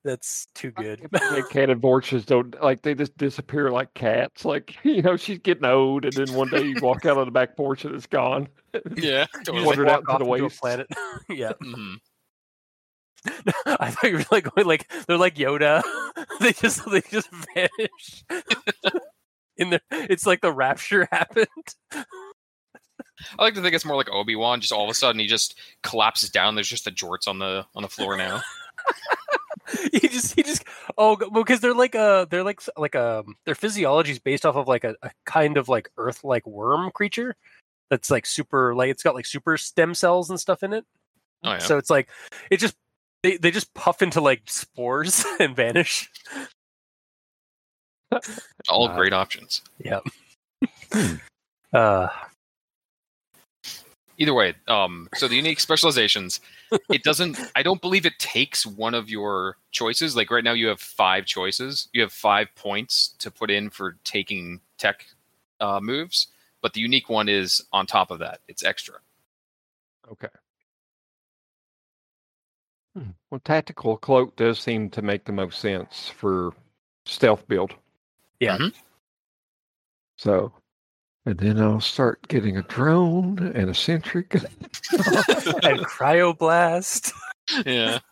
That's 0.04 0.48
too 0.56 0.72
good. 0.72 1.08
Like 1.12 1.50
canon 1.50 1.80
vorches 1.80 2.26
don't 2.26 2.60
like 2.62 2.82
they 2.82 2.94
just 2.96 3.16
disappear 3.18 3.70
like 3.72 3.94
cats. 3.94 4.44
Like 4.46 4.76
you 4.84 5.02
know, 5.04 5.16
she's 5.16 5.40
getting 5.40 5.66
old, 5.66 6.06
and 6.06 6.14
then 6.14 6.34
one 6.36 6.50
day 6.50 6.64
you 6.64 6.76
walk 6.82 7.06
out 7.06 7.18
on 7.18 7.26
the 7.26 7.32
back 7.32 7.56
porch 7.56 7.86
and 7.86 7.94
it's 7.94 8.08
gone. 8.08 8.48
Yeah. 8.96 9.26
You 9.34 9.44
Totally. 9.44 9.58
just 9.58 9.66
wandered 9.68 9.88
walk 9.88 9.94
out 9.94 10.00
into 10.00 10.12
off 10.12 10.20
the 10.20 10.26
into 10.26 10.26
a 10.26 10.44
wastes. 10.46 10.60
planet. 10.60 10.88
yeah. 11.30 11.52
Mhm. 11.64 11.96
I 13.66 13.92
thought 13.92 14.10
you 14.12 14.18
were 14.18 14.26
like 14.32 14.54
going 14.56 14.68
like 14.68 14.92
they're 15.08 15.18
like 15.18 15.36
Yoda. 15.36 15.82
they 16.40 16.52
just 16.54 16.84
they 16.90 17.02
just 17.02 17.30
vanish. 17.56 18.24
In 19.58 19.70
the 19.70 19.82
it's 19.92 20.26
like 20.26 20.42
the 20.42 20.52
rapture 20.52 21.08
happened. 21.12 21.48
I 23.40 23.44
like 23.44 23.54
to 23.56 23.62
think 23.62 23.74
it's 23.74 23.86
more 23.86 23.96
like 23.96 24.10
Obi 24.10 24.36
Wan. 24.36 24.62
Just 24.62 24.74
all 24.74 24.84
of 24.84 24.90
a 24.90 24.94
sudden, 24.94 25.20
he 25.20 25.28
just 25.28 25.58
collapses 25.84 26.30
down. 26.30 26.56
There's 26.56 26.68
just 26.68 26.86
the 26.86 26.92
jorts 26.92 27.28
on 27.28 27.40
the 27.40 27.66
on 27.76 27.84
the 27.84 27.90
floor 27.90 28.18
now. 28.18 28.42
he 29.92 30.08
just 30.08 30.36
he 30.36 30.44
just 30.44 30.64
oh 30.98 31.16
because 31.32 31.60
they're 31.60 31.74
like 31.74 31.96
a 31.96 32.28
they're 32.30 32.44
like 32.44 32.62
like 32.78 32.96
um 32.96 33.36
their 33.46 33.56
physiology 33.56 34.12
is 34.12 34.20
based 34.20 34.46
off 34.46 34.56
of 34.56 34.68
like 34.68 34.84
a, 34.84 34.96
a 35.02 35.12
kind 35.26 35.58
of 35.58 35.70
like 35.70 35.90
earth 35.98 36.24
like 36.24 36.46
worm 36.46 36.92
creature 36.92 37.36
that's 37.90 38.12
like 38.12 38.26
super 38.26 38.76
like 38.76 38.90
it's 38.90 39.04
got 39.04 39.16
like 39.16 39.26
super 39.26 39.58
stem 39.58 39.94
cells 39.94 40.30
and 40.30 40.40
stuff 40.40 40.64
in 40.64 40.74
it. 40.74 40.86
Oh 41.44 41.54
yeah. 41.54 41.58
So 41.60 41.78
it's 41.78 41.90
like 41.90 42.10
it 42.52 42.58
just 42.58 42.76
they, 43.24 43.38
they 43.38 43.52
just 43.52 43.74
puff 43.74 44.02
into 44.02 44.22
like 44.22 44.44
spores 44.46 45.26
and 45.40 45.56
vanish. 45.56 46.10
all 48.70 48.90
Wow. 48.90 48.96
great 48.96 49.14
options. 49.14 49.62
Yeah. 49.80 50.00
uh 51.74 52.08
Either 54.18 54.34
way, 54.34 54.54
um, 54.70 55.10
so 55.16 55.28
the 55.28 55.36
unique 55.36 55.60
specializations, 55.60 56.40
it 56.90 57.04
doesn't. 57.04 57.38
I 57.56 57.64
don't 57.64 57.82
believe 57.82 58.06
it 58.06 58.18
takes 58.18 58.66
one 58.66 58.94
of 58.94 59.10
your 59.10 59.58
choices. 59.72 60.16
Like 60.16 60.32
right 60.32 60.44
now, 60.44 60.54
you 60.54 60.68
have 60.68 60.80
five 60.80 61.26
choices. 61.26 61.90
You 61.94 62.02
have 62.04 62.14
five 62.14 62.48
points 62.56 63.10
to 63.20 63.30
put 63.30 63.52
in 63.52 63.70
for 63.70 63.98
taking 64.06 64.62
tech 64.78 65.06
uh, 65.60 65.82
moves, 65.82 66.28
but 66.62 66.74
the 66.74 66.80
unique 66.82 67.10
one 67.10 67.28
is 67.28 67.66
on 67.74 67.88
top 67.88 68.10
of 68.10 68.20
that. 68.20 68.40
It's 68.48 68.64
extra. 68.64 68.96
Okay. 70.12 70.30
Hmm. 72.96 73.12
Well, 73.32 73.42
tactical 73.44 73.98
cloak 73.98 74.36
does 74.38 74.60
seem 74.60 74.90
to 74.92 75.02
make 75.02 75.26
the 75.26 75.34
most 75.34 75.60
sense 75.60 76.10
for 76.10 76.54
stealth 77.06 77.48
build. 77.48 77.76
Yeah. 78.40 78.58
Mhm. 78.58 78.74
So, 80.18 80.54
and 81.26 81.38
then 81.38 81.60
I'll 81.60 81.82
start 81.82 82.28
getting 82.28 82.58
a 82.58 82.62
drone 82.64 83.52
and 83.56 83.70
a 83.70 83.74
sentry 83.74 84.24
gun. 84.24 84.46
and 84.92 85.86
cryoblast. 85.86 87.12
Yeah. 87.66 88.00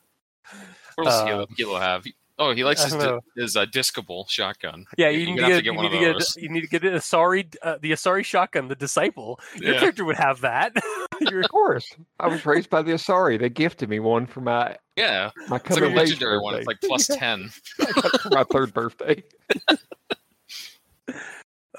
What 0.95 1.07
else 1.07 1.15
does 1.21 1.28
Hilo, 1.28 1.47
Hilo 1.57 1.80
have? 1.80 2.05
Oh, 2.50 2.54
he 2.54 2.64
likes 2.64 2.84
his 2.84 2.94
don't 2.94 3.24
di- 3.36 3.41
his 3.41 3.56
uh, 3.56 3.66
Disciple 3.66 4.26
shotgun. 4.30 4.86
Yeah, 4.98 5.10
You're 5.10 5.20
you 5.22 5.26
need, 5.28 5.36
gonna 5.39 5.48
get, 5.50 5.56
to 5.58 5.62
get 5.62 5.72
you 5.72 5.78
one 5.78 5.86
need 5.86 5.94
of 5.94 6.00
to 6.00 6.06
get 6.06 6.14
those. 6.14 6.36
you 6.38 6.50
need 6.50 6.62
to 6.62 6.68
get 6.68 6.82
the 6.82 6.89
Asari 6.89 7.56
uh, 7.62 7.78
the 7.82 7.91
Asari 7.91 8.24
shotgun, 8.26 8.68
the 8.68 8.76
disciple. 8.76 9.39
Your 9.56 9.74
Yeah. 9.74 9.80
character 9.80 10.06
would 10.06 10.18
have 10.18 10.41
that. 10.41 10.74
You're- 11.22 11.39
of 11.44 11.50
course, 11.50 11.86
I 12.20 12.28
was 12.28 12.46
raised 12.46 12.70
by 12.70 12.82
the 12.82 12.91
Asari. 12.94 13.39
They 13.39 13.50
gifted 13.50 13.89
me 13.89 14.00
one 14.00 14.26
for 14.26 14.41
my 14.41 14.78
Yeah, 14.98 15.32
my 15.48 15.56
it's 15.58 15.66
like 15.66 15.66
a 15.66 15.74
coming 15.76 15.91
of 15.91 15.96
legendary 15.98 16.39
one. 16.39 16.56
It's 16.56 16.68
like 16.68 16.82
plus 16.82 17.08
ten. 17.12 17.50
for 17.50 18.30
my 18.30 18.44
third 18.44 18.74
birthday. 18.74 19.24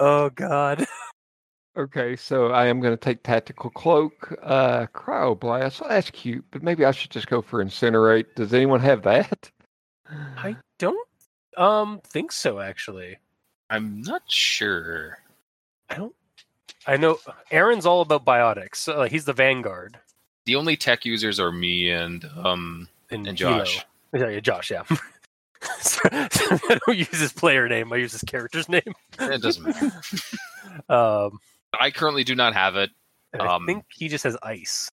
oh 0.01 0.31
god. 0.31 0.87
Okay, 1.77 2.15
so 2.15 2.53
I 2.53 2.67
am 2.67 2.81
going 2.81 2.93
to 2.93 2.97
take 2.97 3.25
tactical 3.25 3.69
cloak, 3.69 4.33
uh, 4.45 4.87
cryoblast. 4.95 5.81
Well, 5.81 5.91
that's 5.91 6.09
cute, 6.11 6.45
but 6.53 6.63
maybe 6.63 6.85
I 6.85 6.93
should 6.93 7.11
just 7.11 7.27
go 7.27 7.43
for 7.43 7.65
incinerate. 7.65 8.27
Does 8.37 8.55
anyone 8.55 8.79
have 8.79 9.03
that? 9.03 9.51
I 10.37 10.57
don't 10.79 11.09
um 11.57 12.01
think 12.07 12.33
so 12.33 12.61
actually. 12.61 13.19
I'm 13.71 14.03
not 14.03 14.23
sure. 14.29 15.19
I 15.91 15.95
don't 15.97 16.15
I 16.87 16.97
know 16.97 17.19
Aaron's 17.51 17.87
all 17.87 18.01
about 18.03 18.25
biotics. 18.25 18.77
So, 18.77 18.99
like, 18.99 19.11
he's 19.13 19.25
the 19.25 19.33
vanguard. 19.33 19.99
The 20.45 20.57
only 20.57 20.77
tech 20.77 21.05
users 21.05 21.41
are 21.41 21.51
me 21.53 21.91
and 21.91 22.25
um 22.43 22.89
And, 23.11 23.27
and 23.27 23.39
Hilo. 23.39 23.59
Josh. 23.65 23.85
Yeah, 24.13 24.29
yeah, 24.29 24.41
Josh, 24.41 24.71
yeah. 24.71 24.83
So- 25.81 26.01
so 26.11 26.11
I 26.13 26.79
don't 26.87 26.99
use 26.99 27.09
his 27.19 27.33
player 27.33 27.67
name, 27.69 27.91
I 27.93 27.97
use 27.97 28.13
his 28.13 28.21
character's 28.23 28.69
name. 28.69 28.93
It 29.19 29.41
doesn't 29.43 29.65
matter. 29.65 29.93
Um 30.89 31.39
I 31.79 31.91
currently 31.91 32.25
do 32.25 32.35
not 32.35 32.53
have 32.55 32.77
it. 32.77 32.91
And 33.33 33.43
I 33.43 33.55
Um, 33.57 33.67
think 33.67 33.85
he 33.91 34.09
just 34.09 34.25
has 34.25 34.37
ice. 34.43 34.89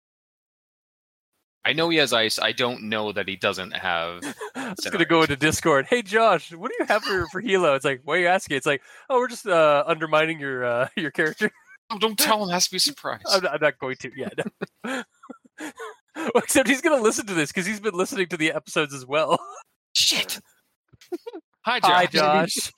I 1.63 1.73
know 1.73 1.89
he 1.89 1.97
has 1.97 2.11
ice. 2.11 2.39
I 2.39 2.53
don't 2.53 2.83
know 2.83 3.11
that 3.11 3.27
he 3.27 3.35
doesn't 3.35 3.71
have. 3.71 4.21
I'm 4.55 4.75
just 4.75 4.91
gonna 4.91 5.05
go 5.05 5.21
into 5.21 5.35
Discord. 5.35 5.85
Hey 5.89 6.01
Josh, 6.01 6.51
what 6.53 6.69
do 6.71 6.75
you 6.79 6.85
have 6.85 7.03
for 7.03 7.27
for 7.27 7.39
Hilo? 7.39 7.75
It's 7.75 7.85
like, 7.85 8.01
why 8.03 8.15
are 8.15 8.19
you 8.19 8.27
asking? 8.27 8.57
It's 8.57 8.65
like, 8.65 8.81
oh, 9.09 9.19
we're 9.19 9.27
just 9.27 9.45
uh, 9.47 9.83
undermining 9.85 10.39
your 10.39 10.65
uh, 10.65 10.87
your 10.97 11.11
character. 11.11 11.51
Oh, 11.91 11.99
don't 11.99 12.17
tell 12.17 12.43
him. 12.43 12.49
It 12.49 12.53
has 12.53 12.65
to 12.65 12.71
be 12.71 12.77
a 12.77 12.79
surprise. 12.81 13.21
I'm 13.29 13.43
not, 13.43 13.53
I'm 13.53 13.61
not 13.61 13.77
going 13.79 13.97
to 13.97 14.11
yet. 14.15 14.33
well, 14.83 15.03
except 16.35 16.67
he's 16.67 16.81
gonna 16.81 17.01
listen 17.01 17.27
to 17.27 17.33
this 17.33 17.51
because 17.51 17.67
he's 17.67 17.79
been 17.79 17.93
listening 17.95 18.27
to 18.27 18.37
the 18.37 18.51
episodes 18.53 18.93
as 18.93 19.05
well. 19.05 19.39
Shit. 19.93 20.39
Hi, 21.63 21.79
Josh. 21.79 21.91
Hi, 21.91 22.05
Josh. 22.07 22.71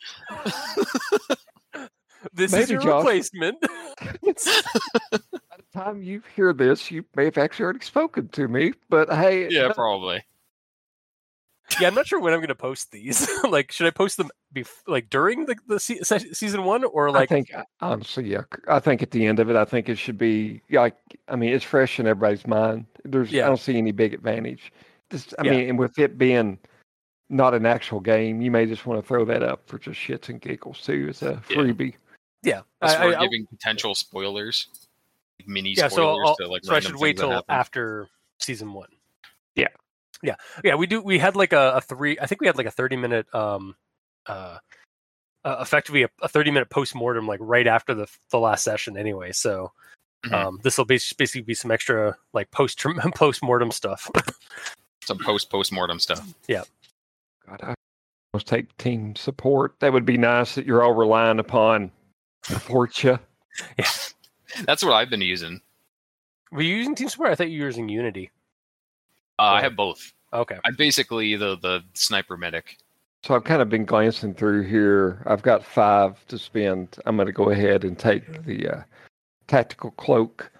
this 2.33 2.53
is 2.53 2.69
your 2.69 2.81
Josh- 2.81 3.05
replacement. 3.05 3.57
By 5.73 5.81
time 5.83 6.03
you 6.03 6.21
hear 6.35 6.53
this, 6.53 6.91
you 6.91 7.03
may 7.15 7.25
have 7.25 7.37
actually 7.37 7.63
already 7.63 7.79
spoken 7.81 8.27
to 8.29 8.47
me. 8.47 8.73
But 8.89 9.11
hey, 9.11 9.47
Yeah, 9.49 9.71
probably. 9.73 10.23
yeah, 11.79 11.87
I'm 11.87 11.95
not 11.95 12.05
sure 12.07 12.19
when 12.19 12.33
I'm 12.33 12.41
gonna 12.41 12.55
post 12.55 12.91
these. 12.91 13.27
like, 13.49 13.71
should 13.71 13.87
I 13.87 13.91
post 13.91 14.17
them 14.17 14.29
bef- 14.53 14.83
like 14.87 15.09
during 15.09 15.45
the 15.45 15.55
the 15.67 15.79
se- 15.79 16.01
se- 16.03 16.33
season 16.33 16.63
one 16.63 16.83
or 16.83 17.09
like? 17.11 17.31
I 17.31 17.35
think 17.35 17.53
uh, 17.53 17.63
honestly, 17.81 18.29
yeah. 18.29 18.43
I 18.67 18.79
think 18.79 19.01
at 19.01 19.11
the 19.11 19.25
end 19.25 19.39
of 19.39 19.49
it, 19.49 19.55
I 19.55 19.65
think 19.65 19.89
it 19.89 19.97
should 19.97 20.17
be 20.17 20.61
like. 20.69 20.95
I 21.27 21.35
mean, 21.35 21.53
it's 21.53 21.65
fresh 21.65 21.99
in 21.99 22.07
everybody's 22.07 22.45
mind. 22.47 22.85
There's, 23.03 23.31
Yeah. 23.31 23.45
I 23.45 23.47
don't 23.47 23.59
see 23.59 23.77
any 23.77 23.91
big 23.91 24.13
advantage. 24.13 24.71
Just, 25.09 25.33
I 25.39 25.43
Yeah. 25.45 25.51
mean, 25.51 25.69
and 25.69 25.79
with 25.79 25.97
it 25.97 26.17
being 26.17 26.59
not 27.29 27.53
an 27.53 27.65
actual 27.65 27.99
game, 27.99 28.41
you 28.41 28.51
may 28.51 28.65
just 28.65 28.85
want 28.85 29.01
to 29.01 29.07
throw 29.07 29.25
that 29.25 29.41
up 29.41 29.67
for 29.67 29.79
just 29.79 29.99
shits 29.99 30.29
and 30.29 30.39
giggles 30.41 30.81
too, 30.81 31.07
as 31.09 31.21
a 31.23 31.35
freebie. 31.47 31.95
yeah, 32.43 32.61
Plus, 32.81 32.93
I- 32.95 33.05
we're 33.05 33.15
I- 33.15 33.19
I- 33.19 33.23
giving 33.23 33.47
potential 33.47 33.95
spoilers, 33.95 34.67
like 34.71 34.82
mini 35.45 35.73
yeah. 35.77 35.87
So, 35.87 35.95
spoilers 35.95 36.29
I'll, 36.29 36.35
to 36.37 36.47
like. 36.47 36.65
so 36.65 36.75
I 36.75 36.79
should 36.79 36.95
wait 36.95 37.17
things 37.17 37.31
till 37.31 37.43
after 37.49 38.07
season 38.39 38.73
one. 38.73 38.89
Yeah. 39.55 39.67
yeah, 40.21 40.35
yeah. 40.63 40.75
We 40.75 40.87
do. 40.87 41.01
We 41.01 41.19
had 41.19 41.35
like 41.35 41.53
a, 41.53 41.73
a 41.75 41.81
three. 41.81 42.17
I 42.19 42.25
think 42.25 42.41
we 42.41 42.47
had 42.47 42.57
like 42.57 42.67
a 42.67 42.71
30 42.71 42.97
minute 42.97 43.33
um 43.33 43.75
uh. 44.25 44.57
Uh, 45.45 45.57
effectively 45.59 46.03
a, 46.03 46.09
a 46.21 46.29
30 46.29 46.51
minute 46.51 46.69
post 46.69 46.95
mortem 46.95 47.27
like 47.27 47.39
right 47.43 47.67
after 47.67 47.93
the 47.93 48.07
the 48.31 48.39
last 48.39 48.63
session 48.63 48.95
anyway 48.95 49.29
so 49.33 49.73
Mhm. 50.25 50.33
um 50.33 50.59
this 50.63 50.77
will 50.77 50.85
be 50.85 50.97
basically 51.17 51.41
be 51.41 51.53
some 51.53 51.69
extra 51.69 52.15
like 52.31 52.49
post 52.49 52.81
post 53.15 53.43
mortem 53.43 53.69
stuff 53.69 54.09
Some 55.03 55.17
post 55.19 55.49
post 55.49 55.71
mortem 55.73 55.99
stuff. 55.99 56.25
Yeah. 56.47 56.63
God, 57.47 57.59
I 57.61 57.75
almost 58.33 58.47
take 58.47 58.75
team 58.77 59.15
support. 59.15 59.75
That 59.81 59.91
would 59.91 60.05
be 60.05 60.17
nice 60.17 60.55
that 60.55 60.65
you're 60.65 60.81
all 60.81 60.93
relying 60.93 61.39
upon 61.39 61.91
Fortune. 62.43 63.19
That's 64.65 64.83
what 64.83 64.93
I've 64.93 65.09
been 65.09 65.21
using. 65.21 65.61
were 66.51 66.61
you 66.61 66.75
using 66.75 66.95
team 66.95 67.09
support 67.09 67.31
i 67.31 67.35
thought 67.35 67.49
you 67.49 67.61
were 67.61 67.67
using 67.67 67.89
unity 67.89 68.29
Uh, 69.39 69.57
I 69.57 69.61
have 69.61 69.75
both. 69.75 70.13
okay 70.31 70.57
I'm 70.65 70.75
basically 70.75 71.35
the 71.35 71.57
the 71.57 71.83
sniper 71.93 72.37
medic. 72.37 72.77
So 73.25 73.33
I've 73.35 73.45
kind 73.45 73.61
of 73.61 73.69
been 73.69 73.85
glancing 73.85 74.33
through 74.33 74.63
here. 74.63 75.23
I've 75.25 75.41
got 75.41 75.63
five 75.63 76.25
to 76.27 76.37
spend. 76.37 76.97
I'm 77.05 77.15
going 77.15 77.27
to 77.27 77.31
go 77.31 77.51
ahead 77.51 77.85
and 77.85 77.97
take 77.97 78.43
the 78.43 78.67
uh, 78.67 78.81
tactical 79.47 79.91
cloak 79.91 80.51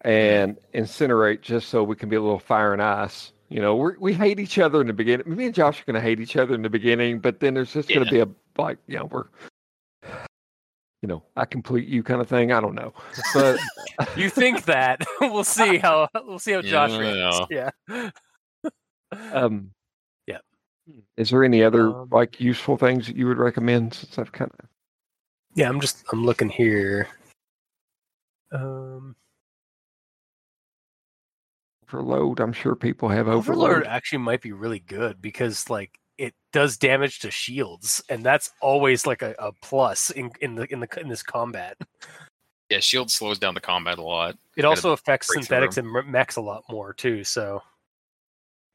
and 0.00 0.56
incinerate 0.74 1.40
just 1.42 1.68
so 1.68 1.84
we 1.84 1.94
can 1.94 2.08
be 2.08 2.16
a 2.16 2.20
little 2.20 2.40
fire 2.40 2.72
and 2.72 2.82
ice. 2.82 3.32
You 3.48 3.60
know, 3.60 3.76
we 3.76 3.92
we 4.00 4.12
hate 4.12 4.40
each 4.40 4.58
other 4.58 4.80
in 4.80 4.88
the 4.88 4.92
beginning. 4.92 5.32
Me 5.36 5.46
and 5.46 5.54
Josh 5.54 5.80
are 5.80 5.84
going 5.84 5.94
to 5.94 6.00
hate 6.00 6.18
each 6.18 6.36
other 6.36 6.52
in 6.52 6.62
the 6.62 6.68
beginning, 6.70 7.20
but 7.20 7.38
then 7.38 7.54
there's 7.54 7.72
just 7.72 7.88
going 7.88 8.04
to 8.04 8.10
be 8.10 8.18
a 8.20 8.28
like, 8.60 8.78
you 8.88 8.98
know, 8.98 9.04
we're, 9.06 9.26
you 11.02 11.08
know, 11.08 11.22
I 11.36 11.44
complete 11.44 11.88
you 11.88 12.02
kind 12.02 12.20
of 12.20 12.28
thing. 12.28 12.52
I 12.52 12.60
don't 12.60 12.74
know, 12.74 12.92
but 13.34 13.58
you 14.16 14.30
think 14.30 14.64
that 14.64 15.04
we'll 15.20 15.44
see 15.44 15.78
how 15.78 16.08
we'll 16.26 16.38
see 16.38 16.52
how 16.52 16.62
josh 16.62 16.90
Yeah, 16.90 16.98
reacts 16.98 17.72
yeah 19.10 19.32
um, 19.32 19.72
Yeah. 20.26 20.38
Is 21.16 21.30
there 21.30 21.44
any 21.44 21.62
other 21.62 21.88
Um, 21.88 22.08
like 22.10 22.40
useful 22.40 22.76
things 22.76 23.06
that 23.06 23.16
you 23.16 23.26
would 23.26 23.38
recommend? 23.38 23.94
Since 23.94 24.18
I've 24.18 24.32
kind 24.32 24.50
of 24.58 24.66
yeah 25.54 25.68
i'm 25.68 25.80
just 25.80 26.04
i'm 26.12 26.24
looking 26.24 26.48
here 26.48 27.08
um 28.52 29.16
overload. 31.92 32.40
I'm 32.40 32.52
sure 32.52 32.74
people 32.74 33.08
have 33.08 33.28
overload. 33.28 33.68
overlord 33.68 33.86
actually 33.86 34.18
might 34.18 34.40
be 34.42 34.52
really 34.52 34.78
good 34.78 35.20
because 35.20 35.68
like 35.68 35.99
it 36.20 36.34
does 36.52 36.76
damage 36.76 37.18
to 37.20 37.30
shields 37.30 38.02
and 38.10 38.22
that's 38.22 38.50
always 38.60 39.06
like 39.06 39.22
a, 39.22 39.34
a 39.38 39.52
plus 39.62 40.10
in 40.10 40.30
in 40.40 40.54
the 40.54 40.70
in 40.70 40.80
the 40.80 41.00
in 41.00 41.08
this 41.08 41.22
combat 41.22 41.76
Yeah, 42.68 42.78
shield 42.78 43.10
slows 43.10 43.38
down 43.38 43.54
the 43.54 43.60
combat 43.60 43.98
a 43.98 44.02
lot. 44.02 44.36
It 44.56 44.64
also 44.64 44.92
affects 44.92 45.32
synthetics 45.32 45.76
and 45.76 45.90
mechs 46.06 46.36
a 46.36 46.40
lot 46.40 46.62
more 46.70 46.92
too. 46.92 47.24
So, 47.24 47.62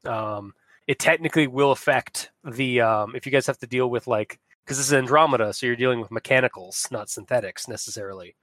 um, 0.05 0.53
it 0.85 0.99
technically 0.99 1.47
will 1.47 1.71
affect 1.71 2.31
the 2.43 2.81
um, 2.81 3.15
if 3.15 3.25
you 3.25 3.31
guys 3.31 3.47
have 3.47 3.57
to 3.59 3.67
deal 3.67 3.89
with 3.89 4.05
like 4.05 4.37
because 4.65 4.77
this 4.77 4.87
is 4.87 4.93
Andromeda, 4.93 5.53
so 5.53 5.65
you're 5.65 5.77
dealing 5.77 6.01
with 6.01 6.11
mechanicals, 6.11 6.87
not 6.91 7.09
synthetics 7.09 7.67
necessarily. 7.69 8.35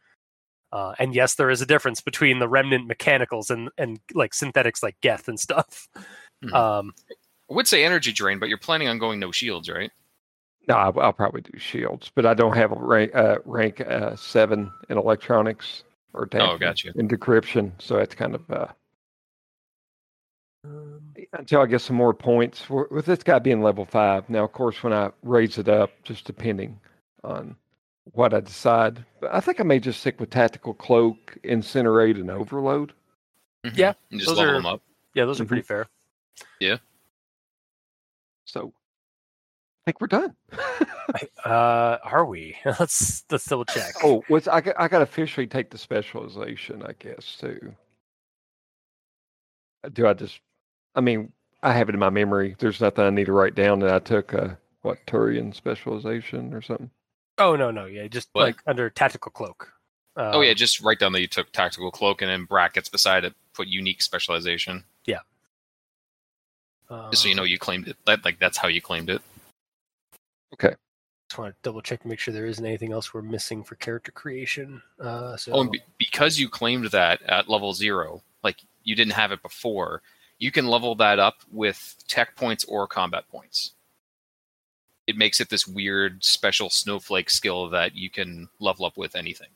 Uh, 0.73 0.95
and 0.99 1.15
yes, 1.15 1.35
there 1.35 1.51
is 1.51 1.61
a 1.61 1.67
difference 1.67 2.01
between 2.01 2.39
the 2.39 2.49
remnant 2.49 2.87
mechanicals 2.87 3.51
and 3.51 3.69
and 3.77 4.01
like 4.15 4.33
synthetics 4.33 4.83
like 4.83 4.97
Geth 5.03 5.29
and 5.29 5.39
stuff. 5.39 5.87
Mhm. 6.43 6.55
Um, 6.55 6.93
I 7.53 7.55
would 7.55 7.69
say 7.69 7.85
energy 7.85 8.13
drain, 8.13 8.39
but 8.39 8.49
you're 8.49 8.57
planning 8.57 8.89
on 8.89 8.97
going 8.99 9.21
no 9.21 9.31
shields, 9.31 9.69
right? 9.69 9.91
No, 10.69 10.75
I'll, 10.75 10.99
I'll 11.01 11.13
probably 11.13 11.43
do 11.43 11.59
shields, 11.59 12.11
but 12.15 12.25
I 12.25 12.33
don't 12.33 12.57
have 12.57 12.73
a 12.73 12.77
rank 12.77 13.15
uh, 13.15 13.39
rank 13.45 13.81
uh, 13.83 14.17
seven 14.17 14.73
in 14.89 14.97
electronics 14.97 15.85
or 16.15 16.29
Oh, 16.35 16.57
gotcha. 16.57 16.93
in 16.95 17.09
decryption, 17.09 17.73
so 17.79 17.97
that's 17.97 18.15
kind 18.15 18.35
of 18.35 18.51
uh, 18.51 18.67
um, 20.65 21.01
until 21.35 21.61
I 21.61 21.67
get 21.67 21.81
some 21.81 21.97
more 21.97 22.15
points 22.15 22.63
w- 22.69 22.87
with 22.91 23.05
this 23.07 23.23
guy 23.23 23.39
being 23.39 23.61
level 23.63 23.85
five. 23.85 24.29
Now, 24.31 24.45
of 24.45 24.53
course, 24.53 24.83
when 24.83 24.93
I 24.95 25.11
raise 25.23 25.59
it 25.59 25.69
up, 25.69 25.91
just 26.05 26.25
depending 26.25 26.79
on 27.25 27.57
what 28.13 28.33
I 28.33 28.41
decide, 28.41 29.05
but 29.21 29.35
I 29.35 29.41
think 29.41 29.61
I 29.61 29.65
may 29.65 29.79
just 29.79 30.01
stick 30.01 30.21
with 30.21 30.31
tactical 30.31 30.75
cloak, 30.75 31.37
incinerate, 31.45 32.17
and 32.19 32.31
overload. 32.31 32.93
Mhm. 33.67 33.77
Yeah, 33.77 33.93
and 34.11 34.21
just 34.21 34.29
those 34.31 34.39
level 34.39 34.53
are- 34.55 34.57
them 34.59 34.67
up. 34.67 34.83
yeah, 35.15 35.25
those 35.27 35.41
are 35.41 35.45
Mhm. 35.45 35.49
pretty 35.49 35.63
fair. 35.63 35.87
So 38.45 38.73
I 39.87 39.91
think 39.91 40.01
we're 40.01 40.07
done. 40.09 40.35
Uh, 41.45 41.99
are 42.05 42.25
we? 42.25 42.57
let's 42.81 43.25
let's 43.31 43.45
double 43.45 43.65
check. 43.65 43.93
oh, 44.05 44.23
what's 44.29 44.47
I 44.47 44.61
got, 44.61 44.77
I 44.79 44.87
got 44.87 44.99
to 44.99 45.05
officially 45.05 45.47
take 45.49 45.69
the 45.69 45.77
specialization, 45.77 46.83
I 46.85 46.93
guess 46.99 47.37
too. 47.39 47.75
Uh, 49.85 49.89
Do 49.89 50.07
I 50.07 50.15
just? 50.15 50.41
I 50.95 51.01
mean, 51.01 51.33
I 51.63 51.73
have 51.73 51.89
it 51.89 51.95
in 51.95 51.99
my 51.99 52.09
memory. 52.11 52.55
There's 52.59 52.81
nothing 52.81 53.05
I 53.05 53.11
need 53.11 53.27
to 53.27 53.33
write 53.33 53.57
down. 53.57 53.81
That 53.81 53.93
I 53.93 53.99
took 53.99 54.33
a 54.33 54.57
what 54.83 55.05
Turian 55.07 55.55
specialization 55.55 56.55
or 56.55 56.63
something. 56.63 56.91
Oh 57.39 57.57
no, 57.57 57.71
no, 57.73 57.87
yeah, 57.87 58.07
just 58.07 58.29
What? 58.33 58.43
like 58.45 58.63
under 58.67 58.89
tactical 58.89 59.33
cloak. 59.33 59.73
Uh, 60.17 60.31
oh 60.35 60.41
yeah, 60.41 60.55
just 60.55 60.81
write 60.81 61.01
down 61.01 61.13
that 61.13 61.21
you 61.21 61.27
took 61.29 61.51
tactical 61.53 61.91
cloak 61.91 62.23
and 62.23 62.31
in 62.31 62.45
brackets 62.45 62.89
beside 62.89 63.25
it 63.25 63.35
put 63.55 63.67
unique 63.67 64.01
specialization. 64.03 64.85
Just 67.11 67.23
so 67.23 67.29
you 67.29 67.35
know 67.35 67.43
um, 67.43 67.49
you 67.49 67.59
claimed 67.59 67.89
it. 67.89 67.97
That 68.07 68.25
like 68.25 68.39
that's 68.39 68.59
how 68.59 68.69
you 68.69 68.81
claimed 68.81 69.11
it. 69.11 69.23
Okay. 70.55 70.75
Just 71.29 71.39
want 71.39 71.55
to 71.55 71.59
double 71.63 71.81
check 71.81 72.03
to 72.03 72.09
make 72.09 72.19
sure 72.19 72.35
there 72.35 72.47
isn't 72.47 72.65
anything 72.65 72.93
else 72.93 73.15
we're 73.15 73.23
missing 73.23 73.65
for 73.65 73.75
character 73.77 74.13
creation. 74.13 74.83
Uh, 75.01 75.37
so 75.37 75.53
Oh, 75.53 75.61
and 75.63 75.71
be- 75.71 75.81
because 75.99 76.39
you 76.39 76.49
claimed 76.49 76.87
that 76.91 77.23
at 77.23 77.49
level 77.49 77.73
zero, 77.73 78.23
like 78.45 78.59
you 78.85 78.95
didn't 78.95 79.15
have 79.15 79.33
it 79.33 79.41
before, 79.43 80.03
you 80.39 80.51
can 80.51 80.67
level 80.67 80.95
that 80.97 81.19
up 81.19 81.37
with 81.51 81.97
tech 82.07 82.37
points 82.37 82.65
or 82.65 82.87
combat 82.87 83.25
points. 83.31 83.73
It 85.07 85.17
makes 85.17 85.41
it 85.41 85.49
this 85.49 85.67
weird 85.67 86.23
special 86.23 86.69
snowflake 86.69 87.31
skill 87.31 87.71
that 87.71 87.95
you 87.95 88.11
can 88.11 88.49
level 88.61 88.85
up 88.85 88.97
with 88.97 89.17
anything. 89.17 89.49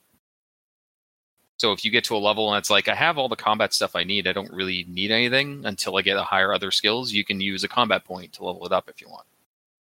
So 1.58 1.72
if 1.72 1.84
you 1.84 1.90
get 1.90 2.04
to 2.04 2.16
a 2.16 2.18
level 2.18 2.52
and 2.52 2.58
it's 2.58 2.68
like 2.68 2.88
I 2.88 2.94
have 2.94 3.16
all 3.16 3.28
the 3.28 3.36
combat 3.36 3.72
stuff 3.72 3.96
I 3.96 4.04
need, 4.04 4.26
I 4.26 4.32
don't 4.32 4.52
really 4.52 4.84
need 4.88 5.10
anything 5.10 5.64
until 5.64 5.96
I 5.96 6.02
get 6.02 6.18
a 6.18 6.22
higher 6.22 6.52
other 6.52 6.70
skills, 6.70 7.12
you 7.12 7.24
can 7.24 7.40
use 7.40 7.64
a 7.64 7.68
combat 7.68 8.04
point 8.04 8.34
to 8.34 8.44
level 8.44 8.66
it 8.66 8.72
up 8.72 8.90
if 8.90 9.00
you 9.00 9.08
want. 9.08 9.26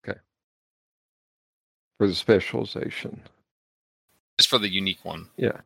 Okay. 0.07 0.17
For 1.97 2.07
the 2.07 2.15
specialization. 2.15 3.19
Just 4.37 4.49
for 4.49 4.59
the 4.59 4.69
unique 4.69 5.03
one. 5.03 5.27
Yeah. 5.35 5.57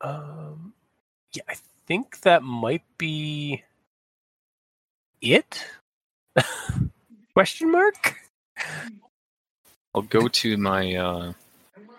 um, 0.00 0.72
yeah, 1.34 1.42
I 1.48 1.56
think 1.86 2.20
that 2.20 2.42
might 2.42 2.84
be 2.96 3.62
it. 5.20 5.66
Question 7.34 7.70
mark? 7.70 8.16
I'll 9.94 10.02
go 10.02 10.28
to 10.28 10.56
my 10.56 10.94
uh 10.94 11.32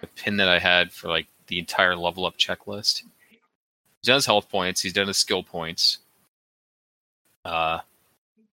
the 0.02 0.08
pin 0.08 0.38
that 0.38 0.50
I 0.50 0.60
had 0.60 0.92
for 0.92 1.08
like 1.08 1.28
the 1.48 1.60
entire 1.60 1.96
level 1.96 2.26
up 2.26 2.38
checklist. 2.38 3.04
He's 4.02 4.08
done 4.08 4.16
his 4.16 4.26
health 4.26 4.50
points, 4.50 4.82
he's 4.82 4.94
done 4.94 5.08
his 5.08 5.18
skill 5.18 5.44
points. 5.44 6.00
Uh 7.44 7.80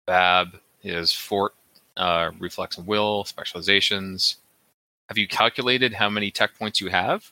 Bab 0.07 0.59
is 0.83 1.13
fort 1.13 1.53
uh 1.97 2.31
reflex 2.39 2.77
and 2.77 2.87
will, 2.87 3.25
specializations. 3.25 4.37
Have 5.09 5.17
you 5.17 5.27
calculated 5.27 5.93
how 5.93 6.09
many 6.09 6.31
tech 6.31 6.57
points 6.57 6.81
you 6.81 6.89
have? 6.89 7.31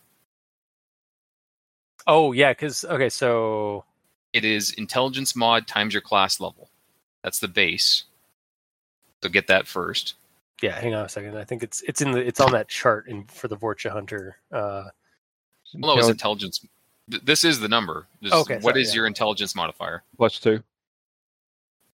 Oh 2.07 2.31
yeah, 2.31 2.51
because 2.53 2.83
okay, 2.85 3.09
so 3.09 3.85
It 4.33 4.45
is 4.45 4.71
intelligence 4.73 5.35
mod 5.35 5.67
times 5.67 5.93
your 5.93 6.01
class 6.01 6.39
level. 6.39 6.69
That's 7.23 7.39
the 7.39 7.47
base. 7.47 8.05
So 9.23 9.29
get 9.29 9.47
that 9.47 9.67
first. 9.67 10.15
yeah, 10.61 10.79
hang 10.79 10.93
on 10.95 11.05
a 11.05 11.09
second. 11.09 11.37
I 11.37 11.43
think 11.45 11.63
it's 11.63 11.81
it's 11.81 12.01
in 12.01 12.11
the 12.11 12.19
it's 12.25 12.39
on 12.41 12.51
that 12.53 12.69
chart 12.69 13.07
in 13.07 13.25
for 13.25 13.47
the 13.47 13.57
Vorcha 13.57 13.91
Hunter. 13.91 14.37
Uh, 14.51 14.85
Well, 15.73 15.97
it's 15.97 16.07
Intelli- 16.07 16.11
intelligence. 16.11 16.65
This 17.07 17.43
is 17.43 17.59
the 17.59 17.67
number. 17.67 18.07
This, 18.21 18.33
Okay, 18.33 18.55
what 18.55 18.73
sorry, 18.73 18.81
is 18.81 18.89
yeah. 18.89 18.95
your 18.97 19.07
intelligence 19.07 19.55
modifier? 19.55 20.03
plus 20.17 20.39
two. 20.39 20.63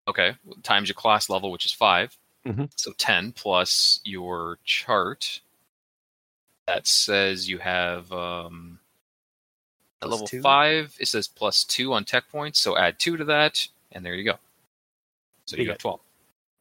Okay, 0.09 0.35
times 0.63 0.89
your 0.89 0.95
class 0.95 1.29
level, 1.29 1.51
which 1.51 1.65
is 1.67 1.73
5 1.73 2.17
Mhm. 2.47 2.71
So 2.75 2.93
ten 2.97 3.33
plus 3.33 4.01
your 4.05 4.59
chart. 4.65 5.41
That 6.67 6.87
says 6.87 7.49
you 7.49 7.59
have 7.59 8.11
um, 8.13 8.79
at 10.01 10.09
level 10.09 10.27
two? 10.27 10.41
five. 10.41 10.97
It 10.99 11.07
says 11.09 11.29
plus 11.29 11.65
two 11.65 11.93
on 11.93 12.05
tech 12.05 12.29
points. 12.31 12.59
So 12.61 12.77
add 12.79 12.99
two 12.99 13.17
to 13.19 13.25
that, 13.27 13.67
and 13.93 14.05
there 14.07 14.15
you 14.15 14.25
go. 14.25 14.39
So 15.47 15.57
you 15.57 15.65
You 15.65 15.69
got 15.69 15.81
twelve. 15.81 16.01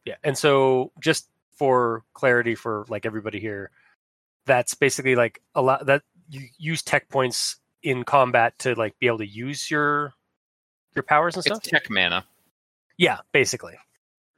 yeah, 0.04 0.16
and 0.22 0.36
so 0.36 0.92
just 1.00 1.28
for 1.56 2.02
clarity 2.12 2.54
for 2.54 2.84
like 2.88 3.06
everybody 3.06 3.40
here, 3.40 3.70
that's 4.46 4.74
basically 4.74 5.14
like 5.14 5.40
a 5.54 5.62
lot 5.62 5.86
that 5.86 6.02
you 6.30 6.46
use 6.58 6.82
tech 6.82 7.08
points 7.08 7.56
in 7.82 8.04
combat 8.04 8.58
to 8.60 8.74
like 8.74 8.98
be 8.98 9.06
able 9.06 9.18
to 9.18 9.26
use 9.26 9.70
your 9.70 10.14
your 10.94 11.02
powers 11.02 11.34
and 11.36 11.44
It's 11.46 11.56
stuff. 11.56 11.62
tech 11.62 11.90
mana. 11.90 12.24
Yeah, 12.98 13.18
basically. 13.32 13.74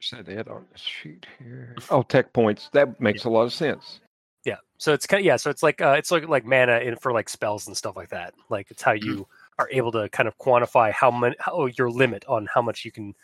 Said 0.00 0.26
that 0.26 0.48
on 0.48 0.66
the 0.72 0.78
sheet 0.78 1.26
here. 1.38 1.76
Oh, 1.90 2.02
tech 2.02 2.32
points. 2.32 2.68
That 2.72 3.00
makes 3.00 3.24
a 3.24 3.30
lot 3.30 3.42
of 3.42 3.52
sense. 3.52 4.00
Yeah. 4.44 4.56
So 4.78 4.92
it's 4.92 5.06
kind 5.06 5.20
of 5.20 5.24
yeah. 5.26 5.36
So 5.36 5.50
it's 5.50 5.62
like 5.62 5.80
uh, 5.80 5.94
it's 5.96 6.10
like 6.10 6.26
like 6.28 6.44
mana 6.44 6.78
in 6.78 6.96
for 6.96 7.12
like 7.12 7.28
spells 7.28 7.66
and 7.68 7.76
stuff 7.76 7.96
like 7.96 8.08
that. 8.08 8.34
Like 8.48 8.70
it's 8.70 8.82
how 8.82 8.92
you 8.92 9.28
are 9.58 9.68
able 9.70 9.92
to 9.92 10.08
kind 10.08 10.26
of 10.28 10.36
quantify 10.38 10.90
how 10.92 11.10
much 11.10 11.34
how 11.38 11.66
your 11.66 11.90
limit 11.90 12.24
on 12.26 12.48
how 12.52 12.62
much 12.62 12.84
you 12.84 12.90
can 12.90 13.14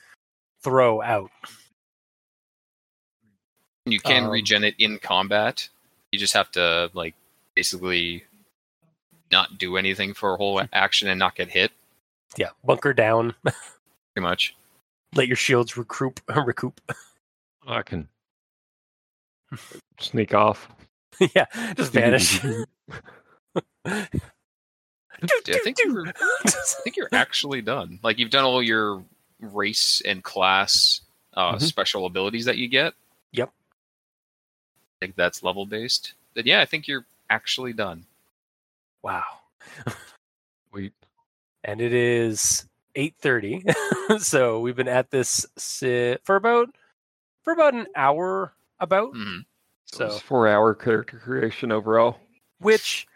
throw 0.62 1.02
out. 1.02 1.30
You 3.86 4.00
can 4.00 4.24
Um, 4.24 4.30
regen 4.30 4.64
it 4.64 4.74
in 4.78 4.98
combat. 4.98 5.68
You 6.12 6.18
just 6.18 6.34
have 6.34 6.50
to 6.52 6.90
like 6.94 7.14
basically 7.54 8.24
not 9.30 9.58
do 9.58 9.76
anything 9.76 10.14
for 10.14 10.34
a 10.34 10.36
whole 10.36 10.60
action 10.72 11.08
and 11.08 11.18
not 11.18 11.34
get 11.34 11.50
hit. 11.50 11.72
Yeah, 12.36 12.50
bunker 12.64 12.92
down. 12.92 13.34
Pretty 13.42 14.26
much. 14.26 14.54
Let 15.14 15.28
your 15.28 15.36
shields 15.36 15.76
recoup. 15.76 16.20
recoup. 16.36 16.80
I 17.66 17.82
can 17.82 18.08
sneak 20.00 20.34
off. 20.34 20.68
yeah, 21.34 21.46
just 21.76 21.92
vanish. 21.92 22.40
Dude, 22.40 22.66
I 25.56 25.58
think 25.64 25.78
you're 25.82 26.06
I 26.08 26.12
think 26.84 26.96
you're 26.96 27.08
actually 27.12 27.60
done. 27.60 27.98
Like 28.02 28.18
you've 28.18 28.30
done 28.30 28.44
all 28.44 28.62
your 28.62 29.02
race 29.40 30.00
and 30.04 30.22
class 30.22 31.00
uh, 31.34 31.54
Mhm. 31.56 31.62
special 31.62 32.06
abilities 32.06 32.44
that 32.44 32.56
you 32.58 32.68
get. 32.68 32.94
Yep. 33.32 33.50
I 33.50 34.96
think 35.04 35.16
that's 35.16 35.42
level 35.42 35.66
based. 35.66 36.12
But 36.34 36.46
yeah, 36.46 36.60
I 36.60 36.66
think 36.66 36.86
you're 36.86 37.04
actually 37.30 37.72
done. 37.72 38.04
Wow. 39.08 39.94
We 40.72 40.92
And 41.64 41.80
it 41.80 41.92
is 41.94 42.66
eight 42.94 43.14
thirty. 43.20 43.64
so 44.18 44.60
we've 44.60 44.76
been 44.76 44.88
at 44.88 45.10
this 45.10 45.46
si- 45.56 46.16
for 46.24 46.36
about 46.36 46.68
for 47.42 47.52
about 47.52 47.74
an 47.74 47.86
hour. 47.96 48.52
About 48.80 49.12
Mhm. 49.14 49.40
so. 49.86 50.10
four 50.10 50.46
hour 50.46 50.74
character 50.74 51.18
creation 51.18 51.72
overall. 51.72 52.20
which 52.60 53.06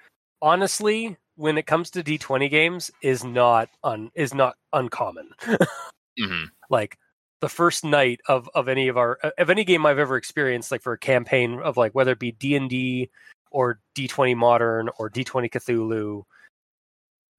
honestly 0.40 1.16
when 1.36 1.56
it 1.58 1.66
comes 1.66 1.88
to 1.90 2.02
d20 2.02 2.48
games 2.50 2.90
is 3.02 3.22
not 3.24 3.68
un 3.84 4.10
is 4.14 4.34
not 4.34 4.56
uncommon 4.72 5.30
Mhm. 6.18 6.46
like 6.68 6.98
the 7.40 7.48
first 7.48 7.84
night 7.84 8.20
of 8.28 8.48
of 8.54 8.66
any 8.68 8.88
of 8.88 8.96
our 8.96 9.14
of 9.38 9.50
any 9.50 9.62
game 9.64 9.86
i've 9.86 9.98
ever 10.00 10.16
experienced 10.16 10.72
like 10.72 10.82
for 10.82 10.92
a 10.94 10.98
campaign 10.98 11.60
of 11.60 11.76
like 11.76 11.94
whether 11.94 12.12
it 12.12 12.18
be 12.18 12.32
d&d 12.32 13.08
or 13.52 13.80
d20 13.94 14.36
modern 14.36 14.88
or 14.98 15.08
d20 15.10 15.50
cthulhu 15.50 16.22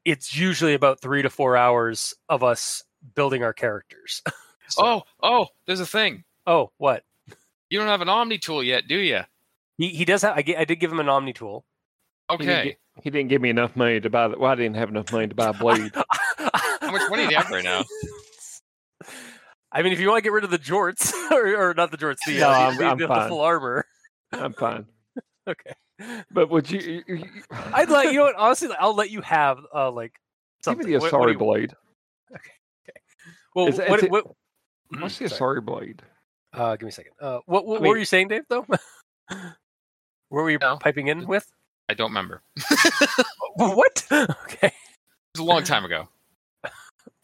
it's 0.06 0.36
usually 0.36 0.74
about 0.74 1.00
three 1.02 1.22
to 1.22 1.30
four 1.30 1.56
hours 1.58 2.14
of 2.30 2.44
us 2.44 2.84
building 3.16 3.44
our 3.44 3.54
characters 3.54 4.22
So- 4.70 4.84
Oh, 4.86 5.04
oh, 5.22 5.48
there's 5.68 5.80
a 5.82 5.86
thing. 5.86 6.24
oh 6.48 6.72
what 6.78 7.04
You 7.70 7.80
don't 7.80 7.88
have 7.90 8.02
an 8.02 8.10
Omni 8.10 8.38
tool 8.38 8.64
yet, 8.64 8.88
do 8.88 8.96
you? 8.98 9.22
he, 9.78 9.90
he 9.90 10.06
does 10.06 10.22
have 10.22 10.38
I, 10.38 10.44
I 10.58 10.66
did 10.66 10.78
give 10.80 10.92
him 10.92 11.00
an 11.00 11.10
omni 11.10 11.34
tool 11.34 11.66
He 12.32 12.38
didn't, 12.38 12.50
Okay. 12.60 12.78
he 13.04 13.10
didn't 13.10 13.30
give 13.30 13.42
me 13.42 13.50
enough 13.50 13.76
money 13.76 14.00
to 14.00 14.10
buy 14.10 14.28
the. 14.30 14.38
Well, 14.38 14.52
I 14.52 14.56
didn't 14.56 14.76
have 14.76 14.90
enough 14.90 15.12
money 15.12 15.28
to 15.28 15.36
buy 15.36 15.50
a 15.50 15.54
blade. 15.54 15.92
How 16.38 16.92
much 16.92 17.10
money 17.10 17.26
do 17.26 17.32
you 17.32 17.38
have 17.38 17.50
right 17.50 17.64
now? 17.64 17.84
I 19.72 19.82
mean, 19.82 19.92
if 19.94 20.00
you 20.00 20.08
want 20.08 20.20
to 20.20 20.22
get 20.22 20.32
rid 20.32 20.44
of 20.44 20.52
the 20.52 20.60
jorts, 20.60 21.12
or, 21.32 21.70
or 21.70 21.74
not 21.74 21.90
the 21.92 21.98
jorts, 21.98 22.18
the, 22.28 22.38
No, 22.40 22.50
uh, 22.50 22.54
I'm- 22.54 22.78
the, 22.78 22.86
I'm 22.86 22.98
the, 23.00 23.08
the 23.08 23.26
full 23.28 23.42
armor. 23.42 23.86
I'm 24.32 24.54
fine. 24.54 24.86
Okay, 25.48 25.74
But 26.32 26.50
would 26.50 26.70
you? 26.70 26.80
you- 26.80 27.16
you- 27.16 27.44
I'd 27.74 27.90
like 27.90 28.08
you 28.12 28.18
know 28.20 28.24
what? 28.26 28.36
Honestly, 28.36 28.70
I'll 28.80 28.96
let 28.96 29.10
you 29.12 29.22
have 29.22 29.60
uh 29.74 29.92
like 29.92 30.14
give 30.66 30.78
me 30.78 30.86
the 30.86 30.98
What- 31.00 31.12
what 31.12 31.22
Asari 31.22 31.26
do 31.28 31.32
you- 31.34 31.38
blade. 31.38 31.74
Well, 33.56 33.68
Is- 33.68 33.78
what, 33.78 34.00
is 34.00 34.04
it- 34.06 34.12
what, 34.12 34.26
What's 35.00 35.18
the 35.18 35.26
Mm-hmm. 35.26 35.36
sorry. 35.36 35.62
Asari 35.62 35.66
blade? 35.66 36.02
Uh, 36.54 36.76
give 36.76 36.84
me 36.84 36.90
a 36.90 36.92
second. 36.92 37.14
Uh, 37.20 37.40
what 37.46 37.66
what, 37.66 37.78
I 37.78 37.82
what 37.82 37.90
were 37.90 37.98
you 37.98 38.06
saying, 38.06 38.28
Dave? 38.28 38.44
Though, 38.50 38.66
where 39.28 40.44
were 40.44 40.50
you 40.52 40.60
No. 40.60 40.78
piping 40.78 41.08
in 41.08 41.26
with? 41.26 41.46
I 41.90 41.94
don't 41.96 42.10
remember. 42.12 42.42
What? 43.56 44.04
Okay, 44.12 44.68
It 44.68 44.74
was 45.36 45.40
a 45.42 45.44
long 45.44 45.64
time 45.64 45.86
ago. 45.86 46.10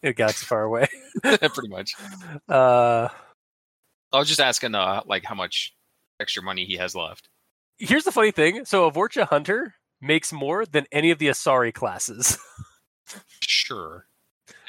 a 0.03 0.13
galaxy 0.13 0.45
far 0.45 0.61
away. 0.63 0.87
Pretty 1.23 1.67
much. 1.69 1.95
Uh, 2.47 3.07
I 4.13 4.17
was 4.19 4.27
just 4.27 4.39
asking 4.39 4.75
uh, 4.75 5.01
like 5.07 5.23
how 5.25 5.33
much 5.35 5.73
extra 6.19 6.43
money 6.43 6.65
he 6.65 6.75
has 6.77 6.93
left. 6.95 7.29
Here's 7.79 8.03
the 8.03 8.11
funny 8.11 8.31
thing. 8.31 8.65
So, 8.65 8.85
a 8.85 8.91
Vorcha 8.91 9.27
Hunter 9.27 9.73
makes 10.01 10.31
more 10.31 10.65
than 10.65 10.85
any 10.91 11.11
of 11.11 11.19
the 11.19 11.27
Asari 11.27 11.73
classes. 11.73 12.37
Sure. 13.41 14.05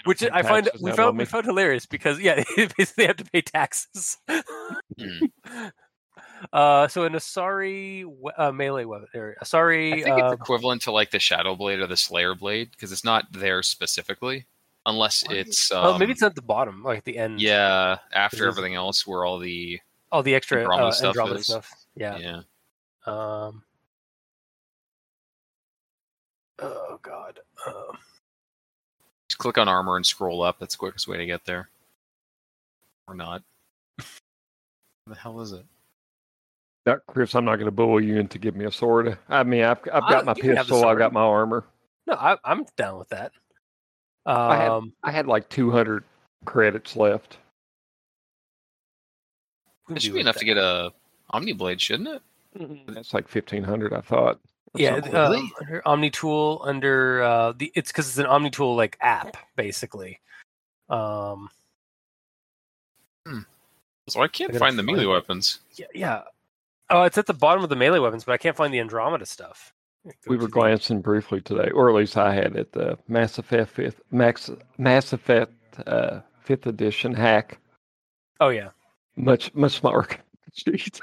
which 0.04 0.22
I 0.22 0.42
find 0.42 0.70
we 0.80 0.92
found 0.92 1.18
we 1.18 1.22
we? 1.22 1.26
found 1.26 1.44
hilarious 1.44 1.84
because 1.84 2.18
yeah, 2.18 2.42
they 2.56 2.68
basically 2.76 3.06
have 3.06 3.18
to 3.18 3.24
pay 3.24 3.42
taxes. 3.42 4.16
Hmm. 4.26 5.26
uh, 6.52 6.88
so 6.88 7.04
an 7.04 7.12
Asari 7.12 8.04
we- 8.06 8.32
uh, 8.36 8.52
melee 8.52 8.84
weapon, 8.84 9.08
or 9.14 9.36
Asari, 9.42 9.92
I 9.92 10.02
think 10.02 10.18
it's 10.18 10.32
uh, 10.32 10.36
equivalent 10.40 10.82
to 10.82 10.92
like 10.92 11.10
the 11.10 11.18
Shadow 11.18 11.54
Blade 11.54 11.80
or 11.80 11.86
the 11.86 11.98
Slayer 11.98 12.34
Blade 12.34 12.70
because 12.70 12.92
it's 12.92 13.04
not 13.04 13.26
there 13.32 13.62
specifically, 13.62 14.46
unless 14.86 15.22
it's 15.28 15.70
um, 15.70 15.84
oh, 15.84 15.98
maybe 15.98 16.12
it's 16.12 16.22
at 16.22 16.34
the 16.34 16.42
bottom, 16.42 16.82
like 16.82 17.04
the 17.04 17.18
end. 17.18 17.42
yeah 17.42 17.98
after 18.12 18.48
everything 18.48 18.74
else 18.74 19.06
where 19.06 19.24
all 19.26 19.38
the 19.38 19.80
all 20.10 20.22
the 20.22 20.34
extra 20.34 20.60
Andromeda 20.60 20.86
uh, 20.88 20.92
stuff 20.92 21.08
Andromeda 21.08 21.38
is. 21.40 21.46
stuff. 21.46 21.70
Yeah. 21.94 22.16
yeah. 22.18 22.40
Um. 23.06 23.62
Oh 26.58 26.98
God. 27.02 27.40
Um, 27.66 27.96
Just 29.28 29.38
click 29.38 29.58
on 29.58 29.68
armor 29.68 29.96
and 29.96 30.04
scroll 30.04 30.42
up. 30.42 30.58
That's 30.58 30.74
the 30.74 30.78
quickest 30.78 31.08
way 31.08 31.16
to 31.16 31.26
get 31.26 31.44
there. 31.44 31.68
Or 33.08 33.14
not. 33.14 33.42
The 35.06 35.16
hell 35.16 35.40
is 35.40 35.50
it? 35.52 35.64
No, 36.86 36.98
Chris, 37.08 37.34
I'm 37.34 37.44
not 37.44 37.56
going 37.56 37.64
to 37.64 37.72
bully 37.72 38.06
you 38.06 38.18
into 38.18 38.38
give 38.38 38.54
me 38.54 38.64
a 38.66 38.70
sword. 38.70 39.18
I 39.28 39.42
mean, 39.42 39.64
I've 39.64 39.78
I've 39.92 40.02
got 40.08 40.14
I- 40.18 40.22
my 40.22 40.34
you 40.36 40.42
can 40.42 40.56
have 40.56 40.66
the 40.68 40.74
pistol. 40.74 40.88
I've 40.88 40.98
got 40.98 41.12
my 41.12 41.22
armor. 41.22 41.64
no, 42.06 42.14
I, 42.14 42.36
I'm 42.44 42.64
down 42.76 42.98
with 42.98 43.08
that. 43.08 43.32
I 44.24 44.56
had- 44.56 44.70
Um, 44.70 44.92
I 45.02 45.10
had 45.10 45.26
like 45.26 45.48
200 45.48 46.04
credits 46.44 46.94
left. 46.94 47.38
It 49.88 50.00
should 50.02 50.14
be 50.14 50.20
enough 50.20 50.34
that. 50.34 50.40
to 50.40 50.44
get 50.46 50.58
a 50.58 50.92
Omni 51.30 51.54
Blade, 51.54 51.80
shouldn't 51.80 52.08
it? 52.08 52.22
That's 52.86 53.14
like 53.14 53.32
1500, 53.32 53.92
I 53.92 54.00
thought. 54.00 54.40
Yeah, 54.74 54.96
uh, 55.12 55.36
under 55.60 55.82
Omni 55.86 56.10
Tool 56.10 56.62
under 56.64 57.22
uh, 57.22 57.52
the 57.52 57.72
it's 57.74 57.90
because 57.90 58.08
it's 58.08 58.18
an 58.18 58.26
Omni 58.26 58.50
Tool 58.50 58.76
like 58.76 58.96
app 59.00 59.36
basically. 59.56 60.20
Um, 60.88 61.50
So 64.08 64.22
I 64.22 64.28
can't 64.28 64.54
I 64.54 64.58
find 64.58 64.78
the 64.78 64.82
melee 64.82 65.04
it. 65.04 65.06
weapons. 65.06 65.60
yeah, 65.76 65.86
yeah. 65.94 66.22
Oh, 66.88 67.02
it's 67.04 67.18
at 67.18 67.26
the 67.26 67.34
bottom 67.34 67.62
of 67.62 67.68
the 67.70 67.76
melee 67.76 67.98
weapons, 68.00 68.24
but 68.24 68.32
I 68.32 68.38
can't 68.38 68.56
find 68.56 68.72
the 68.74 68.80
Andromeda 68.80 69.26
stuff. 69.26 69.72
We 70.26 70.36
were 70.36 70.44
the- 70.44 70.48
glancing 70.50 71.00
briefly 71.00 71.40
today, 71.40 71.70
or 71.70 71.88
at 71.88 71.94
least 71.94 72.16
I 72.16 72.32
had 72.34 72.56
it. 72.56 72.72
The 72.72 72.98
Mass 73.08 73.38
Effect 73.38 73.70
fifth 73.70 74.00
Max 74.10 74.50
Mass 74.78 75.12
Effect 75.12 75.52
uh, 75.86 76.20
fifth 76.42 76.66
edition 76.66 77.12
hack. 77.14 77.58
Oh 78.40 78.48
yeah, 78.48 78.70
Much 79.16 79.54
much 79.54 79.72
smaller. 79.78 80.06
Jeez. 80.56 81.00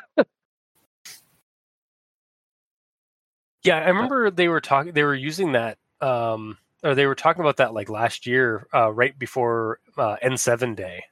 Yeah. 3.68 3.78
I 3.78 3.90
remember 3.90 4.32
they 4.32 4.48
were 4.48 4.62
talking. 4.62 4.94
They 4.94 5.04
were 5.04 5.16
using 5.16 5.54
that, 5.54 5.78
um, 6.02 6.58
or 6.84 6.96
they 6.96 7.06
were 7.06 7.16
talking 7.16 7.42
about 7.42 7.58
that 7.58 7.74
like 7.74 7.90
last 7.90 8.26
year, 8.26 8.68
uh, 8.74 8.92
right 8.92 9.18
before 9.18 9.80
uh, 9.98 10.18
N7 10.24 10.76
day. 10.76 11.04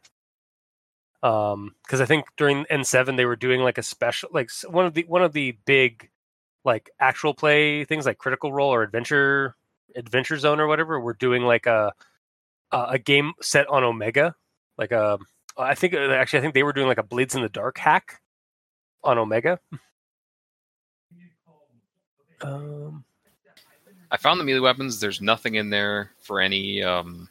Um, 1.23 1.75
because 1.83 2.01
I 2.01 2.05
think 2.05 2.25
during 2.37 2.65
N7 2.65 3.17
they 3.17 3.25
were 3.25 3.35
doing 3.35 3.61
like 3.61 3.77
a 3.77 3.83
special, 3.83 4.29
like 4.31 4.51
one 4.67 4.85
of 4.85 4.93
the 4.93 5.03
one 5.03 5.23
of 5.23 5.33
the 5.33 5.57
big, 5.65 6.09
like 6.63 6.89
actual 6.99 7.33
play 7.33 7.83
things 7.85 8.05
like 8.05 8.17
Critical 8.17 8.53
Role 8.53 8.73
or 8.73 8.83
Adventure 8.83 9.55
Adventure 9.95 10.37
Zone 10.37 10.59
or 10.59 10.67
whatever 10.67 10.99
were 10.99 11.13
doing 11.13 11.43
like 11.43 11.65
a 11.65 11.93
a 12.71 12.99
game 12.99 13.33
set 13.41 13.67
on 13.69 13.83
Omega, 13.83 14.35
like 14.77 14.91
a 14.91 15.17
I 15.57 15.75
think 15.75 15.93
uh, 15.93 16.11
actually 16.11 16.39
I 16.39 16.41
think 16.41 16.53
they 16.53 16.63
were 16.63 16.73
doing 16.73 16.87
like 16.87 16.97
a 16.97 17.03
Blades 17.03 17.35
in 17.35 17.41
the 17.41 17.49
Dark 17.49 17.77
hack 17.77 18.21
on 19.03 19.17
Omega. 19.17 19.59
Um, 22.45 23.03
I 24.11 24.17
found 24.17 24.39
the 24.39 24.43
melee 24.43 24.59
weapons. 24.59 24.99
There's 24.99 25.21
nothing 25.21 25.55
in 25.55 25.69
there 25.69 26.11
for 26.19 26.39
any 26.39 26.83
um, 26.83 27.27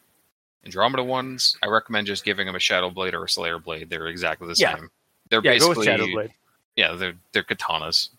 Andromeda 0.65 1.05
ones. 1.05 1.57
I 1.63 1.69
recommend 1.69 2.07
just 2.07 2.25
giving 2.25 2.47
them 2.47 2.55
a 2.57 2.61
Shadow 2.61 2.91
Blade 2.91 3.15
or 3.15 3.25
a 3.25 3.29
Slayer 3.29 3.59
Blade. 3.59 3.89
They're 3.91 4.09
exactly 4.09 4.49
the 4.49 4.55
Yeah. 4.59 4.77
same. 4.77 4.91
They're 5.31 5.41
yeah, 5.45 5.53
go 5.59 5.69
basically 5.69 5.77
with 5.79 5.85
Shadow 5.87 6.07
Blade. 6.07 6.33
yeah, 6.77 6.93
they're 6.95 7.15
they're 7.33 7.43
katanas. 7.45 8.11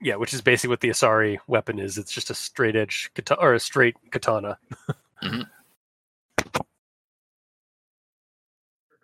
Yeah, 0.00 0.16
which 0.16 0.34
is 0.34 0.42
basically 0.42 0.70
what 0.70 0.80
the 0.80 0.88
Asari 0.90 1.38
weapon 1.46 1.78
is. 1.78 1.96
It's 1.96 2.12
just 2.12 2.28
a 2.30 2.34
straight 2.34 2.76
edge 2.76 3.10
kata- 3.14 3.38
or 3.40 3.54
a 3.54 3.60
straight 3.60 3.96
katana. 4.10 4.58
Mhm. 5.22 5.48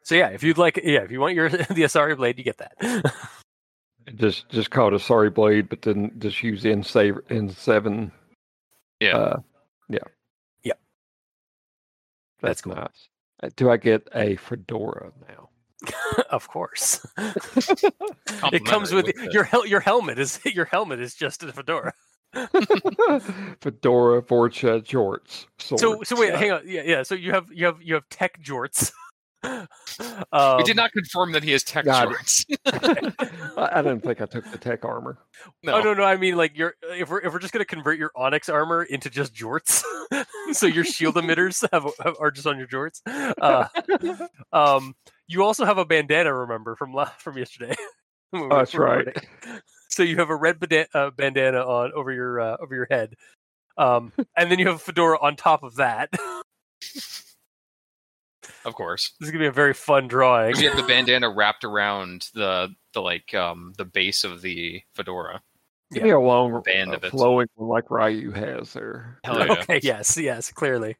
So 0.03 0.15
yeah, 0.17 0.29
if 0.29 0.43
you'd 0.43 0.59
like, 0.59 0.77
yeah, 0.83 1.01
if 1.03 1.11
you 1.13 1.21
want 1.21 1.35
your 1.35 1.49
the 1.49 1.65
Asari 1.85 2.17
blade, 2.17 2.37
you 2.39 2.45
get 2.45 2.59
that. 2.59 3.15
Just 4.17 4.49
just 4.49 4.71
call 4.71 4.89
it 4.89 4.95
a 4.95 4.99
sorry 4.99 5.31
blade, 5.31 5.69
but 5.69 5.83
then 5.83 6.11
just 6.19 6.43
use 6.43 6.65
N 6.67 6.83
save 6.83 7.19
N 7.31 7.49
seven. 7.51 8.11
Yeah. 9.01 9.17
Uh, 9.17 9.41
yeah. 9.89 9.99
Yeah. 10.65 10.73
That's 12.41 12.61
That's 12.61 12.63
cool. 12.63 12.75
nice. 12.75 13.09
Uh, 13.43 13.51
Do 13.57 13.71
I 13.71 13.77
get 13.77 14.09
a 14.15 14.37
fedora 14.37 15.13
now? 15.29 15.49
of 16.31 16.47
course, 16.49 17.07
it 17.17 18.65
comes 18.67 18.93
with, 18.93 19.07
Complimentary 19.07 19.29
your 19.33 19.45
hel- 19.45 19.67
your 19.67 19.81
helmet 19.81 20.19
is 20.19 20.39
your 20.45 20.67
helmet 20.67 21.01
is 21.01 21.15
just 21.15 21.43
a 21.43 21.51
fedora. 21.53 21.95
fedora, 22.35 24.23
Vorcha, 24.23 24.83
jorts. 24.85 25.47
So 25.59 25.77
swords. 25.77 26.09
so 26.11 26.21
wait, 26.21 26.35
hang 26.35 26.53
on, 26.53 26.63
yeah 26.67 26.83
yeah. 26.85 27.03
So 27.03 27.15
you 27.15 27.33
have 27.33 27.47
you 27.51 27.65
have 27.67 27.81
you 27.83 27.95
have 27.95 28.07
tech 28.11 28.43
jorts. 28.43 28.93
Um, 29.43 29.67
we 30.59 30.65
did 30.65 30.77
not 30.77 30.93
confirm 30.93 31.33
that 31.33 31.43
he 31.43 31.53
has 31.53 31.63
tech 31.63 31.85
God. 31.85 32.09
shorts. 32.09 32.45
I, 32.67 33.69
I 33.73 33.83
didn't 33.83 34.01
think 34.01 34.21
I 34.21 34.27
took 34.27 34.51
the 34.51 34.59
tech 34.59 34.85
armor. 34.85 35.19
no. 35.63 35.75
Oh 35.75 35.81
no, 35.81 35.95
no! 35.95 36.05
I 36.05 36.17
mean, 36.17 36.37
like, 36.37 36.57
you're 36.57 36.75
if 36.83 37.09
we're 37.09 37.21
if 37.21 37.33
we're 37.33 37.39
just 37.39 37.53
gonna 37.53 37.65
convert 37.65 37.99
your 37.99 38.11
onyx 38.15 38.49
armor 38.49 38.83
into 38.83 39.11
just 39.11 39.35
jorts, 39.35 39.83
so 40.53 40.67
your 40.67 40.85
shield 40.85 41.15
emitters 41.17 41.67
have, 41.73 41.85
have 42.05 42.17
are 42.21 42.31
just 42.31 42.47
on 42.47 42.59
your 42.59 42.67
jorts. 42.67 43.01
Uh, 43.41 43.67
um, 44.53 44.95
you 45.29 45.43
also 45.43 45.65
have 45.65 45.79
a 45.79 45.85
bandana. 45.85 46.35
Remember 46.35 46.77
from 46.77 46.93
la- 46.93 47.11
from 47.19 47.39
yesterday? 47.39 47.75
we 48.33 48.41
Oh, 48.41 48.49
That's 48.49 48.75
right. 48.75 49.07
recording. 49.07 49.23
So 49.89 50.03
you 50.05 50.17
have 50.17 50.31
a 50.31 50.37
red 50.37 50.61
bada- 50.61 50.87
uh, 50.95 51.11
bandana 51.11 51.61
on 51.61 51.93
over 51.95 52.13
your 52.13 52.41
uh, 52.41 52.57
over 52.61 52.75
your 52.75 52.87
head, 52.91 53.15
um, 53.77 54.13
and 54.37 54.51
then 54.51 54.59
you 54.59 54.67
have 54.67 54.77
a 54.77 54.79
fedora 54.79 55.19
on 55.21 55.37
top 55.37 55.63
of 55.63 55.77
that. 55.77 56.11
Of 58.65 58.75
course. 58.75 59.13
this 59.19 59.29
is 59.29 59.33
gonna 59.33 59.45
be 59.45 59.49
a 59.49 59.53
very 59.53 59.75
fun 59.75 60.09
drawing. 60.09 60.57
You 60.57 60.69
have 60.69 60.77
the 60.77 60.87
bandana 60.87 61.31
wrapped 61.31 61.65
around 61.65 62.29
the 62.35 62.69
the 62.93 63.01
like 63.01 63.33
um 63.35 63.73
the 63.79 63.85
base 63.85 64.25
of 64.25 64.43
the 64.43 64.83
fedora. 64.95 65.43
Give 65.93 66.05
me 66.05 66.11
a 66.11 66.21
long 66.21 66.63
Band 66.63 66.91
uh, 66.93 66.97
of 66.97 67.05
it. 67.05 67.11
flowing 67.11 67.49
one 67.57 67.69
like 67.69 67.91
Ryu 67.91 68.31
has 68.31 68.73
there. 68.73 69.19
Hell 69.25 69.39
yeah. 69.47 69.53
Okay, 69.55 69.81
yes, 69.83 70.17
yes, 70.17 70.53
clearly, 70.53 70.97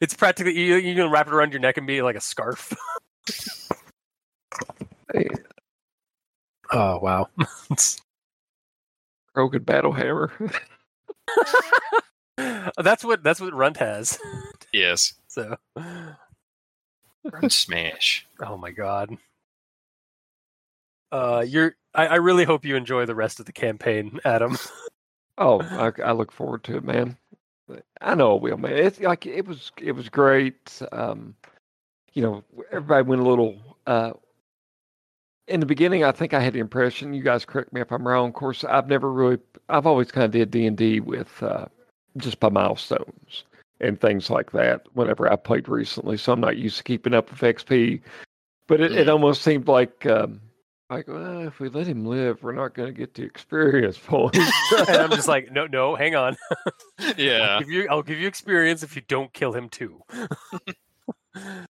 it's 0.00 0.14
practically 0.14 0.56
you. 0.58 0.76
You 0.76 0.94
can 0.94 1.10
wrap 1.10 1.26
it 1.26 1.32
around 1.32 1.52
your 1.52 1.60
neck 1.60 1.76
and 1.76 1.86
be 1.86 2.02
like 2.02 2.14
a 2.16 2.20
scarf. 2.20 2.72
Hey, 5.12 5.28
Oh 6.70 6.98
wow. 6.98 7.28
Krogan 9.34 9.64
battle 9.64 9.92
hammer. 9.92 10.32
that's 12.76 13.04
what 13.04 13.22
that's 13.22 13.40
what 13.40 13.54
Runt 13.54 13.78
has. 13.78 14.18
Yes. 14.72 15.14
So, 15.28 15.56
Run 15.76 16.16
smash. 17.48 18.26
oh 18.40 18.56
my 18.56 18.70
god. 18.70 19.16
Uh, 21.10 21.44
you're. 21.46 21.74
I, 21.94 22.06
I 22.06 22.14
really 22.16 22.44
hope 22.44 22.64
you 22.64 22.76
enjoy 22.76 23.06
the 23.06 23.14
rest 23.14 23.40
of 23.40 23.46
the 23.46 23.52
campaign, 23.52 24.20
Adam. 24.24 24.56
Oh, 25.40 25.60
I, 25.60 25.92
I 26.02 26.12
look 26.12 26.32
forward 26.32 26.64
to 26.64 26.78
it, 26.78 26.82
man. 26.82 27.16
I 28.00 28.16
know 28.16 28.34
it 28.34 28.42
will, 28.42 28.56
man. 28.56 28.72
It's 28.72 28.98
like 28.98 29.24
it 29.24 29.46
was. 29.46 29.70
It 29.80 29.92
was 29.92 30.08
great. 30.08 30.82
Um, 30.90 31.36
you 32.12 32.22
know, 32.22 32.42
everybody 32.72 33.06
went 33.06 33.22
a 33.22 33.28
little. 33.28 33.56
Uh, 33.86 34.14
in 35.46 35.60
the 35.60 35.66
beginning, 35.66 36.02
I 36.02 36.10
think 36.10 36.34
I 36.34 36.40
had 36.40 36.54
the 36.54 36.58
impression. 36.58 37.14
You 37.14 37.22
guys 37.22 37.44
correct 37.44 37.72
me 37.72 37.80
if 37.80 37.92
I'm 37.92 38.06
wrong. 38.06 38.30
Of 38.30 38.34
course, 38.34 38.64
I've 38.64 38.88
never 38.88 39.12
really. 39.12 39.38
I've 39.68 39.86
always 39.86 40.10
kind 40.10 40.24
of 40.24 40.32
did 40.32 40.50
D 40.50 40.66
and 40.66 40.76
D 40.76 40.98
with 40.98 41.40
uh, 41.40 41.66
just 42.16 42.40
by 42.40 42.48
milestones 42.48 43.44
and 43.80 44.00
things 44.00 44.30
like 44.30 44.50
that. 44.52 44.82
Whenever 44.94 45.30
I 45.32 45.36
played 45.36 45.68
recently, 45.68 46.16
so 46.16 46.32
I'm 46.32 46.40
not 46.40 46.56
used 46.56 46.78
to 46.78 46.84
keeping 46.84 47.14
up 47.14 47.30
with 47.30 47.40
XP. 47.40 48.00
But 48.66 48.80
it, 48.80 48.92
it 48.92 49.08
almost 49.08 49.42
seemed 49.42 49.68
like. 49.68 50.04
Um, 50.06 50.40
like, 50.90 51.06
well, 51.06 51.46
if 51.46 51.60
we 51.60 51.68
let 51.68 51.86
him 51.86 52.06
live, 52.06 52.42
we're 52.42 52.52
not 52.52 52.72
going 52.74 52.88
to 52.88 52.98
get 52.98 53.12
the 53.12 53.22
experience 53.22 53.98
points. 54.04 54.38
and 54.78 54.88
I'm 54.96 55.10
just 55.10 55.28
like, 55.28 55.52
no, 55.52 55.66
no, 55.66 55.94
hang 55.94 56.14
on. 56.14 56.36
Yeah. 57.16 57.40
I'll 57.56 57.60
give 57.60 57.70
you, 57.70 57.86
I'll 57.90 58.02
give 58.02 58.18
you 58.18 58.26
experience 58.26 58.82
if 58.82 58.96
you 58.96 59.02
don't 59.06 59.32
kill 59.32 59.52
him 59.52 59.68
too. 59.68 60.02
Let 61.34 61.68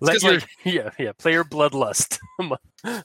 'cause, 0.00 0.22
your, 0.22 0.32
like- 0.34 0.48
yeah, 0.64 0.90
yeah, 0.98 1.12
play 1.12 1.32
your 1.32 1.44
bloodlust. 1.44 2.18
Because 2.82 3.04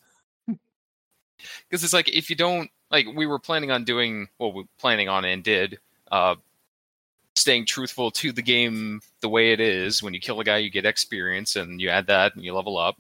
it's 1.83 1.93
like 1.93 2.09
if 2.13 2.29
you 2.29 2.35
don't 2.35 2.69
like 2.91 3.07
we 3.15 3.25
were 3.25 3.39
planning 3.39 3.71
on 3.71 3.83
doing 3.85 4.27
well 4.39 4.51
we 4.53 4.65
planning 4.77 5.07
on 5.09 5.23
and 5.25 5.43
did 5.43 5.79
uh 6.11 6.35
staying 7.35 7.65
truthful 7.65 8.11
to 8.11 8.31
the 8.31 8.41
game 8.41 9.01
the 9.21 9.29
way 9.29 9.51
it 9.51 9.59
is. 9.59 10.01
When 10.01 10.13
you 10.13 10.19
kill 10.19 10.39
a 10.39 10.43
guy 10.43 10.57
you 10.57 10.69
get 10.69 10.85
experience 10.85 11.55
and 11.55 11.79
you 11.81 11.89
add 11.89 12.07
that 12.07 12.35
and 12.35 12.43
you 12.43 12.53
level 12.53 12.77
up. 12.77 12.95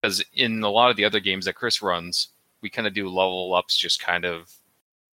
Because 0.00 0.24
in 0.32 0.62
a 0.62 0.70
lot 0.70 0.90
of 0.90 0.96
the 0.96 1.04
other 1.04 1.20
games 1.20 1.44
that 1.46 1.54
Chris 1.54 1.82
runs, 1.82 2.28
we 2.62 2.70
kind 2.70 2.86
of 2.86 2.94
do 2.94 3.08
level 3.08 3.54
ups 3.54 3.76
just 3.76 4.00
kind 4.00 4.24
of 4.24 4.50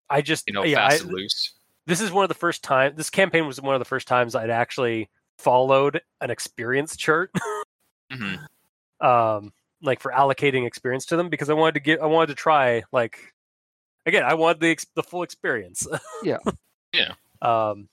I 0.09 0.21
just, 0.21 0.45
you 0.47 0.53
know 0.53 0.63
yeah, 0.63 0.87
fast 0.87 1.01
I, 1.01 1.05
and 1.05 1.13
loose. 1.13 1.53
this 1.87 2.01
is 2.01 2.11
one 2.11 2.23
of 2.23 2.29
the 2.29 2.35
first 2.35 2.63
time. 2.63 2.93
This 2.95 3.09
campaign 3.09 3.47
was 3.47 3.61
one 3.61 3.75
of 3.75 3.79
the 3.79 3.85
first 3.85 4.07
times 4.07 4.35
I'd 4.35 4.49
actually 4.49 5.09
followed 5.37 6.01
an 6.21 6.29
experience 6.29 6.95
chart. 6.97 7.31
hmm 8.11 8.35
um 9.01 9.51
like 9.81 9.99
for 9.99 10.11
allocating 10.11 10.65
experience 10.65 11.05
to 11.07 11.17
them 11.17 11.29
because 11.29 11.49
I 11.49 11.53
wanted 11.53 11.73
to 11.73 11.79
get 11.81 11.99
I 11.99 12.05
wanted 12.05 12.27
to 12.27 12.35
try 12.35 12.83
like 12.91 13.33
again 14.05 14.23
I 14.23 14.33
wanted 14.35 14.61
the 14.61 14.69
ex- 14.69 14.87
the 14.95 15.03
full 15.03 15.23
experience. 15.23 15.87
Yeah. 16.23 16.37
Yeah. 16.93 17.13
Um 17.41 17.89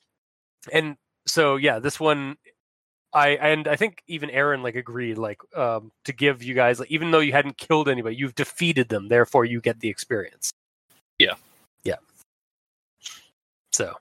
and 0.72 0.96
so 1.26 1.56
yeah, 1.56 1.78
this 1.78 1.98
one 2.00 2.36
I 3.12 3.30
and 3.30 3.66
I 3.66 3.76
think 3.76 4.02
even 4.06 4.30
Aaron 4.30 4.62
like 4.62 4.76
agreed 4.76 5.18
like 5.18 5.38
um 5.56 5.90
to 6.04 6.12
give 6.12 6.42
you 6.42 6.54
guys 6.54 6.78
like 6.80 6.90
even 6.90 7.10
though 7.10 7.20
you 7.20 7.32
hadn't 7.32 7.58
killed 7.58 7.88
anybody, 7.88 8.16
you've 8.16 8.34
defeated 8.34 8.88
them, 8.88 9.08
therefore 9.08 9.44
you 9.44 9.60
get 9.60 9.80
the 9.80 9.88
experience. 9.88 10.52
Yeah. 11.18 11.34
Yeah. 11.84 11.96
So, 13.72 13.94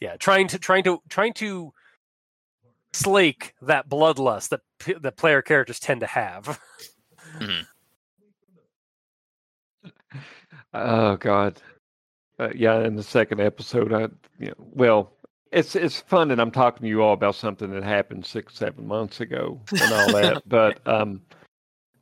yeah, 0.00 0.16
trying 0.16 0.48
to 0.48 0.58
trying 0.58 0.84
to 0.84 1.00
trying 1.08 1.32
to 1.34 1.72
slake 2.92 3.54
that 3.62 3.88
bloodlust 3.88 4.50
that 4.50 4.60
p- 4.78 4.94
that 4.94 5.16
player 5.16 5.42
characters 5.42 5.80
tend 5.80 6.00
to 6.00 6.06
have. 6.06 6.60
Oh 10.74 11.16
God, 11.16 11.62
uh, 12.40 12.48
yeah. 12.54 12.80
In 12.80 12.96
the 12.96 13.02
second 13.02 13.40
episode, 13.40 13.92
I, 13.92 14.08
you 14.40 14.48
know, 14.48 14.54
well, 14.58 15.12
it's 15.54 15.76
it's 15.76 16.00
fun, 16.00 16.30
and 16.30 16.40
I'm 16.40 16.50
talking 16.50 16.82
to 16.82 16.88
you 16.88 17.02
all 17.02 17.12
about 17.12 17.36
something 17.36 17.70
that 17.70 17.82
happened 17.84 18.26
six, 18.26 18.54
seven 18.54 18.86
months 18.86 19.20
ago 19.20 19.60
and 19.70 19.92
all 19.92 20.12
that. 20.12 20.42
but 20.48 20.86
um, 20.86 21.22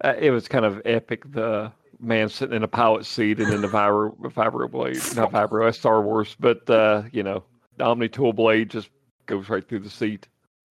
uh, 0.02 0.14
it 0.18 0.30
was 0.30 0.48
kind 0.48 0.64
of 0.64 0.80
epic. 0.84 1.30
The 1.32 1.70
man 2.00 2.28
sitting 2.28 2.56
in 2.56 2.62
a 2.62 2.68
pilot 2.68 3.06
seat 3.06 3.38
and 3.38 3.52
then 3.52 3.60
the 3.60 3.68
vibro 3.68 4.16
vibro 4.18 4.70
blade, 4.70 4.96
not 5.14 5.30
vibro, 5.30 5.64
that's 5.64 5.78
Star 5.78 6.02
Wars, 6.02 6.34
but 6.40 6.68
uh, 6.68 7.02
you 7.12 7.22
know, 7.22 7.44
the 7.76 7.84
Omni 7.84 8.08
tool 8.08 8.32
blade 8.32 8.70
just 8.70 8.90
goes 9.26 9.48
right 9.48 9.66
through 9.66 9.80
the 9.80 9.90
seat. 9.90 10.26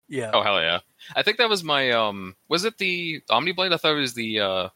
Yeah. 0.07 0.32
Oh 0.34 0.41
hell 0.41 0.59
yeah! 0.59 0.80
I 1.15 1.21
think 1.21 1.38
that 1.38 1.49
was 1.49 1.63
my 1.63 1.91
um. 1.91 2.36
Was 2.47 2.65
it 2.65 2.77
the 2.77 3.21
Omni 3.30 3.51
blade? 3.51 3.73
I 3.73 3.77
thought 3.77 3.91
it 3.91 3.99
was 3.99 4.13
the 4.15 4.39
uh, 4.39 4.65
It 4.65 4.71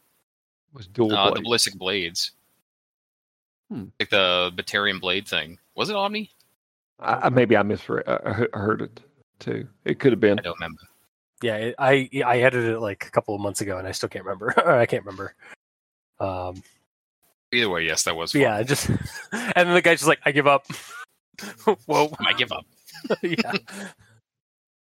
was 0.74 0.86
dual 0.86 1.12
uh 1.14 1.26
the 1.26 1.32
blade. 1.32 1.44
ballistic 1.44 1.74
blades. 1.74 2.32
Hmm. 3.70 3.86
Like 3.98 4.10
the 4.10 4.52
Batarian 4.54 5.00
blade 5.00 5.26
thing. 5.26 5.58
Was 5.74 5.90
it 5.90 5.96
Omni? 5.96 6.30
I, 7.00 7.14
I- 7.26 7.28
maybe 7.30 7.56
I 7.56 7.62
misread, 7.62 8.06
uh, 8.06 8.18
I 8.52 8.58
heard 8.58 8.82
it 8.82 9.00
too. 9.38 9.68
It 9.84 9.98
could 9.98 10.12
have 10.12 10.20
been. 10.20 10.38
I 10.38 10.42
don't 10.42 10.56
remember. 10.58 10.80
Yeah, 11.42 11.56
it- 11.56 11.74
I 11.78 12.08
I 12.24 12.38
edited 12.40 12.70
it 12.74 12.80
like 12.80 13.06
a 13.06 13.10
couple 13.10 13.34
of 13.34 13.40
months 13.40 13.60
ago, 13.60 13.78
and 13.78 13.86
I 13.86 13.92
still 13.92 14.08
can't 14.08 14.24
remember. 14.24 14.54
I 14.80 14.86
can't 14.86 15.04
remember. 15.04 15.34
Um, 16.20 16.62
Either 17.52 17.68
way, 17.68 17.84
yes, 17.84 18.04
that 18.04 18.16
was. 18.16 18.32
Fun. 18.32 18.40
yeah, 18.42 18.62
just 18.62 18.88
and 19.32 19.52
then 19.54 19.74
the 19.74 19.82
guy's 19.82 19.98
just 19.98 20.08
like, 20.08 20.20
I 20.24 20.32
give 20.32 20.46
up. 20.46 20.66
Whoa, 21.86 22.12
I 22.26 22.32
give 22.32 22.52
up. 22.52 22.64
yeah. 23.22 23.52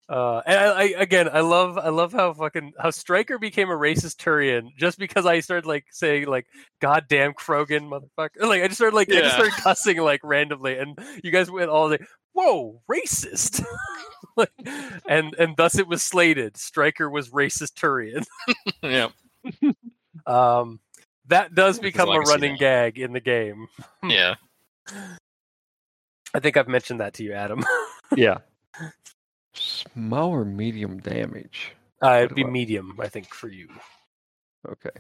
Uh, 0.06 0.42
and 0.44 0.58
I, 0.58 0.66
I 0.66 0.82
again, 0.98 1.30
I 1.32 1.40
love, 1.40 1.78
I 1.78 1.88
love 1.88 2.12
how 2.12 2.34
fucking 2.34 2.74
how 2.78 2.90
Striker 2.90 3.38
became 3.38 3.70
a 3.70 3.74
racist 3.74 4.16
Turian 4.16 4.68
just 4.76 4.98
because 4.98 5.24
I 5.24 5.40
started 5.40 5.66
like 5.66 5.86
saying 5.90 6.26
like 6.26 6.46
"goddamn 6.80 7.32
Krogan 7.32 7.88
motherfucker." 7.88 8.46
Like 8.46 8.62
I 8.62 8.66
just 8.66 8.76
started 8.76 8.94
like 8.94 9.10
I 9.10 9.20
just 9.20 9.34
started 9.34 9.54
cussing 9.54 9.98
like 9.98 10.20
randomly, 10.22 10.76
and 10.76 10.98
you 11.22 11.30
guys 11.30 11.50
went 11.50 11.70
all 11.70 11.88
day, 11.88 12.04
"Whoa, 12.34 12.82
racist!" 12.90 13.64
like, 14.36 14.50
and 15.06 15.34
and 15.38 15.56
thus 15.56 15.78
it 15.78 15.88
was 15.88 16.02
slated. 16.02 16.58
Striker 16.58 17.08
was 17.08 17.30
racist 17.30 17.72
Turian. 17.72 18.26
yeah. 18.82 19.08
Um, 20.26 20.80
that 21.26 21.54
does 21.54 21.78
become 21.78 22.08
a 22.08 22.20
running 22.20 22.56
gag 22.56 22.98
in 22.98 23.12
the 23.12 23.20
game. 23.20 23.66
Yeah. 24.02 24.36
I 26.32 26.40
think 26.40 26.56
I've 26.56 26.68
mentioned 26.68 27.00
that 27.00 27.14
to 27.14 27.24
you, 27.24 27.32
Adam. 27.32 27.62
Yeah. 28.16 28.38
Small 29.54 30.30
or 30.30 30.44
medium 30.44 30.98
damage. 30.98 31.72
Uh, 32.02 32.20
it'd 32.24 32.34
be 32.34 32.42
about- 32.42 32.52
medium, 32.52 32.98
I 33.00 33.08
think, 33.08 33.32
for 33.32 33.48
you. 33.48 33.68
Okay. 34.68 34.90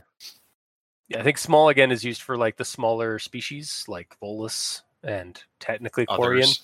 Yeah, 1.08 1.20
I 1.20 1.22
think 1.22 1.38
small 1.38 1.68
again 1.68 1.90
is 1.92 2.04
used 2.04 2.22
for 2.22 2.36
like 2.36 2.56
the 2.56 2.64
smaller 2.64 3.18
species, 3.18 3.84
like 3.88 4.16
Volus 4.22 4.82
and 5.02 5.42
technically 5.60 6.06
Quarian. 6.06 6.44
Others. 6.44 6.62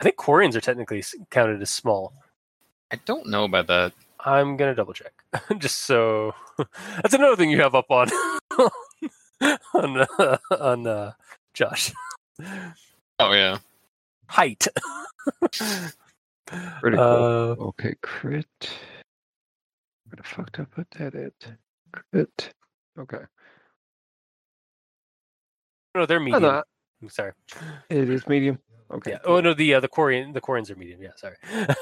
I 0.00 0.04
think 0.04 0.16
Quarians 0.16 0.54
are 0.54 0.60
technically 0.60 1.02
counted 1.30 1.60
as 1.60 1.70
small. 1.70 2.14
I 2.90 2.96
don't 3.04 3.26
know 3.28 3.44
about 3.44 3.66
that. 3.66 3.92
I'm 4.20 4.56
gonna 4.56 4.74
double 4.74 4.92
check, 4.94 5.12
just 5.58 5.80
so. 5.80 6.34
That's 7.02 7.14
another 7.14 7.36
thing 7.36 7.50
you 7.50 7.60
have 7.60 7.74
up 7.74 7.90
on 7.90 8.08
on 9.74 10.06
uh, 10.18 10.38
on 10.58 10.86
uh, 10.86 11.12
Josh. 11.54 11.92
Oh 13.18 13.32
yeah. 13.32 13.58
Height. 14.28 14.66
Critical. 16.80 17.04
Uh, 17.04 17.64
okay, 17.68 17.94
crit. 18.02 18.46
Where 20.06 20.16
the 20.16 20.22
fuck 20.22 20.52
did 20.52 20.62
I 20.62 20.64
put 20.66 20.90
that 20.92 21.14
at? 21.14 21.32
Crit. 21.92 22.54
Okay. 22.98 23.24
no, 25.94 26.06
they're 26.06 26.18
Oh, 26.18 26.22
medium. 26.22 26.42
no, 26.42 26.62
I'm 27.02 27.08
sorry. 27.08 27.32
it 27.90 28.08
is 28.08 28.26
medium. 28.28 28.58
Okay. 28.90 29.12
Yeah. 29.12 29.18
Oh 29.24 29.40
no, 29.40 29.52
the 29.54 29.74
uh, 29.74 29.80
the 29.80 29.88
Quarian 29.88 30.32
the 30.32 30.40
Quarians 30.40 30.70
are 30.70 30.76
medium. 30.76 31.02
Yeah, 31.02 31.10
sorry. 31.16 31.36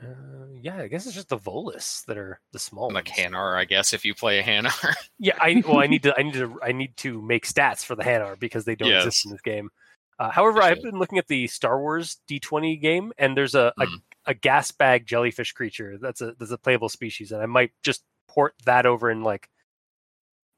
Uh, 0.00 0.46
yeah, 0.60 0.76
I 0.76 0.86
guess 0.86 1.06
it's 1.06 1.14
just 1.16 1.28
the 1.28 1.36
Volus 1.36 2.04
that 2.04 2.16
are 2.16 2.38
the 2.52 2.58
small 2.60 2.88
Like 2.92 3.06
ones. 3.08 3.18
Hanar, 3.18 3.56
I 3.58 3.64
guess, 3.64 3.92
if 3.92 4.04
you 4.04 4.14
play 4.14 4.38
a 4.38 4.42
Hanar. 4.44 4.94
Yeah, 5.18 5.36
I 5.40 5.60
well, 5.66 5.80
I 5.80 5.88
need 5.88 6.02
to, 6.04 6.16
I 6.16 6.22
need 6.22 6.34
to, 6.34 6.56
I 6.62 6.70
need 6.70 6.96
to 6.98 7.20
make 7.20 7.44
stats 7.46 7.84
for 7.84 7.96
the 7.96 8.04
Hanar 8.04 8.38
because 8.38 8.64
they 8.64 8.76
don't 8.76 8.92
exist 8.92 9.26
in 9.26 9.32
this 9.32 9.40
game. 9.40 9.70
Uh, 10.18 10.30
however, 10.30 10.60
I've 10.62 10.82
been 10.82 10.98
looking 10.98 11.18
at 11.18 11.28
the 11.28 11.46
Star 11.46 11.80
Wars 11.80 12.18
D20 12.28 12.80
game, 12.80 13.12
and 13.18 13.36
there's 13.36 13.54
a, 13.54 13.72
a, 13.78 13.86
Hmm. 13.86 13.94
a 14.26 14.34
gas 14.34 14.70
bag 14.72 15.06
jellyfish 15.06 15.52
creature 15.52 15.96
that's 15.98 16.20
a 16.20 16.34
that's 16.38 16.50
a 16.50 16.58
playable 16.58 16.88
species, 16.88 17.30
and 17.32 17.40
I 17.42 17.46
might 17.46 17.70
just 17.82 18.02
port 18.28 18.54
that 18.66 18.84
over 18.84 19.10
and 19.10 19.22
like, 19.22 19.48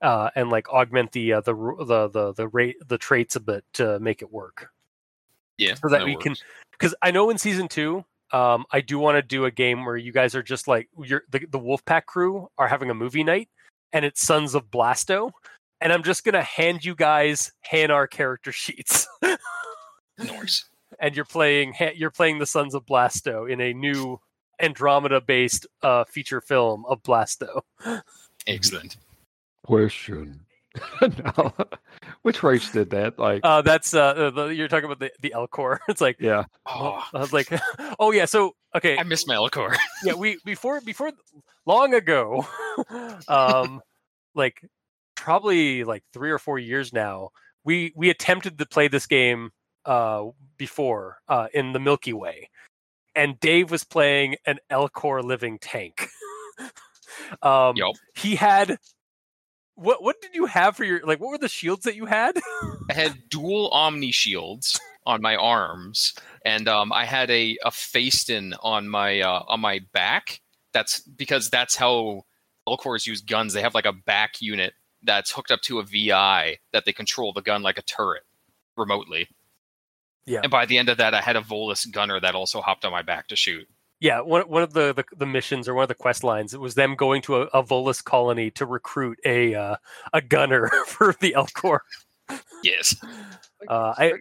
uh, 0.02 0.30
and 0.34 0.48
like 0.50 0.68
augment 0.70 1.12
the 1.12 1.34
uh, 1.34 1.40
the 1.42 1.54
the 1.54 2.08
the 2.08 2.32
the 2.32 2.48
rate 2.48 2.76
the 2.88 2.96
traits 2.98 3.36
a 3.36 3.40
bit 3.40 3.64
to 3.74 3.98
make 4.00 4.22
it 4.22 4.32
work. 4.32 4.70
yeah. 5.58 5.74
So 5.74 5.88
that 5.88 5.98
that 6.00 6.04
we 6.06 6.16
can- 6.16 6.36
Because 6.72 6.94
I 7.02 7.10
know 7.10 7.28
in 7.28 7.36
season 7.36 7.68
two, 7.68 8.04
um, 8.32 8.64
I 8.70 8.80
do 8.80 8.98
want 8.98 9.16
to 9.16 9.22
do 9.22 9.44
a 9.44 9.50
game 9.50 9.84
where 9.84 9.96
you 9.98 10.10
guys 10.12 10.34
are 10.34 10.42
just 10.42 10.66
like 10.68 10.88
you're 11.04 11.24
the 11.30 11.40
the 11.50 11.58
Wolfpack 11.60 12.06
crew 12.06 12.48
are 12.56 12.66
having 12.68 12.88
a 12.88 12.94
movie 12.94 13.24
night, 13.24 13.50
and 13.92 14.04
it's 14.06 14.22
Sons 14.24 14.54
of 14.54 14.70
Blasto, 14.70 15.32
and 15.80 15.92
I'm 15.92 16.02
just 16.02 16.24
gonna 16.24 16.42
hand 16.42 16.84
you 16.84 16.94
guys 16.94 17.52
Hanar 17.70 18.08
character 18.10 18.52
sheets, 18.52 19.06
Nice. 20.18 20.64
and 20.98 21.14
you're 21.16 21.24
playing 21.24 21.74
you're 21.96 22.10
playing 22.10 22.38
the 22.38 22.46
Sons 22.46 22.74
of 22.74 22.84
Blasto 22.86 23.50
in 23.50 23.60
a 23.60 23.72
new 23.72 24.20
Andromeda 24.60 25.20
based 25.20 25.66
uh, 25.82 26.04
feature 26.04 26.40
film 26.40 26.84
of 26.86 27.02
Blasto. 27.02 27.62
Excellent. 28.46 28.96
Question. 29.64 30.40
no. 31.02 31.52
Which 32.22 32.42
race 32.44 32.70
did 32.70 32.90
that? 32.90 33.18
Like, 33.18 33.40
Uh, 33.42 33.60
that's 33.62 33.92
uh, 33.92 34.30
the, 34.30 34.46
you're 34.48 34.68
talking 34.68 34.84
about 34.84 35.00
the 35.00 35.10
the 35.20 35.32
Elcor. 35.34 35.78
It's 35.88 36.00
like 36.00 36.16
yeah. 36.20 36.44
Oh, 36.66 37.02
I 37.12 37.18
was 37.18 37.32
like, 37.32 37.50
oh 37.98 38.12
yeah, 38.12 38.26
so 38.26 38.54
okay, 38.74 38.96
I 38.98 39.02
missed 39.02 39.26
miss 39.26 39.36
Malachor. 39.36 39.74
yeah 40.04 40.14
we 40.14 40.38
before 40.44 40.80
before 40.80 41.10
long 41.66 41.94
ago 41.94 42.46
um 43.28 43.80
like 44.34 44.62
probably 45.20 45.84
like 45.84 46.02
three 46.12 46.30
or 46.30 46.38
four 46.38 46.58
years 46.58 46.92
now 46.92 47.30
we 47.64 47.92
we 47.94 48.10
attempted 48.10 48.58
to 48.58 48.66
play 48.66 48.88
this 48.88 49.06
game 49.06 49.50
uh 49.84 50.24
before 50.56 51.18
uh 51.28 51.48
in 51.54 51.72
the 51.72 51.78
milky 51.78 52.12
way 52.12 52.48
and 53.14 53.38
dave 53.40 53.70
was 53.70 53.84
playing 53.84 54.36
an 54.46 54.58
elcor 54.70 55.22
living 55.22 55.58
tank 55.58 56.08
um 57.42 57.76
Yup. 57.76 57.94
he 58.14 58.34
had 58.34 58.78
what 59.74 60.02
what 60.02 60.20
did 60.20 60.34
you 60.34 60.46
have 60.46 60.76
for 60.76 60.84
your 60.84 61.00
like 61.06 61.20
what 61.20 61.30
were 61.30 61.38
the 61.38 61.48
shields 61.48 61.84
that 61.84 61.96
you 61.96 62.06
had 62.06 62.38
I 62.90 62.94
had 62.94 63.28
dual 63.30 63.68
Omni 63.68 64.12
shields 64.12 64.80
on 65.06 65.22
my 65.22 65.36
arms, 65.36 66.14
and 66.44 66.68
um, 66.68 66.92
I 66.92 67.04
had 67.04 67.30
a 67.30 67.56
a 67.64 67.70
Facetin 67.70 68.54
on 68.62 68.88
my 68.88 69.20
uh, 69.20 69.44
on 69.48 69.60
my 69.60 69.80
back. 69.92 70.40
That's 70.72 71.00
because 71.00 71.50
that's 71.50 71.76
how 71.76 72.22
Elcors 72.68 73.06
use 73.06 73.20
guns. 73.20 73.52
They 73.52 73.62
have 73.62 73.74
like 73.74 73.86
a 73.86 73.92
back 73.92 74.40
unit 74.40 74.74
that's 75.02 75.30
hooked 75.30 75.50
up 75.50 75.60
to 75.62 75.78
a 75.78 75.84
VI 75.84 76.58
that 76.72 76.84
they 76.84 76.92
control 76.92 77.32
the 77.32 77.42
gun 77.42 77.62
like 77.62 77.78
a 77.78 77.82
turret 77.82 78.22
remotely. 78.76 79.28
Yeah. 80.26 80.40
And 80.42 80.50
by 80.50 80.66
the 80.66 80.78
end 80.78 80.88
of 80.88 80.98
that, 80.98 81.14
I 81.14 81.20
had 81.20 81.36
a 81.36 81.40
Volus 81.40 81.90
gunner 81.90 82.20
that 82.20 82.34
also 82.34 82.60
hopped 82.60 82.84
on 82.84 82.92
my 82.92 83.02
back 83.02 83.28
to 83.28 83.36
shoot. 83.36 83.66
Yeah, 84.00 84.22
one 84.22 84.42
one 84.48 84.62
of 84.62 84.72
the, 84.72 84.94
the 84.94 85.04
the 85.14 85.26
missions 85.26 85.68
or 85.68 85.74
one 85.74 85.82
of 85.82 85.88
the 85.88 85.94
quest 85.94 86.24
lines 86.24 86.54
it 86.54 86.60
was 86.60 86.74
them 86.74 86.94
going 86.94 87.20
to 87.22 87.42
a, 87.42 87.42
a 87.48 87.62
Volus 87.62 88.02
colony 88.02 88.50
to 88.52 88.64
recruit 88.64 89.18
a 89.26 89.54
uh, 89.54 89.76
a 90.14 90.22
gunner 90.22 90.70
for 90.86 91.14
the 91.20 91.34
Elcor. 91.36 91.80
Yes. 92.64 92.96
Uh, 93.68 93.92
I 93.98 94.12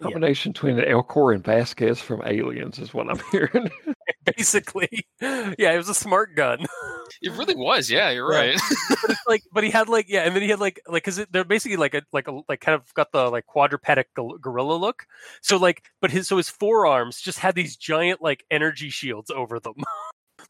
A 0.00 0.04
combination 0.04 0.52
between 0.52 0.78
an 0.78 0.84
Elcor 0.84 1.34
and 1.34 1.44
Vasquez 1.44 2.00
from 2.00 2.22
Aliens 2.26 2.78
is 2.78 2.92
what 2.94 3.08
I'm 3.10 3.18
hearing. 3.32 3.70
basically, 4.36 5.06
yeah, 5.20 5.72
it 5.72 5.76
was 5.76 5.88
a 5.88 5.94
smart 5.94 6.34
gun. 6.34 6.66
It 7.22 7.32
really 7.32 7.54
was. 7.54 7.90
Yeah, 7.90 8.10
you're 8.10 8.30
Yeah. 8.32 8.38
right. 8.52 8.60
but 9.02 9.10
it's 9.10 9.26
like, 9.26 9.42
but 9.52 9.62
he 9.62 9.70
had 9.70 9.88
like, 9.88 10.06
yeah, 10.08 10.22
and 10.22 10.34
then 10.34 10.42
he 10.42 10.48
had 10.48 10.58
like, 10.58 10.80
like, 10.88 11.04
because 11.04 11.24
they're 11.30 11.44
basically 11.44 11.76
like 11.76 11.94
a 11.94 12.02
like 12.12 12.28
a 12.28 12.40
like 12.48 12.60
kind 12.60 12.74
of 12.74 12.92
got 12.94 13.12
the 13.12 13.30
like 13.30 13.46
quadrupedic 13.46 14.06
gorilla 14.40 14.74
look. 14.74 15.06
So 15.40 15.56
like, 15.56 15.84
but 16.00 16.10
his 16.10 16.28
so 16.28 16.36
his 16.38 16.48
forearms 16.50 17.20
just 17.20 17.38
had 17.38 17.54
these 17.54 17.76
giant 17.76 18.20
like 18.20 18.44
energy 18.50 18.90
shields 18.90 19.30
over 19.30 19.60
them, 19.60 19.74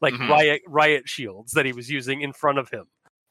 like 0.01 0.13
Mhm. 0.15 0.27
riot 0.29 0.61
riot 0.67 1.07
shields 1.07 1.51
that 1.53 1.65
he 1.65 1.71
was 1.73 1.89
using 1.89 2.21
in 2.21 2.33
front 2.33 2.57
of 2.57 2.69
him. 2.69 2.85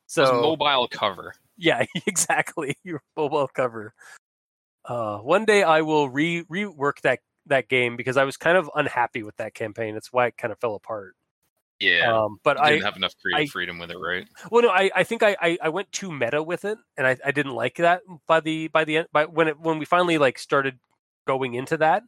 So 0.06 0.40
mobile 0.40 0.86
cover. 0.88 1.34
Yeah, 1.56 1.84
exactly. 2.06 2.76
Your 2.84 3.02
mobile 3.16 3.48
cover. 3.48 3.94
Uh, 4.84 5.18
one 5.18 5.44
day 5.44 5.62
I 5.62 5.80
will 5.82 6.08
re 6.08 6.44
rework 6.44 7.00
that 7.02 7.20
that 7.46 7.68
game 7.68 7.96
because 7.96 8.16
I 8.16 8.24
was 8.24 8.36
kind 8.36 8.56
of 8.56 8.70
unhappy 8.74 9.22
with 9.22 9.36
that 9.36 9.54
campaign. 9.54 9.94
That's 9.94 10.12
why 10.12 10.26
it 10.26 10.36
kind 10.36 10.52
of 10.52 10.58
fell 10.58 10.74
apart. 10.74 11.14
Yeah. 11.80 12.10
Um, 12.24 12.38
but 12.44 12.58
I, 12.58 12.70
didn't 12.70 12.84
have 12.84 12.96
enough 12.96 13.14
creative 13.20 13.48
I- 13.48 13.52
freedom 13.52 13.78
with 13.78 13.90
it, 13.90 13.98
right? 13.98 14.26
well, 14.50 14.62
no, 14.62 14.70
I, 14.70 14.90
I 14.94 15.04
think 15.04 15.22
I, 15.22 15.36
I, 15.40 15.58
I 15.64 15.68
went 15.70 15.90
too 15.92 16.10
meta 16.12 16.42
with 16.42 16.64
it, 16.64 16.78
and 16.96 17.06
I, 17.06 17.16
I 17.24 17.32
didn't 17.32 17.52
like 17.52 17.76
that 17.76 18.02
by 18.26 18.40
the 18.40 18.68
by 18.68 18.84
the 18.84 18.98
end. 18.98 19.08
By 19.12 19.24
when 19.26 19.48
it 19.48 19.60
when 19.60 19.78
we 19.78 19.84
finally 19.84 20.16
like 20.18 20.38
started 20.38 20.78
going 21.26 21.54
into 21.54 21.76
that, 21.78 22.02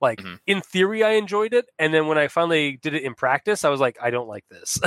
like 0.00 0.20
Mhm. 0.20 0.38
in 0.46 0.60
theory 0.60 1.02
I 1.02 1.10
enjoyed 1.12 1.52
it, 1.52 1.66
and 1.78 1.92
then 1.92 2.06
when 2.06 2.16
I 2.16 2.28
finally 2.28 2.78
did 2.80 2.94
it 2.94 3.02
in 3.02 3.14
practice, 3.14 3.64
I 3.64 3.70
was 3.70 3.80
like, 3.80 3.98
I 4.00 4.10
don't 4.10 4.28
like 4.28 4.44
this. 4.50 4.78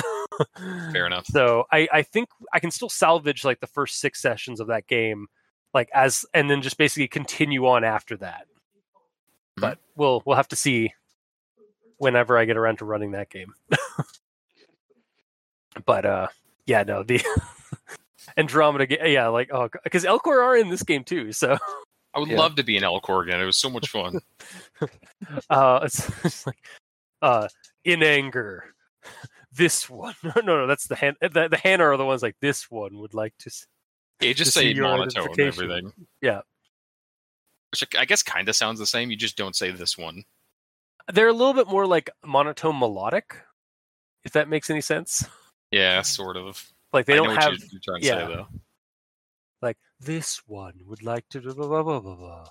Fair 0.92 1.06
enough. 1.08 1.26
So 1.28 1.66
I, 1.72 1.88
I 1.92 2.02
think 2.04 2.30
I 2.54 2.60
can 2.60 2.72
still 2.72 2.90
salvage 2.90 3.44
like 3.44 3.60
the 3.60 3.68
first 3.68 4.00
six 4.00 4.22
sessions 4.22 4.60
of 4.60 4.68
that 4.68 4.88
game, 4.88 5.28
like 5.74 5.90
as 5.94 6.26
and 6.34 6.50
then 6.50 6.62
just 6.62 6.78
basically 6.78 7.08
continue 7.08 7.68
on 7.68 7.84
after 7.84 8.18
that. 8.18 8.48
But 9.58 9.78
we'll 9.96 10.22
we'll 10.26 10.38
have 10.38 10.48
to 10.50 10.56
see 10.56 10.94
whenever 11.98 12.38
I 12.38 12.46
get 12.46 12.58
around 12.58 12.78
to 12.80 12.86
running 12.86 13.12
that 13.12 13.30
game. 13.30 13.54
but 15.86 16.06
uh 16.06 16.28
yeah, 16.66 16.84
no, 16.84 17.04
the 17.04 17.22
Andromeda 18.38 18.88
ga- 18.88 19.12
yeah, 19.14 19.28
like 19.28 19.50
oh 19.54 19.70
because 19.84 20.04
Elcor 20.04 20.44
are 20.44 20.58
in 20.58 20.70
this 20.70 20.84
game 20.84 21.04
too, 21.04 21.32
so 21.32 21.58
I 22.14 22.20
would 22.20 22.30
Yeah. 22.30 22.40
love 22.40 22.56
to 22.56 22.64
be 22.64 22.78
an 22.78 22.84
Elcor 22.84 23.24
again. 23.24 23.40
It 23.40 23.46
was 23.46 23.58
so 23.58 23.70
much 23.70 23.90
fun. 23.90 24.20
uh 25.50 25.80
it's, 25.84 26.26
it's 26.26 26.48
like 26.48 26.58
uh 27.22 27.48
in 27.84 28.04
anger. 28.04 28.66
This 29.54 29.90
one, 29.90 30.16
no, 30.24 30.32
no, 30.38 30.58
no, 30.60 30.68
that's 30.68 30.88
the 30.88 30.96
hand. 30.96 31.18
The, 31.20 31.50
the 31.50 31.58
Hanar 31.58 31.94
are 31.94 31.98
the 31.98 32.06
ones 32.06 32.22
like 32.22 32.38
this 32.40 32.72
one 32.72 32.98
would 33.00 33.14
like 33.14 33.34
to 33.40 33.52
s- 34.22 34.28
Yeah, 34.28 34.34
just 34.34 34.54
To 34.54 34.60
say 34.60 34.74
monotone 34.74 35.28
and 35.30 35.40
everything. 35.40 35.94
Yeah. 36.22 36.42
Which 37.72 37.84
I 37.98 38.06
guess 38.06 38.22
kind 38.24 38.50
of 38.50 38.56
sounds 38.56 38.80
the 38.80 38.86
same. 38.86 39.12
You 39.12 39.18
just 39.18 39.38
don't 39.38 39.56
say 39.56 39.72
this 39.72 39.98
one. 39.98 40.24
they're 41.12 41.28
a 41.30 41.34
little 41.34 41.54
bit 41.54 41.68
more 41.68 41.86
like 41.88 42.10
monotone 42.26 42.78
melodic 42.80 43.36
if 44.24 44.34
that 44.34 44.48
makes 44.48 44.70
any 44.70 44.82
sense 44.82 45.26
Yeah, 45.72 46.02
sort 46.04 46.38
of. 46.38 46.64
like 46.94 47.06
they 47.08 47.14
I 47.14 47.16
don't 47.18 47.28
what 47.30 47.42
have 47.44 47.54
you're, 47.58 47.80
you're 47.88 47.98
to 48.00 48.06
yeah. 48.06 48.28
say 48.28 48.34
though. 48.36 48.48
like 49.62 49.78
this 50.00 50.42
one 50.48 50.74
would 50.86 51.02
like 51.04 51.28
to 51.30 51.40
blah 51.42 51.54
blah 51.54 51.82
blah 51.84 52.00
blah 52.00 52.16
blah. 52.16 52.48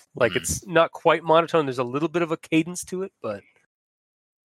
like 0.14 0.32
Hmm. 0.32 0.38
it's 0.38 0.66
not 0.66 0.92
quite 0.92 1.24
monotone. 1.24 1.66
There's 1.66 1.78
a 1.78 1.84
little 1.84 2.08
bit 2.08 2.22
of 2.22 2.30
a 2.30 2.36
cadence 2.36 2.84
to 2.86 3.02
it, 3.02 3.12
but 3.22 3.42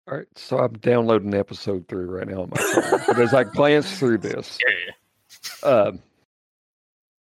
All 0.09 0.17
right, 0.19 0.27
so 0.37 0.59
I'm 0.59 0.75
downloading 0.75 1.35
episode 1.35 1.89
three 1.89 2.05
right 2.05 2.29
now 2.29 2.43
on 2.43 2.51
my 2.51 2.61
phone. 2.61 3.01
but 3.09 3.19
as 3.19 3.33
I 3.35 3.45
glance 3.45 3.99
through 3.99 4.19
this, 4.29 4.59
Yeah. 4.67 5.69
um, 5.69 6.01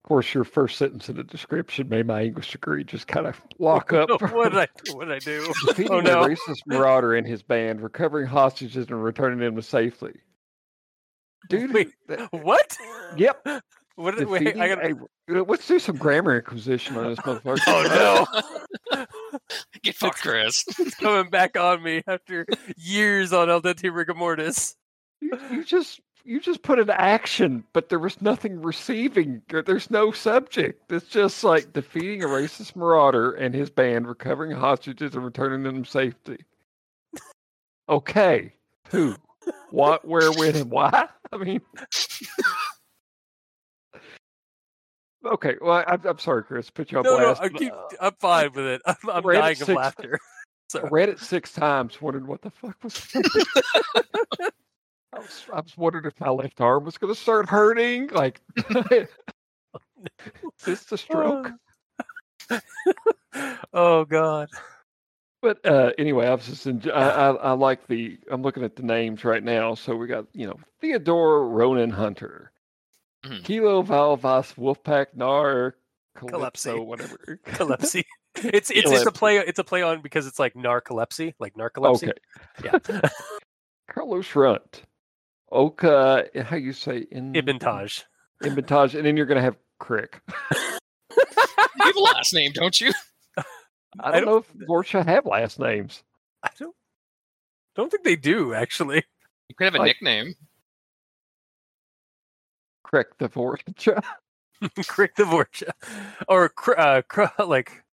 of 0.04 0.08
course, 0.10 0.34
your 0.34 0.44
first 0.44 0.78
sentence 0.78 1.08
in 1.08 1.16
the 1.16 1.24
description 1.24 1.88
made 1.88 2.06
my 2.08 2.24
English 2.24 2.52
degree 2.52 2.84
just 2.84 3.08
kind 3.08 3.26
of 3.26 3.40
lock 3.60 3.94
up. 3.94 4.10
what 4.34 4.52
did 4.52 4.60
I 4.60 4.68
what 4.94 5.06
did 5.08 5.14
I 5.16 5.20
do? 5.20 5.54
Defeating 5.68 5.92
Oh, 5.94 6.02
no. 6.02 6.24
a 6.24 6.30
racist 6.30 6.60
marauder 6.68 7.16
and 7.16 7.26
his 7.26 7.42
band, 7.42 7.82
recovering 7.82 8.28
hostages 8.28 8.88
and 8.90 9.02
returning 9.04 9.40
them 9.40 9.62
safely. 9.62 10.14
Dude, 11.50 11.74
Wait, 11.74 11.90
that- 12.08 12.32
What? 12.34 12.78
yep. 13.18 13.46
What 13.96 14.18
did 14.18 14.28
wait? 14.28 14.58
I 14.58 14.68
got. 14.70 14.84
a- 14.84 14.96
uh, 15.40 15.44
let's 15.48 15.68
do 15.68 15.78
some 15.78 15.98
grammar 15.98 16.38
inquisition 16.38 16.98
on 16.98 17.10
this 17.10 17.20
motherfucker. 17.20 17.60
Oh 17.68 18.26
no! 18.92 19.06
Get 19.84 19.96
fucked, 19.96 20.22
Chris. 20.22 20.64
it's 20.80 20.96
coming 20.96 21.30
back 21.30 21.56
on 21.60 21.84
me 21.84 22.02
after 22.08 22.46
years 22.76 23.32
on 23.34 23.52
El 23.52 23.62
Dente 23.62 23.94
Rigor 23.94 24.16
Mortis. 24.16 24.76
You, 25.22 25.38
you 25.52 25.64
just 25.64 26.02
you 26.26 26.40
just 26.40 26.62
put 26.62 26.80
an 26.80 26.90
action, 26.90 27.64
but 27.74 27.90
there 27.90 28.00
was 28.00 28.22
nothing 28.22 28.62
receiving. 28.62 29.42
There's 29.50 29.92
no 29.92 30.12
subject. 30.12 30.92
It's 30.92 31.08
just 31.08 31.44
like 31.44 31.74
defeating 31.74 32.24
a 32.24 32.28
racist 32.28 32.76
marauder 32.76 33.32
and 33.34 33.54
his 33.54 33.70
band, 33.70 34.08
recovering 34.08 34.52
hostages 34.52 35.16
and 35.16 35.26
returning 35.26 35.64
them 35.64 35.84
to 35.84 35.90
safety. 35.90 36.38
Okay, 37.90 38.54
who, 38.90 39.16
what, 39.72 40.08
where, 40.08 40.32
when, 40.32 40.56
and 40.56 40.72
why? 40.72 41.10
I 41.34 41.38
mean, 41.38 41.62
okay. 45.26 45.56
Well, 45.60 45.84
I, 45.86 45.98
I'm 46.06 46.20
sorry, 46.20 46.44
Chris. 46.44 46.70
Put 46.70 46.92
you 46.92 47.00
on 47.00 47.04
No, 47.04 47.18
no. 47.18 47.36
I 47.38 47.50
keep, 47.50 47.74
I'm 48.00 48.14
fine 48.20 48.54
with 48.54 48.66
it. 48.66 48.82
I'm, 48.86 48.96
I'm 49.12 49.24
dying 49.24 49.62
of 49.62 49.68
laughter. 49.70 50.20
I 50.76 50.80
So 50.80 50.88
read 50.90 51.10
it 51.10 51.20
six 51.20 51.52
times, 51.52 52.02
wondering 52.02 52.28
what 52.28 52.42
the 52.42 52.50
fuck 52.52 52.78
was. 52.82 53.14
I 55.16 55.20
was, 55.20 55.46
I 55.54 55.60
was 55.62 55.78
wondering 55.78 56.06
if 56.06 56.20
my 56.20 56.30
left 56.30 56.60
arm 56.62 56.86
was 56.86 56.98
going 56.98 57.14
to 57.14 57.20
start 57.20 57.48
hurting. 57.50 58.08
Like, 58.08 58.42
is 58.92 59.08
this 60.66 60.92
a 60.92 60.98
stroke? 60.98 61.52
oh 63.74 64.06
god. 64.06 64.50
But 65.42 65.66
uh, 65.66 65.92
anyway, 65.98 66.28
I 66.28 66.36
was 66.36 66.46
just 66.46 66.66
enj- 66.68 66.92
I, 66.92 67.10
I, 67.10 67.30
I 67.32 67.52
like 67.52 67.86
the. 67.88 68.18
I'm 68.32 68.42
looking 68.42 68.64
at 68.64 68.76
the 68.78 68.84
names 68.84 69.26
right 69.26 69.44
now. 69.44 69.76
So 69.76 69.96
we 69.96 70.08
got 70.08 70.26
you 70.34 70.48
know 70.48 70.58
Theodore 70.82 71.48
Ronan 71.50 71.90
Hunter, 71.90 72.52
Mhm. 73.26 73.44
Kilo 73.44 73.84
Valvas 73.84 74.56
Wolfpack 74.56 75.08
Nar 75.16 75.76
Calypso. 76.16 76.82
Whatever. 76.82 77.40
Calypsy. 77.46 78.04
It's 78.36 78.72
it's 78.72 78.90
it's 78.92 79.06
a 79.06 79.12
play. 79.12 79.38
It's 79.38 79.60
a 79.60 79.64
play 79.64 79.82
on 79.84 80.02
because 80.02 80.26
it's 80.28 80.40
like 80.40 80.54
narcolepsy, 80.56 81.34
like 81.40 81.54
narcolepsy. 81.56 82.10
Okay, 82.10 82.80
Yeah. 82.94 83.02
Carlos 83.92 84.34
Runt, 84.36 84.84
Oka. 85.54 86.26
How 86.44 86.56
you 86.58 86.74
say 86.74 87.06
in 87.12 87.36
Ibn 87.36 87.60
Taj. 87.60 88.02
Inventage, 88.44 88.96
and 88.96 89.06
then 89.06 89.16
you're 89.16 89.26
going 89.26 89.38
to 89.38 89.42
have 89.42 89.56
Crick. 89.80 90.22
You 90.52 90.80
have 91.80 91.96
a 91.96 92.00
last 92.00 92.34
name, 92.34 92.52
don't 92.54 92.80
you? 92.82 92.92
I 93.38 93.44
I 94.00 94.12
don't 94.20 94.26
know 94.26 94.38
if 94.38 94.68
Vorcha 94.68 95.06
have 95.06 95.26
last 95.26 95.60
names. 95.60 96.04
I 96.44 96.50
don't 96.60 96.76
don't 97.76 97.90
think 97.92 98.04
they 98.04 98.16
do 98.18 98.54
actually. 98.54 99.04
You 99.50 99.56
could 99.56 99.66
have 99.66 99.76
a 99.76 99.78
Like- 99.80 99.88
nickname. 99.88 100.34
Crick 102.84 103.18
the 103.18 103.30
Vorcha. 103.30 104.04
Crick 104.88 105.16
the 105.16 105.24
Vorcha, 105.24 105.72
or 106.30 106.48
cr- 106.50 106.78
uh, 106.80 107.02
cr- 107.04 107.26
like, 107.46 107.84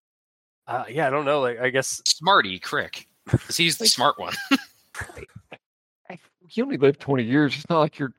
uh, 0.67 0.85
yeah, 0.89 1.07
I 1.07 1.09
don't 1.09 1.25
know. 1.25 1.41
Like, 1.41 1.59
I 1.59 1.69
guess 1.69 2.01
Smarty 2.05 2.59
Crick, 2.59 3.07
because 3.29 3.57
he's 3.57 3.77
the 3.77 3.87
smart 3.87 4.17
one. 4.17 4.33
You 6.53 6.63
only 6.63 6.77
live 6.77 6.99
20 6.99 7.23
years. 7.23 7.55
It's 7.55 7.69
not 7.69 7.79
like 7.79 7.99
you're 7.99 8.13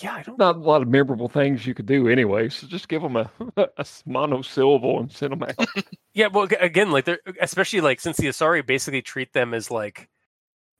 yeah, 0.00 0.14
I 0.14 0.22
don't. 0.22 0.38
not 0.38 0.56
a 0.56 0.58
lot 0.58 0.82
of 0.82 0.88
memorable 0.88 1.28
things 1.28 1.66
you 1.66 1.74
could 1.74 1.86
do 1.86 2.08
anyway. 2.08 2.48
So 2.48 2.66
just 2.66 2.88
give 2.88 3.02
them 3.02 3.16
a 3.16 3.30
monosyllable 4.06 5.00
and 5.00 5.12
send 5.12 5.32
them 5.32 5.42
out. 5.42 5.68
Yeah, 6.14 6.26
well, 6.26 6.46
again, 6.60 6.90
like 6.90 7.06
they're 7.06 7.20
especially 7.40 7.80
like 7.80 7.98
since 7.98 8.18
the 8.18 8.26
Asari 8.26 8.66
basically 8.66 9.00
treat 9.00 9.32
them 9.32 9.54
as 9.54 9.70
like, 9.70 10.10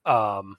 um, 0.05 0.57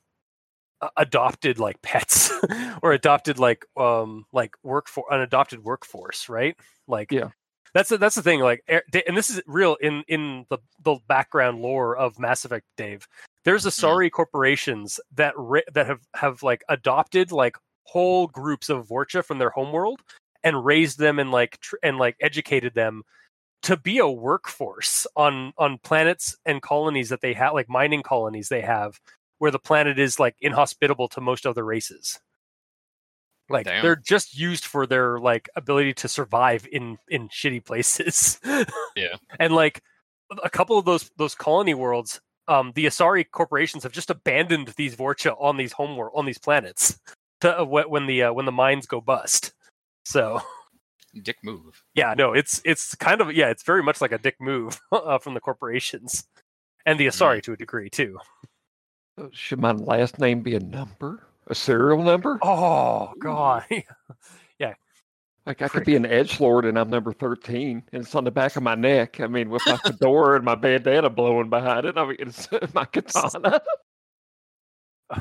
adopted 0.96 1.60
like 1.60 1.80
pets 1.80 2.32
or 2.82 2.92
adopted 2.92 3.38
like 3.38 3.64
um 3.76 4.26
like 4.32 4.50
work 4.64 4.88
for 4.88 5.04
an 5.12 5.20
adopted 5.20 5.62
workforce, 5.62 6.28
right? 6.28 6.56
Like, 6.88 7.12
Yeah. 7.12 7.28
That's 7.72 7.88
the, 7.88 7.98
that's 7.98 8.14
the 8.14 8.22
thing. 8.22 8.40
Like, 8.40 8.62
er- 8.70 8.82
and 9.06 9.16
this 9.16 9.30
is 9.30 9.40
real 9.46 9.76
in 9.80 10.02
in 10.08 10.46
the 10.48 10.58
the 10.82 10.96
background 11.08 11.60
lore 11.60 11.96
of 11.96 12.18
Mass 12.18 12.44
Effect, 12.44 12.66
Dave. 12.76 13.06
There's 13.45 13.66
Asari 13.66 14.11
corporations 14.11 14.99
that 15.14 15.34
ri- 15.36 15.64
that 15.74 15.86
have 15.86 16.01
have 16.14 16.42
like 16.42 16.64
adopted 16.68 17.30
like 17.32 17.57
whole 17.84 18.26
groups 18.26 18.68
of 18.70 18.88
Vorcha 18.88 19.24
from 19.24 19.38
their 19.38 19.51
homeworld 19.51 20.01
and 20.42 20.64
raised 20.64 20.99
them 20.99 21.18
and 21.18 21.30
like 21.30 21.61
tr- 21.61 21.76
and 21.82 21.99
like 21.99 22.16
educated 22.20 22.74
them 22.74 23.03
to 23.62 23.76
be 23.76 23.99
a 23.99 24.09
workforce 24.09 25.07
on 25.16 25.53
on 25.59 25.78
planets 25.78 26.36
and 26.45 26.62
colonies 26.62 27.09
that 27.09 27.20
they 27.22 27.32
have 27.32 27.55
like 27.55 27.68
mining 27.68 28.03
colonies 28.03 28.49
they 28.49 28.61
have 28.61 29.01
where 29.38 29.51
the 29.51 29.59
planet 29.59 29.99
is 29.99 30.20
like 30.20 30.36
inhospitable 30.40 31.09
to 31.09 31.20
most 31.20 31.47
other 31.47 31.64
races 31.64 32.20
like 33.49 33.66
Damn. 33.66 33.82
they're 33.82 33.97
just 33.97 34.38
used 34.38 34.64
for 34.66 34.86
their 34.86 35.18
like 35.18 35.49
ability 35.57 35.95
to 35.95 36.09
survive 36.09 36.66
in 36.70 36.99
in 37.09 37.28
shitty 37.28 37.64
places 37.64 38.38
Yeah. 38.97 39.16
and 39.38 39.55
like 39.55 39.82
a 40.42 40.51
couple 40.51 40.78
of 40.78 40.84
those 40.84 41.11
those 41.16 41.34
colony 41.34 41.74
worlds 41.74 42.20
um 42.49 42.72
the 42.74 42.86
asari 42.86 43.24
corporations 43.30 43.82
have 43.82 43.92
just 43.92 44.11
abandoned 44.11 44.68
these 44.76 44.97
vorcha 44.97 45.34
on 45.40 45.57
these 45.57 45.72
homeworld 45.72 46.12
on 46.14 46.26
these 46.26 46.38
planets 46.38 46.99
to 47.40 47.61
uh, 47.61 47.64
when 47.64 48.07
the 48.07 48.24
uh, 48.24 48.32
when 48.32 48.47
the 48.47 48.53
mines 48.53 48.86
go 48.86 49.01
bust 49.01 49.53
so 50.05 50.40
Dick 51.22 51.38
move. 51.42 51.82
yeah, 51.95 52.14
no, 52.16 52.32
it's 52.32 52.61
it's 52.64 52.95
kind 52.97 53.20
of 53.20 53.32
yeah, 53.32 53.49
it's 53.49 53.62
very 53.62 53.82
much 53.82 54.01
like 54.01 54.12
a 54.12 54.18
dick 54.18 54.36
move 54.40 54.80
uh, 54.92 55.18
from 55.18 55.34
the 55.34 55.40
corporations 55.40 56.24
and 56.86 56.99
the 56.99 57.07
Asari 57.07 57.42
to 57.42 57.53
a 57.53 57.57
degree 57.57 57.88
too. 57.88 58.18
Should 59.32 59.61
my 59.61 59.72
last 59.72 60.18
name 60.18 60.40
be 60.40 60.57
a 60.57 60.61
number? 60.61 61.26
A 61.47 61.55
serial 61.55 62.03
number? 62.03 62.38
Oh 62.42 63.12
god, 63.18 63.64
Like 65.47 65.61
I 65.61 65.68
could 65.68 65.84
be 65.84 65.95
an 65.95 66.07
edge 66.07 66.40
lord 66.40 66.64
and 66.64 66.78
I'm 66.78 66.88
number 66.88 67.12
13 67.12 67.82
and 67.92 68.03
it's 68.03 68.14
on 68.14 68.24
the 68.24 68.30
back 68.30 68.57
of 68.57 68.62
my 68.62 68.74
neck. 68.74 69.20
I 69.20 69.26
mean, 69.26 69.51
with 69.51 69.62
my 69.66 69.76
fedora 69.76 70.36
and 70.36 70.45
my 70.45 70.55
bandana 70.55 71.11
blowing 71.11 71.51
behind 71.51 71.84
it. 71.84 71.99
I 71.99 72.07
mean, 72.07 72.16
it's 72.18 72.49
my 72.74 72.86
katana. 72.86 73.61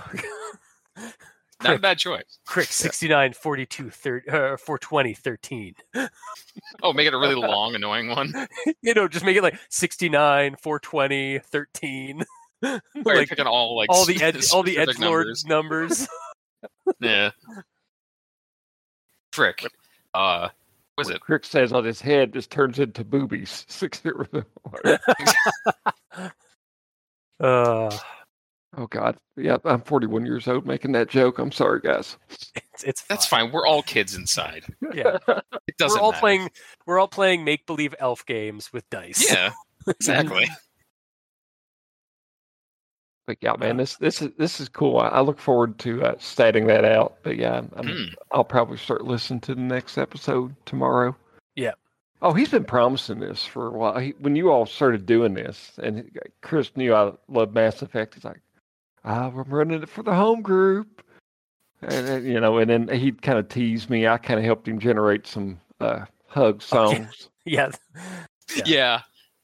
Not 1.63 1.75
a 1.75 1.79
bad 1.79 1.97
choice. 1.97 2.39
Crick 2.45 2.67
69 2.67 3.33
42 3.33 3.89
30, 3.89 4.29
uh, 4.29 4.57
420 4.57 5.13
13. 5.13 5.75
Oh, 6.81 6.93
make 6.93 7.07
it 7.07 7.13
a 7.13 7.17
really 7.17 7.35
long, 7.35 7.75
annoying 7.75 8.09
one. 8.09 8.33
You 8.81 8.93
know, 8.93 9.07
just 9.07 9.25
make 9.25 9.37
it 9.37 9.43
like 9.43 9.57
69 9.69 10.55
420 10.61 11.39
13. 11.39 12.23
Or 12.63 12.81
you're 12.95 13.15
like 13.17 13.29
picking 13.29 13.45
all 13.45 13.75
like 13.75 13.89
all 13.89 14.05
the 14.05 14.21
edge 14.21 14.35
all 14.53 14.63
the 14.63 14.73
specific 14.73 14.95
edge 14.95 14.99
lord 14.99 15.27
numbers. 15.27 15.45
numbers. 15.45 16.07
Yeah. 17.01 17.31
Frick. 19.33 19.65
Uh, 20.13 20.49
was 20.97 21.09
it? 21.09 21.21
Crick 21.21 21.45
says 21.45 21.73
on 21.73 21.83
his 21.85 22.01
head 22.01 22.33
just 22.33 22.51
turns 22.51 22.79
into 22.79 23.03
boobies. 23.03 23.65
Six 23.69 24.01
zero. 24.01 24.27
uh 27.39 27.97
Oh 28.75 28.87
God. 28.87 29.17
Yeah, 29.37 29.57
I'm 29.65 29.81
41 29.81 30.25
years 30.25 30.47
old 30.47 30.65
making 30.65 30.93
that 30.93 31.07
joke. 31.09 31.37
I'm 31.37 31.51
sorry, 31.51 31.79
guys. 31.79 32.17
it's, 32.55 32.83
it's 32.83 33.01
That's 33.03 33.25
fine. 33.25 33.45
fine. 33.45 33.53
We're 33.53 33.67
all 33.67 33.83
kids 33.83 34.15
inside. 34.15 34.65
Yeah. 34.93 35.17
It 35.65 35.77
doesn't. 35.77 35.97
we're 35.97 36.03
all 36.03 36.11
matter. 36.11 36.19
playing 36.19 36.49
we're 36.85 36.99
all 36.99 37.07
playing 37.07 37.45
make 37.45 37.65
believe 37.65 37.95
elf 37.97 38.25
games 38.25 38.71
with 38.73 38.87
dice. 38.89 39.31
Yeah, 39.31 39.53
exactly. 39.87 40.45
But 43.25 43.37
yeah, 43.41 43.53
man, 43.57 43.77
this 43.77 43.95
this 43.97 44.21
is 44.21 44.31
this 44.37 44.59
is 44.59 44.67
cool. 44.67 44.97
I, 44.99 45.07
I 45.07 45.21
look 45.21 45.39
forward 45.39 45.79
to 45.79 46.03
uh, 46.03 46.15
stating 46.19 46.67
that 46.67 46.83
out. 46.83 47.15
But 47.23 47.37
yeah, 47.37 47.57
I'm, 47.59 47.71
I'm, 47.75 47.87
Hmm. 47.87 48.03
I'll 48.31 48.43
probably 48.43 48.77
start 48.77 49.05
listening 49.05 49.39
to 49.41 49.55
the 49.55 49.61
next 49.61 49.97
episode 49.97 50.55
tomorrow. 50.65 51.15
Yeah. 51.55 51.71
Oh, 52.21 52.33
he's 52.33 52.49
been 52.49 52.63
promising 52.65 53.19
this 53.19 53.45
for 53.45 53.67
a 53.67 53.71
while. 53.71 53.97
He, 53.99 54.11
when 54.19 54.35
you 54.35 54.49
all 54.51 54.65
started 54.65 55.05
doing 55.05 55.33
this, 55.33 55.71
and 55.81 56.09
Chris 56.41 56.71
knew 56.75 56.93
I 56.93 57.11
love 57.27 57.53
Mass 57.53 57.81
Effect, 57.81 58.15
he's 58.15 58.23
like, 58.25 58.39
"Ah, 59.05 59.27
I'm 59.27 59.35
running 59.43 59.83
it 59.83 59.89
for 59.89 60.03
the 60.03 60.13
home 60.15 60.41
group," 60.41 61.03
and 61.81 62.07
then, 62.07 62.25
you 62.25 62.39
know, 62.39 62.57
and 62.57 62.69
then 62.69 62.87
he 62.89 63.11
kind 63.11 63.37
of 63.39 63.47
teased 63.49 63.89
me. 63.89 64.07
I 64.07 64.17
kind 64.17 64.39
of 64.39 64.45
helped 64.45 64.67
him 64.67 64.79
generate 64.79 65.27
some 65.27 65.59
uh, 65.81 66.05
hug 66.27 66.61
Oh, 66.71 66.91
yeah. 66.91 66.97
songs. 66.97 67.29
Yeah. 67.45 67.71
Yeah. 68.65 69.01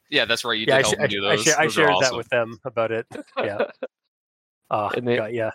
Yeah, 0.09 0.25
That's 0.25 0.43
right. 0.45 0.57
You 0.57 0.65
yeah, 0.67 0.75
I, 0.75 0.81
did 0.81 0.85
help 0.85 0.95
sh- 0.95 0.99
me 1.01 1.07
do 1.07 1.25
I, 1.27 1.35
those. 1.35 1.43
sha- 1.43 1.51
I 1.59 1.63
Those 1.63 1.77
are 1.77 1.81
shared 1.81 1.95
that 2.01 2.15
with 2.15 2.29
them 2.29 2.59
about 2.65 2.91
it. 2.91 3.07
Yeah. 3.37 3.65
Oh, 4.71 4.89
And 4.95 5.07
then- 5.07 5.17
God, 5.17 5.31
yeah. 5.31 5.49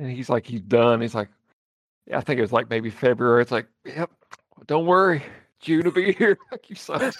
And 0.00 0.10
he's 0.10 0.28
like, 0.28 0.46
he's 0.46 0.62
done. 0.62 1.00
He's 1.00 1.14
like, 1.14 1.28
I 2.12 2.20
think 2.20 2.38
it 2.38 2.42
was 2.42 2.52
like 2.52 2.68
maybe 2.70 2.90
February. 2.90 3.40
It's 3.42 3.52
like, 3.52 3.68
yep, 3.84 4.10
Don't 4.66 4.86
worry, 4.86 5.22
June 5.60 5.84
will 5.84 5.92
be 5.92 6.12
here. 6.18 6.36
Like 6.50 6.68
you 6.68 6.74
saw 6.74 6.94
it. 7.00 7.14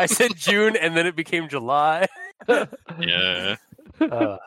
I 0.00 0.06
said 0.06 0.32
June, 0.34 0.74
and 0.76 0.96
then 0.96 1.06
it 1.06 1.14
became 1.14 1.48
July. 1.48 2.06
Yeah. 2.48 3.56
Uh, 4.00 4.38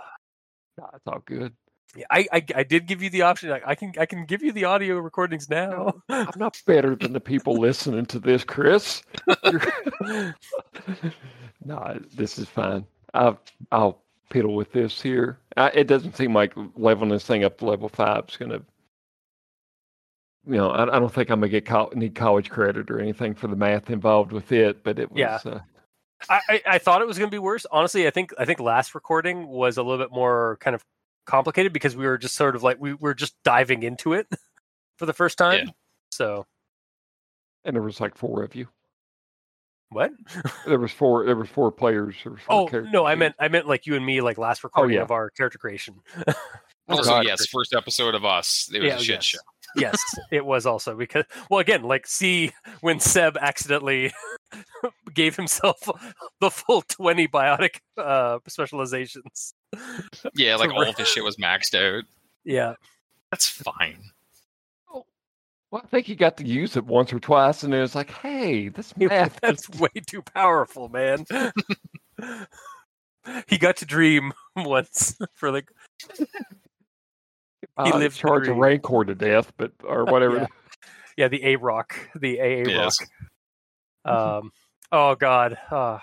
Nah, 0.79 0.89
it's 0.93 1.07
all 1.07 1.23
good. 1.25 1.53
Yeah, 1.95 2.05
I, 2.09 2.27
I 2.31 2.45
I 2.55 2.63
did 2.63 2.85
give 2.85 3.01
you 3.01 3.09
the 3.09 3.23
option. 3.23 3.51
I, 3.51 3.61
I 3.65 3.75
can 3.75 3.93
I 3.97 4.05
can 4.05 4.25
give 4.25 4.43
you 4.43 4.51
the 4.51 4.65
audio 4.65 4.97
recordings 4.97 5.49
now. 5.49 6.01
I'm 6.09 6.27
not 6.35 6.61
better 6.65 6.95
than 6.95 7.13
the 7.13 7.19
people 7.19 7.55
listening 7.55 8.05
to 8.07 8.19
this, 8.19 8.43
Chris. 8.43 9.03
No, 11.67 11.99
this 12.15 12.37
is 12.39 12.47
fine. 12.47 12.85
I'll 13.13 13.39
I'll 13.71 14.01
piddle 14.31 14.55
with 14.55 14.71
this 14.71 15.01
here. 15.01 15.37
I, 15.57 15.67
it 15.69 15.87
doesn't 15.87 16.15
seem 16.15 16.33
like 16.33 16.53
leveling 16.75 17.09
this 17.09 17.25
thing 17.25 17.43
up 17.43 17.57
to 17.57 17.65
level 17.65 17.89
five 17.89 18.25
is 18.29 18.37
going 18.37 18.51
to. 18.51 18.61
You 20.47 20.55
know, 20.55 20.69
I, 20.69 20.83
I 20.83 20.99
don't 20.99 21.13
think 21.13 21.29
I'm 21.29 21.41
gonna 21.41 21.49
get 21.49 21.65
col- 21.65 21.91
need 21.93 22.15
college 22.15 22.49
credit 22.49 22.89
or 22.89 23.01
anything 23.01 23.35
for 23.35 23.47
the 23.47 23.55
math 23.57 23.89
involved 23.89 24.31
with 24.31 24.53
it, 24.53 24.81
but 24.81 24.97
it 24.97 25.11
was. 25.11 25.19
Yeah. 25.19 25.39
Uh, 25.45 25.59
I, 26.29 26.39
I, 26.49 26.61
I 26.65 26.77
thought 26.77 27.01
it 27.01 27.07
was 27.07 27.19
going 27.19 27.29
to 27.29 27.35
be 27.35 27.39
worse. 27.39 27.65
Honestly, 27.69 28.07
I 28.07 28.11
think 28.11 28.33
I 28.39 28.45
think 28.45 28.59
last 28.59 28.95
recording 28.95 29.47
was 29.47 29.77
a 29.77 29.83
little 29.83 30.03
bit 30.03 30.11
more 30.11 30.57
kind 30.61 30.73
of 30.73 30.83
complicated 31.27 31.73
because 31.73 31.95
we 31.95 32.07
were 32.07 32.17
just 32.17 32.35
sort 32.35 32.55
of 32.55 32.63
like 32.63 32.77
we 32.79 32.93
were 32.95 33.13
just 33.13 33.35
diving 33.43 33.83
into 33.83 34.13
it 34.13 34.27
for 34.97 35.05
the 35.05 35.13
first 35.13 35.37
time. 35.37 35.67
Yeah. 35.67 35.71
So 36.11 36.45
and 37.63 37.75
there 37.75 37.83
was 37.83 38.01
like 38.01 38.15
four 38.15 38.43
of 38.43 38.55
you. 38.55 38.67
what? 39.89 40.11
There 40.65 40.79
was 40.79 40.91
four. 40.91 41.25
There 41.25 41.35
was 41.35 41.49
four 41.49 41.71
players. 41.71 42.15
There 42.23 42.31
was 42.33 42.41
four 42.41 42.69
Oh 42.73 42.79
no, 42.91 43.05
I 43.05 43.15
meant 43.15 43.35
I 43.39 43.47
meant 43.49 43.67
like 43.67 43.85
you 43.85 43.95
and 43.95 44.05
me 44.05 44.21
like 44.21 44.37
last 44.37 44.61
oh, 44.63 44.67
recording 44.67 44.95
yeah. 44.95 45.03
of 45.03 45.11
our 45.11 45.29
character 45.29 45.59
creation. 45.59 45.95
Also, 46.89 47.11
oh, 47.11 47.15
God. 47.15 47.25
yes, 47.25 47.45
first 47.47 47.75
episode 47.75 48.15
of 48.15 48.23
us. 48.23 48.71
It 48.73 48.79
was 48.79 48.87
Yeah, 48.87 48.95
a 48.95 48.99
shit 48.99 49.15
yes. 49.15 49.23
show. 49.25 49.39
Yes, 49.75 50.01
it 50.31 50.45
was 50.45 50.65
also 50.65 50.95
because 50.95 51.25
well 51.49 51.59
again 51.59 51.83
like 51.83 52.07
see 52.07 52.51
when 52.81 52.99
Seb 52.99 53.37
accidentally 53.37 54.13
gave 55.13 55.35
himself 55.35 55.77
the 56.41 56.49
full 56.51 56.81
twenty 56.83 57.27
biotic 57.27 57.79
uh, 57.97 58.39
specializations. 58.47 59.53
Yeah, 60.35 60.55
like 60.55 60.71
all 60.71 60.81
re- 60.81 60.89
of 60.89 60.97
his 60.97 61.07
shit 61.07 61.23
was 61.23 61.37
maxed 61.37 61.75
out. 61.75 62.03
Yeah, 62.45 62.75
That's 63.31 63.47
fine. 63.49 63.99
Well, 65.69 65.81
I 65.83 65.87
think 65.87 66.05
he 66.05 66.15
got 66.15 66.37
to 66.37 66.45
use 66.47 66.77
it 66.77 66.85
once 66.85 67.11
or 67.11 67.19
twice, 67.19 67.63
and 67.63 67.73
it 67.73 67.81
was 67.81 67.93
like, 67.93 68.09
"Hey, 68.09 68.69
this 68.69 68.95
math." 68.97 69.37
that's 69.41 69.69
way 69.69 69.89
too 70.07 70.21
powerful, 70.21 70.87
man. 70.87 71.25
he 73.47 73.57
got 73.57 73.75
to 73.77 73.85
dream 73.85 74.31
once 74.55 75.17
for 75.33 75.51
like 75.51 75.69
he 77.85 77.93
lived 77.93 78.15
to 78.15 78.21
charge 78.21 78.43
a 78.43 78.51
dream. 78.51 78.59
rancor 78.59 79.03
to 79.05 79.15
death, 79.15 79.51
but 79.57 79.71
or 79.83 80.05
whatever. 80.11 80.37
Yeah. 80.37 80.47
yeah 81.17 81.27
the 81.27 81.43
A 81.45 81.55
Rock, 81.57 81.95
the 82.15 82.39
AA 82.41 82.67
Yes. 82.69 82.97
Rock. 84.05 84.17
Um, 84.39 84.51
oh 84.91 85.15
God, 85.15 85.57
uh, 85.69 85.99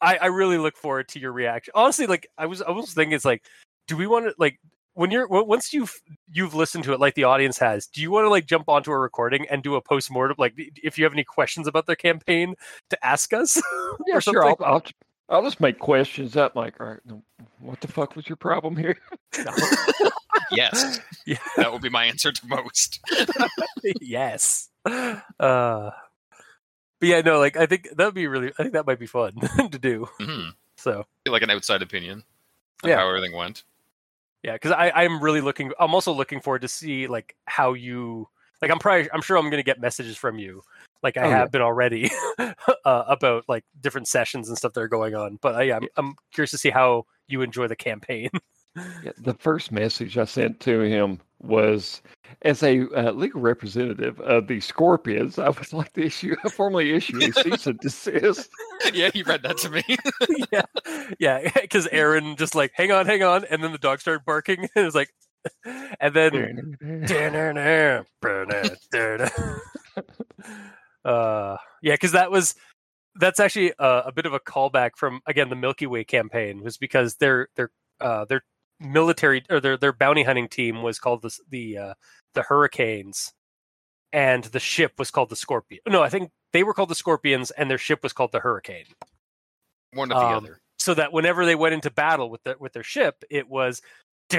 I 0.00 0.16
I 0.16 0.26
really 0.26 0.58
look 0.58 0.76
forward 0.76 1.08
to 1.08 1.18
your 1.18 1.32
reaction. 1.32 1.72
Honestly, 1.74 2.06
like 2.06 2.28
I 2.38 2.46
was 2.46 2.62
I 2.62 2.70
was 2.70 2.92
thinking, 2.92 3.14
it's 3.14 3.24
like, 3.24 3.44
do 3.88 3.96
we 3.96 4.06
want 4.06 4.26
to 4.26 4.34
like 4.38 4.58
when 4.94 5.10
you're 5.10 5.26
w- 5.26 5.44
once 5.46 5.72
you've 5.72 5.92
you've 6.32 6.54
listened 6.54 6.84
to 6.84 6.92
it 6.92 7.00
like 7.00 7.14
the 7.14 7.24
audience 7.24 7.58
has, 7.58 7.86
do 7.88 8.00
you 8.00 8.10
want 8.12 8.24
to 8.24 8.28
like 8.28 8.46
jump 8.46 8.68
onto 8.68 8.92
a 8.92 8.98
recording 8.98 9.46
and 9.50 9.62
do 9.62 9.74
a 9.74 9.82
post 9.82 10.10
mortem? 10.10 10.36
Like, 10.38 10.54
if 10.56 10.96
you 10.98 11.04
have 11.04 11.12
any 11.12 11.24
questions 11.24 11.66
about 11.66 11.86
the 11.86 11.96
campaign, 11.96 12.54
to 12.90 13.04
ask 13.04 13.32
us. 13.32 13.60
Yeah, 14.08 14.18
sure. 14.18 14.44
I'll. 14.44 14.56
I'll 14.60 14.82
I'll 15.28 15.42
just 15.42 15.60
make 15.60 15.78
questions 15.78 16.36
up. 16.36 16.54
Like, 16.54 16.80
all 16.80 16.86
right, 16.88 17.00
what 17.60 17.80
the 17.80 17.88
fuck 17.88 18.14
was 18.16 18.28
your 18.28 18.36
problem 18.36 18.76
here? 18.76 18.96
Yes, 20.50 21.00
Yeah. 21.26 21.38
that 21.56 21.72
would 21.72 21.80
be 21.82 21.88
my 21.88 22.04
answer 22.04 22.30
to 22.30 22.46
most. 22.46 23.00
yes. 24.00 24.68
Uh, 24.84 25.20
but 25.38 25.90
yeah, 27.08 27.20
no, 27.22 27.38
like 27.38 27.56
I 27.56 27.66
think 27.66 27.88
that 27.96 28.04
would 28.04 28.14
be 28.14 28.26
really. 28.26 28.52
I 28.58 28.62
think 28.62 28.74
that 28.74 28.86
might 28.86 28.98
be 28.98 29.06
fun 29.06 29.32
to 29.70 29.78
do. 29.78 30.06
hmm 30.20 30.48
So 30.76 31.06
Like 31.26 31.42
an 31.42 31.50
outside 31.50 31.82
opinion 31.82 32.22
of 32.82 32.90
Yeah. 32.90 32.96
how 32.98 33.08
everything 33.08 33.34
went. 33.36 33.64
yeah, 34.42 34.52
because 34.52 34.72
I 34.72 34.90
I'm 34.90 35.20
really 35.20 35.40
looking. 35.40 35.72
I'm 35.80 35.94
also 35.94 36.12
looking 36.12 36.40
forward 36.40 36.62
to 36.62 36.68
see 36.68 37.06
like 37.06 37.34
how 37.46 37.72
you 37.72 38.28
like. 38.60 38.70
I'm 38.70 38.78
probably 38.78 39.10
I'm 39.12 39.22
sure 39.22 39.36
I'm 39.38 39.44
going 39.50 39.56
to 39.58 39.62
get 39.64 39.80
messages 39.80 40.16
from 40.16 40.38
you, 40.38 40.62
like 41.04 41.16
I 41.16 41.22
Oh, 41.26 41.28
yeah. 41.28 41.36
have 41.38 41.52
been 41.52 41.62
already, 41.62 42.10
uh, 42.38 42.52
about 42.84 43.44
like 43.48 43.64
different 43.80 44.08
sessions 44.08 44.48
and 44.48 44.58
stuff 44.58 44.72
that 44.72 44.80
are 44.80 44.88
going 44.88 45.14
on. 45.14 45.38
But 45.40 45.54
uh, 45.54 45.60
yeah, 45.60 45.76
I'm, 45.76 45.88
I'm 45.96 46.14
curious 46.32 46.50
to 46.50 46.58
see 46.58 46.70
how 46.70 47.04
you 47.28 47.42
enjoy 47.42 47.68
the 47.68 47.76
campaign. 47.76 48.30
Yeah, 49.04 49.12
the 49.18 49.34
first 49.34 49.70
message 49.70 50.18
I 50.18 50.24
sent 50.24 50.58
to 50.62 50.80
him 50.80 51.20
was, 51.40 52.02
as 52.42 52.60
a 52.64 52.88
uh, 52.92 53.12
legal 53.12 53.40
representative 53.40 54.18
of 54.20 54.48
the 54.48 54.58
Scorpions, 54.58 55.38
I 55.38 55.48
would 55.50 55.72
like 55.72 55.92
to 55.92 56.02
issue 56.02 56.34
formally 56.50 56.90
issue 56.90 57.18
a 57.22 57.30
cease 57.32 57.68
and 57.68 57.78
desist. 57.78 58.48
yeah, 58.92 59.10
he 59.14 59.22
read 59.22 59.44
that 59.44 59.58
to 59.58 59.70
me. 59.70 59.84
yeah, 60.50 60.62
yeah, 61.20 61.48
because 61.54 61.86
Aaron 61.92 62.34
just 62.34 62.56
like 62.56 62.72
hang 62.74 62.90
on, 62.90 63.06
hang 63.06 63.22
on, 63.22 63.44
and 63.44 63.62
then 63.62 63.70
the 63.70 63.78
dog 63.78 64.00
started 64.00 64.24
barking, 64.24 64.58
and 64.62 64.70
it 64.74 64.84
was 64.84 64.96
like, 64.96 65.14
and 66.00 66.12
then 66.12 66.76
uh 71.04 71.56
yeah 71.82 71.94
because 71.94 72.12
that 72.12 72.30
was 72.30 72.54
that's 73.16 73.38
actually 73.38 73.72
a, 73.78 74.02
a 74.06 74.12
bit 74.12 74.26
of 74.26 74.32
a 74.32 74.40
callback 74.40 74.90
from 74.96 75.20
again 75.26 75.48
the 75.50 75.56
milky 75.56 75.86
way 75.86 76.04
campaign 76.04 76.62
was 76.62 76.76
because 76.76 77.16
their 77.16 77.48
their 77.56 77.70
uh 78.00 78.24
their 78.24 78.42
military 78.80 79.42
or 79.50 79.60
their 79.60 79.76
their 79.76 79.92
bounty 79.92 80.22
hunting 80.22 80.48
team 80.48 80.82
was 80.82 80.98
called 80.98 81.22
the 81.22 81.38
the 81.48 81.78
uh 81.78 81.94
the 82.34 82.42
hurricanes 82.42 83.32
and 84.12 84.44
the 84.44 84.60
ship 84.60 84.92
was 84.98 85.10
called 85.10 85.28
the 85.30 85.36
scorpion 85.36 85.80
no 85.86 86.02
i 86.02 86.08
think 86.08 86.30
they 86.52 86.62
were 86.64 86.74
called 86.74 86.88
the 86.88 86.94
scorpions 86.94 87.50
and 87.52 87.70
their 87.70 87.78
ship 87.78 88.02
was 88.02 88.12
called 88.12 88.32
the 88.32 88.40
hurricane 88.40 88.86
One 89.92 90.10
of 90.10 90.18
the 90.18 90.24
Um, 90.26 90.34
other. 90.44 90.60
so 90.78 90.94
that 90.94 91.12
whenever 91.12 91.44
they 91.46 91.54
went 91.54 91.74
into 91.74 91.90
battle 91.90 92.30
with 92.30 92.42
the 92.42 92.56
with 92.58 92.72
their 92.72 92.82
ship 92.82 93.22
it 93.30 93.48
was 93.48 93.80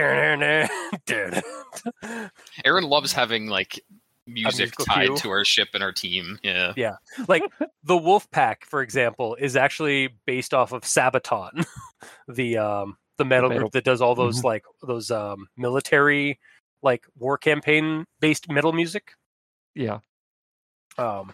Aaron 2.66 2.84
loves 2.84 3.14
having 3.14 3.48
like 3.48 3.80
music 4.28 4.74
tied 4.80 5.08
cue. 5.08 5.18
to 5.18 5.30
our 5.30 5.46
ship 5.46 5.70
and 5.74 5.84
our 5.84 5.92
team. 5.92 6.40
Yeah. 6.44 6.74
Yeah. 6.76 6.96
Like 7.28 7.44
the 7.84 7.98
wolf 7.98 8.30
pack 8.32 8.66
for 8.66 8.82
example 8.82 9.36
is 9.36 9.56
actually 9.56 10.10
based 10.26 10.54
off 10.54 10.72
of 10.72 10.82
sabaton 10.84 11.66
the 12.28 12.58
um 12.58 12.98
the 13.18 13.26
metal, 13.26 13.50
metal- 13.50 13.64
group 13.64 13.72
that 13.74 13.84
does 13.84 14.02
all 14.02 14.16
those 14.16 14.44
like 14.44 14.64
those 14.82 15.12
um 15.12 15.48
military 15.58 16.40
like 16.84 17.06
war 17.18 17.38
campaign 17.38 18.06
based 18.20 18.50
metal 18.50 18.74
music 18.74 19.12
Yeah, 19.76 20.00
um 20.98 21.32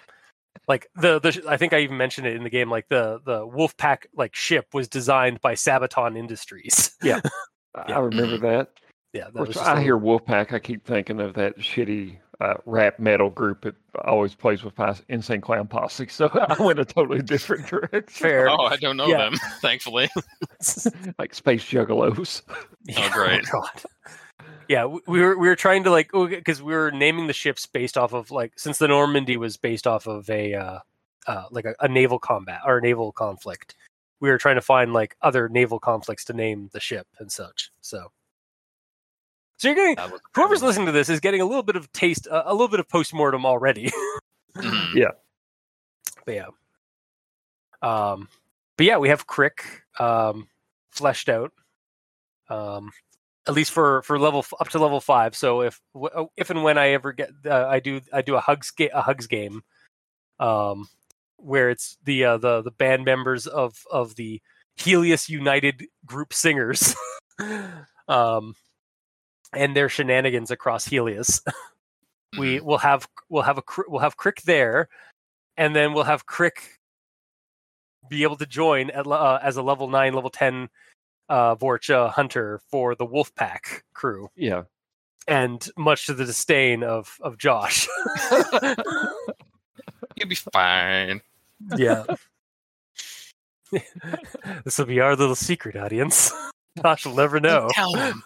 like 0.67 0.87
the 0.95 1.19
the 1.19 1.43
i 1.47 1.57
think 1.57 1.73
i 1.73 1.79
even 1.79 1.97
mentioned 1.97 2.27
it 2.27 2.35
in 2.35 2.43
the 2.43 2.49
game 2.49 2.69
like 2.69 2.87
the 2.89 3.19
the 3.25 3.45
wolf 3.47 3.75
pack 3.77 4.07
like 4.15 4.35
ship 4.35 4.67
was 4.73 4.87
designed 4.87 5.41
by 5.41 5.53
sabaton 5.53 6.17
industries 6.17 6.91
I- 7.03 7.07
Yeah. 7.07 7.21
I 7.75 7.99
remember 7.99 8.37
that. 8.39 8.69
yeah 9.13 9.27
Of 9.27 9.33
that 9.33 9.39
was 9.39 9.47
course, 9.47 9.55
just 9.55 9.65
a 9.65 9.69
I 9.69 9.73
little- 9.79 9.83
hear 9.85 9.97
Wolfpack. 9.97 10.53
I 10.53 10.59
keep 10.59 10.85
thinking 10.85 11.19
of 11.21 11.33
that 11.35 11.57
shitty 11.57 12.17
uh, 12.41 12.55
rap 12.65 12.97
metal 12.99 13.29
group 13.29 13.61
that 13.61 13.75
always 14.03 14.33
plays 14.33 14.63
with 14.63 14.75
my 14.77 14.95
Insane 15.09 15.41
Clown 15.41 15.67
Posse. 15.67 16.07
So 16.07 16.27
I 16.49 16.61
went 16.61 16.79
a 16.79 16.85
totally 16.85 17.21
different 17.21 17.67
direction. 17.67 18.03
fair 18.07 18.49
Oh, 18.49 18.65
I 18.65 18.77
don't 18.77 18.97
know 18.97 19.07
Yeah. 19.07 19.17
them, 19.29 19.35
thankfully. 19.61 20.09
like 21.19 21.33
Space 21.35 21.63
Juggalos. 21.63 22.41
Yeah, 22.85 23.11
great. 23.13 23.45
God. 23.51 23.69
Yeah, 24.67 24.81
w- 24.81 25.01
we 25.05 25.19
were 25.19 25.37
we 25.37 25.47
were 25.47 25.55
trying 25.55 25.83
to 25.83 25.91
like 25.91 26.11
because 26.13 26.61
we 26.63 26.73
were 26.73 26.91
naming 26.91 27.27
the 27.27 27.33
ships 27.33 27.65
based 27.67 27.97
off 27.97 28.13
of 28.13 28.31
like 28.31 28.53
since 28.57 28.77
the 28.79 28.87
Normandy 28.87 29.37
was 29.37 29.57
based 29.57 29.85
off 29.85 30.07
of 30.07 30.29
a 30.29 30.53
uh, 30.55 30.79
uh 31.27 31.43
like 31.51 31.65
a, 31.65 31.75
a 31.79 31.87
naval 31.87 32.19
combat 32.19 32.61
or 32.65 32.77
a 32.77 32.81
naval 32.81 33.11
conflict. 33.11 33.75
We 34.19 34.29
were 34.29 34.37
trying 34.37 34.55
to 34.55 34.61
find 34.61 34.93
like 34.93 35.15
other 35.21 35.49
naval 35.49 35.79
conflicts 35.79 36.25
to 36.25 36.33
name 36.33 36.69
the 36.73 36.79
ship 36.79 37.07
and 37.19 37.31
such. 37.31 37.71
So, 37.81 38.11
so 39.61 39.67
you're 39.67 39.75
getting 39.75 39.95
whoever's 40.33 40.63
listening 40.63 40.87
to 40.87 40.91
this 40.91 41.07
is 41.07 41.19
getting 41.19 41.39
a 41.39 41.45
little 41.45 41.61
bit 41.61 41.75
of 41.75 41.91
taste, 41.91 42.27
uh, 42.27 42.41
a 42.47 42.51
little 42.51 42.67
bit 42.67 42.79
of 42.79 42.89
post 42.89 43.13
mortem 43.13 43.45
already. 43.45 43.91
Mhm. 44.57 45.11
but 46.25 46.33
yeah, 46.33 46.47
um, 47.83 48.27
but 48.75 48.85
yeah, 48.87 48.97
we 48.97 49.09
have 49.09 49.27
Crick 49.27 49.63
um, 49.99 50.47
fleshed 50.89 51.29
out, 51.29 51.51
um, 52.49 52.89
at 53.47 53.53
least 53.53 53.71
for 53.71 54.01
for 54.01 54.19
level 54.19 54.39
f- 54.39 54.53
up 54.59 54.67
to 54.69 54.79
level 54.79 54.99
five. 54.99 55.35
So 55.37 55.61
if 55.61 55.79
w- 55.93 56.11
oh, 56.15 56.31
if 56.35 56.49
and 56.49 56.63
when 56.63 56.77
I 56.77 56.89
ever 56.89 57.13
get, 57.13 57.29
uh, 57.45 57.67
I 57.67 57.79
do 57.79 58.01
I 58.11 58.21
do 58.23 58.35
a 58.35 58.41
hugs 58.41 58.71
ga- 58.71 58.89
a 58.93 59.01
hugs 59.01 59.27
game, 59.27 59.61
um, 60.39 60.89
where 61.37 61.69
it's 61.69 61.97
the 62.03 62.25
uh, 62.25 62.37
the 62.37 62.61
the 62.61 62.71
band 62.71 63.05
members 63.05 63.47
of 63.47 63.85
of 63.91 64.15
the 64.15 64.41
Helios 64.75 65.29
United 65.29 65.85
group 66.05 66.33
singers, 66.33 66.93
um, 68.09 68.55
and 69.53 69.75
their 69.75 69.89
shenanigans 69.89 70.51
across 70.51 70.85
Helios. 70.85 71.41
we 72.37 72.57
Mhm. 72.59 72.61
will 72.63 72.77
have 72.79 73.07
we'll 73.29 73.43
have 73.43 73.57
a 73.57 73.61
Cr- 73.61 73.87
we'll 73.87 74.01
have 74.01 74.17
Crick 74.17 74.41
there, 74.43 74.87
and 75.57 75.75
then 75.75 75.93
we'll 75.93 76.03
have 76.05 76.25
Crick 76.25 76.79
be 78.09 78.23
able 78.23 78.37
to 78.37 78.45
join 78.45 78.89
at, 78.89 79.05
uh, 79.07 79.39
as 79.41 79.57
a 79.57 79.61
level 79.61 79.87
nine, 79.89 80.13
level 80.13 80.29
ten 80.29 80.69
uh, 81.29 81.55
Vorcha 81.55 82.11
hunter 82.11 82.59
for 82.69 82.93
the 82.95 83.05
Wolfpack 83.05 83.81
crew. 83.93 84.29
Yeah. 84.35 84.63
and 85.27 85.69
much 85.77 86.07
to 86.07 86.13
the 86.13 86.25
disdain 86.25 86.83
of 86.83 87.17
of 87.21 87.37
Josh. 87.37 87.87
You'll 90.17 90.27
be 90.27 90.35
fine. 90.35 91.21
yeah. 91.77 92.03
this 94.65 94.77
will 94.77 94.85
be 94.85 94.99
our 94.99 95.15
little 95.15 95.35
secret, 95.35 95.75
audience. 95.75 96.31
Josh 96.81 97.05
will 97.05 97.15
never 97.15 97.39
know. 97.39 97.69
Tell 97.71 97.93
him. 97.93 98.23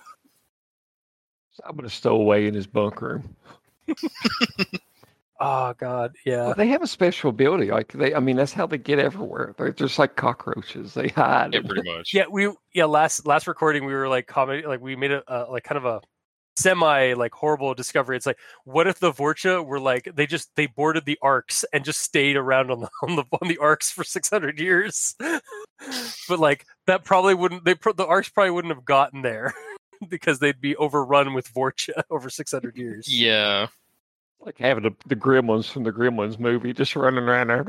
I'm 1.64 1.76
gonna 1.76 1.90
stow 1.90 2.16
away 2.16 2.48
in 2.48 2.54
his 2.54 2.68
bunk 2.68 3.02
room. 3.02 3.36
Oh 5.40 5.74
God, 5.78 6.16
yeah. 6.26 6.46
Well, 6.46 6.54
they 6.56 6.68
have 6.70 6.82
a 6.82 6.88
special 6.88 7.30
ability. 7.30 7.70
Like 7.70 7.92
they, 7.92 8.16
I 8.16 8.20
mean, 8.20 8.38
that's 8.38 8.54
how 8.54 8.66
they 8.66 8.78
get 8.78 9.00
everywhere. 9.00 9.54
They're 9.58 9.74
just 9.74 10.00
like 10.00 10.16
cockroaches. 10.16 10.94
They 10.94 11.10
hide. 11.10 11.54
Yeah, 11.54 11.62
pretty 11.66 11.92
much. 11.92 12.14
Yeah, 12.14 12.24
we 12.32 12.52
yeah 12.74 12.86
last 12.86 13.28
last 13.28 13.46
recording 13.48 13.86
we 13.86 13.94
were 13.94 14.08
like 14.08 14.28
commenting 14.28 14.68
like 14.68 14.80
we 14.80 14.96
made 14.96 15.12
a 15.12 15.30
uh, 15.30 15.48
like 15.52 15.66
kind 15.66 15.78
of 15.78 15.86
a 15.86 16.02
semi 16.58 17.14
like 17.16 17.34
horrible 17.34 17.74
discovery. 17.74 18.16
It's 18.16 18.26
like 18.26 18.40
what 18.64 18.88
if 18.88 19.00
the 19.00 19.12
Vorcha 19.12 19.66
were 19.66 19.80
like 19.80 20.08
they 20.16 20.26
just 20.26 20.56
they 20.56 20.68
boarded 20.68 21.04
the 21.04 21.20
arcs 21.22 21.66
and 21.74 21.84
just 21.84 22.00
stayed 22.00 22.38
around 22.38 22.72
on 22.72 22.80
the 22.80 22.90
on 23.04 23.18
the 23.18 23.26
on 23.42 23.50
the 23.50 23.58
arcs 23.58 23.92
for 23.92 24.06
six 24.06 24.30
hundred 24.30 24.58
years, 24.58 25.16
but 26.30 26.40
like 26.40 26.66
that 26.88 27.04
probably 27.04 27.34
wouldn't 27.34 27.66
they 27.66 27.76
pro- 27.76 27.92
the 27.92 28.08
arcs 28.08 28.30
probably 28.30 28.52
wouldn't 28.52 28.74
have 28.74 28.86
gotten 28.86 29.22
there 29.22 29.54
because 30.10 30.40
they'd 30.40 30.62
be 30.62 30.76
overrun 30.76 31.34
with 31.34 31.54
Vorcha 31.54 32.04
over 32.10 32.30
six 32.30 32.52
hundred 32.52 32.78
years. 32.78 33.08
Yeah. 33.12 33.68
like 34.40 34.58
having 34.58 34.84
the, 34.84 34.92
the 35.08 35.16
Gremlins 35.16 35.70
from 35.70 35.84
the 35.84 35.92
Gremlins 35.92 36.40
movie 36.40 36.74
just 36.74 36.96
running 36.96 37.24
around 37.24 37.48
there. 37.48 37.66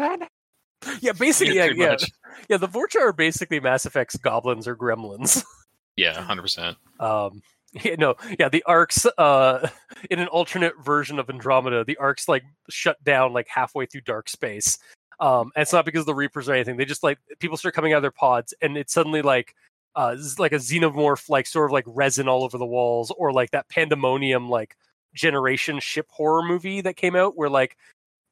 yeah, 1.01 1.13
basically, 1.13 1.57
yeah, 1.57 1.67
pretty 1.67 1.81
yeah, 1.81 1.91
much. 1.91 2.11
yeah. 2.49 2.57
The 2.59 2.69
Vorcha 2.69 3.01
are 3.01 3.13
basically 3.13 3.61
Mass 3.61 3.87
Effect's 3.87 4.17
goblins 4.17 4.67
or 4.69 4.77
gremlins. 4.77 5.43
Yeah, 5.99 6.21
hundred 6.21 6.43
percent. 6.43 6.77
um 7.01 7.41
yeah, 7.73 7.95
no 7.99 8.17
yeah 8.39 8.51
the 8.51 8.63
arcs 8.65 9.07
uh 9.17 9.67
in 10.11 10.19
an 10.19 10.29
alternate 10.29 10.75
version 10.85 11.19
of 11.19 11.31
andromeda 11.31 11.85
the 11.85 11.97
arcs 11.97 12.29
like 12.29 12.45
shut 12.69 13.03
down 13.03 13.33
like 13.33 13.49
halfway 13.49 13.87
through 13.87 14.03
dark 14.03 14.29
space 14.29 14.79
um 15.21 15.51
and 15.57 15.63
it's 15.63 15.73
not 15.73 15.87
because 15.87 16.01
of 16.01 16.07
the 16.07 16.15
reapers 16.15 16.51
or 16.51 16.55
anything 16.55 16.77
they 16.77 16.85
just 16.85 17.03
like 17.03 17.19
people 17.39 17.57
start 17.57 17.75
coming 17.75 17.95
out 17.95 17.97
of 17.97 18.03
their 18.03 18.11
pods 18.11 18.53
and 18.61 18.77
it's 18.77 18.93
suddenly 18.93 19.23
like 19.23 19.55
uh 19.97 20.17
like 20.39 20.53
a 20.53 20.57
xenomorph 20.57 21.29
like 21.29 21.47
sort 21.47 21.67
of 21.69 21.73
like 21.73 21.85
resin 21.89 22.29
all 22.29 22.45
over 22.45 22.59
the 22.59 22.67
walls 22.67 23.11
or 23.19 23.33
like 23.33 23.51
that 23.51 23.69
Pandorum 23.69 24.49
like 24.49 24.77
generation 25.15 25.81
ship 25.81 26.07
horror 26.11 26.43
movie 26.47 26.81
that 26.83 26.97
came 26.97 27.17
out 27.17 27.37
where 27.37 27.49
like 27.51 27.77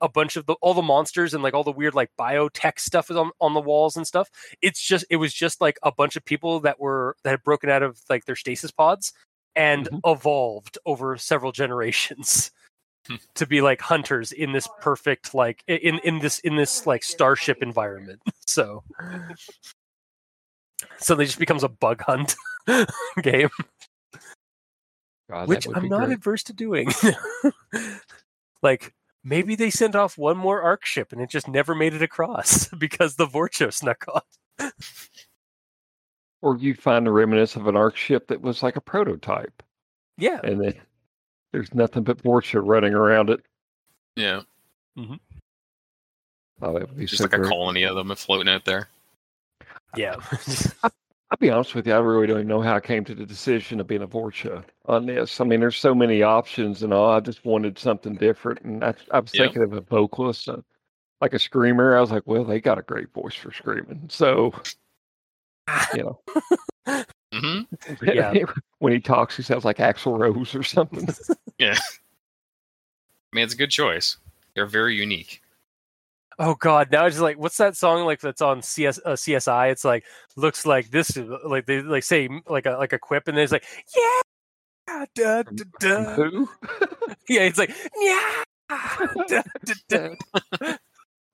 a 0.00 0.08
bunch 0.08 0.36
of 0.36 0.44
the 0.46 0.54
all 0.60 0.74
the 0.74 0.82
monsters 0.82 1.32
and 1.34 1.42
like 1.42 1.54
all 1.54 1.64
the 1.64 1.72
weird 1.72 1.94
like 1.94 2.10
biotech 2.20 2.78
stuff 2.78 3.10
is 3.10 3.16
on, 3.16 3.30
on 3.40 3.54
the 3.54 3.60
walls 3.60 3.96
and 3.96 4.06
stuff 4.06 4.28
it's 4.60 4.82
just 4.82 5.04
it 5.10 5.16
was 5.16 5.32
just 5.32 5.60
like 5.60 5.78
a 5.82 5.90
bunch 5.92 6.16
of 6.16 6.24
people 6.24 6.60
that 6.60 6.78
were 6.78 7.16
that 7.24 7.30
had 7.30 7.42
broken 7.42 7.70
out 7.70 7.82
of 7.82 7.98
like 8.10 8.24
their 8.26 8.36
stasis 8.36 8.70
pods 8.70 9.12
and 9.56 9.88
Mhm. 9.88 10.00
evolved 10.04 10.78
over 10.84 11.16
several 11.16 11.52
generations 11.62 12.50
Hmm. 13.06 13.16
to 13.34 13.46
be 13.46 13.60
like 13.60 13.82
hunters 13.82 14.32
in 14.32 14.52
this 14.52 14.66
perfect 14.80 15.34
like 15.34 15.62
in 15.68 15.98
in 16.04 16.20
this 16.20 16.38
in 16.38 16.56
this 16.56 16.86
like 16.86 17.02
starship 17.02 17.62
environment 17.62 18.20
so 18.46 18.82
suddenly 20.98 21.26
just 21.26 21.38
becomes 21.38 21.64
a 21.64 21.68
bug 21.68 22.02
hunt 22.02 22.34
game 23.22 23.50
God, 25.30 25.48
which 25.48 25.66
i'm 25.74 25.88
not 25.88 26.06
great. 26.06 26.14
adverse 26.14 26.42
to 26.44 26.52
doing 26.52 26.90
like 28.62 28.92
maybe 29.22 29.54
they 29.54 29.70
sent 29.70 29.94
off 29.96 30.18
one 30.18 30.36
more 30.36 30.62
arc 30.62 30.84
ship 30.84 31.12
and 31.12 31.20
it 31.20 31.30
just 31.30 31.48
never 31.48 31.74
made 31.74 31.94
it 31.94 32.02
across 32.02 32.68
because 32.78 33.16
the 33.16 33.26
Vorcha 33.26 33.72
snuck 33.72 34.04
off 34.08 34.70
Or 36.42 36.56
you 36.56 36.74
find 36.74 37.06
the 37.06 37.10
remnants 37.10 37.56
of 37.56 37.66
an 37.66 37.76
arc 37.76 37.96
ship 37.96 38.28
that 38.28 38.42
was 38.42 38.62
like 38.62 38.76
a 38.76 38.80
prototype, 38.80 39.62
yeah 40.18 40.40
and 40.44 40.60
then 40.60 40.74
there's 41.54 41.72
nothing 41.72 42.02
but 42.02 42.18
Vorcha 42.18 42.60
running 42.62 42.94
around 42.94 43.30
it. 43.30 43.40
Yeah. 44.16 44.40
Mm-hmm. 44.98 45.14
Oh, 46.60 46.72
that 46.72 46.88
would 46.88 46.98
be 46.98 47.06
Just 47.06 47.18
so 47.18 47.24
like 47.24 47.32
a 47.32 47.48
colony 47.48 47.84
of 47.84 47.94
them 47.94 48.12
floating 48.16 48.52
out 48.52 48.64
there. 48.64 48.88
Yeah 49.96 50.16
I'll 51.30 51.38
be 51.40 51.50
honest 51.50 51.74
with 51.74 51.86
you, 51.86 51.94
I 51.94 51.98
really 51.98 52.28
don't 52.28 52.36
even 52.36 52.48
know 52.48 52.60
how 52.60 52.76
I 52.76 52.80
came 52.80 53.04
to 53.06 53.14
the 53.14 53.26
decision 53.26 53.80
of 53.80 53.88
being 53.88 54.02
a 54.02 54.06
Vorcha 54.06 54.62
on 54.86 55.06
this. 55.06 55.40
I 55.40 55.44
mean, 55.44 55.58
there's 55.58 55.76
so 55.76 55.92
many 55.92 56.22
options 56.22 56.84
and 56.84 56.92
all. 56.92 57.10
I 57.10 57.18
just 57.18 57.44
wanted 57.44 57.76
something 57.76 58.14
different, 58.14 58.60
and 58.60 58.84
I, 58.84 58.94
I 59.10 59.18
was 59.18 59.34
Yeah. 59.34 59.44
thinking 59.44 59.62
of 59.62 59.72
a 59.72 59.80
vocalist, 59.80 60.48
uh, 60.48 60.58
like 61.20 61.32
a 61.32 61.38
screamer. 61.40 61.96
I 61.96 62.00
was 62.02 62.12
like, 62.12 62.22
well, 62.26 62.44
they 62.44 62.60
got 62.60 62.78
a 62.78 62.82
great 62.82 63.12
voice 63.12 63.34
for 63.34 63.52
screaming, 63.52 64.06
so 64.08 64.54
you 65.94 66.04
know, 66.04 66.20
hmm 67.32 67.60
Yeah. 68.02 68.32
when 68.78 68.92
he 68.92 69.00
talks, 69.00 69.36
he 69.36 69.42
sounds 69.42 69.64
like 69.64 69.78
Axl 69.78 70.16
Rose 70.16 70.54
or 70.54 70.62
something. 70.62 71.08
Yeah. 71.58 71.74
I 71.74 73.32
mean, 73.32 73.44
it's 73.44 73.54
a 73.54 73.56
good 73.56 73.70
choice. 73.70 74.18
They're 74.54 74.66
very 74.66 74.94
unique. 74.94 75.42
Oh 76.38 76.54
God! 76.54 76.90
Now 76.90 77.06
it's 77.06 77.14
just 77.14 77.22
like, 77.22 77.38
what's 77.38 77.56
that 77.58 77.76
song 77.76 78.04
like 78.04 78.20
that's 78.20 78.42
on 78.42 78.62
CS 78.62 78.98
uh, 79.04 79.12
CSI? 79.12 79.70
It's 79.70 79.84
like 79.84 80.04
looks 80.36 80.66
like 80.66 80.90
this, 80.90 81.16
like 81.44 81.66
they 81.66 81.80
like 81.80 82.02
say 82.02 82.28
like 82.48 82.66
a 82.66 82.72
like 82.72 82.92
a 82.92 82.98
quip, 82.98 83.28
and 83.28 83.36
then 83.36 83.44
it's 83.44 83.52
like, 83.52 83.64
yeah, 83.96 85.04
da, 85.14 85.42
da, 85.42 85.64
da. 85.78 86.14
Who? 86.14 86.48
yeah. 87.28 87.42
It's 87.42 87.58
like, 87.58 87.74
yeah, 88.00 88.42
da, 88.68 89.42
da, 89.64 89.74
da. 90.58 90.76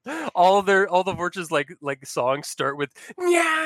all 0.34 0.62
their 0.62 0.88
all 0.88 1.04
the 1.04 1.14
Vorch's 1.14 1.50
like 1.50 1.74
like 1.80 2.04
songs 2.06 2.48
start 2.48 2.76
with 2.76 2.90
yeah. 3.18 3.64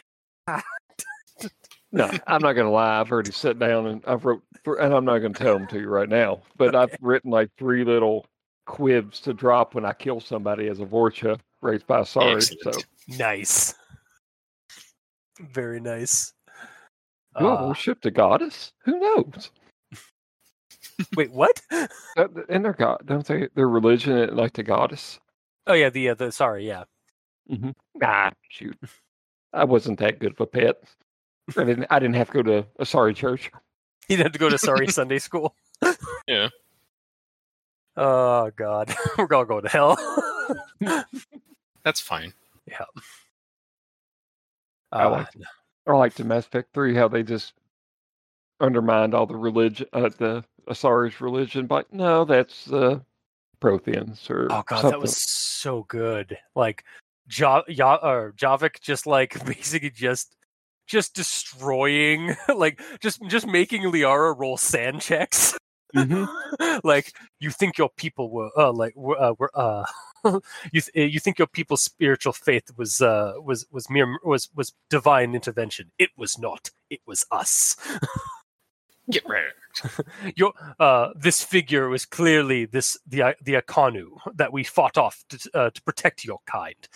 No, 1.93 2.11
I'm 2.27 2.43
not 2.43 2.55
going 2.55 2.67
to 2.67 2.71
lie. 2.71 2.99
I've 3.01 3.13
already 3.13 3.31
sat 3.31 3.59
down 3.61 3.87
and 3.87 4.05
I've 4.05 4.25
wrote, 4.25 4.43
and 4.67 4.93
I'm 4.93 5.05
not 5.05 5.19
going 5.19 5.33
to 5.33 5.43
tell 5.43 5.57
them 5.57 5.69
to 5.69 5.79
you 5.79 5.89
right 5.89 6.09
now, 6.09 6.43
but 6.57 6.75
I've 6.75 6.95
written 7.01 7.31
like 7.31 7.51
three 7.57 7.85
little 7.85 8.27
quibs 8.67 9.21
to 9.21 9.33
drop 9.35 9.75
when 9.75 9.85
I 9.85 9.93
kill 9.93 10.21
somebody 10.21 10.69
as 10.69 10.81
a 10.81 10.85
Vorcha 10.87 11.39
raised 11.63 11.87
by 11.87 12.01
Asari. 12.01 12.43
So 12.63 12.73
Nice, 13.09 13.75
very 15.41 15.81
nice. 15.81 16.33
do 17.39 17.47
I 17.49 17.55
Uh, 17.55 17.69
worship 17.69 18.01
the 18.01 18.11
goddess? 18.11 18.73
Who 18.85 18.99
knows? 18.99 19.51
wait, 21.17 21.31
what? 21.33 21.61
Uh, 21.71 21.87
In 22.49 22.63
their 22.63 22.73
god, 22.73 23.03
don't 23.07 23.27
they? 23.27 23.49
Their 23.55 23.69
religion, 23.69 24.31
uh, 24.31 24.33
like 24.33 24.53
the 24.53 24.63
goddess. 24.63 25.19
Oh 25.67 25.75
yeah, 25.75 25.91
the 25.91 26.11
uh, 26.11 26.15
the 26.15 26.31
sorry, 26.33 26.67
yeah. 26.67 26.85
Ah, 28.03 28.31
shoot, 28.49 28.79
I 29.53 29.65
wasn't 29.65 29.99
that 29.99 30.19
good 30.19 30.33
of 30.33 30.41
a 30.41 30.47
pet. 30.47 30.77
I 31.59 31.65
didn't. 31.65 31.87
I 31.91 31.99
didn't 31.99 32.15
have 32.17 32.29
to 32.31 32.43
go 32.43 32.43
to 32.43 32.67
Asari 32.81 33.15
church. 33.15 33.51
He 34.09 34.17
had 34.17 34.35
to 34.35 34.39
go 34.39 34.51
to 34.51 34.57
Asari 34.57 34.91
Sunday 34.93 35.19
school. 35.19 35.55
Yeah. 36.29 36.49
Oh 37.97 38.51
God, 38.57 38.95
we're 39.19 39.33
all 39.33 39.45
going 39.45 39.63
to 39.65 39.69
hell. 39.69 39.97
That's 41.85 42.01
fine. 42.01 42.33
Yeah. 42.67 42.85
I 44.93 45.05
Uh, 45.05 45.11
like 45.11 45.29
I 45.87 45.93
like 45.93 46.15
the 46.15 46.25
Mass 46.25 46.47
Effect 46.47 46.73
Three 46.73 46.95
how 46.95 47.09
they 47.09 47.23
just 47.23 47.53
undermined 48.61 49.15
all 49.15 49.27
the 49.27 49.37
religion, 49.37 49.87
uh, 49.93 50.09
the 50.19 50.45
Asari's 50.69 51.21
religion. 51.21 51.67
But 51.67 51.93
no, 51.93 52.25
that's 52.25 52.73
uh, 52.73 53.01
Protheans 53.61 54.31
or 54.31 54.47
oh 54.51 54.63
God, 54.67 54.69
something. 54.81 54.91
that 54.91 55.01
was 55.01 55.17
so 55.17 55.85
good. 55.89 56.37
Like, 56.55 56.85
ja- 57.37 57.63
ja- 57.69 57.99
or 58.03 58.33
Javik 58.37 58.81
just 58.81 59.07
like 59.07 59.45
basically 59.47 59.91
just 59.91 60.37
just 60.87 61.15
destroying, 61.15 62.35
like 62.55 62.81
just 63.01 63.23
just 63.29 63.47
making 63.47 63.83
Liara 63.83 64.35
roll 64.39 64.57
sand 64.57 65.01
checks. 65.01 65.57
Mhm. 65.95 66.29
like 66.85 67.13
you 67.41 67.51
think 67.51 67.79
your 67.79 67.91
people 67.91 68.31
were 68.31 68.51
uh, 68.57 68.73
like 68.73 68.95
were, 68.97 69.21
uh, 69.21 69.35
were 69.39 69.51
uh 69.55 69.85
you 70.73 70.81
th- 70.81 71.13
you 71.13 71.21
think 71.21 71.39
your 71.39 71.47
people's 71.49 71.83
spiritual 71.83 72.33
faith 72.33 72.71
was 72.77 73.01
uh 73.01 73.35
was 73.43 73.67
was 73.71 73.89
mere 73.91 74.19
was 74.25 74.49
was 74.55 74.73
divine 74.91 75.35
intervention. 75.35 75.91
It 75.99 76.11
was 76.17 76.39
not. 76.39 76.71
It 76.91 77.01
was 77.07 77.25
us. 77.31 77.77
Get 79.11 79.23
ready. 79.29 79.49
your 80.37 80.53
uh 80.81 81.09
this 81.15 81.43
figure 81.45 81.89
was 81.89 82.07
clearly 82.07 82.65
this 82.65 82.97
the 83.07 83.37
the 83.43 83.55
akanu 83.55 84.07
that 84.35 84.53
we 84.53 84.65
fought 84.65 84.97
off 84.99 85.25
to, 85.29 85.51
uh, 85.55 85.71
to 85.71 85.83
protect 85.83 86.25
your 86.25 86.39
kind. 86.47 86.89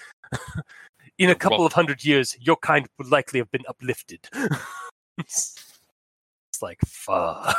In 1.18 1.30
a 1.30 1.34
couple 1.34 1.58
Well- 1.58 1.66
of 1.66 1.72
hundred 1.74 2.04
years 2.04 2.36
your 2.40 2.56
kind 2.56 2.88
would 2.98 3.08
likely 3.08 3.38
have 3.40 3.50
been 3.50 3.64
uplifted. 3.68 4.28
It's 5.18 6.62
like 6.62 6.78
fuck 6.86 7.56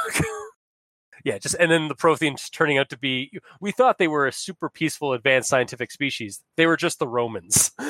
yeah 1.26 1.38
just 1.38 1.56
and 1.60 1.72
then 1.72 1.88
the 1.88 1.96
protheans 1.96 2.52
turning 2.52 2.78
out 2.78 2.90
to 2.90 2.98
be 2.98 3.32
we 3.62 3.72
thought 3.72 3.98
they 3.98 4.08
were 4.08 4.28
a 4.28 4.32
super 4.32 4.70
peaceful 4.70 5.14
advanced 5.14 5.50
scientific 5.50 5.91
species 5.91 6.41
they 6.58 6.66
were 6.66 6.78
just 6.78 7.00
the 7.00 7.08
romans 7.08 7.72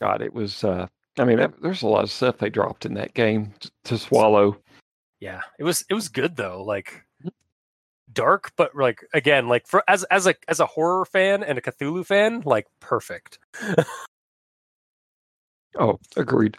God, 0.00 0.22
it 0.22 0.34
was. 0.34 0.64
Uh, 0.64 0.88
I 1.18 1.24
mean, 1.24 1.38
there's 1.62 1.82
a 1.82 1.86
lot 1.86 2.04
of 2.04 2.10
stuff 2.10 2.38
they 2.38 2.50
dropped 2.50 2.84
in 2.84 2.94
that 2.94 3.14
game 3.14 3.54
to 3.84 3.96
swallow. 3.96 4.58
yeah 5.20 5.40
it 5.58 5.64
was 5.64 5.84
it 5.88 5.94
was 5.94 6.08
good 6.08 6.36
though 6.36 6.62
like 6.62 7.04
dark 8.12 8.52
but 8.56 8.74
like 8.76 8.98
again 9.14 9.48
like 9.48 9.66
for 9.66 9.82
as 9.88 10.04
as 10.04 10.26
a 10.26 10.34
as 10.48 10.60
a 10.60 10.66
horror 10.66 11.04
fan 11.06 11.42
and 11.42 11.56
a 11.56 11.60
cthulhu 11.62 12.04
fan 12.04 12.42
like 12.44 12.66
perfect 12.80 13.38
Oh, 15.76 15.98
agreed. 16.16 16.56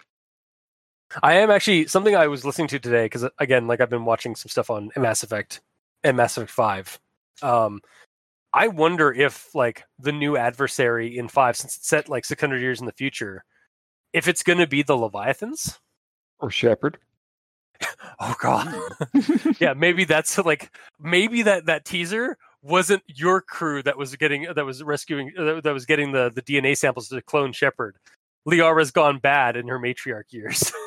I 1.23 1.35
am 1.35 1.51
actually 1.51 1.87
something 1.87 2.15
I 2.15 2.27
was 2.27 2.45
listening 2.45 2.67
to 2.69 2.79
today 2.79 3.05
because 3.05 3.25
again, 3.39 3.67
like 3.67 3.81
I've 3.81 3.89
been 3.89 4.05
watching 4.05 4.35
some 4.35 4.49
stuff 4.49 4.69
on 4.69 4.91
Mass 4.95 5.23
Effect 5.23 5.61
and 6.03 6.17
Mass 6.17 6.37
Effect 6.37 6.51
Five. 6.51 6.99
Um, 7.41 7.81
I 8.53 8.67
wonder 8.67 9.11
if 9.11 9.53
like 9.53 9.83
the 9.99 10.11
new 10.11 10.37
adversary 10.37 11.17
in 11.17 11.27
Five, 11.27 11.57
since 11.57 11.77
it's 11.77 11.87
set 11.87 12.09
like 12.09 12.25
600 12.25 12.59
years 12.59 12.79
in 12.79 12.85
the 12.85 12.91
future, 12.93 13.43
if 14.13 14.27
it's 14.27 14.43
going 14.43 14.59
to 14.59 14.67
be 14.67 14.81
the 14.81 14.97
Leviathans 14.97 15.79
or 16.39 16.49
Shepard. 16.51 16.97
Oh 18.21 18.35
God, 18.39 18.73
yeah, 19.59 19.73
maybe 19.73 20.05
that's 20.05 20.37
like 20.37 20.73
maybe 20.97 21.41
that 21.41 21.65
that 21.65 21.83
teaser 21.83 22.37
wasn't 22.61 23.03
your 23.07 23.41
crew 23.41 23.83
that 23.83 23.97
was 23.97 24.15
getting 24.15 24.47
that 24.55 24.65
was 24.65 24.81
rescuing 24.81 25.33
uh, 25.37 25.59
that 25.59 25.73
was 25.73 25.85
getting 25.85 26.13
the 26.13 26.31
the 26.33 26.41
DNA 26.41 26.77
samples 26.77 27.09
to 27.09 27.21
clone 27.21 27.51
Shepard. 27.51 27.97
Liara's 28.45 28.91
gone 28.91 29.19
bad 29.19 29.57
in 29.57 29.67
her 29.67 29.79
matriarch 29.79 30.31
years. 30.31 30.71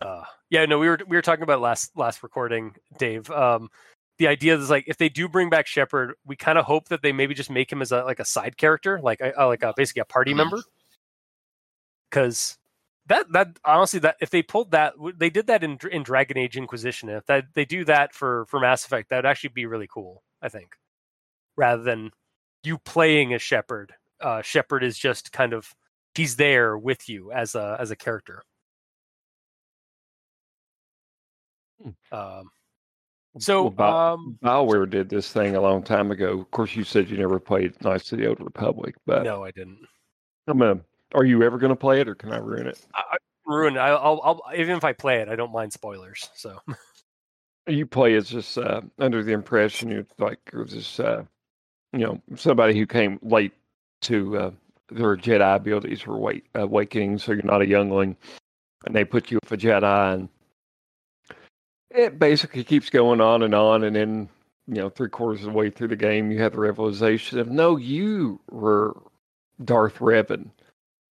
uh, 0.00 0.24
yeah, 0.50 0.64
no, 0.66 0.78
we 0.78 0.88
were 0.88 0.98
we 1.06 1.16
were 1.16 1.22
talking 1.22 1.42
about 1.42 1.60
last 1.60 1.96
last 1.96 2.22
recording, 2.22 2.74
Dave. 2.98 3.30
Um, 3.30 3.70
the 4.18 4.28
idea 4.28 4.56
is 4.56 4.70
like 4.70 4.84
if 4.86 4.96
they 4.98 5.08
do 5.08 5.28
bring 5.28 5.50
back 5.50 5.66
Shepard, 5.66 6.14
we 6.26 6.36
kind 6.36 6.58
of 6.58 6.64
hope 6.64 6.88
that 6.88 7.02
they 7.02 7.12
maybe 7.12 7.34
just 7.34 7.50
make 7.50 7.70
him 7.70 7.82
as 7.82 7.92
a 7.92 8.02
like 8.04 8.20
a 8.20 8.24
side 8.24 8.56
character, 8.56 9.00
like 9.02 9.20
a, 9.20 9.46
like 9.46 9.62
a, 9.62 9.72
basically 9.76 10.00
a 10.00 10.04
party 10.04 10.32
mm-hmm. 10.32 10.38
member. 10.38 10.62
Because 12.10 12.58
that 13.06 13.30
that 13.32 13.58
honestly 13.64 14.00
that 14.00 14.16
if 14.20 14.30
they 14.30 14.42
pulled 14.42 14.72
that 14.72 14.94
they 15.16 15.30
did 15.30 15.46
that 15.46 15.64
in 15.64 15.78
in 15.90 16.02
Dragon 16.02 16.38
Age 16.38 16.56
Inquisition. 16.56 17.08
If 17.08 17.26
that 17.26 17.46
they 17.54 17.64
do 17.64 17.84
that 17.86 18.14
for 18.14 18.46
for 18.46 18.60
Mass 18.60 18.84
Effect, 18.84 19.10
that 19.10 19.16
would 19.16 19.26
actually 19.26 19.50
be 19.50 19.66
really 19.66 19.88
cool. 19.88 20.22
I 20.42 20.48
think 20.48 20.76
rather 21.56 21.82
than 21.82 22.10
you 22.62 22.78
playing 22.78 23.32
a 23.32 23.38
Shepard. 23.38 23.94
Uh, 24.20 24.42
Shepard 24.42 24.82
is 24.82 24.98
just 24.98 25.32
kind 25.32 25.52
of 25.52 25.74
he's 26.14 26.36
there 26.36 26.76
with 26.76 27.08
you 27.08 27.32
as 27.32 27.54
a 27.54 27.76
as 27.78 27.90
a 27.90 27.96
character. 27.96 28.42
Um, 32.12 32.50
so 33.38 33.68
well, 33.68 33.96
um, 33.96 34.38
Bioware 34.42 34.88
did 34.88 35.08
this 35.08 35.30
thing 35.32 35.56
a 35.56 35.60
long 35.60 35.82
time 35.82 36.10
ago. 36.10 36.40
Of 36.40 36.50
course, 36.50 36.74
you 36.74 36.84
said 36.84 37.10
you 37.10 37.18
never 37.18 37.38
played 37.38 37.82
Knights 37.84 38.10
of 38.12 38.18
the 38.18 38.26
Old 38.26 38.40
Republic, 38.40 38.94
but 39.04 39.24
no, 39.24 39.44
I 39.44 39.50
didn't. 39.50 39.80
I'm 40.46 40.62
a. 40.62 40.78
Are 41.14 41.24
you 41.24 41.42
ever 41.42 41.58
going 41.58 41.70
to 41.70 41.76
play 41.76 42.00
it, 42.00 42.08
or 42.08 42.14
can 42.14 42.32
I 42.32 42.38
ruin 42.38 42.66
it? 42.66 42.78
I, 42.94 43.16
ruin. 43.46 43.76
I, 43.76 43.90
will 43.90 44.20
I'll 44.24 44.42
even 44.56 44.76
if 44.76 44.84
I 44.84 44.92
play 44.92 45.20
it, 45.20 45.28
I 45.28 45.36
don't 45.36 45.52
mind 45.52 45.72
spoilers. 45.72 46.28
So 46.34 46.58
you 47.66 47.86
play 47.86 48.14
as 48.14 48.28
just 48.28 48.56
uh, 48.58 48.80
under 48.98 49.22
the 49.22 49.32
impression 49.32 49.90
you're 49.90 50.06
like 50.18 50.38
this, 50.52 50.98
uh, 50.98 51.24
you 51.92 52.00
know, 52.00 52.20
somebody 52.36 52.78
who 52.78 52.86
came 52.86 53.18
late 53.22 53.52
to 54.02 54.38
uh, 54.38 54.50
their 54.90 55.16
Jedi 55.16 55.56
abilities 55.56 56.06
were 56.06 56.18
wait, 56.18 56.46
awakening, 56.54 57.18
so 57.18 57.32
you're 57.32 57.42
not 57.42 57.62
a 57.62 57.66
youngling, 57.66 58.16
and 58.86 58.94
they 58.94 59.04
put 59.04 59.30
you 59.30 59.38
with 59.42 59.52
a 59.52 59.56
Jedi, 59.56 60.14
and 60.14 60.28
it 61.96 62.18
basically 62.18 62.62
keeps 62.62 62.90
going 62.90 63.20
on 63.20 63.42
and 63.42 63.54
on, 63.54 63.82
and 63.82 63.96
then 63.96 64.28
you 64.68 64.74
know, 64.74 64.90
three 64.90 65.08
quarters 65.08 65.40
of 65.40 65.52
the 65.52 65.58
way 65.58 65.70
through 65.70 65.88
the 65.88 65.96
game, 65.96 66.30
you 66.30 66.40
have 66.42 66.52
the 66.52 66.58
realization 66.58 67.38
of 67.38 67.48
no, 67.48 67.76
you 67.76 68.40
were 68.50 68.96
Darth 69.64 69.98
Revan, 69.98 70.50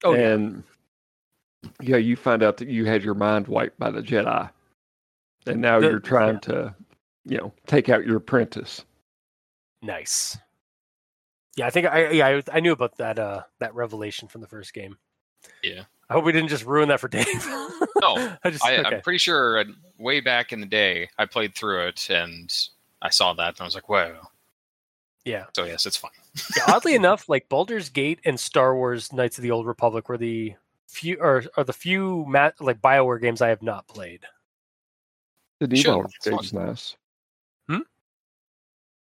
oh, 0.04 0.14
and 0.14 0.64
yeah. 1.62 1.70
yeah, 1.82 1.98
you 1.98 2.16
find 2.16 2.44
out 2.44 2.58
that 2.58 2.68
you 2.68 2.86
had 2.86 3.04
your 3.04 3.14
mind 3.14 3.48
wiped 3.48 3.80
by 3.80 3.92
the 3.92 4.02
Jedi, 4.02 4.50
and 5.46 5.62
now 5.62 5.80
the, 5.80 5.88
you're 5.88 6.00
trying 6.00 6.36
yeah. 6.36 6.40
to, 6.40 6.76
you 7.26 7.38
know, 7.38 7.54
take 7.68 7.90
out 7.90 8.06
your 8.06 8.18
apprentice. 8.18 8.84
Nice. 9.82 10.38
Yeah, 11.56 11.68
I 11.68 11.70
think 11.70 11.88
I 11.88 12.10
yeah 12.10 12.28
I, 12.28 12.58
I 12.58 12.60
knew 12.60 12.72
about 12.72 12.98
that 12.98 13.20
uh 13.20 13.44
that 13.60 13.76
revelation 13.76 14.28
from 14.28 14.42
the 14.42 14.48
first 14.48 14.74
game. 14.74 14.98
Yeah. 15.64 15.84
I 16.10 16.14
hope 16.14 16.26
we 16.26 16.32
didn't 16.32 16.50
just 16.50 16.66
ruin 16.66 16.90
that 16.90 17.00
for 17.00 17.08
Dave. 17.08 17.26
no, 18.02 18.36
I 18.44 18.50
just, 18.50 18.64
I, 18.64 18.74
am 18.74 19.02
pretty 19.02 19.18
sure 19.18 19.60
uh, 19.60 19.64
way 19.98 20.20
back 20.20 20.54
in 20.54 20.60
the 20.60 20.66
day 20.66 21.10
I 21.18 21.26
played 21.26 21.56
through 21.56 21.88
it 21.88 22.08
and 22.10 22.54
I 23.02 23.10
saw 23.10 23.34
that 23.34 23.56
and 23.56 23.62
I 23.62 23.64
was 23.64 23.76
like, 23.76 23.90
"Whoa!" 23.90 24.18
Yeah. 25.26 25.46
So 25.56 25.64
yes, 25.64 25.86
it's 25.86 25.98
fine. 25.98 26.12
yeah, 26.56 26.64
oddly 26.68 26.96
enough, 26.96 27.30
like 27.30 27.50
Baldur's 27.50 27.90
Gate 27.90 28.20
and 28.26 28.40
Star 28.40 28.76
Wars: 28.76 29.14
Knights 29.14 29.38
of 29.38 29.42
the 29.42 29.52
Old 29.52 29.66
Republic 29.66 30.10
were 30.10 30.18
the 30.18 30.54
few 30.88 31.18
or 31.20 31.44
are 31.58 31.64
the 31.64 31.74
few 31.74 32.26
mat, 32.28 32.56
like 32.60 32.82
Bioware 32.82 33.22
games 33.22 33.42
I 33.42 33.50
have 33.50 33.64
not 33.64 33.88
played. 33.88 34.22
The 35.60 35.68
new 35.68 35.78
sure, 35.78 36.08
Baldur's 36.26 36.54
nice. 36.54 36.98
Hmm. 37.70 37.80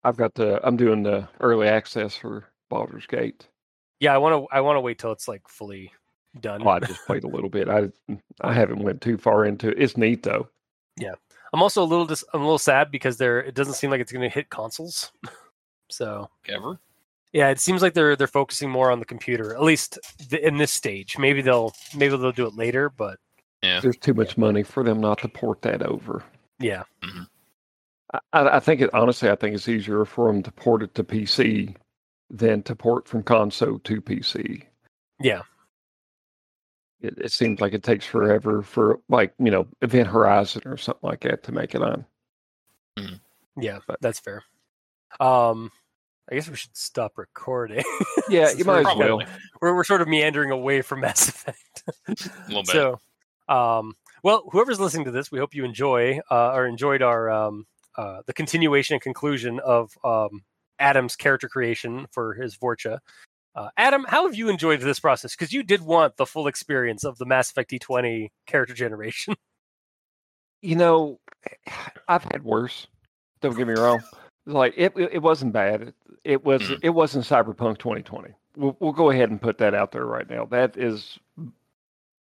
I've 0.04 0.18
got 0.18 0.34
the. 0.34 0.60
I'm 0.66 0.78
doing 0.78 1.04
the 1.04 1.28
early 1.40 1.68
access 1.68 2.18
for 2.18 2.46
Baldur's 2.70 3.06
Gate. 3.06 3.48
Yeah, 4.00 4.14
I 4.14 4.18
want 4.18 4.34
to. 4.34 4.56
I 4.56 4.62
want 4.62 4.76
to 4.76 4.82
wait 4.82 5.00
till 5.00 5.12
it's 5.12 5.28
like 5.28 5.48
fully 5.48 5.92
done. 6.40 6.62
Oh, 6.66 6.70
I 6.70 6.80
just 6.80 7.06
played 7.06 7.24
a 7.24 7.28
little 7.28 7.50
bit. 7.50 7.70
I 7.70 7.90
I 8.42 8.54
haven't 8.54 8.84
went 8.84 9.02
too 9.02 9.18
far 9.18 9.46
into 9.46 9.70
it. 9.70 9.80
It's 9.80 9.98
neat 9.98 10.24
though. 10.24 10.48
Yeah, 10.98 11.16
I'm 11.54 11.62
also 11.62 11.84
a 11.84 11.86
little 11.86 12.06
dis- 12.06 12.26
I'm 12.34 12.42
a 12.42 12.44
little 12.44 12.58
sad 12.58 12.92
because 12.92 13.18
there 13.18 13.40
it 13.40 13.56
doesn't 13.56 13.76
seem 13.76 13.90
like 13.90 14.02
it's 14.02 14.12
going 14.12 14.28
to 14.28 14.34
hit 14.34 14.50
consoles. 14.50 15.12
so 15.90 16.30
ever. 16.48 16.80
Yeah, 17.34 17.50
it 17.50 17.60
seems 17.60 17.82
like 17.82 17.94
they're 17.94 18.16
they're 18.16 18.28
focusing 18.28 18.70
more 18.70 18.92
on 18.92 19.00
the 19.00 19.06
computer, 19.06 19.54
at 19.54 19.62
least 19.62 20.00
th- 20.30 20.42
in 20.42 20.58
this 20.58 20.72
stage. 20.72 21.18
Maybe 21.18 21.42
they'll 21.42 21.74
maybe 21.96 22.18
they'll 22.18 22.32
do 22.32 22.48
it 22.48 22.56
later, 22.56 22.90
but 22.90 23.20
yeah, 23.62 23.80
there's 23.80 23.98
too 23.98 24.14
much 24.14 24.38
money 24.38 24.64
for 24.64 24.84
them 24.84 25.00
not 25.00 25.20
to 25.20 25.28
port 25.28 25.62
that 25.64 25.82
over. 25.82 26.24
Yeah. 26.60 26.84
Mm-hmm. 27.04 27.24
I, 28.34 28.58
I, 28.58 28.60
think 28.60 28.82
it 28.82 28.94
honestly, 28.94 29.30
I 29.30 29.36
think 29.36 29.56
it's 29.56 29.68
easier 29.68 30.06
for 30.06 30.32
them 30.32 30.42
to 30.44 30.52
port 30.52 30.84
it 30.84 30.96
to 30.96 31.04
PC 31.04 31.76
than 32.30 32.64
to 32.64 32.76
port 32.76 33.08
from 33.08 33.24
console 33.24 33.80
to 33.80 34.02
PC. 34.02 34.64
Yeah. 35.20 35.42
It, 37.02 37.18
it 37.18 37.32
seems 37.32 37.62
like 37.62 37.74
it 37.74 37.84
takes 37.84 38.06
forever 38.06 38.62
for 38.62 39.00
like 39.10 39.34
you 39.40 39.52
know 39.52 39.68
Event 39.82 40.08
Horizon 40.08 40.64
or 40.66 40.78
something 40.78 41.08
like 41.08 41.22
that 41.22 41.44
to 41.44 41.52
make 41.52 41.76
it 41.76 41.82
on. 41.82 42.06
Mm. 42.98 43.20
Yeah, 43.60 43.80
but, 43.88 44.02
that's 44.02 44.20
fair. 44.20 44.44
Um, 45.20 45.72
I 46.30 46.36
guess 46.36 46.50
we 46.50 46.56
should 46.56 46.76
stop 46.76 47.18
recording. 47.18 47.84
Yeah, 48.30 48.52
you 48.52 48.66
might 48.66 48.86
as 48.86 48.98
well. 48.98 49.22
We're 49.62 49.74
we're 49.74 49.86
sort 49.86 50.02
of 50.02 50.10
meandering 50.10 50.52
away 50.52 50.82
from 50.82 51.00
Mass 51.00 51.30
Effect. 51.30 51.84
A 52.10 52.14
little 52.50 52.64
bit. 52.64 52.68
So, 52.68 53.00
um, 53.48 53.96
well, 54.22 54.44
whoever's 54.52 54.82
listening 54.82 55.06
to 55.06 55.12
this, 55.12 55.32
we 55.32 55.40
hope 55.40 55.56
you 55.56 55.64
enjoy 55.64 56.20
uh, 56.30 56.52
or 56.52 56.68
enjoyed 56.68 57.02
our 57.02 57.30
um, 57.30 57.66
uh, 57.96 58.24
the 58.26 58.34
continuation 58.34 58.96
and 58.96 59.02
conclusion 59.02 59.62
of 59.62 59.98
um, 60.04 60.44
Adam's 60.78 61.16
character 61.16 61.48
creation 61.48 62.06
for 62.12 62.34
his 62.34 62.58
Vorcha. 62.58 63.00
Uh, 63.58 63.70
Adam, 63.76 64.06
how 64.08 64.28
have 64.28 64.36
you 64.36 64.50
enjoyed 64.50 64.80
this 64.82 65.00
process? 65.00 65.36
Because 65.36 65.52
you 65.52 65.64
did 65.64 65.82
want 65.82 66.18
the 66.18 66.28
full 66.28 66.46
experience 66.46 67.04
of 67.04 67.18
the 67.18 67.26
Mass 67.26 67.50
Effect 67.50 67.72
D20 67.72 68.30
character 68.46 68.74
generation. 68.74 69.36
You 70.64 70.76
know, 70.76 71.20
I've 72.08 72.24
had 72.24 72.44
worse. 72.44 72.88
Don't 73.42 73.56
get 73.56 73.68
me 73.68 73.76
wrong. 73.76 74.02
Like 74.48 74.74
it, 74.76 74.92
it 74.98 75.22
wasn't 75.22 75.54
bad. 75.54 75.94
It 76.24 76.44
was, 76.44 76.64
mm. 76.64 76.80
it 76.82 76.90
wasn't 76.90 77.26
Cyberpunk 77.26 77.78
2020. 77.78 78.34
We'll, 78.56 78.76
we'll 78.80 78.92
go 78.92 79.12
ahead 79.12 79.30
and 79.30 79.40
put 79.40 79.60
that 79.60 79.76
out 79.76 79.92
there 79.92 80.08
right 80.08 80.28
now. 80.28 80.46
That 80.46 80.76
is, 80.76 81.20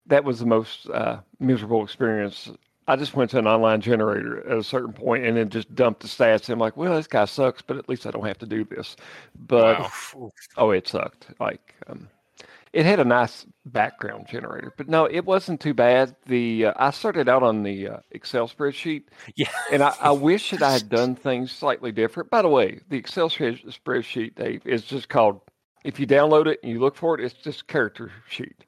that 0.06 0.24
was 0.24 0.40
the 0.40 0.46
most 0.46 0.90
uh, 0.90 1.20
miserable 1.38 1.84
experience 1.84 2.50
I 2.88 2.96
just 2.96 3.14
went 3.14 3.30
to 3.32 3.38
an 3.38 3.46
online 3.46 3.80
generator 3.80 4.48
at 4.48 4.58
a 4.58 4.62
certain 4.62 4.92
point 4.92 5.24
and 5.24 5.36
then 5.36 5.48
just 5.48 5.74
dumped 5.74 6.00
the 6.00 6.08
stats. 6.08 6.44
And 6.44 6.50
I'm 6.50 6.58
like, 6.58 6.76
well, 6.76 6.94
this 6.94 7.06
guy 7.06 7.24
sucks, 7.24 7.62
but 7.62 7.76
at 7.76 7.88
least 7.88 8.06
I 8.06 8.10
don't 8.10 8.26
have 8.26 8.38
to 8.38 8.46
do 8.46 8.64
this. 8.64 8.96
But 9.34 9.80
wow. 9.80 10.30
oh, 10.56 10.70
it 10.70 10.86
sucked. 10.86 11.26
Like, 11.40 11.74
um, 11.88 12.08
it 12.76 12.84
had 12.84 13.00
a 13.00 13.04
nice 13.04 13.46
background 13.64 14.26
generator, 14.28 14.70
but 14.76 14.86
no, 14.86 15.06
it 15.06 15.24
wasn't 15.24 15.62
too 15.62 15.72
bad. 15.72 16.14
The 16.26 16.66
uh, 16.66 16.74
I 16.76 16.90
started 16.90 17.26
out 17.26 17.42
on 17.42 17.62
the 17.62 17.88
uh, 17.88 17.96
Excel 18.10 18.48
spreadsheet, 18.48 19.04
yeah, 19.34 19.48
and 19.72 19.82
I, 19.82 19.94
I 19.98 20.10
wish 20.10 20.50
that 20.50 20.62
I 20.62 20.72
had 20.72 20.90
done 20.90 21.16
things 21.16 21.52
slightly 21.52 21.90
different. 21.90 22.28
By 22.28 22.42
the 22.42 22.48
way, 22.48 22.80
the 22.90 22.98
Excel 22.98 23.30
spreadsheet, 23.30 24.34
Dave, 24.34 24.66
is 24.66 24.82
just 24.82 25.08
called. 25.08 25.40
If 25.84 25.98
you 25.98 26.06
download 26.06 26.48
it 26.48 26.60
and 26.62 26.70
you 26.70 26.78
look 26.78 26.96
for 26.96 27.18
it, 27.18 27.24
it's 27.24 27.34
just 27.34 27.66
character 27.66 28.12
sheet. 28.28 28.65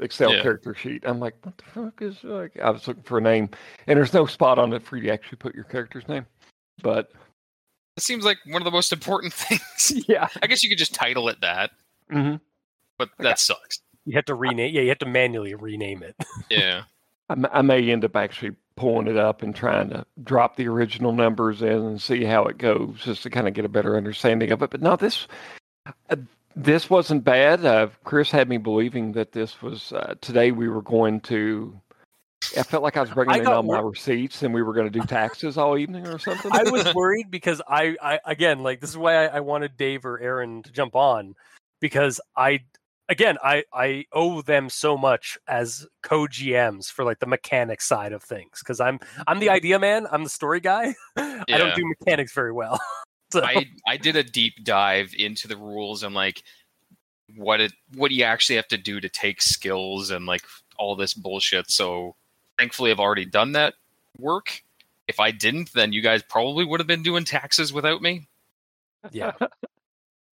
Excel 0.00 0.34
yeah. 0.34 0.42
character 0.42 0.74
sheet. 0.74 1.02
I'm 1.06 1.20
like, 1.20 1.34
what 1.42 1.56
the 1.58 1.64
fuck 1.64 2.02
is 2.02 2.22
like? 2.22 2.58
I 2.62 2.70
was 2.70 2.86
looking 2.86 3.02
for 3.02 3.18
a 3.18 3.20
name, 3.20 3.48
and 3.86 3.96
there's 3.96 4.12
no 4.12 4.26
spot 4.26 4.58
on 4.58 4.72
it 4.72 4.82
for 4.82 4.96
you 4.96 5.04
to 5.04 5.12
actually 5.12 5.38
put 5.38 5.54
your 5.54 5.64
character's 5.64 6.06
name. 6.08 6.26
But 6.82 7.10
it 7.96 8.02
seems 8.02 8.24
like 8.24 8.38
one 8.46 8.60
of 8.60 8.64
the 8.64 8.70
most 8.70 8.92
important 8.92 9.32
things. 9.32 10.06
Yeah, 10.08 10.28
I 10.42 10.46
guess 10.46 10.62
you 10.62 10.68
could 10.68 10.78
just 10.78 10.94
title 10.94 11.28
it 11.28 11.40
that. 11.40 11.70
Mm-hmm. 12.12 12.36
But 12.98 13.10
that 13.18 13.38
sucks. 13.38 13.80
You 14.04 14.14
have 14.14 14.26
to 14.26 14.34
rename. 14.34 14.74
Yeah, 14.74 14.82
you 14.82 14.88
have 14.88 14.98
to 14.98 15.06
manually 15.06 15.54
rename 15.54 16.02
it. 16.02 16.14
yeah, 16.50 16.82
I, 17.28 17.36
I 17.52 17.62
may 17.62 17.90
end 17.90 18.04
up 18.04 18.16
actually 18.16 18.56
pulling 18.76 19.06
it 19.06 19.16
up 19.16 19.42
and 19.42 19.54
trying 19.54 19.88
to 19.88 20.04
drop 20.22 20.56
the 20.56 20.68
original 20.68 21.12
numbers 21.12 21.62
in 21.62 21.68
and 21.68 22.00
see 22.00 22.24
how 22.24 22.44
it 22.44 22.58
goes, 22.58 23.00
just 23.02 23.22
to 23.22 23.30
kind 23.30 23.48
of 23.48 23.54
get 23.54 23.64
a 23.64 23.70
better 23.70 23.96
understanding 23.96 24.52
of 24.52 24.62
it. 24.62 24.70
But 24.70 24.82
no, 24.82 24.96
this 24.96 25.26
uh, 26.10 26.16
this 26.56 26.88
wasn't 26.88 27.22
bad. 27.22 27.64
Uh, 27.64 27.88
Chris 28.04 28.30
had 28.30 28.48
me 28.48 28.56
believing 28.56 29.12
that 29.12 29.32
this 29.32 29.60
was 29.60 29.92
uh, 29.92 30.14
today. 30.22 30.50
We 30.50 30.68
were 30.68 30.82
going 30.82 31.20
to. 31.22 31.78
I 32.56 32.62
felt 32.62 32.82
like 32.82 32.96
I 32.96 33.00
was 33.00 33.10
bringing 33.10 33.34
I 33.34 33.38
in 33.38 33.46
all 33.46 33.62
my 33.62 33.80
receipts, 33.80 34.42
and 34.42 34.54
we 34.54 34.62
were 34.62 34.72
going 34.72 34.90
to 34.90 34.98
do 34.98 35.04
taxes 35.06 35.58
all 35.58 35.76
evening 35.76 36.06
or 36.06 36.18
something. 36.18 36.50
I 36.52 36.62
was 36.70 36.94
worried 36.94 37.30
because 37.30 37.60
I, 37.68 37.96
I 38.00 38.20
again, 38.24 38.62
like 38.62 38.80
this 38.80 38.90
is 38.90 38.96
why 38.96 39.26
I, 39.26 39.36
I 39.36 39.40
wanted 39.40 39.76
Dave 39.76 40.06
or 40.06 40.18
Aaron 40.18 40.62
to 40.62 40.72
jump 40.72 40.96
on 40.96 41.34
because 41.80 42.20
I 42.36 42.60
again, 43.08 43.36
I 43.42 43.64
I 43.72 44.04
owe 44.12 44.42
them 44.42 44.70
so 44.70 44.96
much 44.96 45.38
as 45.46 45.86
co 46.02 46.26
GMs 46.26 46.90
for 46.90 47.04
like 47.04 47.18
the 47.18 47.26
mechanics 47.26 47.86
side 47.86 48.12
of 48.12 48.22
things 48.22 48.60
because 48.60 48.80
I'm 48.80 48.98
I'm 49.26 49.40
the 49.40 49.50
idea 49.50 49.78
man. 49.78 50.06
I'm 50.10 50.24
the 50.24 50.30
story 50.30 50.60
guy. 50.60 50.94
I 51.16 51.44
don't 51.48 51.74
do 51.74 51.82
mechanics 52.00 52.32
very 52.32 52.52
well. 52.52 52.80
so 53.32 53.44
I 53.44 53.66
I 53.86 53.96
did 53.96 54.16
a 54.16 54.22
deep 54.22 54.64
dive 54.64 55.14
into 55.18 55.48
the 55.48 55.56
rules 55.56 56.02
and 56.02 56.14
like 56.14 56.42
what 57.34 57.60
it 57.60 57.72
what 57.94 58.10
you 58.10 58.24
actually 58.24 58.56
have 58.56 58.68
to 58.68 58.78
do 58.78 59.00
to 59.00 59.08
take 59.08 59.42
skills 59.42 60.10
and 60.10 60.26
like 60.26 60.42
all 60.78 60.96
this 60.96 61.14
bullshit. 61.14 61.70
So 61.70 62.14
thankfully, 62.58 62.90
I've 62.90 63.00
already 63.00 63.24
done 63.24 63.52
that 63.52 63.74
work. 64.18 64.62
If 65.08 65.20
I 65.20 65.30
didn't, 65.30 65.72
then 65.72 65.92
you 65.92 66.02
guys 66.02 66.22
probably 66.22 66.64
would 66.64 66.80
have 66.80 66.86
been 66.86 67.02
doing 67.02 67.24
taxes 67.24 67.72
without 67.72 68.02
me. 68.02 68.26
yeah, 69.12 69.32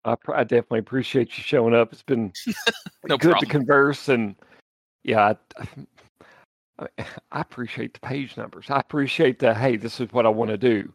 I, 0.05 0.15
pr- 0.15 0.35
I 0.35 0.45
definitely 0.45 0.81
appreciate 0.81 1.37
you 1.37 1.45
showing 1.45 1.75
up. 1.75 1.93
It's 1.93 2.03
been 2.03 2.33
No 3.09 3.17
good 3.17 3.33
problem. 3.33 3.41
to 3.41 3.47
converse, 3.47 4.09
and 4.09 4.35
yeah, 5.05 5.35
I, 5.59 5.67
I, 6.79 7.07
I 7.33 7.41
appreciate 7.41 7.95
the 7.95 8.01
page 8.01 8.37
numbers. 8.37 8.71
I 8.71 8.81
appreciate 8.81 9.39
the 9.39 9.55
hey, 9.55 9.77
this 9.77 10.01
is 10.01 10.13
what 10.13 10.27
I 10.27 10.29
want 10.29 10.51
to 10.51 10.59
do. 10.59 10.93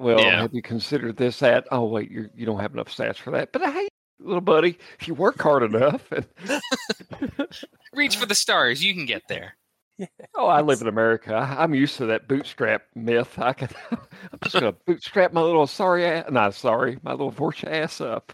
Well, 0.00 0.18
Yeah. 0.18 0.40
have 0.40 0.54
you 0.54 0.62
considered 0.62 1.16
this? 1.18 1.38
That 1.40 1.66
oh 1.70 1.84
wait, 1.84 2.10
you 2.10 2.30
you 2.34 2.46
don't 2.46 2.58
have 2.58 2.72
enough 2.72 2.88
stats 2.88 3.16
for 3.18 3.30
that. 3.32 3.52
But 3.52 3.62
hey, 3.62 3.86
little 4.18 4.40
buddy, 4.40 4.78
if 4.98 5.06
you 5.06 5.12
work 5.14 5.40
hard 5.40 5.62
enough, 5.62 6.10
and 6.10 6.26
Reach 7.92 8.16
for 8.16 8.24
the 8.26 8.34
stars. 8.34 8.82
You 8.82 8.94
can 8.94 9.04
get 9.04 9.22
there. 9.28 9.56
oh, 10.34 10.46
I 10.46 10.62
live 10.62 10.80
in 10.80 10.88
America. 10.88 11.34
I, 11.34 11.62
I'm 11.62 11.74
used 11.74 11.96
to 11.98 12.06
that 12.06 12.28
bootstrap 12.28 12.84
myth. 12.94 13.38
I 13.38 13.52
can, 13.52 13.68
I'm 13.90 13.98
just 14.42 14.54
gonna 14.54 14.72
bootstrap 14.86 15.34
my 15.34 15.42
little 15.42 15.66
sorry 15.66 16.06
ass, 16.06 16.30
not 16.30 16.54
sorry, 16.54 16.98
my 17.02 17.10
little 17.10 17.30
Vorcha 17.32 17.68
ass 17.70 18.00
up. 18.00 18.32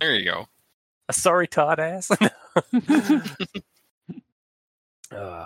There 0.00 0.14
you 0.14 0.26
go. 0.30 0.46
a 1.08 1.14
sorry 1.14 1.46
Todd 1.48 1.80
ass. 1.80 2.10
uh, 5.10 5.44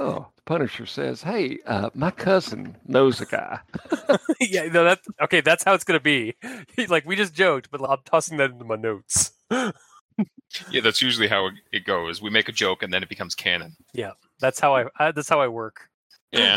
Oh, 0.00 0.28
the 0.36 0.42
Punisher 0.46 0.86
says, 0.86 1.22
"Hey, 1.22 1.58
uh, 1.66 1.90
my 1.92 2.12
cousin 2.12 2.76
knows 2.86 3.20
a 3.20 3.26
guy." 3.26 3.58
yeah, 4.40 4.66
no, 4.66 4.84
that 4.84 5.00
okay. 5.22 5.40
That's 5.40 5.64
how 5.64 5.74
it's 5.74 5.82
gonna 5.84 5.98
be. 5.98 6.36
like 6.88 7.04
we 7.04 7.16
just 7.16 7.34
joked, 7.34 7.68
but 7.70 7.82
I'm 7.82 7.98
tossing 8.04 8.38
that 8.38 8.50
into 8.52 8.64
my 8.64 8.76
notes. 8.76 9.32
Yeah, 10.70 10.80
that's 10.80 11.02
usually 11.02 11.28
how 11.28 11.46
it- 11.48 11.54
it 11.72 11.84
goes. 11.84 12.22
We 12.22 12.30
make 12.30 12.48
a 12.48 12.52
joke 12.52 12.82
and 12.82 12.90
then 12.92 13.02
it 13.02 13.08
becomes 13.10 13.34
canon. 13.34 13.76
Yeah, 13.92 14.12
that's 14.40 14.58
how 14.58 14.74
I. 14.74 14.86
I 14.98 15.12
that's 15.12 15.28
how 15.28 15.40
I 15.42 15.48
work. 15.48 15.90
Yeah. 16.32 16.56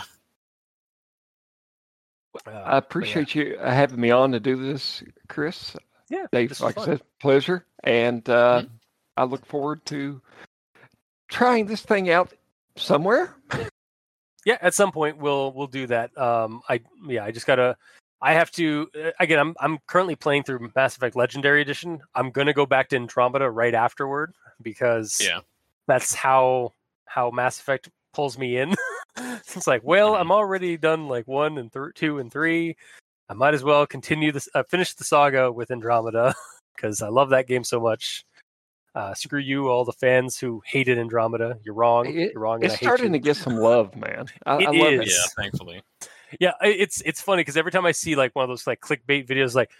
Uh, 2.47 2.51
I 2.51 2.77
appreciate 2.77 3.35
you 3.35 3.57
uh, 3.59 3.69
having 3.69 3.99
me 3.99 4.09
on 4.11 4.31
to 4.31 4.39
do 4.39 4.55
this, 4.55 5.03
Chris. 5.27 5.75
Yeah, 6.09 6.25
Dave, 6.31 6.49
this 6.49 6.61
was 6.61 6.75
like 6.75 6.77
I 6.77 6.85
said, 6.91 7.01
pleasure, 7.19 7.65
and 7.83 8.27
uh, 8.29 8.61
Mhm. 8.63 8.69
I 9.17 9.23
look 9.25 9.45
forward 9.45 9.85
to 9.87 10.21
trying 11.27 11.65
this 11.65 11.81
thing 11.81 12.09
out 12.09 12.31
somewhere. 12.75 13.35
yeah 14.45 14.57
at 14.61 14.73
some 14.73 14.91
point 14.91 15.17
we'll 15.17 15.51
we'll 15.53 15.67
do 15.67 15.87
that. 15.87 16.15
Um 16.17 16.61
i 16.69 16.81
yeah 17.07 17.23
i 17.23 17.31
just 17.31 17.45
gotta 17.45 17.75
i 18.21 18.33
have 18.33 18.51
to 18.51 18.89
uh, 18.99 19.11
again 19.19 19.39
i'm 19.39 19.55
i'm 19.59 19.77
currently 19.87 20.15
playing 20.15 20.43
through 20.43 20.71
mass 20.75 20.95
effect 20.95 21.15
legendary 21.15 21.61
edition. 21.61 21.99
I'm 22.15 22.31
gonna 22.31 22.53
go 22.53 22.65
back 22.65 22.89
to 22.89 22.95
andromeda 22.95 23.49
right 23.49 23.73
afterward 23.75 24.33
because 24.61 25.19
Yeah. 25.23 25.39
that's 25.87 26.13
how 26.13 26.73
how 27.05 27.29
mass 27.31 27.59
effect 27.59 27.89
pulls 28.13 28.37
me 28.37 28.57
in. 28.57 28.75
It's 29.17 29.67
like 29.67 29.81
well 29.83 30.15
i'm 30.15 30.31
already 30.31 30.77
done 30.77 31.07
like 31.09 31.27
one 31.27 31.57
and 31.57 31.71
th- 31.71 31.93
two 31.95 32.19
and 32.19 32.31
three. 32.31 32.77
I 33.29 33.33
might 33.33 33.53
as 33.53 33.63
well 33.63 33.85
continue 33.85 34.31
this 34.31 34.47
uh, 34.55 34.63
finish 34.63 34.93
the 34.93 35.03
saga 35.03 35.51
with 35.51 35.69
andromeda 35.69 36.33
because 36.75 37.01
i 37.01 37.09
love 37.09 37.29
that 37.31 37.45
game 37.47 37.65
so 37.65 37.79
much 37.81 38.23
uh, 38.95 39.13
screw 39.13 39.39
you, 39.39 39.67
all 39.69 39.85
the 39.85 39.93
fans 39.93 40.37
who 40.37 40.61
hated 40.65 40.97
Andromeda. 40.99 41.57
You're 41.63 41.73
wrong. 41.75 42.05
It- 42.07 42.31
You're 42.33 42.41
wrong. 42.41 42.55
and 42.55 42.65
It's 42.65 42.73
I 42.73 42.77
hate 42.77 42.85
starting 42.85 43.13
you. 43.13 43.19
to 43.19 43.23
get 43.23 43.37
some 43.37 43.55
love, 43.55 43.95
man. 43.95 44.27
I, 44.45 44.57
It 44.57 44.67
I 44.67 44.71
love 44.71 44.93
it. 44.93 45.07
is. 45.07 45.11
Yeah, 45.37 45.43
thankfully. 45.43 45.81
Yeah, 46.39 46.53
it's 46.61 47.01
it's 47.01 47.21
funny 47.21 47.41
because 47.41 47.57
every 47.57 47.71
time 47.71 47.85
I 47.85 47.91
see 47.91 48.15
like 48.15 48.33
one 48.35 48.43
of 48.43 48.49
those 48.49 48.65
like 48.65 48.79
clickbait 48.79 49.27
videos, 49.27 49.53
like 49.53 49.71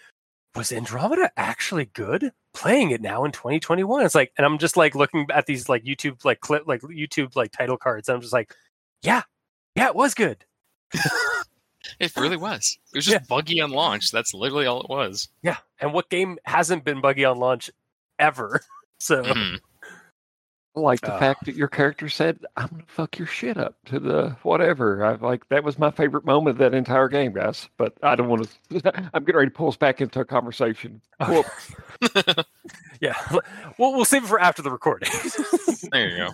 was 0.54 0.70
Andromeda 0.70 1.30
actually 1.38 1.86
good? 1.86 2.30
Playing 2.52 2.90
it 2.90 3.00
now 3.00 3.24
in 3.24 3.32
2021, 3.32 4.04
it's 4.04 4.14
like, 4.14 4.32
and 4.36 4.44
I'm 4.44 4.58
just 4.58 4.76
like 4.76 4.94
looking 4.94 5.26
at 5.32 5.46
these 5.46 5.70
like 5.70 5.82
YouTube 5.84 6.24
like 6.26 6.40
clip 6.40 6.64
like 6.66 6.82
YouTube 6.82 7.36
like 7.36 7.52
title 7.52 7.78
cards, 7.78 8.08
and 8.08 8.16
I'm 8.16 8.20
just 8.20 8.34
like, 8.34 8.54
yeah, 9.02 9.22
yeah, 9.74 9.86
it 9.88 9.94
was 9.94 10.12
good. 10.14 10.44
It 11.98 12.14
really 12.16 12.36
was. 12.36 12.78
It 12.92 12.98
was 12.98 13.06
just 13.06 13.28
buggy 13.28 13.60
on 13.60 13.70
launch. 13.70 14.10
That's 14.12 14.34
literally 14.34 14.66
all 14.66 14.82
it 14.82 14.88
was. 14.88 15.28
Yeah, 15.42 15.56
and 15.80 15.92
what 15.92 16.10
game 16.10 16.38
hasn't 16.44 16.84
been 16.84 17.00
buggy 17.00 17.24
on 17.24 17.38
launch 17.38 17.70
ever? 18.18 18.60
So. 19.02 19.22
I 20.74 20.80
like 20.80 21.00
the 21.02 21.12
Uh. 21.12 21.18
fact 21.18 21.44
that 21.46 21.54
your 21.56 21.68
character 21.68 22.08
said, 22.08 22.38
"I'm 22.56 22.68
gonna 22.68 22.84
fuck 22.86 23.18
your 23.18 23.26
shit 23.26 23.58
up" 23.58 23.74
to 23.86 23.98
the 23.98 24.30
whatever. 24.42 25.04
I 25.04 25.16
like 25.16 25.46
that 25.50 25.64
was 25.64 25.78
my 25.78 25.90
favorite 25.90 26.24
moment 26.24 26.54
of 26.54 26.58
that 26.58 26.72
entire 26.72 27.08
game, 27.08 27.32
guys. 27.34 27.68
But 27.76 27.92
I 28.02 28.14
don't 28.14 28.28
want 28.28 28.48
to. 28.70 29.10
I'm 29.12 29.24
getting 29.24 29.36
ready 29.38 29.50
to 29.50 29.54
pull 29.56 29.68
us 29.68 29.76
back 29.76 30.00
into 30.00 30.20
a 30.20 30.24
conversation. 30.24 31.02
Okay. 31.20 31.42
Yeah, 33.00 33.16
we'll 33.78 33.92
we'll 33.92 34.04
save 34.04 34.22
it 34.22 34.28
for 34.28 34.40
after 34.40 34.62
the 34.62 34.70
recording. 34.70 35.10
There 35.90 36.08
you 36.08 36.16
go. 36.18 36.28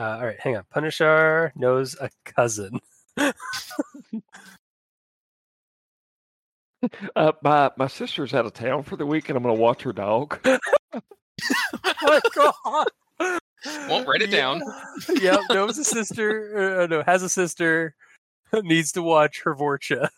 Uh, 0.00 0.18
all 0.18 0.24
right, 0.24 0.38
hang 0.38 0.56
on. 0.56 0.62
Punisher 0.70 1.52
knows 1.56 1.96
a 2.00 2.08
cousin. 2.24 2.78
uh, 7.16 7.32
my 7.42 7.70
my 7.76 7.88
sister's 7.88 8.32
out 8.34 8.46
of 8.46 8.52
town 8.54 8.84
for 8.84 8.94
the 8.96 9.04
week, 9.04 9.28
and 9.28 9.36
I'm 9.36 9.42
gonna 9.42 9.54
watch 9.54 9.82
her 9.82 9.92
dog. 9.92 10.38
My 12.02 12.20
god. 12.34 12.86
Won't 13.88 14.08
write 14.08 14.22
it 14.22 14.30
down. 14.30 14.62
yeah, 15.20 15.36
knows 15.50 15.78
a 15.78 15.84
sister. 15.84 16.80
Uh, 16.82 16.86
no, 16.86 17.02
has 17.02 17.22
a 17.22 17.28
sister. 17.28 17.94
Needs 18.62 18.92
to 18.92 19.02
watch 19.02 19.42
her 19.42 19.54
Vorcha. 19.54 20.08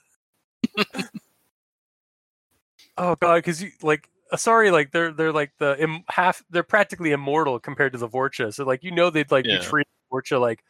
oh 2.96 3.16
god, 3.16 3.36
because 3.36 3.62
you 3.62 3.70
like. 3.82 4.08
uh, 4.32 4.36
Sorry, 4.36 4.70
like 4.70 4.92
they're 4.92 5.12
they're 5.12 5.32
like 5.32 5.52
the 5.58 5.80
Im- 5.82 6.04
half. 6.08 6.42
They're 6.50 6.62
practically 6.62 7.12
immortal 7.12 7.58
compared 7.58 7.92
to 7.92 7.98
the 7.98 8.08
Vorcha. 8.08 8.52
So 8.54 8.64
like 8.64 8.82
you 8.84 8.90
know 8.90 9.10
they'd 9.10 9.30
like 9.30 9.44
Yeah. 9.46 9.58
be 9.58 9.64
treating 9.64 9.90
Vorcha 10.12 10.40
like 10.40 10.62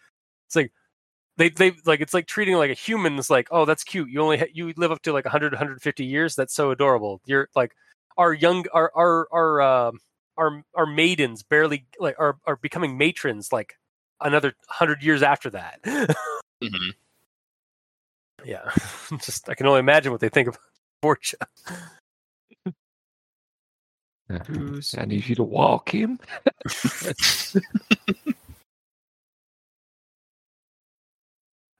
it's 0.47 0.57
like 0.57 0.73
they 1.37 1.51
they 1.51 1.73
like 1.85 2.01
it's 2.01 2.15
like 2.15 2.27
treating 2.27 2.55
like 2.57 2.71
a 2.71 2.75
human. 2.75 3.19
It's 3.19 3.31
like 3.31 3.49
oh 3.51 3.65
that's 3.65 3.85
cute. 3.85 4.09
You 4.11 4.21
only 4.23 4.39
ha- 4.39 4.53
you 4.53 4.73
live 4.77 4.91
up 4.93 5.03
to 5.03 5.13
like 5.13 5.25
100 5.27 5.53
150 5.53 6.05
years. 6.05 6.35
That's 6.35 6.55
so 6.55 6.71
adorable. 6.71 7.21
You're 7.27 7.49
like 7.55 7.73
our 8.17 8.33
young 8.33 8.65
our 8.73 8.91
our 8.95 9.29
our 9.33 9.61
um 9.61 9.99
our 10.37 10.65
our 10.75 10.87
maidens 10.87 11.43
barely 11.43 11.87
like 11.99 12.17
are 12.19 12.39
are 12.47 12.57
becoming 12.57 12.97
matrons 12.99 13.53
like 13.53 13.79
another 14.21 14.55
hundred 14.69 15.03
years 15.03 15.23
after 15.23 15.51
that. 15.51 15.81
hmm 16.63 16.91
yeah, 18.45 18.71
just 19.19 19.49
I 19.49 19.55
can 19.55 19.67
only 19.67 19.81
imagine 19.81 20.13
what 20.13 20.21
they 20.21 20.29
think 20.29 20.49
of 20.49 20.59
Borgia. 21.01 21.37
I 24.99 25.05
need 25.05 25.29
you 25.29 25.35
to 25.35 25.43
walk 25.43 25.91
him. 25.91 26.19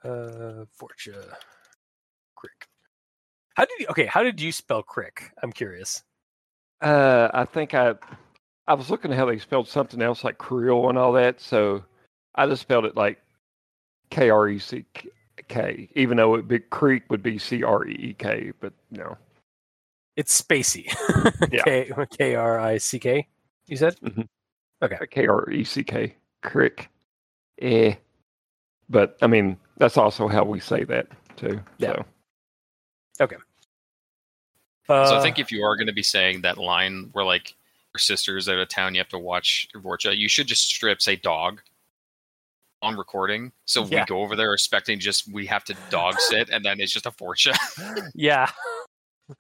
Uh, 0.05 0.65
Borgia, 0.79 1.37
Crick. 2.35 2.67
How 3.55 3.65
did 3.65 3.79
you? 3.79 3.87
Okay, 3.91 4.07
how 4.07 4.23
did 4.23 4.41
you 4.41 4.51
spell 4.53 4.83
Crick? 4.83 5.31
I'm 5.43 5.53
curious. 5.53 6.03
Uh, 6.81 7.31
I 7.33 7.45
think 7.45 7.75
I 7.75 7.95
I 8.67 8.75
was 8.75 8.91
looking 8.91 9.13
at 9.13 9.19
how 9.19 9.27
they 9.27 9.39
spelled 9.39 9.69
something 9.69 10.01
else 10.01 10.25
like 10.25 10.39
Creole 10.39 10.89
and 10.89 10.99
all 10.99 11.13
that, 11.13 11.41
so 11.41 11.85
I 12.35 12.47
just 12.47 12.63
spelled 12.63 12.85
it 12.85 12.97
like 12.97 13.21
K 14.11 14.31
R 14.31 14.49
E 14.49 14.59
C 14.59 14.85
K, 15.49 15.89
even 15.95 16.17
though 16.17 16.35
it 16.37 16.49
big 16.49 16.71
Creek 16.71 17.05
would 17.11 17.23
be 17.23 17.39
C 17.39 17.63
R 17.63 17.87
E 17.87 17.93
E 17.93 18.15
K, 18.19 18.53
but 18.61 18.73
no. 18.91 19.17
It's 20.17 20.41
Spacey. 20.41 20.93
Yeah. 21.53 21.63
K 21.65 21.91
K 22.19 22.35
R 22.35 22.61
I 22.61 22.79
C 22.79 22.99
K. 22.99 23.27
You 23.67 23.77
said 23.77 23.97
Okay. 24.83 24.99
K 25.11 25.27
R 25.27 25.51
E 25.51 25.65
C 25.65 25.83
K, 25.85 26.15
Crick. 26.43 26.89
Eh. 27.61 27.95
But 28.89 29.17
I 29.23 29.27
mean, 29.27 29.57
that's 29.79 29.97
also 29.97 30.29
how 30.29 30.45
we 30.45 30.61
say 30.61 30.85
that 30.85 31.09
too. 31.37 31.61
Yeah. 31.79 31.93
So 31.93 32.05
Uh, 34.89 35.07
so 35.07 35.17
I 35.19 35.23
think 35.23 35.39
if 35.39 35.53
you 35.53 35.63
are 35.65 35.77
going 35.77 35.87
to 35.87 35.93
be 35.93 36.03
saying 36.03 36.43
that 36.43 36.59
line 36.59 37.11
where 37.13 37.25
like 37.25 37.55
your 37.55 37.62
sister's 37.99 38.49
out 38.49 38.59
of 38.59 38.69
town, 38.69 38.95
you 38.95 39.01
have 39.01 39.09
to 39.09 39.19
watch 39.19 39.67
your 39.73 39.83
Vorcha, 39.83 40.17
you 40.17 40.29
should 40.29 40.47
just 40.47 40.67
strip 40.69 41.01
say 41.03 41.17
dog 41.17 41.61
on 42.83 42.97
recording. 42.97 43.53
So 43.65 43.85
Yeah. 43.87 44.01
we 44.01 44.07
go 44.07 44.23
over 44.23 44.35
there 44.37 44.53
expecting 44.53 44.99
just 44.99 45.33
we 45.33 45.47
have 45.47 45.65
to 45.65 45.77
dog 45.91 46.19
sit, 46.19 46.51
and 46.51 46.65
then 46.65 46.81
it's 46.81 46.93
just 46.93 47.07
a 47.07 47.11
Vorcha. 47.11 47.55
yeah. 48.15 48.51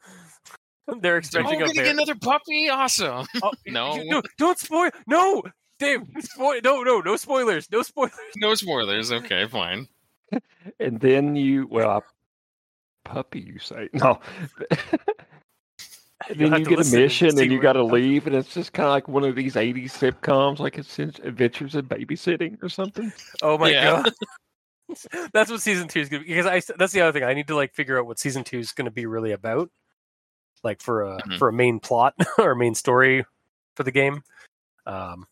They're 1.01 1.15
oh, 1.15 1.19
expecting 1.19 1.59
we're 1.59 1.65
a 1.65 1.69
gonna 1.69 1.75
bear- 1.75 1.85
get 1.85 1.95
another 1.95 2.15
puppy. 2.17 2.69
Awesome. 2.69 3.27
Oh, 3.43 3.53
No. 3.67 3.97
no, 4.05 4.23
don't 4.39 4.59
spoil. 4.59 4.91
No, 5.07 5.43
Dave, 5.79 6.01
spoil. 6.21 6.61
No, 6.63 6.83
no, 6.83 7.01
no 7.01 7.17
spoilers. 7.17 7.71
No 7.71 7.83
spoilers. 7.83 8.13
No 8.37 8.55
spoilers. 8.55 9.11
Okay, 9.13 9.47
fine. 9.47 9.89
and 10.81 10.99
then 11.01 11.37
you 11.37 11.67
well 11.71 12.05
puppy 13.05 13.41
you 13.41 13.59
say. 13.59 13.89
No. 13.93 14.21
And 16.29 16.39
then 16.41 16.59
you 16.61 16.65
get 16.65 16.87
a 16.87 16.97
mission 16.97 17.39
and 17.39 17.51
you 17.51 17.61
got 17.61 17.75
to 17.75 17.83
leave, 17.83 18.27
and 18.27 18.37
it's 18.37 18.53
just 18.55 18.73
kind 18.73 18.87
of 18.87 18.93
like 18.93 19.09
one 19.09 19.25
of 19.25 19.35
these 19.37 19.55
80s 19.55 19.91
sitcoms, 19.93 20.59
like 20.59 20.79
it's 20.79 20.99
Adventures 20.99 21.75
in 21.75 21.87
Babysitting 21.87 22.63
or 22.63 22.69
something. 22.69 23.13
Oh 23.43 23.57
my 23.59 23.71
Yeah. 23.71 24.03
god. 24.03 24.13
that's 25.33 25.51
what 25.51 25.61
season 25.61 25.89
two 25.89 26.01
is 26.01 26.09
gonna 26.11 26.23
be 26.23 26.29
because 26.29 26.45
I 26.47 26.61
that's 26.77 26.93
the 26.93 27.01
other 27.01 27.13
thing. 27.19 27.27
I 27.27 27.33
need 27.33 27.47
to 27.49 27.57
like 27.57 27.73
figure 27.75 27.99
out 27.99 28.07
what 28.07 28.19
season 28.19 28.45
two 28.45 28.59
is 28.59 28.73
gonna 28.73 28.91
be 28.91 29.07
really 29.07 29.33
about. 29.33 29.71
Like 30.63 30.81
for 30.83 31.03
a 31.03 31.23
Mhm. 31.23 31.39
for 31.39 31.49
a 31.49 31.53
main 31.53 31.81
plot 31.81 32.15
or 32.39 32.55
main 32.55 32.75
story 32.75 33.25
for 33.75 33.85
the 33.85 33.91
game. 33.91 34.23
Um 34.87 35.27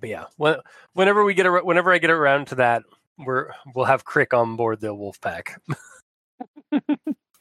but 0.00 0.08
yeah, 0.08 0.24
when, 0.36 0.56
whenever 0.94 1.24
we 1.24 1.34
get 1.34 1.46
ar- 1.46 1.64
whenever 1.64 1.92
I 1.92 1.98
get 1.98 2.10
around 2.10 2.46
to 2.48 2.54
that, 2.56 2.82
we're 3.18 3.50
we'll 3.74 3.84
have 3.84 4.04
Crick 4.04 4.32
on 4.32 4.56
board 4.56 4.80
the 4.80 4.94
wolf 4.94 5.20
pack. 5.20 5.60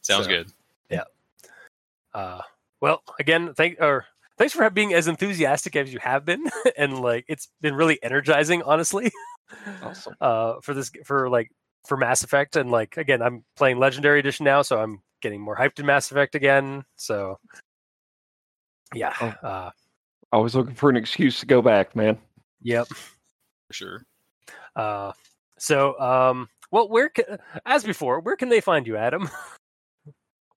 Sounds 0.02 0.26
So- 0.26 0.28
good. 0.28 0.52
Uh, 2.18 2.42
well, 2.82 3.04
again, 3.20 3.54
thank 3.54 3.78
or 3.80 4.06
thanks 4.40 4.54
for 4.54 4.68
being 4.72 4.94
as 4.94 5.08
enthusiastic 5.08 5.76
as 5.76 5.94
you 5.94 6.00
have 6.00 6.26
been, 6.26 6.44
and 6.78 7.00
like 7.00 7.26
it's 7.28 7.48
been 7.62 7.76
really 7.76 8.02
energizing, 8.02 8.64
honestly. 8.64 9.12
Awesome. 9.84 10.16
Uh, 10.22 10.56
for 10.62 10.74
this 10.74 10.92
for 11.06 11.30
like 11.30 11.50
for 11.88 11.96
Mass 11.96 12.24
Effect, 12.24 12.56
and 12.56 12.72
like 12.72 12.98
again, 12.98 13.22
I'm 13.22 13.44
playing 13.56 13.78
Legendary 13.80 14.20
Edition 14.20 14.44
now, 14.46 14.62
so 14.64 14.80
I'm 14.80 15.02
getting 15.22 15.42
more 15.42 15.56
hyped 15.56 15.80
in 15.80 15.86
Mass 15.86 16.10
Effect 16.12 16.34
again. 16.36 16.84
So, 16.96 17.38
yeah, 18.94 19.14
Oh. 19.22 19.48
uh, 19.48 19.72
Always 20.34 20.56
looking 20.56 20.76
for 20.76 20.90
an 20.90 20.98
excuse 20.98 21.40
to 21.40 21.46
go 21.46 21.62
back, 21.62 21.96
man. 21.96 22.18
yep. 22.62 22.88
For 22.88 23.74
sure. 23.74 24.02
Uh, 24.76 25.12
so, 25.60 25.98
um, 26.00 26.50
well, 26.72 26.90
where 26.90 27.10
can, 27.10 27.38
as 27.66 27.84
before, 27.84 28.20
where 28.20 28.36
can 28.36 28.50
they 28.50 28.60
find 28.62 28.86
you, 28.88 28.98
Adam? 28.98 29.30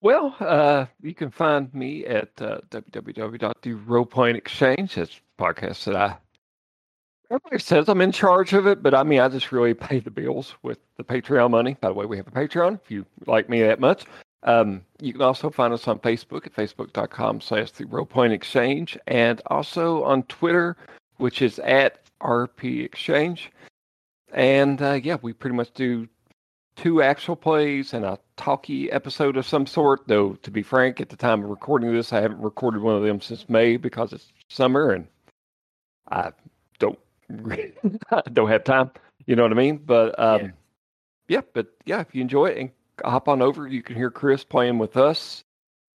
Well, 0.03 0.35
uh, 0.41 0.87
you 1.03 1.15
can 1.15 1.31
find 1.31 1.73
me 1.75 2.07
at 2.07 2.31
uh, 2.41 2.61
www.the 2.71 4.37
Exchange. 4.37 4.95
That's 4.95 5.21
podcast 5.39 5.85
that 5.85 5.97
I. 5.97 6.17
Everybody 7.31 7.59
says 7.59 7.89
I'm 7.89 8.01
in 8.01 8.11
charge 8.11 8.55
of 8.55 8.67
it, 8.67 8.83
but 8.83 8.95
I 8.95 9.03
mean, 9.03 9.21
I 9.21 9.29
just 9.29 9.53
really 9.53 9.75
pay 9.75 10.01
the 10.01 10.11
bills 10.11 10.55
with 10.63 10.79
the 10.97 11.05
Patreon 11.05 11.51
money. 11.51 11.77
By 11.81 11.89
the 11.89 11.95
way, 11.95 12.07
we 12.07 12.17
have 12.17 12.27
a 12.27 12.33
Patreon 12.33 12.81
if 12.83 12.91
you 12.91 13.07
like 13.27 13.49
me 13.49 13.61
that 13.63 13.79
much. 13.79 14.05
Um, 14.43 14.83
you 15.01 15.13
can 15.13 15.23
also 15.23 15.51
find 15.51 15.73
us 15.73 15.87
on 15.87 15.99
Facebook 15.99 16.47
at 16.47 16.55
facebook.com 16.55 17.43
slash 17.43 17.71
the 17.73 17.85
Row 17.85 18.07
Point 18.07 18.33
Exchange 18.33 18.99
and 19.07 19.43
also 19.47 20.03
on 20.05 20.23
Twitter, 20.25 20.77
which 21.19 21.43
is 21.43 21.59
at 21.61 22.01
RP 22.23 22.85
Exchange. 22.85 23.53
And 24.33 24.81
uh, 24.81 24.99
yeah, 25.03 25.19
we 25.21 25.33
pretty 25.35 25.57
much 25.57 25.73
do 25.75 26.09
two 26.81 27.03
actual 27.03 27.37
plays 27.37 27.93
and 27.93 28.05
a 28.05 28.19
talkie 28.37 28.91
episode 28.91 29.37
of 29.37 29.47
some 29.47 29.67
sort. 29.67 30.01
Though, 30.07 30.33
to 30.43 30.51
be 30.51 30.63
frank, 30.63 31.01
at 31.01 31.11
the 31.11 31.17
time 31.17 31.45
of 31.45 31.51
recording 31.51 31.93
this, 31.93 32.13
I 32.13 32.21
haven't 32.23 32.41
recorded 32.41 32.81
one 32.81 32.97
of 32.97 33.03
them 33.03 33.21
since 33.21 33.49
May 33.49 33.77
because 33.77 34.13
it's 34.13 34.33
summer 34.49 34.91
and 34.93 35.07
I 36.11 36.33
don't 36.79 36.99
I 38.11 38.23
don't 38.33 38.49
have 38.49 38.65
time. 38.65 38.91
You 39.27 39.37
know 39.37 39.43
what 39.43 39.53
I 39.53 39.57
mean? 39.57 39.77
But 39.77 40.19
um, 40.19 40.41
Yeah. 40.41 40.51
yeah. 41.29 41.41
but 41.53 41.67
yeah, 41.85 42.01
if 42.01 42.15
you 42.15 42.23
enjoy 42.23 42.47
it 42.47 42.59
and 42.59 42.71
hop 43.05 43.29
on 43.29 43.43
over, 43.43 43.67
you 43.69 43.83
can 43.83 43.95
hear 43.97 44.11
Chris 44.11 44.43
playing 44.43 44.79
with 44.79 44.97
us. 44.97 45.43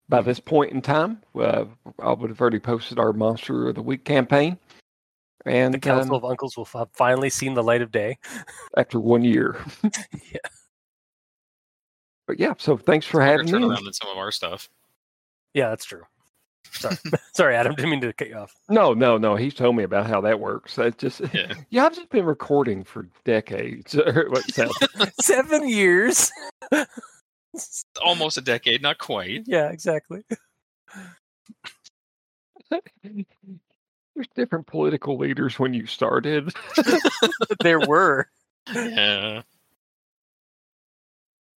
By 0.08 0.20
this 0.20 0.40
point 0.40 0.72
in 0.72 0.82
time, 0.82 1.22
uh, 1.40 1.64
I 2.00 2.12
would 2.12 2.28
have 2.28 2.40
already 2.40 2.58
posted 2.58 2.98
our 2.98 3.12
Monster 3.12 3.68
of 3.68 3.76
the 3.76 3.82
Week 3.82 4.04
campaign. 4.04 4.58
And 5.46 5.72
The 5.72 5.78
Council 5.78 6.16
um, 6.16 6.24
of 6.24 6.30
Uncles 6.30 6.56
will 6.56 6.66
have 6.66 6.90
finally 6.92 7.30
seen 7.30 7.54
the 7.54 7.62
light 7.62 7.82
of 7.82 7.90
day. 7.90 8.18
after 8.76 8.98
one 9.00 9.24
year. 9.24 9.56
Yeah. 10.32 10.40
But 12.26 12.38
yeah, 12.38 12.54
so 12.58 12.76
thanks 12.76 13.06
for 13.06 13.18
Quicker 13.18 13.30
having 13.30 13.46
me. 13.46 13.52
turnaround 13.52 13.84
than 13.84 13.92
some 13.92 14.10
of 14.10 14.16
our 14.18 14.30
stuff. 14.30 14.68
Yeah, 15.54 15.68
that's 15.70 15.84
true. 15.84 16.02
Sorry, 16.70 16.96
sorry, 17.34 17.56
Adam. 17.56 17.74
Didn't 17.74 17.90
mean 17.90 18.00
to 18.00 18.12
cut 18.12 18.28
you 18.28 18.36
off. 18.36 18.54
No, 18.70 18.94
no, 18.94 19.18
no. 19.18 19.36
He's 19.36 19.54
told 19.54 19.76
me 19.76 19.82
about 19.82 20.06
how 20.06 20.20
that 20.22 20.40
works. 20.40 20.76
That 20.76 20.96
just 20.98 21.20
Yeah. 21.34 21.52
yeah, 21.70 21.84
I've 21.86 21.94
just 21.94 22.08
been 22.10 22.24
recording 22.24 22.84
for 22.84 23.06
decades. 23.24 23.94
what 24.28 24.50
sounds 24.52 24.74
Seven 25.20 25.68
years. 25.68 26.30
Almost 28.02 28.38
a 28.38 28.40
decade, 28.40 28.80
not 28.82 28.98
quite. 28.98 29.42
yeah, 29.46 29.68
exactly. 29.70 30.22
There's 33.02 34.28
different 34.34 34.66
political 34.66 35.18
leaders 35.18 35.58
when 35.58 35.74
you 35.74 35.86
started. 35.86 36.52
there 37.60 37.80
were. 37.80 38.28
Yeah. 38.74 39.42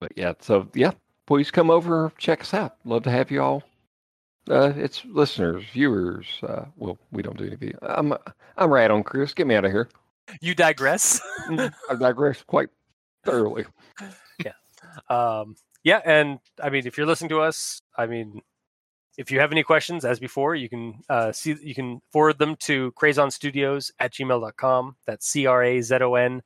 But 0.04 0.12
yeah, 0.16 0.34
so 0.38 0.68
yeah, 0.74 0.90
please 1.26 1.50
come 1.50 1.70
over 1.70 2.12
check 2.18 2.42
us 2.42 2.52
out. 2.52 2.76
Love 2.84 3.04
to 3.04 3.10
have 3.10 3.30
you 3.30 3.42
all. 3.42 3.62
Uh, 4.50 4.74
it's 4.76 5.02
listeners, 5.06 5.64
viewers. 5.72 6.26
Uh, 6.42 6.66
well, 6.76 6.98
we 7.10 7.22
don't 7.22 7.38
do 7.38 7.46
any 7.46 7.56
video. 7.56 7.78
I'm 7.80 8.12
I'm 8.58 8.70
right 8.70 8.90
on 8.90 9.02
Chris. 9.02 9.32
Get 9.32 9.46
me 9.46 9.54
out 9.54 9.64
of 9.64 9.72
here. 9.72 9.88
You 10.42 10.54
digress. 10.54 11.22
I 11.48 11.70
digress 11.98 12.42
quite 12.42 12.68
thoroughly. 13.24 13.64
Yeah. 14.44 14.52
Um, 15.08 15.56
yeah, 15.84 16.02
and 16.04 16.38
I 16.62 16.68
mean, 16.68 16.86
if 16.86 16.98
you're 16.98 17.06
listening 17.06 17.30
to 17.30 17.40
us, 17.40 17.80
I 17.96 18.04
mean, 18.06 18.42
if 19.16 19.30
you 19.30 19.40
have 19.40 19.52
any 19.52 19.62
questions, 19.62 20.04
as 20.04 20.18
before, 20.18 20.54
you 20.54 20.68
can 20.68 21.00
uh, 21.08 21.32
see 21.32 21.56
you 21.62 21.74
can 21.74 22.02
forward 22.12 22.38
them 22.38 22.56
to 22.56 22.92
Crazon 22.92 23.30
Studios 23.30 23.90
at 24.00 24.12
gmail.com. 24.12 24.96
That's 25.06 25.26
C 25.26 25.46
R 25.46 25.62
A 25.62 25.80
Z 25.80 25.96
O 26.02 26.14
N 26.16 26.42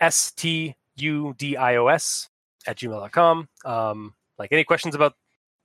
S 0.00 0.30
T 0.32 0.74
U 0.96 1.34
D 1.36 1.58
I 1.58 1.76
O 1.76 1.88
S 1.88 2.30
at 2.66 2.78
gmail.com. 2.78 3.48
Um, 3.64 4.14
like 4.38 4.52
any 4.52 4.64
questions 4.64 4.94
about 4.94 5.14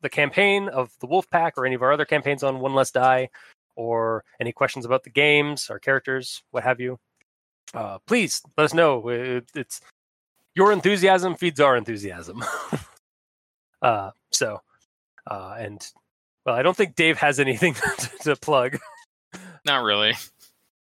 the 0.02 0.10
campaign 0.10 0.68
of 0.70 0.92
the 1.00 1.08
Wolf 1.08 1.30
Pack 1.30 1.58
or 1.58 1.66
any 1.66 1.76
of 1.76 1.82
our 1.82 1.92
other 1.92 2.06
campaigns 2.06 2.44
on 2.44 2.60
One 2.60 2.74
Less 2.74 2.92
Die, 2.92 3.30
or 3.76 4.24
any 4.40 4.52
questions 4.52 4.86
about 4.86 5.04
the 5.04 5.10
games, 5.10 5.70
our 5.70 5.80
characters, 5.80 6.44
what 6.52 6.64
have 6.64 6.80
you, 6.80 7.00
uh, 7.74 8.00
please 8.06 8.42
let 8.58 8.66
us 8.66 8.74
know. 8.74 9.08
It, 9.10 9.50
it's 9.56 9.82
your 10.56 10.72
enthusiasm 10.72 11.36
feeds 11.36 11.60
our 11.60 11.78
enthusiasm. 11.78 12.44
uh, 13.82 14.12
so, 14.32 14.62
uh, 15.30 15.56
and 15.58 15.86
well, 16.46 16.56
I 16.56 16.62
don't 16.62 16.76
think 16.76 16.96
Dave 16.96 17.18
has 17.18 17.40
anything 17.40 17.74
to, 18.00 18.10
to 18.24 18.36
plug. 18.36 18.78
Not 19.66 19.84
really. 19.84 20.10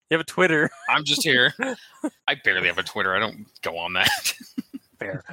You 0.09 0.17
have 0.17 0.21
a 0.21 0.25
Twitter. 0.25 0.69
I'm 0.87 1.03
just 1.03 1.23
here. 1.23 1.53
I 2.27 2.35
barely 2.43 2.67
have 2.67 2.77
a 2.77 2.83
Twitter. 2.83 3.15
I 3.15 3.19
don't 3.19 3.47
go 3.61 3.77
on 3.77 3.93
that. 3.93 4.33
Fair. 4.99 5.23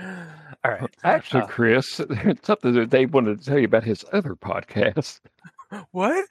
All 0.64 0.70
right. 0.72 0.90
Actually, 1.04 1.42
Uh, 1.42 1.46
Chris, 1.46 2.00
it's 2.10 2.46
something 2.46 2.72
that 2.74 2.90
Dave 2.90 3.12
wanted 3.14 3.40
to 3.40 3.46
tell 3.46 3.58
you 3.58 3.64
about 3.66 3.84
his 3.84 4.04
other 4.12 4.34
podcast. 4.34 5.20
What? 5.92 6.26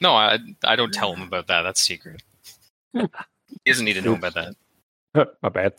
no, 0.00 0.12
I 0.14 0.38
I 0.64 0.76
don't 0.76 0.92
tell 0.94 1.12
him 1.12 1.22
about 1.22 1.48
that. 1.48 1.62
That's 1.62 1.80
secret. 1.80 2.22
He 2.92 3.02
doesn't 3.66 3.84
need 3.84 3.94
to 3.94 4.00
know 4.02 4.14
about 4.14 4.34
that. 4.34 4.54
My 5.42 5.48
bad. 5.48 5.74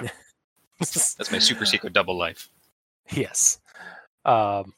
That's 0.79 1.31
my 1.31 1.39
super 1.39 1.65
secret 1.65 1.93
double 1.93 2.17
life. 2.17 2.49
yes. 3.11 3.59
Um, 4.25 4.73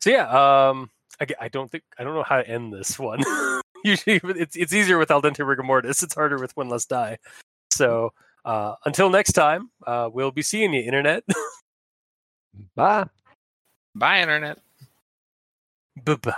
so 0.00 0.08
yeah. 0.10 0.28
Um, 0.68 0.90
I, 1.20 1.26
g- 1.26 1.34
I 1.40 1.48
don't 1.48 1.70
think 1.70 1.84
I 1.98 2.04
don't 2.04 2.14
know 2.14 2.22
how 2.22 2.38
to 2.38 2.48
end 2.48 2.72
this 2.72 2.98
one. 2.98 3.20
Usually, 3.84 4.20
it's 4.24 4.56
it's 4.56 4.72
easier 4.72 4.96
with 4.96 5.10
Al 5.10 5.20
dente 5.20 5.46
rigor 5.46 5.62
mortis. 5.62 6.02
It's 6.02 6.14
harder 6.14 6.38
with 6.38 6.56
one 6.56 6.68
less 6.70 6.86
die. 6.86 7.18
So 7.70 8.12
uh, 8.44 8.74
until 8.84 9.10
next 9.10 9.32
time, 9.32 9.70
uh, 9.86 10.08
we'll 10.12 10.30
be 10.32 10.42
seeing 10.42 10.72
you, 10.74 10.82
internet. 10.82 11.24
Bye. 12.76 13.06
Bye, 13.94 14.20
internet. 14.20 14.58
bye 16.04 16.14
bye. 16.16 16.34